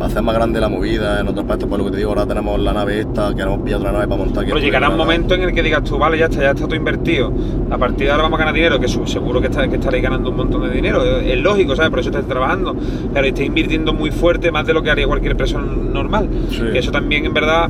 hacer 0.00 0.22
más 0.22 0.34
grande 0.34 0.60
la 0.60 0.68
movida 0.68 1.20
en 1.20 1.28
otros 1.28 1.44
países, 1.44 1.68
por 1.68 1.78
lo 1.78 1.86
que 1.86 1.90
te 1.92 1.96
digo, 1.98 2.10
ahora 2.10 2.26
tenemos 2.26 2.60
la 2.60 2.72
nave 2.72 3.00
esta, 3.00 3.34
queremos 3.34 3.60
pillar 3.62 3.80
otra 3.80 3.92
nave 3.92 4.06
para 4.06 4.24
montar. 4.24 4.44
Pero 4.44 4.58
llegará 4.58 4.88
un 4.90 4.96
momento 4.96 5.34
en 5.34 5.42
el 5.42 5.52
que 5.52 5.62
digas 5.62 5.82
tú, 5.82 5.98
vale, 5.98 6.18
ya 6.18 6.26
está, 6.26 6.40
ya 6.40 6.50
está 6.50 6.66
todo 6.66 6.76
invertido, 6.76 7.32
a 7.70 7.78
partir 7.78 8.06
de 8.06 8.12
ahora 8.12 8.22
vamos 8.24 8.38
a 8.38 8.40
ganar 8.40 8.54
dinero, 8.54 8.78
que 8.78 8.88
seguro 8.88 9.40
que, 9.40 9.48
está, 9.48 9.68
que 9.68 9.76
estaréis 9.76 10.02
ganando 10.02 10.30
un 10.30 10.36
montón 10.36 10.62
de 10.62 10.70
dinero, 10.70 11.04
es 11.04 11.38
lógico, 11.38 11.74
¿sabes? 11.74 11.90
Por 11.90 12.00
eso 12.00 12.10
estáis 12.10 12.26
trabajando, 12.26 12.76
pero 13.12 13.26
estáis 13.26 13.48
invirtiendo 13.48 13.92
muy 13.92 14.10
fuerte, 14.10 14.52
más 14.52 14.66
de 14.66 14.74
lo 14.74 14.82
que 14.82 14.90
haría 14.90 15.06
cualquier 15.06 15.36
persona 15.36 15.66
normal. 15.66 16.28
Que 16.72 16.78
eso 16.78 16.92
también, 16.92 17.24
en 17.24 17.34
verdad, 17.34 17.68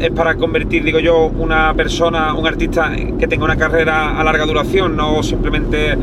es 0.00 0.10
para 0.10 0.34
convertir, 0.36 0.84
digo 0.84 0.98
yo, 0.98 1.26
una 1.26 1.74
persona, 1.74 2.34
un 2.34 2.46
artista 2.46 2.92
que 3.18 3.26
tenga 3.26 3.44
una 3.44 3.56
carrera 3.56 4.18
a 4.18 4.24
larga 4.24 4.44
duración, 4.46 4.96
no 4.96 5.22
simplemente 5.22 5.96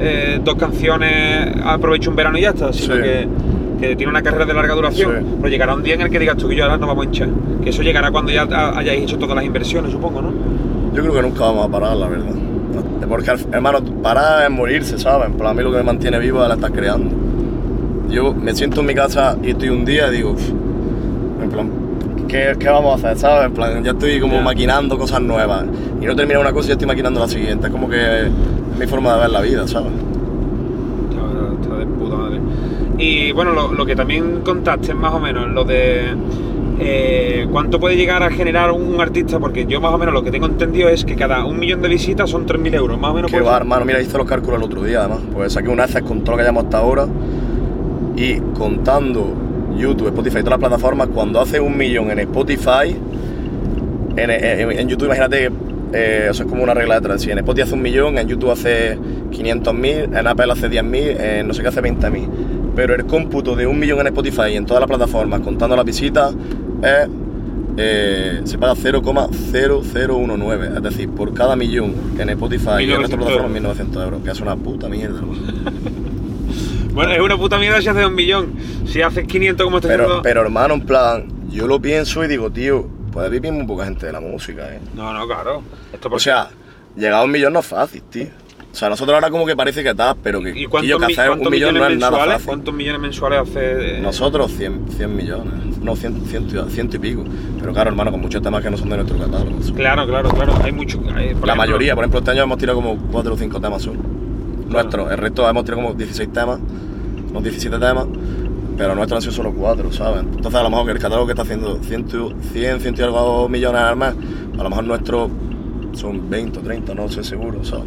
eh, 0.00 0.40
dos 0.42 0.54
canciones, 0.56 1.54
aprovecho 1.64 2.10
un 2.10 2.16
verano 2.16 2.38
y 2.38 2.42
ya 2.42 2.50
está, 2.50 2.72
sino 2.72 2.96
que, 2.96 3.28
que, 3.80 3.96
tiene 3.96 4.10
una 4.10 4.22
carrera 4.22 4.44
de 4.44 4.54
larga 4.54 4.74
duración. 4.74 5.24
Pero 5.38 5.48
llegará 5.48 5.74
un 5.74 5.82
día 5.82 5.94
en 5.94 6.02
el 6.02 6.10
que 6.10 6.18
digas 6.18 6.36
tú 6.36 6.48
que 6.48 6.56
yo 6.56 6.64
ahora 6.64 6.76
no 6.76 6.86
vamos 6.86 7.06
a 7.06 7.08
hinchar. 7.08 7.28
Que 7.62 7.70
eso 7.70 7.82
llegará 7.82 8.10
cuando 8.10 8.30
ya 8.30 8.42
hayáis 8.76 9.02
hecho 9.02 9.18
todas 9.18 9.36
las 9.36 9.44
inversiones, 9.44 9.92
supongo, 9.92 10.22
¿no? 10.22 10.32
Yo 10.94 11.02
creo 11.02 11.14
que 11.14 11.22
nunca 11.22 11.40
vamos 11.40 11.66
a 11.66 11.68
parar, 11.70 11.96
la 11.96 12.08
verdad. 12.08 12.34
Porque, 13.08 13.30
hermano, 13.52 13.78
parar 14.02 14.44
es 14.44 14.50
morirse, 14.50 14.98
¿sabes? 14.98 15.30
Para 15.36 15.54
mí 15.54 15.62
lo 15.62 15.70
que 15.70 15.78
me 15.78 15.82
mantiene 15.82 16.18
vivo 16.18 16.42
es 16.42 16.48
la 16.48 16.54
estar 16.54 16.72
creando. 16.72 17.10
Yo 18.10 18.34
me 18.34 18.54
siento 18.54 18.80
en 18.80 18.86
mi 18.86 18.94
casa 18.94 19.36
y 19.42 19.50
estoy 19.50 19.70
un 19.70 19.84
día 19.84 20.08
y 20.08 20.16
digo, 20.16 20.34
en 21.42 21.50
plan, 21.50 21.70
¿qué, 22.28 22.54
¿qué, 22.58 22.68
vamos 22.68 22.92
a 22.92 23.10
hacer? 23.10 23.18
¿Sabes? 23.18 23.46
En 23.46 23.54
plan, 23.54 23.82
ya 23.82 23.90
estoy 23.92 24.20
como 24.20 24.40
maquinando 24.40 24.96
cosas 24.98 25.20
nuevas. 25.20 25.64
Y 26.00 26.04
no 26.04 26.14
termino 26.14 26.40
una 26.40 26.52
cosa 26.52 26.66
y 26.66 26.68
ya 26.68 26.72
estoy 26.74 26.86
maquinando 26.86 27.20
la 27.20 27.28
siguiente. 27.28 27.66
Es 27.66 27.72
como 27.72 27.88
que 27.88 28.26
es 28.26 28.30
mi 28.78 28.86
forma 28.86 29.14
de 29.14 29.20
ver 29.20 29.30
la 29.30 29.40
vida, 29.40 29.66
¿sabes? 29.66 29.92
Está, 31.60 31.76
de 31.76 31.86
puta 31.86 32.16
madre. 32.16 32.40
Y 32.98 33.32
bueno, 33.32 33.52
lo, 33.52 33.72
lo, 33.72 33.86
que 33.86 33.96
también 33.96 34.42
contaste 34.42 34.94
más 34.94 35.14
o 35.14 35.20
menos, 35.20 35.48
lo 35.48 35.64
de 35.64 36.14
eh, 36.80 37.48
cuánto 37.50 37.80
puede 37.80 37.96
llegar 37.96 38.22
a 38.22 38.30
generar 38.30 38.70
un 38.70 39.00
artista, 39.00 39.40
porque 39.40 39.66
yo 39.66 39.80
más 39.80 39.92
o 39.92 39.98
menos 39.98 40.14
lo 40.14 40.22
que 40.22 40.30
tengo 40.30 40.46
entendido 40.46 40.88
es 40.88 41.04
que 41.04 41.16
cada 41.16 41.44
un 41.44 41.58
millón 41.58 41.82
de 41.82 41.88
visitas 41.88 42.30
son 42.30 42.46
3.000 42.46 42.74
euros, 42.74 43.00
más 43.00 43.10
o 43.10 43.14
menos. 43.14 43.30
Que 43.30 43.40
va, 43.40 43.56
hermano, 43.56 43.84
mira, 43.84 44.00
hice 44.00 44.16
los 44.16 44.26
cálculos 44.26 44.58
el 44.58 44.64
otro 44.64 44.84
día 44.84 45.00
además. 45.00 45.20
Pues 45.32 45.52
saqué 45.52 45.68
un 45.68 45.80
ACES 45.80 46.02
con 46.02 46.20
todo 46.20 46.32
lo 46.32 46.36
que 46.36 46.42
hayamos 46.42 46.64
hasta 46.64 46.78
ahora 46.78 47.06
y 48.16 48.36
contando 48.56 49.47
YouTube, 49.78 50.08
Spotify 50.08 50.38
y 50.38 50.42
todas 50.42 50.60
las 50.60 50.68
plataformas, 50.68 51.08
cuando 51.08 51.40
hace 51.40 51.60
un 51.60 51.76
millón 51.76 52.10
en 52.10 52.18
Spotify, 52.20 52.96
en, 54.16 54.30
en, 54.30 54.72
en 54.72 54.88
YouTube 54.88 55.06
imagínate, 55.06 55.50
eh, 55.92 56.28
eso 56.30 56.42
es 56.42 56.48
como 56.48 56.62
una 56.62 56.74
regla 56.74 56.96
de 56.96 57.08
tres. 57.08 57.22
Si 57.22 57.30
en 57.30 57.38
Spotify 57.38 57.62
hace 57.62 57.74
un 57.74 57.82
millón, 57.82 58.18
en 58.18 58.28
YouTube 58.28 58.50
hace 58.50 58.98
500.000, 58.98 60.18
en 60.18 60.26
Apple 60.26 60.52
hace 60.52 60.68
10.000, 60.68 61.20
en 61.20 61.48
no 61.48 61.54
sé 61.54 61.62
qué 61.62 61.68
hace 61.68 61.82
20.000. 61.82 62.28
Pero 62.74 62.94
el 62.94 63.06
cómputo 63.06 63.56
de 63.56 63.66
un 63.66 63.78
millón 63.78 64.00
en 64.00 64.08
Spotify 64.08 64.50
y 64.52 64.56
en 64.56 64.66
todas 64.66 64.80
las 64.80 64.88
plataformas, 64.88 65.40
contando 65.40 65.76
las 65.76 65.84
visitas, 65.84 66.34
es, 66.82 67.08
eh, 67.76 68.40
se 68.44 68.58
paga 68.58 68.74
0,0019. 68.74 70.76
Es 70.76 70.82
decir, 70.82 71.08
por 71.10 71.32
cada 71.32 71.56
millón 71.56 71.94
en 72.18 72.28
Spotify 72.30 72.80
y 72.80 72.92
en 72.92 73.04
otras 73.04 73.16
plataformas, 73.16 73.62
1.900 73.62 74.04
euros. 74.04 74.20
Que 74.22 74.30
es 74.30 74.40
una 74.40 74.56
puta 74.56 74.88
mierda. 74.88 75.20
Bueno, 76.98 77.12
es 77.12 77.20
una 77.20 77.36
puta 77.36 77.58
mierda 77.58 77.80
si 77.80 77.88
haces 77.88 78.04
un 78.04 78.14
millón. 78.16 78.54
Si 78.84 79.00
haces 79.02 79.24
500 79.24 79.64
como 79.64 79.76
estás 79.76 79.88
pero, 79.88 80.02
haciendo... 80.02 80.22
Pero 80.22 80.40
hermano, 80.40 80.74
en 80.74 80.80
plan, 80.80 81.28
yo 81.48 81.68
lo 81.68 81.80
pienso 81.80 82.24
y 82.24 82.26
digo, 82.26 82.50
tío, 82.50 82.88
puede 83.12 83.28
vivir 83.28 83.52
muy 83.52 83.64
poca 83.66 83.84
gente 83.84 84.06
de 84.06 84.12
la 84.12 84.20
música, 84.20 84.74
¿eh? 84.74 84.80
No, 84.96 85.12
no, 85.12 85.24
claro. 85.24 85.62
Esto 85.92 86.08
o 86.10 86.18
sea, 86.18 86.48
llegar 86.96 87.20
a 87.20 87.22
un 87.22 87.30
millón 87.30 87.52
no 87.52 87.60
es 87.60 87.66
fácil, 87.66 88.02
tío. 88.02 88.26
O 88.72 88.74
sea, 88.74 88.88
nosotros 88.88 89.14
ahora 89.14 89.30
como 89.30 89.46
que 89.46 89.54
parece 89.54 89.84
que 89.84 89.90
está, 89.90 90.16
pero 90.20 90.42
que, 90.42 90.50
¿Y 90.50 90.66
cuántos, 90.66 90.88
tío, 90.88 90.98
que 90.98 91.12
hacer 91.12 91.30
un 91.30 91.48
millón 91.48 91.76
no 91.76 91.86
es 91.86 91.98
nada 91.98 92.18
fácil. 92.18 92.46
¿Cuántos 92.46 92.74
millones 92.74 93.00
mensuales 93.00 93.42
hace? 93.42 93.60
De... 93.60 94.00
Nosotros 94.00 94.50
100, 94.50 94.88
100 94.96 95.16
millones, 95.16 95.78
no, 95.78 95.94
100, 95.94 96.26
100, 96.26 96.68
100, 96.68 96.90
y 96.94 96.98
pico. 96.98 97.24
Pero 97.60 97.72
claro, 97.72 97.90
hermano, 97.90 98.10
con 98.10 98.20
muchos 98.20 98.42
temas 98.42 98.60
que 98.60 98.72
no 98.72 98.76
son 98.76 98.88
de 98.88 98.96
nuestro 98.96 99.16
catálogo. 99.16 99.56
Claro, 99.76 100.04
claro, 100.04 100.30
claro. 100.30 100.52
Hay 100.64 100.72
mucho. 100.72 101.00
Hay, 101.06 101.12
la 101.14 101.22
ejemplo, 101.22 101.54
mayoría, 101.54 101.94
por 101.94 102.02
ejemplo, 102.02 102.18
este 102.18 102.32
año 102.32 102.42
hemos 102.42 102.58
tirado 102.58 102.82
como 102.82 102.98
4 103.12 103.34
o 103.34 103.36
5 103.36 103.60
temas 103.60 103.82
solo. 103.82 104.00
Claro. 104.00 104.68
Nuestro, 104.68 105.10
el 105.12 105.18
resto 105.18 105.48
hemos 105.48 105.64
tirado 105.64 105.82
como 105.82 105.94
16 105.94 106.32
temas, 106.32 106.58
unos 107.30 107.42
17 107.42 107.78
temas, 107.78 108.06
pero 108.76 108.94
nuestros 108.94 109.16
han 109.18 109.22
sido 109.22 109.32
solo 109.32 109.52
4, 109.52 109.92
¿sabes? 109.92 110.20
Entonces, 110.22 110.54
a 110.54 110.62
lo 110.62 110.70
mejor 110.70 110.86
que 110.86 110.92
el 110.92 110.98
catálogo 110.98 111.26
que 111.26 111.32
está 111.32 111.42
haciendo 111.42 111.78
100, 111.82 112.08
100, 112.52 112.80
100 112.80 112.94
y 112.96 113.02
algo 113.02 113.48
millones 113.48 113.80
al 113.80 113.96
mes, 113.96 114.14
a 114.58 114.62
lo 114.62 114.70
mejor 114.70 114.84
nuestros 114.84 115.30
son 115.92 116.30
20 116.30 116.58
o 116.60 116.62
30, 116.62 116.94
no 116.94 117.08
sé 117.08 117.24
seguro, 117.24 117.64
¿sabes? 117.64 117.86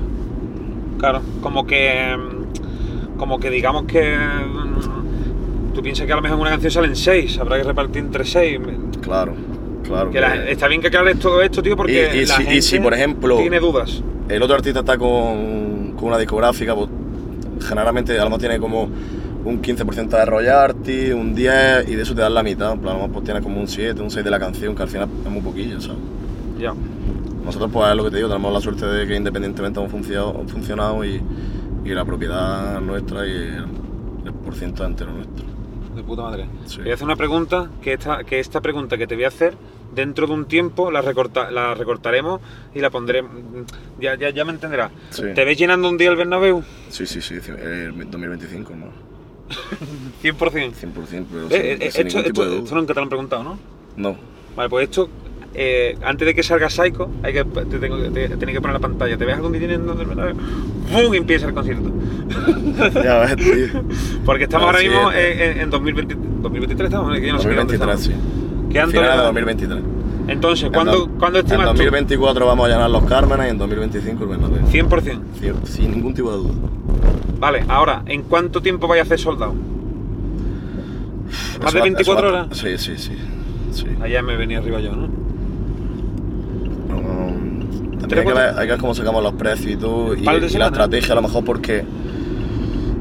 Claro, 0.98 1.22
como 1.42 1.66
que. 1.66 2.16
Como 3.18 3.40
que 3.40 3.50
digamos 3.50 3.84
que. 3.84 4.16
Tú 5.74 5.82
piensas 5.82 6.06
que 6.06 6.12
a 6.12 6.18
lo 6.18 6.22
mejor 6.22 6.38
en 6.38 6.42
una 6.42 6.52
canción 6.52 6.72
salen 6.72 6.96
6, 6.96 7.40
habrá 7.40 7.58
que 7.58 7.64
repartir 7.64 8.04
entre 8.04 8.26
6. 8.26 8.60
Claro, 9.02 9.34
claro. 9.84 10.12
Que 10.12 10.20
la, 10.20 10.50
está 10.50 10.68
bien 10.68 10.82
que 10.82 10.88
aclares 10.88 11.18
todo 11.20 11.42
esto, 11.42 11.64
tío, 11.64 11.78
porque 11.78 12.12
y, 12.14 12.18
y 12.20 12.26
la 12.26 12.36
si, 12.36 12.44
gente 12.44 12.58
y 12.58 12.62
si, 12.62 12.80
por 12.80 12.94
ejemplo, 12.94 13.38
tiene 13.38 13.60
dudas. 13.60 14.04
El 14.28 14.44
otro 14.44 14.56
artista 14.56 14.82
está 14.82 14.98
con, 14.98 15.94
con 15.96 16.10
una 16.10 16.18
discográfica, 16.18 16.76
pues 16.76 16.90
generalmente 17.68 18.14
a 18.14 18.24
lo 18.24 18.26
mejor 18.26 18.40
tiene 18.40 18.60
como 18.60 18.90
un 19.44 19.62
15% 19.62 20.10
de 20.10 20.26
royalty, 20.26 21.12
un 21.12 21.34
10 21.34 21.90
y 21.90 21.96
de 21.96 22.04
eso 22.04 22.14
te 22.14 22.22
dan 22.22 22.34
la 22.34 22.44
mitad. 22.44 22.74
En 22.74 22.80
plan, 22.80 23.12
pues 23.12 23.26
tiene 23.26 23.42
como 23.42 23.60
un 23.60 23.68
7, 23.68 24.02
un 24.02 24.12
6 24.12 24.24
de 24.24 24.32
la 24.32 24.40
canción, 24.40 24.76
que 24.76 24.84
al 24.84 24.90
final 24.90 25.10
es 25.26 25.32
muy 25.32 25.42
poquillo, 25.42 25.80
¿sabes? 25.82 26.00
Ya. 26.60 26.74
Nosotros, 27.44 27.72
pues 27.74 27.90
es 27.90 27.96
lo 27.96 28.04
que 28.04 28.12
te 28.12 28.18
digo, 28.18 28.30
tenemos 28.30 28.54
la 28.54 28.62
suerte 28.62 28.86
de 28.86 29.08
que 29.08 29.16
independientemente 29.16 29.80
hemos 29.80 29.92
funcionado, 29.92 30.44
funcionado 30.48 31.04
y, 31.04 31.22
y, 31.84 31.90
la 31.90 32.06
propiedad 32.06 32.80
nuestra 32.82 33.26
y 33.26 33.32
el, 33.32 33.66
el 34.26 34.34
porciento 34.46 34.86
entero 34.86 35.12
nuestro. 35.12 35.46
De 35.96 36.04
puta 36.04 36.22
madre. 36.22 36.46
Sí. 36.66 36.82
Voy 36.82 36.92
a 36.92 36.94
hacer 36.94 37.06
una 37.06 37.16
pregunta, 37.16 37.70
que 37.82 37.94
esta, 37.94 38.24
que 38.24 38.40
esta 38.40 38.62
pregunta 38.62 38.98
que 38.98 39.08
te 39.08 39.16
voy 39.16 39.24
a 39.24 39.30
hacer, 39.30 39.56
dentro 39.94 40.28
de 40.28 40.34
un 40.34 40.46
tiempo 40.46 40.92
la, 40.92 41.02
recorta, 41.02 41.50
la 41.50 41.74
recortaremos 41.74 42.42
y 42.76 42.80
la 42.80 42.92
pondremos. 42.92 43.32
Ya, 44.00 44.16
ya, 44.16 44.30
ya 44.30 44.46
me 44.46 44.52
entenderás. 44.52 44.92
Sí. 45.10 45.24
¿Te 45.34 45.44
ves 45.44 45.58
llenando 45.58 45.90
un 45.90 45.98
día 45.98 46.12
el 46.12 46.16
Bernabéu? 46.16 46.64
Sí, 46.90 47.08
sí, 47.08 47.22
sí, 47.22 47.36
el 47.36 47.94
2025, 48.10 48.76
¿no? 48.76 49.11
100%. 50.24 50.74
100%, 50.74 51.26
pero 51.32 51.48
eh, 51.50 51.90
sin, 51.92 51.92
sin 51.92 52.08
esto, 52.08 52.20
esto, 52.20 52.58
esto 52.58 52.76
nunca 52.76 52.94
te 52.94 53.00
lo 53.00 53.04
han 53.04 53.10
preguntado, 53.10 53.44
¿no? 53.44 53.60
No. 53.96 54.16
Vale, 54.56 54.70
pues 54.70 54.90
esto 54.90 55.10
eh, 55.54 55.98
antes 56.04 56.26
de 56.26 56.34
que 56.34 56.44
salga 56.44 56.70
Psycho, 56.70 57.10
hay 57.24 57.34
que, 57.34 57.44
te, 57.44 57.80
tengo, 57.80 57.98
te, 57.98 58.30
te 58.30 58.38
tengo 58.38 58.54
que 58.54 58.62
poner 58.62 58.74
la 58.74 58.80
pantalla. 58.80 59.18
¿Te 59.18 59.26
ves 59.26 59.36
algún 59.36 59.52
día 59.52 59.62
teniendo 59.62 59.94
¡Bum! 59.94 61.14
Y 61.14 61.18
empieza 61.18 61.48
el 61.48 61.54
concierto. 61.54 61.92
ya 63.04 63.20
ves, 63.20 63.36
tío. 63.36 63.84
Porque 64.26 64.46
estamos 64.46 64.68
ahora 64.68 64.80
mismo 64.80 65.12
en, 65.12 65.62
en 65.62 65.70
2020, 65.70 66.16
2023, 66.42 66.88
estamos. 66.88 67.20
Yo 67.20 67.28
no 67.28 67.38
2023, 67.38 68.00
sé 68.00 68.06
sí. 68.06 68.14
¿Qué 68.72 68.88
Final 68.88 69.18
de 69.18 69.24
2023. 69.24 69.80
Entonces, 70.28 70.70
¿cuándo, 70.72 71.06
en, 71.06 71.10
¿cuándo 71.18 71.40
estimas 71.40 71.62
En 71.62 71.76
2024 71.76 72.42
tú? 72.42 72.48
vamos 72.48 72.66
a 72.66 72.70
llenar 72.70 72.90
los 72.90 73.04
Cármenes 73.06 73.48
y 73.48 73.50
en 73.50 73.58
2025 73.58 74.24
el 74.24 74.30
Bernabéu. 74.30 74.62
100%. 74.68 75.22
Sí, 75.40 75.52
sin 75.66 75.92
ningún 75.92 76.14
tipo 76.14 76.32
de 76.32 76.38
duda. 76.38 76.54
Vale, 77.40 77.64
ahora, 77.68 78.04
¿en 78.06 78.22
cuánto 78.24 78.62
tiempo 78.62 78.88
vais 78.88 79.00
a 79.02 79.04
hacer 79.04 79.20
soldado? 79.20 79.54
¿Más 81.62 81.68
Eso 81.70 81.74
de 81.74 81.80
va- 81.80 81.84
24 81.86 82.28
eso 82.28 82.36
va- 82.36 82.42
horas? 82.44 82.58
Sí, 82.58 82.78
sí, 82.78 82.94
sí. 82.98 83.14
sí. 83.72 83.86
Allá 84.02 84.22
me 84.22 84.36
venía 84.38 84.60
arriba 84.60 84.80
yo, 84.80 84.96
¿no? 84.96 85.06
Um, 86.90 87.92
también 87.98 88.10
¿Tres, 88.10 88.20
hay 88.20 88.26
que, 88.26 88.34
ver, 88.34 88.44
cuatro? 88.44 88.60
hay 88.62 88.66
que 88.68 88.72
ver 88.74 88.80
cómo 88.80 88.94
sacamos 88.94 89.24
los 89.24 89.34
precios 89.34 89.72
y 89.72 89.78
todo. 89.78 90.16
Y, 90.16 90.20
y 90.22 90.58
la 90.58 90.68
estrategia 90.68 91.14
a 91.14 91.16
lo 91.16 91.22
mejor 91.24 91.44
porque 91.44 91.84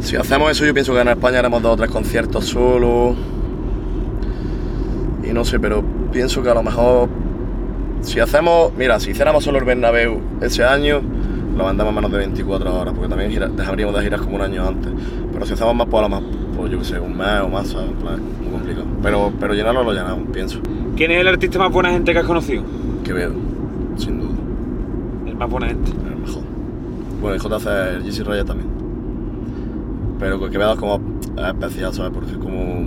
si 0.00 0.16
hacemos 0.16 0.50
eso 0.50 0.64
yo 0.64 0.72
pienso 0.72 0.94
que 0.94 1.00
en 1.00 1.08
España 1.08 1.40
haremos 1.40 1.62
dos 1.62 1.74
o 1.74 1.76
tres 1.76 1.90
conciertos 1.90 2.44
solo. 2.46 3.14
Y 5.28 5.32
no 5.32 5.44
sé, 5.44 5.60
pero 5.60 5.82
pienso 6.10 6.42
que 6.42 6.50
a 6.50 6.54
lo 6.54 6.62
mejor 6.62 7.08
si 8.02 8.18
hacemos, 8.20 8.72
mira, 8.76 8.98
si 8.98 9.10
hiciéramos 9.10 9.44
solo 9.44 9.58
el 9.58 9.64
Bernabéu 9.64 10.20
ese 10.40 10.64
año, 10.64 11.00
lo 11.56 11.64
mandamos 11.64 11.94
menos 11.94 12.10
de 12.10 12.18
24 12.18 12.80
horas, 12.80 12.94
porque 12.94 13.08
también 13.08 13.30
gira, 13.30 13.48
dejaríamos 13.48 13.94
de 13.94 14.02
girar 14.02 14.20
como 14.20 14.36
un 14.36 14.42
año 14.42 14.66
antes. 14.66 14.92
Pero 15.32 15.46
si 15.46 15.52
hacemos 15.52 15.74
más, 15.74 15.86
pues 15.88 15.98
a 15.98 16.02
lo 16.02 16.08
más, 16.08 16.22
pues 16.56 16.70
yo 16.70 16.78
qué 16.78 16.84
sé, 16.84 16.98
un 16.98 17.16
mes 17.16 17.40
o 17.42 17.48
más, 17.48 17.68
¿sabes? 17.68 17.90
En 17.90 17.96
plan, 17.96 18.20
muy 18.42 18.52
complicado. 18.52 18.86
Pero, 19.02 19.32
pero 19.38 19.54
llenarlo 19.54 19.82
lo 19.82 19.92
llenamos, 19.92 20.28
pienso. 20.32 20.60
¿Quién 20.96 21.10
es 21.10 21.20
el 21.20 21.28
artista 21.28 21.58
más 21.58 21.70
buena 21.70 21.90
gente 21.90 22.12
que 22.12 22.18
has 22.18 22.26
conocido? 22.26 22.62
Quevedo, 23.04 23.34
sin 23.96 24.20
duda. 24.20 24.34
El 25.26 25.36
más 25.36 25.50
buena 25.50 25.66
gente. 25.68 25.90
El 25.90 26.16
mejor. 26.16 26.42
Bueno, 27.20 27.36
y 27.36 27.38
JC, 27.38 27.66
el 27.96 28.02
GC 28.04 28.24
Raya 28.24 28.44
también. 28.44 28.70
Pero 30.18 30.40
que 30.40 30.50
Quevedo 30.50 30.72
es 30.72 30.78
como 30.78 31.00
es 31.36 31.46
especial, 31.46 31.92
¿sabes? 31.92 32.12
Porque 32.12 32.32
es 32.32 32.38
como 32.38 32.82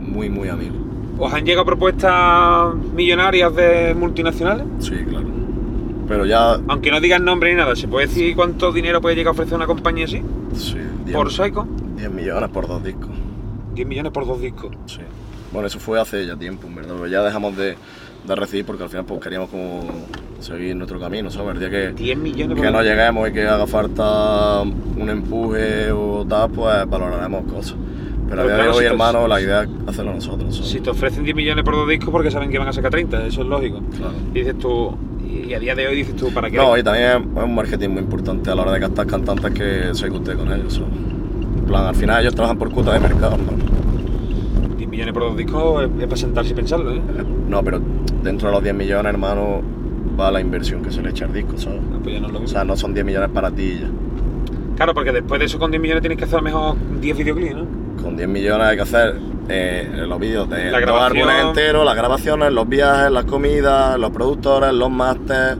muy, 0.00 0.28
muy 0.30 0.48
amigo. 0.48 0.89
¿Os 1.22 1.32
han 1.34 1.44
llegado 1.44 1.66
propuestas 1.66 2.74
millonarias 2.94 3.54
de 3.54 3.94
multinacionales? 3.94 4.64
Sí, 4.78 4.94
claro. 5.08 5.26
Pero 6.08 6.24
ya, 6.26 6.54
Aunque 6.66 6.90
no 6.90 6.98
digan 7.00 7.24
nombre 7.24 7.50
ni 7.50 7.56
nada, 7.56 7.76
¿se 7.76 7.86
puede 7.86 8.06
decir 8.06 8.34
cuánto 8.34 8.72
dinero 8.72 9.00
puede 9.00 9.14
llegar 9.14 9.28
a 9.28 9.32
ofrecer 9.32 9.54
una 9.54 9.66
compañía 9.66 10.06
así? 10.06 10.22
sí, 10.54 10.78
10, 11.04 11.16
¿Por 11.16 11.30
Psycho? 11.30 11.66
10 11.96 12.10
millones 12.10 12.48
por 12.48 12.66
dos 12.66 12.82
discos. 12.82 13.10
10 13.74 13.86
millones 13.86 14.12
por 14.12 14.26
dos 14.26 14.40
discos. 14.40 14.70
Sí. 14.86 15.00
Bueno, 15.52 15.68
eso 15.68 15.78
fue 15.78 16.00
hace 16.00 16.26
ya 16.26 16.36
tiempo, 16.36 16.66
en 16.66 16.74
verdad. 16.74 16.94
pero 16.96 17.06
ya 17.06 17.22
dejamos 17.22 17.56
de, 17.56 17.76
de 18.26 18.34
recibir 18.34 18.64
porque 18.64 18.82
al 18.84 18.88
final 18.88 19.04
pues 19.04 19.20
queríamos 19.20 19.50
como 19.50 19.82
seguir 20.40 20.74
nuestro 20.74 20.98
camino, 20.98 21.30
¿sabes? 21.30 21.54
El 21.54 21.60
día 21.60 21.70
que, 21.70 21.92
10 21.92 22.18
millones 22.18 22.56
por 22.56 22.64
que 22.66 22.72
no 22.72 22.82
lleguemos 22.82 23.28
y 23.28 23.32
que 23.32 23.46
haga 23.46 23.66
falta 23.66 24.62
un 24.62 25.10
empuje 25.10 25.92
o 25.92 26.24
tal, 26.28 26.50
pues 26.50 26.88
valoraremos 26.88 27.44
cosas. 27.52 27.76
Pero 28.30 28.42
a 28.42 28.44
día 28.46 28.56
de 28.56 28.68
hoy, 28.68 28.84
hermano, 28.84 29.26
la 29.28 29.40
idea 29.40 29.62
es 29.64 29.68
hacerlo 29.88 30.14
nosotros. 30.14 30.54
¿sabes? 30.56 30.70
Si 30.70 30.80
te 30.80 30.88
ofrecen 30.90 31.24
10 31.24 31.36
millones 31.36 31.64
por 31.64 31.74
dos 31.74 31.88
discos 31.88 32.10
porque 32.10 32.30
saben 32.30 32.48
que 32.50 32.58
van 32.58 32.68
a 32.68 32.72
sacar 32.72 32.90
30, 32.90 33.26
eso 33.26 33.42
es 33.42 33.46
lógico. 33.48 33.80
Claro. 33.96 34.12
Y 34.32 34.38
dices 34.38 34.56
tú, 34.58 34.96
y 35.28 35.52
a 35.52 35.58
día 35.58 35.74
de 35.74 35.86
hoy 35.88 35.96
dices 35.96 36.14
tú, 36.16 36.32
¿para 36.32 36.48
qué? 36.50 36.56
No, 36.56 36.76
y 36.78 36.82
también 36.82 37.06
es 37.36 37.42
un 37.44 37.54
marketing 37.54 37.88
muy 37.90 38.00
importante 38.02 38.50
a 38.50 38.54
la 38.54 38.62
hora 38.62 38.72
de 38.72 38.80
captar 38.80 39.06
cantantes 39.06 39.50
que 39.52 39.94
se 39.94 40.08
guste 40.08 40.34
con 40.34 40.50
ellos. 40.52 40.74
¿sabes? 40.74 40.88
En 41.58 41.64
plan, 41.66 41.86
al 41.86 41.94
final 41.94 42.20
ellos 42.22 42.34
trabajan 42.34 42.56
por 42.58 42.70
cuota 42.70 42.92
de 42.94 43.00
mercado, 43.00 43.34
hermano. 43.34 43.58
10 44.76 44.88
millones 44.88 45.12
por 45.14 45.22
dos 45.24 45.36
discos 45.36 45.82
es, 45.84 45.90
es 46.00 46.06
para 46.06 46.16
sentarse 46.16 46.52
y 46.52 46.54
pensarlo, 46.54 46.92
¿eh? 46.94 47.00
No, 47.48 47.62
pero 47.62 47.80
dentro 48.22 48.48
de 48.48 48.54
los 48.54 48.62
10 48.62 48.74
millones, 48.74 49.12
hermano, 49.12 49.60
va 50.18 50.30
la 50.30 50.40
inversión 50.40 50.82
que 50.82 50.90
se 50.90 51.02
le 51.02 51.10
echa 51.10 51.24
al 51.26 51.32
disco, 51.32 51.58
¿sabes? 51.58 51.80
No, 51.82 51.98
pues 52.00 52.14
ya 52.14 52.20
no 52.20 52.26
es 52.28 52.32
lo 52.32 52.38
O 52.38 52.42
mismo. 52.42 52.52
sea, 52.54 52.64
no 52.64 52.76
son 52.76 52.94
10 52.94 53.04
millones 53.06 53.30
para 53.30 53.50
ti 53.50 53.62
y 53.62 53.78
ya. 53.80 53.88
Claro, 54.80 54.94
porque 54.94 55.12
después 55.12 55.38
de 55.38 55.44
eso 55.44 55.58
con 55.58 55.70
10 55.70 55.78
millones 55.82 56.00
tienes 56.00 56.16
que 56.16 56.24
hacer 56.24 56.36
a 56.36 56.38
lo 56.38 56.44
mejor 56.44 56.74
10 57.02 57.18
videoclips, 57.18 57.54
¿no? 57.54 57.66
Con 58.02 58.16
10 58.16 58.26
millones 58.30 58.66
hay 58.66 58.76
que 58.76 58.82
hacer 58.82 59.14
eh, 59.50 59.90
los 60.08 60.18
vídeos 60.18 60.48
de 60.48 60.70
La 60.70 60.78
los 60.78 60.80
grabación. 60.80 61.28
álbumes 61.28 61.44
enteros, 61.44 61.84
las 61.84 61.94
grabaciones, 61.96 62.50
los 62.50 62.66
viajes, 62.66 63.10
las 63.12 63.26
comidas, 63.26 63.98
los 63.98 64.08
productores, 64.10 64.72
los 64.72 64.90
masters, 64.90 65.58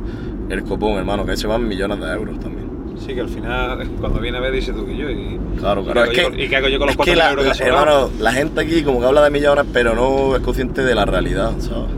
el 0.48 0.62
copón, 0.64 0.92
hermano, 0.96 1.26
que 1.26 1.36
se 1.36 1.46
van 1.46 1.68
millones 1.68 2.00
de 2.00 2.06
euros 2.14 2.40
también. 2.40 2.70
Sí, 2.98 3.14
que 3.14 3.20
al 3.20 3.28
final, 3.28 3.86
cuando 4.00 4.20
viene 4.20 4.38
a 4.38 4.40
ver, 4.40 4.52
dices 4.52 4.74
tú 4.74 4.86
que 4.86 4.96
yo. 4.96 5.10
Y, 5.10 5.38
Claro, 5.58 5.82
¿y 5.82 5.84
claro. 5.84 6.10
qué 6.10 6.12
Es 6.12 6.18
hago 6.24 6.30
que, 6.30 6.38
yo- 6.38 6.44
¿Y 6.44 6.48
qué 6.48 6.56
hago 6.56 6.68
yo 6.68 6.78
con 6.78 6.86
los 6.86 6.94
es 6.96 7.04
que 7.04 7.12
4 7.14 7.14
la, 7.22 7.30
euros 7.42 7.58
que 7.58 7.64
hermano, 7.64 8.10
la 8.20 8.32
gente 8.32 8.60
aquí 8.62 8.82
como 8.82 9.00
que 9.00 9.06
habla 9.06 9.22
de 9.22 9.28
millones, 9.30 9.66
pero 9.70 9.94
no 9.94 10.34
es 10.34 10.40
consciente 10.40 10.82
de 10.82 10.94
la 10.94 11.04
realidad, 11.04 11.52
¿sabes? 11.58 11.90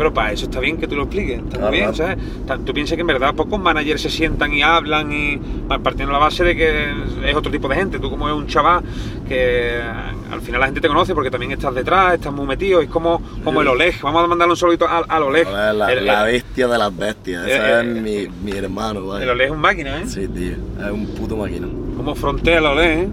Pero 0.00 0.14
para 0.14 0.32
eso 0.32 0.46
está 0.46 0.60
bien 0.60 0.78
que 0.78 0.88
tú 0.88 0.96
lo 0.96 1.02
expliques, 1.02 1.40
está 1.40 1.58
Claro, 1.58 1.66
muy 1.72 1.78
bien. 1.78 1.94
¿sabes? 1.94 2.16
Tú 2.64 2.72
piensas 2.72 2.96
que 2.96 3.02
en 3.02 3.06
verdad 3.06 3.34
pocos 3.34 3.60
managers 3.60 4.00
se 4.00 4.08
sientan 4.08 4.50
y 4.54 4.62
hablan 4.62 5.12
y 5.12 5.36
partiendo 5.68 6.06
de 6.06 6.12
la 6.12 6.18
base 6.18 6.42
de 6.42 6.56
que 6.56 6.90
es 7.26 7.36
otro 7.36 7.52
tipo 7.52 7.68
de 7.68 7.74
gente. 7.74 7.98
Tú 7.98 8.08
como 8.08 8.26
es 8.26 8.34
un 8.34 8.46
chaval 8.46 8.82
que 9.28 9.78
al 10.32 10.40
final 10.40 10.60
la 10.60 10.66
gente 10.68 10.80
te 10.80 10.88
conoce 10.88 11.14
porque 11.14 11.30
también 11.30 11.52
estás 11.52 11.74
detrás, 11.74 12.14
estás 12.14 12.32
muy 12.32 12.46
metido, 12.46 12.80
es 12.80 12.88
como, 12.88 13.20
como 13.44 13.60
el 13.60 13.68
Oleg. 13.68 14.00
Vamos 14.00 14.24
a 14.24 14.26
mandarle 14.26 14.52
un 14.52 14.56
saludito 14.56 14.88
al, 14.88 15.04
al 15.06 15.22
Oleg. 15.22 15.46
La, 15.50 15.92
el, 15.92 16.06
la 16.06 16.22
bestia 16.24 16.66
de 16.66 16.78
las 16.78 16.96
bestias, 16.96 17.46
ese 17.46 17.80
es 17.80 17.86
mi, 17.86 18.26
mi 18.42 18.52
hermano, 18.52 19.06
vaya. 19.06 19.24
el 19.24 19.28
Oleg 19.32 19.48
es 19.48 19.52
un 19.52 19.60
máquina, 19.60 19.98
¿eh? 19.98 20.06
Sí, 20.06 20.26
tío, 20.28 20.52
es 20.82 20.90
un 20.90 21.08
puto 21.08 21.36
máquina. 21.36 21.66
Como 22.00 22.14
frontea 22.14 22.56
el 22.60 22.64
Oleg, 22.64 22.98
¿eh? 22.98 23.08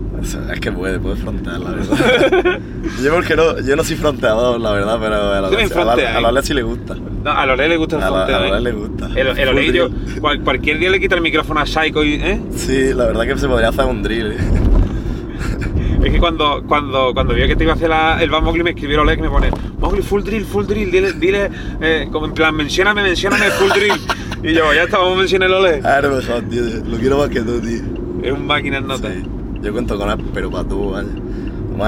Es, 0.54 0.60
que 0.62 0.72
puede, 0.72 0.98
puede 0.98 1.18
frontear, 1.18 1.60
la 1.60 1.72
verdad. 1.72 2.60
yo 3.04 3.14
porque 3.14 3.36
no, 3.36 3.60
yo 3.60 3.76
no 3.76 3.84
soy 3.84 3.98
fronteador, 3.98 4.62
la 4.62 4.72
verdad, 4.72 4.98
pero 5.02 5.34
a 5.34 6.32
la- 6.32 6.42
sí 6.42 6.54
le 6.54 6.64
gusta. 6.64 6.96
No, 6.96 7.32
a 7.32 7.44
Oleg 7.44 7.68
le 7.68 7.76
gusta 7.76 7.98
el 7.98 8.04
fronteo, 8.04 8.38
a 8.38 8.48
¿eh? 8.48 8.52
Oleg 8.54 8.62
le 8.62 8.72
gusta. 8.72 9.10
El, 9.14 9.28
el 9.38 9.48
Oleg, 9.50 9.74
yo, 9.74 9.90
cual- 10.22 10.40
cualquier 10.40 10.80
día 10.80 10.90
le 10.90 11.02
quita 11.02 11.16
el 11.16 11.22
micrófono 11.22 11.60
a 11.60 11.66
Psycho 11.66 12.02
y, 12.02 12.14
¿eh? 12.14 12.40
Sí, 12.56 12.94
la 12.94 13.08
verdad 13.08 13.28
que 13.28 13.38
se 13.38 13.50
podría 13.50 13.68
hacer 13.68 13.84
un 13.84 14.02
drill. 14.02 14.32
¿eh? 14.32 14.38
Es 16.06 16.14
que 16.14 16.20
cuando, 16.20 16.64
cuando, 16.66 17.12
cuando 17.14 17.34
vio 17.34 17.46
que 17.46 17.58
te 17.58 17.66
iba 17.66 17.74
a 17.74 17.76
hacer 17.76 17.90
la- 17.90 18.24
el 18.24 18.30
Van 18.30 18.42
Mowgli 18.42 18.64
me 18.64 18.70
escribió 18.70 19.02
Oleg 19.02 19.20
y 19.20 19.24
me 19.24 19.30
pone 19.30 19.50
Mowgli 19.80 20.02
full 20.02 20.22
drill, 20.24 20.46
full 20.46 20.64
drill, 20.66 20.90
dile, 20.90 21.12
dile 21.12 21.50
eh, 21.82 22.08
como 22.10 22.26
en 22.28 22.34
plan, 22.34 22.56
mencióname, 22.56 23.04
mencióname 23.04 23.52
full 23.52 23.70
drill. 23.72 24.02
Y 24.44 24.54
yo, 24.54 24.74
ya 24.74 24.84
está, 24.84 25.00
vamos 25.00 25.16
a 25.16 25.20
mencionar 25.20 25.50
el 25.50 25.56
Oleg. 25.56 25.86
Ah, 25.86 26.00
no 26.02 26.20
tío. 26.44 26.64
Lo 26.90 26.98
quiero 26.98 27.18
más 27.18 27.28
que 27.30 27.42
tú, 27.42 27.60
tío. 27.60 27.97
Es 28.28 28.34
un 28.34 28.46
máquina 28.48 28.78
en 28.78 28.88
nota. 28.88 29.10
Sí, 29.12 29.24
yo 29.62 29.72
cuento 29.72 29.98
con 29.98 30.10
él, 30.10 30.18
pero 30.34 30.50
para 30.52 30.64
tú, 30.68 30.96
a 30.96 31.04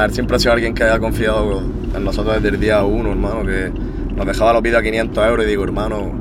ver, 0.02 0.12
siempre 0.12 0.36
ha 0.36 0.40
sido 0.40 0.54
alguien 0.54 0.74
que 0.74 0.84
haya 0.84 1.00
confiado 1.00 1.62
en 1.96 2.04
nosotros 2.04 2.36
desde 2.36 2.50
el 2.56 2.60
día 2.62 2.84
uno, 2.84 3.10
hermano, 3.12 3.44
que 3.46 3.72
nos 4.16 4.26
dejaba 4.26 4.54
los 4.54 4.62
vídeos 4.62 4.80
a 4.80 4.84
500 4.84 5.28
euros 5.28 5.46
y 5.46 5.50
digo, 5.50 5.64
hermano, 5.64 6.12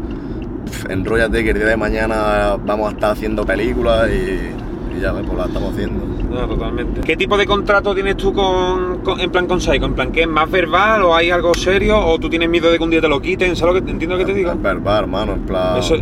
pf, 0.67 0.93
enróllate 0.93 1.45
que 1.45 1.51
el 1.51 1.57
día 1.59 1.67
de 1.69 1.77
mañana 1.77 2.57
vamos 2.65 2.89
a 2.89 2.95
estar 2.95 3.11
haciendo 3.13 3.45
películas 3.45 4.09
y, 4.11 4.97
y 4.97 5.01
ya 5.01 5.13
ves, 5.13 5.25
pues 5.27 5.39
la 5.39 5.45
estamos 5.47 5.73
haciendo. 5.75 6.05
No, 6.29 6.47
totalmente. 6.47 7.01
¿Qué 7.01 7.17
tipo 7.17 7.39
de 7.39 7.47
contrato 7.47 7.95
tienes 7.95 8.17
tú 8.17 8.33
con, 8.35 8.99
con- 9.03 9.19
en 9.21 9.31
plan 9.31 9.47
con 9.47 9.61
Psycho? 9.61 9.87
¿En 9.87 9.95
plan 9.95 10.13
que 10.13 10.23
es 10.23 10.29
más 10.29 10.51
verbal 10.51 11.03
o 11.03 11.15
hay 11.17 11.31
algo 11.31 11.55
serio 11.55 11.99
o 11.99 12.19
tú 12.19 12.29
tienes 12.29 12.51
miedo 12.51 12.71
de 12.71 12.77
que 12.77 12.85
un 12.85 12.91
día 12.91 13.01
te 13.01 13.09
lo 13.09 13.21
quiten? 13.21 13.57
¿Sabes 13.57 13.75
lo 13.77 13.85
que 13.85 13.91
entiendo 13.91 14.19
que 14.19 14.25
te 14.27 14.35
digo? 14.35 14.51
Es 14.53 14.61
verbal, 14.61 15.05
hermano, 15.05 15.33
en 15.35 15.41
plan... 15.47 15.79
Eso, 15.79 15.97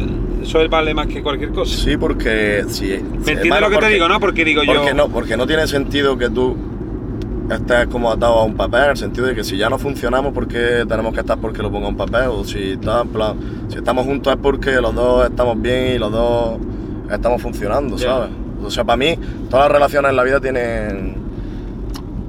eso 0.46 0.60
es 0.60 0.70
vale 0.70 0.94
más 0.94 1.08
que 1.08 1.22
cualquier 1.22 1.50
cosa. 1.50 1.76
Sí, 1.76 1.96
porque... 1.96 2.64
Sí, 2.68 2.98
¿Me 3.24 3.32
entiendes 3.32 3.60
lo 3.60 3.70
que 3.70 3.78
te 3.78 3.88
digo, 3.88 4.08
no? 4.08 4.20
Porque 4.20 4.44
digo 4.44 4.62
yo... 4.62 4.74
Porque 4.74 4.94
no, 4.94 5.08
porque 5.08 5.36
no 5.36 5.46
tiene 5.46 5.66
sentido 5.66 6.16
que 6.16 6.30
tú 6.30 6.56
estés 7.50 7.86
como 7.88 8.10
atado 8.10 8.34
a 8.34 8.44
un 8.44 8.56
papel, 8.56 8.84
en 8.84 8.90
el 8.90 8.96
sentido 8.96 9.26
de 9.26 9.34
que 9.34 9.42
si 9.42 9.56
ya 9.56 9.68
no 9.68 9.78
funcionamos, 9.78 10.32
¿por 10.32 10.46
qué 10.46 10.84
tenemos 10.88 11.12
que 11.12 11.20
estar 11.20 11.38
porque 11.38 11.62
lo 11.62 11.70
ponga 11.70 11.88
un 11.88 11.96
papel? 11.96 12.28
O 12.28 12.44
si 12.44 12.72
está 12.72 13.02
en 13.02 13.08
plan, 13.08 13.36
si 13.68 13.78
estamos 13.78 14.06
juntos 14.06 14.32
es 14.32 14.38
porque 14.40 14.80
los 14.80 14.94
dos 14.94 15.28
estamos 15.28 15.60
bien 15.60 15.96
y 15.96 15.98
los 15.98 16.12
dos 16.12 16.58
estamos 17.10 17.42
funcionando. 17.42 17.98
¿sabes? 17.98 18.30
O 18.62 18.70
sea, 18.70 18.84
para 18.84 18.96
mí, 18.96 19.18
todas 19.50 19.66
las 19.66 19.72
relaciones 19.72 20.10
en 20.10 20.16
la 20.16 20.22
vida 20.22 20.40
tienen 20.40 21.26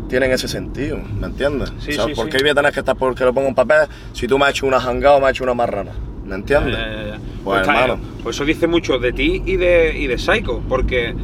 tienen 0.09 0.31
ese 0.31 0.47
sentido, 0.47 0.97
¿me 1.19 1.27
entiendes? 1.27 1.71
Sí, 1.79 1.91
o 1.91 1.93
sea, 1.93 2.05
sí, 2.05 2.13
¿por 2.13 2.25
sí. 2.25 2.31
qué 2.31 2.37
voy 2.41 2.51
a 2.51 2.55
tener 2.55 2.71
que 2.71 2.79
estar 2.79 2.95
porque 2.95 3.25
lo 3.25 3.33
pongo 3.33 3.49
un 3.49 3.55
papel 3.55 3.89
si 4.13 4.25
tú 4.25 4.39
me 4.39 4.45
has 4.45 4.51
hecho 4.51 4.65
una 4.65 4.79
jangada 4.79 5.17
o 5.17 5.19
me 5.19 5.25
has 5.25 5.31
hecho 5.31 5.43
una 5.43 5.53
marrana? 5.53 5.91
¿Me 6.27 6.35
entiendes? 6.35 6.73
Ya, 6.77 6.87
ya, 6.91 7.03
ya. 7.07 7.17
Pues, 7.43 7.43
Pues, 7.43 7.67
hermano. 7.67 7.93
eh, 7.93 7.97
pues 8.23 8.35
eso 8.35 8.45
dice 8.45 8.67
mucho 8.67 8.99
de 8.99 9.13
ti 9.13 9.41
y 9.45 9.55
de, 9.55 9.97
y 9.97 10.07
de 10.07 10.17
Psycho, 10.17 10.61
porque 10.67 11.15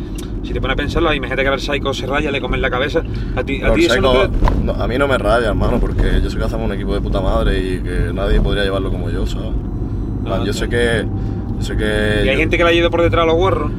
si 0.44 0.54
te 0.54 0.62
pones 0.62 0.76
a 0.76 0.78
pensarlo, 0.78 1.14
imagínate 1.14 1.42
que 1.42 1.48
a 1.50 1.52
ver 1.52 1.60
Psycho 1.62 1.94
se 1.94 2.06
raya, 2.08 2.32
le 2.32 2.40
comen 2.40 2.62
la 2.62 2.70
cabeza, 2.70 3.04
a 3.36 3.44
ti, 3.44 3.62
a 3.62 3.74
ti 3.74 3.86
eso 3.86 4.00
no 4.02 4.14
te... 4.14 4.30
no, 4.64 4.74
a 4.74 4.88
mí 4.88 4.98
no 4.98 5.08
me 5.08 5.18
raya, 5.18 5.50
hermano, 5.50 5.80
porque 5.80 6.22
yo 6.24 6.30
sé 6.30 6.38
que 6.38 6.44
hacemos 6.46 6.66
un 6.66 6.74
equipo 6.74 6.94
de 6.94 7.02
puta 7.02 7.20
madre 7.22 7.60
y 7.60 7.80
que 7.80 8.12
nadie 8.14 8.40
podría 8.40 8.64
llevarlo 8.64 8.90
como 8.92 9.10
yo, 9.10 9.26
¿sabes? 9.28 9.50
Ah, 10.26 10.42
yo 10.46 10.54
sé 10.54 10.70
que. 10.70 11.06
Yo 11.58 11.62
sé 11.62 11.76
que. 11.76 12.22
Y 12.26 12.30
hay 12.30 12.38
gente 12.38 12.58
que 12.58 12.64
le 12.64 12.70
ha 12.70 12.74
ido 12.74 12.90
por 12.90 13.02
detrás 13.02 13.24
a 13.24 13.26
los 13.26 13.36
guarros, 13.36 13.70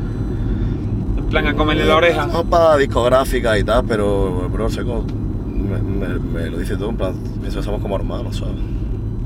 en 1.17 1.25
plan 1.31 1.47
a 1.47 1.55
comerle 1.55 1.87
la 1.87 1.97
oreja. 1.97 2.27
No 2.27 2.45
para 2.45 2.77
discográfica 2.77 3.59
y 3.59 3.65
tal, 3.65 3.85
pero, 3.87 4.49
bro, 4.53 4.69
seco, 4.69 5.05
me, 5.47 5.79
me- 5.81 6.19
me 6.19 6.51
lo 6.51 6.59
dice 6.59 6.77
todo, 6.77 6.91
en 6.91 6.97
plan, 6.99 7.15
pienso 7.41 7.61
que 7.61 7.65
somos 7.65 7.81
como 7.81 7.97
hermanos, 7.97 8.37
¿sabes? 8.37 8.55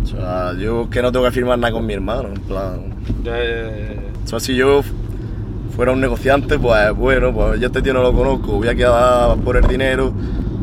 O 0.09 0.11
sea, 0.11 0.55
yo 0.55 0.89
que 0.89 1.03
no 1.03 1.13
tengo 1.13 1.27
que 1.27 1.33
firmar 1.33 1.59
nada 1.59 1.73
con 1.73 1.85
mi 1.85 1.93
hermano, 1.93 2.29
en 2.29 2.41
plan. 2.41 2.95
Ya, 3.23 3.37
ya, 3.37 3.45
ya. 3.45 4.01
O 4.25 4.27
sea, 4.27 4.41
si 4.41 4.57
yo 4.57 4.81
fuera 5.77 5.93
un 5.93 6.01
negociante, 6.01 6.59
pues 6.59 6.93
bueno, 6.95 7.33
pues 7.33 7.61
yo 7.61 7.67
este 7.67 7.83
tío 7.83 7.93
no 7.93 8.03
lo 8.03 8.13
conozco, 8.15 8.53
voy 8.53 8.69
a 8.69 8.75
quedar 8.75 9.37
por 9.39 9.59
el 9.59 9.67
dinero, 9.67 10.13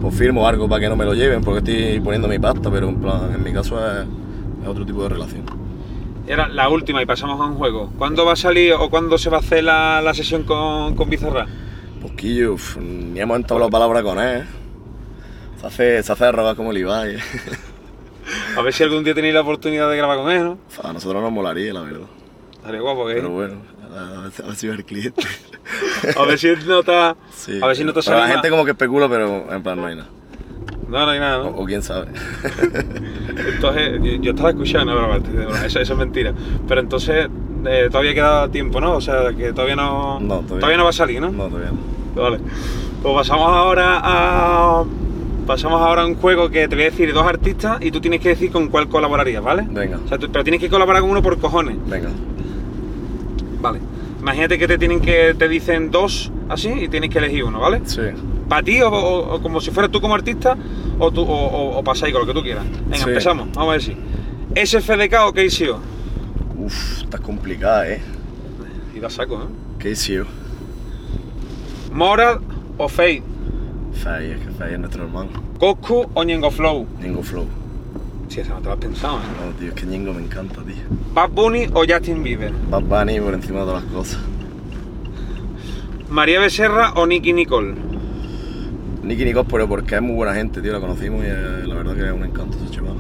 pues 0.02 0.16
firmo 0.16 0.48
algo 0.48 0.68
para 0.68 0.82
que 0.82 0.90
no 0.90 0.96
me 0.96 1.06
lo 1.06 1.14
lleven, 1.14 1.44
porque 1.44 1.60
estoy 1.60 2.00
poniendo 2.00 2.28
mi 2.28 2.40
pasta, 2.40 2.72
pero 2.72 2.90
en 2.90 2.96
plan, 2.96 3.32
en 3.36 3.44
mi 3.44 3.54
caso 3.54 3.78
es, 3.80 4.08
es 4.64 4.68
otro 4.68 4.84
tipo 4.84 5.04
de 5.04 5.10
relación. 5.10 5.44
Era 6.28 6.48
la 6.48 6.68
última 6.70 7.04
y 7.04 7.06
pasamos 7.06 7.40
a 7.40 7.44
un 7.46 7.56
juego. 7.56 7.92
¿Cuándo 8.00 8.26
va 8.26 8.34
a 8.34 8.36
salir 8.36 8.74
o 8.74 8.90
cuándo 8.90 9.20
se 9.20 9.30
va 9.30 9.38
a 9.38 9.42
hacer 9.42 9.64
la, 9.64 10.02
la 10.02 10.14
sesión 10.16 10.42
con, 10.42 10.96
con 10.96 11.08
Bizarra? 11.08 11.46
Uf, 12.52 12.78
ni 12.78 13.20
hemos 13.20 13.38
entablado 13.38 13.70
palabra 13.70 14.02
con 14.02 14.20
él. 14.20 14.42
¿eh? 14.42 14.46
Se 15.62 15.68
hace, 15.68 16.04
se 16.04 16.12
hace 16.12 16.32
robar 16.32 16.56
como 16.56 16.72
el 16.72 16.80
Ibai. 16.80 17.18
A 18.58 18.62
ver 18.62 18.74
si 18.74 18.84
algún 18.84 19.04
día 19.04 19.14
tenéis 19.14 19.34
la 19.34 19.42
oportunidad 19.42 19.90
de 19.90 19.98
grabar 19.98 20.18
con 20.18 20.32
él, 20.32 20.44
¿no? 20.44 20.58
A 20.84 20.94
nosotros 20.94 21.22
nos 21.22 21.32
molaría, 21.32 21.74
la 21.74 21.82
verdad. 21.82 22.08
Estaría 22.54 22.82
guapo, 22.82 23.10
¿eh? 23.10 23.16
Pero 23.16 23.30
bueno, 23.30 23.56
a 23.96 24.22
ver, 24.46 24.56
si 24.56 24.68
va 24.68 24.76
el 24.76 24.86
cliente. 24.86 25.22
A 26.18 26.24
ver 26.24 26.38
si 26.40 26.48
nota... 26.66 27.16
Sí, 27.34 27.60
a 27.62 27.68
ver 27.68 27.76
si 27.76 27.84
no 27.84 27.94
te 27.94 28.02
pero 28.02 28.18
la 28.20 28.28
gente 28.28 28.50
como 28.50 28.66
que 28.66 28.72
especula, 28.72 29.08
pero 29.10 29.52
en 29.54 29.62
plan 29.64 29.80
no 29.80 29.88
hay 29.88 29.96
nada. 29.96 30.10
No, 30.88 31.00
no 31.06 31.10
hay 31.12 31.20
nada, 31.20 31.38
¿no? 31.40 31.50
o 31.50 31.66
quién 31.66 31.82
sabe. 31.82 32.08
Entonces, 33.56 34.00
yo- 34.04 34.22
yo 34.22 34.32
estaba 34.32 34.50
escuchando, 34.52 34.94
broma, 34.96 35.18
eso, 35.66 35.80
eso 35.80 35.94
es 35.94 35.98
mentira. 36.00 36.34
Pero 36.68 36.82
entonces, 36.82 37.28
eh, 37.66 37.88
todavía 37.92 38.14
queda 38.14 38.50
tiempo, 38.50 38.80
¿no? 38.80 38.94
O 38.96 39.02
sea, 39.02 39.34
que 39.36 39.52
todavía 39.52 39.76
no... 39.76 40.20
No, 40.20 40.40
todavía, 40.42 40.78
no 40.78 40.84
va 40.84 40.90
a 40.92 40.94
salir, 40.94 41.20
¿no? 41.22 41.32
No, 41.32 41.48
todavía 41.48 41.72
no. 41.72 42.22
Vale. 42.22 42.40
Pues 43.02 43.16
pasamos 43.16 43.48
ahora 43.50 44.00
a... 44.04 44.84
Pasamos 45.46 45.80
ahora 45.82 46.02
a 46.02 46.06
un 46.06 46.16
juego 46.16 46.50
que 46.50 46.68
te 46.68 46.76
voy 46.76 46.86
a 46.86 46.90
decir 46.90 47.14
dos 47.14 47.26
artistas 47.26 47.78
y 47.82 47.92
tú 47.92 48.02
tienes 48.02 48.20
que 48.20 48.30
decir 48.30 48.52
con 48.52 48.68
cuál 48.70 48.88
colaborarías, 48.90 49.44
¿vale? 49.44 49.68
Venga, 49.70 50.00
O 50.04 50.08
sea, 50.08 50.18
tú- 50.18 50.30
pero 50.32 50.44
tienes 50.44 50.60
que 50.60 50.70
colaborar 50.70 51.02
con 51.02 51.12
uno 51.12 51.22
por 51.22 51.38
cojones. 51.40 51.78
venga. 51.88 52.10
Vale. 53.62 53.80
Imagínate 54.22 54.58
que 54.58 54.68
te 54.68 54.78
tienen 54.80 55.02
que 55.02 55.36
te 55.38 55.48
dicen 55.48 55.92
dos 55.92 56.32
así 56.50 56.70
y 56.70 56.88
tienes 56.88 57.10
que 57.12 57.20
elegir 57.20 57.44
uno, 57.44 57.60
¿vale? 57.60 57.82
Sí. 57.86 58.02
Para 58.50 58.64
ti 58.64 58.82
o, 58.82 58.90
o- 58.90 59.36
o 59.36 59.42
como 59.42 59.62
si 59.62 59.70
fueras 59.72 59.92
tú 59.92 60.02
como 60.02 60.16
artista 60.16 60.58
o, 60.98 61.12
tú, 61.12 61.22
o, 61.22 61.84
pasáis 61.84 62.12
con 62.14 62.22
lo 62.22 62.28
que 62.28 62.34
tú 62.34 62.44
quieras. 62.44 62.64
Venga, 62.86 62.98
Sí. 63.04 63.10
empezamos. 63.10 63.50
Vamos 63.54 63.70
a 63.70 63.72
ver 63.74 63.82
si. 63.84 63.96
¿SFDK 64.56 65.14
o 65.28 65.34
KCO? 65.34 65.80
Uf, 66.58 67.02
está 67.04 67.20
complicada, 67.20 67.88
¿eh? 67.90 68.02
Y 68.96 69.00
la 69.00 69.10
saco, 69.12 69.36
¿eh? 69.36 69.48
¿Qué 69.78 69.92
hizo? 69.92 70.24
Moral 71.92 72.40
o 72.78 72.88
Fate. 72.88 73.22
Fai 73.96 74.32
es 74.32 74.80
nuestro 74.80 75.06
hermano. 75.06 75.30
Coscu 75.60 76.06
o 76.14 76.24
Ñengo 76.24 76.52
Flow. 76.52 76.86
Ñengo 77.02 77.24
Flow. 77.24 77.46
Si 78.28 78.40
esa 78.40 78.54
no 78.54 78.60
te 78.60 78.66
lo 78.66 78.74
has 78.74 78.80
pensado, 78.80 79.18
¿eh? 79.18 79.46
No, 79.46 79.52
tío, 79.58 79.70
es 79.70 79.74
que 79.76 79.86
Ñengo 79.86 80.14
me 80.14 80.22
encanta, 80.22 80.62
tío. 80.62 80.76
Bad 81.14 81.30
Bunny 81.30 81.68
o 81.74 81.84
Justin 81.88 82.24
Bieber. 82.24 82.52
Bad 82.70 82.84
Bunny 82.84 83.20
por 83.20 83.34
encima 83.34 83.60
de 83.60 83.66
todas 83.66 83.84
las 83.84 83.94
cosas. 83.94 84.20
María 86.10 86.40
Becerra 86.40 86.94
o 86.96 87.06
Nicky 87.06 87.34
Nicole. 87.34 87.76
Nicky 89.04 89.26
Nicole, 89.26 89.48
pero 89.50 89.68
porque 89.68 89.96
es 89.96 90.02
muy 90.02 90.16
buena 90.16 90.34
gente, 90.34 90.62
tío, 90.62 90.74
la 90.74 90.80
conocimos 90.80 91.24
y 91.24 91.28
eh, 91.28 91.68
la 91.68 91.76
verdad 91.76 91.96
que 91.96 92.06
es 92.06 92.12
un 92.12 92.26
encanto 92.26 92.58
ese 92.58 92.74
chaval. 92.74 92.96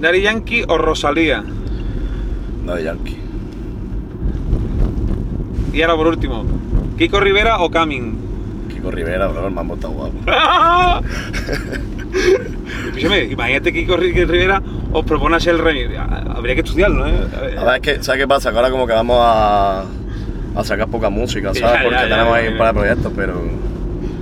Daddy 0.00 0.22
Yankee 0.22 0.64
o 0.68 0.78
Rosalía. 0.78 1.42
De 1.42 2.84
Yankee. 2.84 3.18
Y 5.72 5.82
ahora 5.82 5.96
por 5.96 6.06
último, 6.06 6.44
Kiko 6.96 7.20
Rivera 7.20 7.60
o 7.60 7.70
Camin. 7.70 8.16
Kiko 8.68 8.90
Rivera, 8.90 9.26
bro, 9.28 9.46
el 9.46 9.52
mambo 9.54 9.74
está 9.74 9.88
guapo. 9.88 10.14
Escúchame, 12.88 13.24
imagínate 13.24 13.72
que 13.72 13.80
Kiko 13.80 13.96
Ri- 13.96 14.12
Rivera 14.26 14.62
os 14.92 15.04
propone 15.04 15.36
hacer 15.36 15.54
el 15.54 15.60
remix. 15.60 15.90
Habría 15.98 16.54
que 16.54 16.60
estudiarlo, 16.60 17.06
¿eh? 17.06 17.14
A 17.58 17.64
ver, 17.64 17.74
es 17.76 17.80
que, 17.80 18.02
¿sabes 18.02 18.20
qué 18.22 18.28
pasa? 18.28 18.50
Que 18.50 18.56
ahora 18.56 18.70
como 18.70 18.86
que 18.86 18.92
vamos 18.92 19.18
a, 19.20 19.84
a 20.54 20.64
sacar 20.64 20.88
poca 20.88 21.08
música, 21.10 21.48
¿sabes? 21.54 21.60
Ya, 21.60 21.74
ya, 21.76 21.82
porque 21.82 21.96
ya, 21.96 22.08
tenemos 22.08 22.34
ahí 22.36 22.44
ya. 22.46 22.50
un 22.52 22.58
par 22.58 22.68
de 22.68 22.74
proyectos, 22.80 23.12
pero 23.16 23.40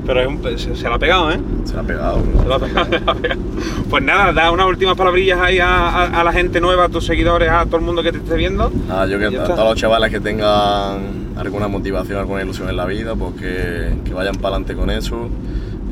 Pero 0.06 0.20
es 0.20 0.26
un- 0.26 0.58
se, 0.58 0.74
se 0.76 0.88
la 0.88 0.96
ha 0.96 0.98
pegado, 0.98 1.30
¿eh? 1.30 1.38
se 1.64 1.74
la 1.74 1.80
ha 1.80 1.84
pegado, 1.84 2.16
Se 2.22 2.26
bro. 2.32 2.48
la 2.48 2.56
ha 2.56 2.58
pegado, 2.58 2.86
se 2.90 3.00
la 3.04 3.12
ha 3.12 3.14
pegado. 3.14 3.40
Pues 3.88 4.02
nada, 4.02 4.32
da 4.32 4.50
unas 4.50 4.66
últimas 4.66 4.96
palabrillas 4.96 5.38
ahí 5.40 5.58
a, 5.60 5.68
a- 5.88 6.20
a 6.20 6.24
la 6.24 6.32
gente 6.32 6.60
nueva, 6.60 6.84
a 6.86 6.88
tus 6.88 7.04
seguidores, 7.06 7.48
a 7.50 7.64
todo 7.66 7.76
el 7.76 7.82
mundo 7.82 8.02
que 8.02 8.10
te 8.12 8.18
esté 8.18 8.36
viendo. 8.36 8.70
Nada, 8.88 9.06
yo 9.06 9.18
que 9.18 9.26
a 9.26 9.44
todos 9.44 9.58
los 9.70 9.76
chavales 9.76 10.10
que 10.10 10.20
tengan 10.20 11.32
alguna 11.36 11.68
motivación, 11.68 12.18
alguna 12.18 12.42
ilusión 12.42 12.68
en 12.68 12.76
la 12.76 12.84
vida, 12.86 13.14
pues 13.14 13.34
que, 13.34 13.94
que 14.04 14.12
vayan 14.14 14.34
para 14.36 14.56
adelante 14.56 14.74
con 14.74 14.90
eso. 14.90 15.28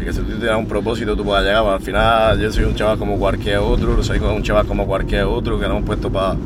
Y 0.00 0.04
que 0.04 0.12
si 0.12 0.20
tú 0.20 0.38
tienes 0.38 0.56
un 0.56 0.66
propósito, 0.66 1.14
tú 1.14 1.24
puedas 1.24 1.44
llegar. 1.44 1.62
Pues 1.62 1.74
al 1.74 1.80
final, 1.82 2.40
yo 2.40 2.50
soy 2.50 2.64
un 2.64 2.74
chaval 2.74 2.98
como 2.98 3.18
cualquier 3.18 3.58
otro, 3.58 4.02
soy 4.02 4.18
un 4.18 4.42
chaval 4.42 4.66
como 4.66 4.86
cualquier 4.86 5.24
otro, 5.24 5.58
que 5.60 5.66
nos 5.68 5.76
hemos 5.76 5.86
puesto 5.86 6.10
pa- 6.10 6.36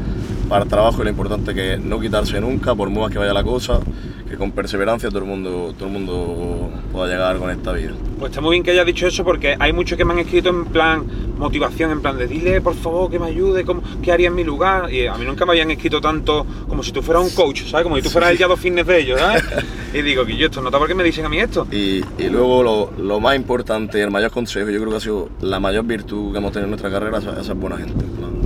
para 0.49 0.65
el 0.65 0.69
trabajo 0.69 1.01
y 1.01 1.05
lo 1.05 1.11
importante 1.11 1.51
es 1.51 1.57
que 1.57 1.79
no 1.79 2.01
quitarse 2.01 2.41
nunca, 2.41 2.75
por 2.75 2.91
muy 2.91 3.03
más 3.03 3.11
que 3.11 3.19
vaya 3.19 3.33
la 3.33 3.45
cosa, 3.45 3.81
que 4.29 4.37
con 4.37 4.53
perseverancia 4.53 5.09
todo 5.09 5.21
el 5.21 5.25
mundo, 5.27 5.75
todo 5.77 5.87
el 5.89 5.93
mundo 5.93 6.71
pueda 6.93 7.07
llegar 7.09 7.39
con 7.39 7.51
esta 7.51 7.73
vida. 7.73 7.93
Pues 8.19 8.31
está 8.31 8.41
muy 8.41 8.53
bien 8.53 8.63
que 8.63 8.71
hayas 8.71 8.87
dicho 8.87 9.07
eso 9.07 9.25
porque 9.25 9.57
hay 9.59 9.73
muchos 9.73 9.99
que 9.99 10.05
me 10.05 10.13
han 10.13 10.21
escrito 10.21 10.49
en 10.49 10.65
plan 10.67 11.05
motivación, 11.39 11.91
en 11.91 12.01
plan 12.01 12.17
de 12.17 12.27
dile 12.27 12.61
por 12.61 12.75
favor 12.75 13.11
que 13.11 13.19
me 13.19 13.27
ayude, 13.27 13.65
¿cómo, 13.65 13.83
¿qué 14.03 14.13
haría 14.13 14.29
en 14.29 14.35
mi 14.35 14.45
lugar? 14.45 14.93
Y 14.93 15.07
a 15.07 15.15
mí 15.15 15.25
nunca 15.25 15.45
me 15.45 15.53
habían 15.53 15.71
escrito 15.71 16.01
tanto 16.01 16.47
como 16.69 16.83
si 16.83 16.93
tú 16.93 17.03
fueras 17.03 17.25
un 17.25 17.31
coach, 17.31 17.65
¿sabes? 17.65 17.85
Como 17.85 17.97
si 17.97 18.03
tú 18.03 18.11
fueras 18.11 18.31
el 18.31 18.39
Yado 18.39 18.57
Fitness 18.57 18.87
de 18.87 19.01
ellos, 19.01 19.21
¿sabes? 19.21 19.43
Y 19.95 20.03
digo, 20.03 20.27
que 20.27 20.37
yo 20.37 20.47
esto 20.47 20.61
nota 20.61 20.77
por 20.77 20.89
qué 20.89 20.95
me 20.97 21.05
dicen 21.05 21.25
a 21.25 21.29
mí 21.29 21.39
esto. 21.39 21.69
Y, 21.71 22.03
y 22.19 22.29
luego 22.29 22.65
lo, 22.65 22.91
lo 22.99 23.21
más 23.21 23.37
importante 23.37 24.03
el 24.03 24.11
mayor 24.11 24.33
consejo, 24.33 24.69
yo 24.69 24.81
creo 24.81 24.91
que 24.91 24.97
ha 24.97 25.01
sido 25.01 25.29
la 25.41 25.61
mayor 25.61 25.85
virtud 25.85 26.33
que 26.33 26.39
hemos 26.39 26.51
tenido 26.51 26.65
en 26.65 26.71
nuestra 26.71 26.91
carrera, 26.91 27.19
esa, 27.19 27.41
esa 27.41 27.53
es 27.53 27.59
buena 27.59 27.77
gente. 27.77 28.05
en 28.05 28.11
plan. 28.11 28.44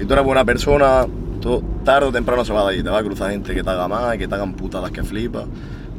Si 0.00 0.06
tú 0.06 0.14
eres 0.14 0.24
buena 0.24 0.46
persona, 0.46 1.06
tú, 1.42 1.62
tarde 1.84 2.06
o 2.06 2.10
temprano 2.10 2.42
se 2.42 2.54
va 2.54 2.64
de 2.64 2.76
ahí, 2.76 2.82
te 2.82 2.88
va 2.88 3.00
a 3.00 3.02
cruzar 3.02 3.32
gente 3.32 3.54
que 3.54 3.62
te 3.62 3.68
haga 3.68 3.86
más, 3.86 4.16
que 4.16 4.26
te 4.26 4.34
hagan 4.34 4.54
putadas 4.54 4.90
que 4.90 5.02
flipas. 5.02 5.44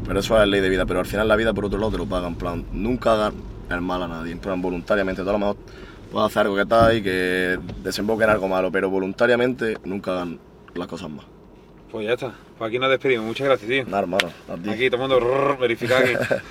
Pero 0.08 0.20
eso 0.20 0.42
es 0.42 0.48
ley 0.48 0.60
de 0.60 0.70
vida, 0.70 0.88
pero 0.88 1.02
al 1.02 1.06
final 1.06 1.28
la 1.28 1.36
vida 1.36 1.54
por 1.54 1.66
otro 1.66 1.78
lado 1.78 1.92
te 1.92 2.00
lo 2.00 2.08
pagan, 2.08 2.30
en 2.30 2.36
plan, 2.36 2.66
nunca 2.72 3.14
hagan 3.14 3.34
el 3.70 3.82
mal 3.82 4.02
a 4.02 4.08
nadie, 4.08 4.32
en 4.32 4.40
plan, 4.40 4.60
voluntariamente, 4.60 5.22
tú 5.22 5.30
a 5.30 5.34
lo 5.34 5.38
mejor 5.38 5.58
puedes 6.12 6.26
hacer 6.26 6.42
algo 6.48 6.56
que 6.56 6.66
tal 6.66 6.98
y 6.98 7.04
que 7.04 7.60
desemboque 7.84 8.24
en 8.24 8.32
algo 8.32 8.48
malo, 8.48 8.72
pero 8.72 8.90
voluntariamente 8.90 9.78
nunca 9.84 10.14
hagan 10.14 10.40
las 10.74 10.88
cosas 10.88 11.12
más. 11.12 11.26
Pues 11.92 12.08
ya 12.08 12.14
está, 12.14 12.34
pues 12.58 12.70
aquí 12.70 12.80
nos 12.80 12.90
despedimos, 12.90 13.28
muchas 13.28 13.46
gracias, 13.46 13.70
tío. 13.70 13.86
Nada, 13.86 14.00
hermano. 14.00 14.30
Aquí 14.68 14.90
todo 14.90 15.04
el 15.04 15.10
mundo 15.10 15.20
rrr, 15.20 15.60
verificar 15.60 16.02
aquí. 16.02 16.14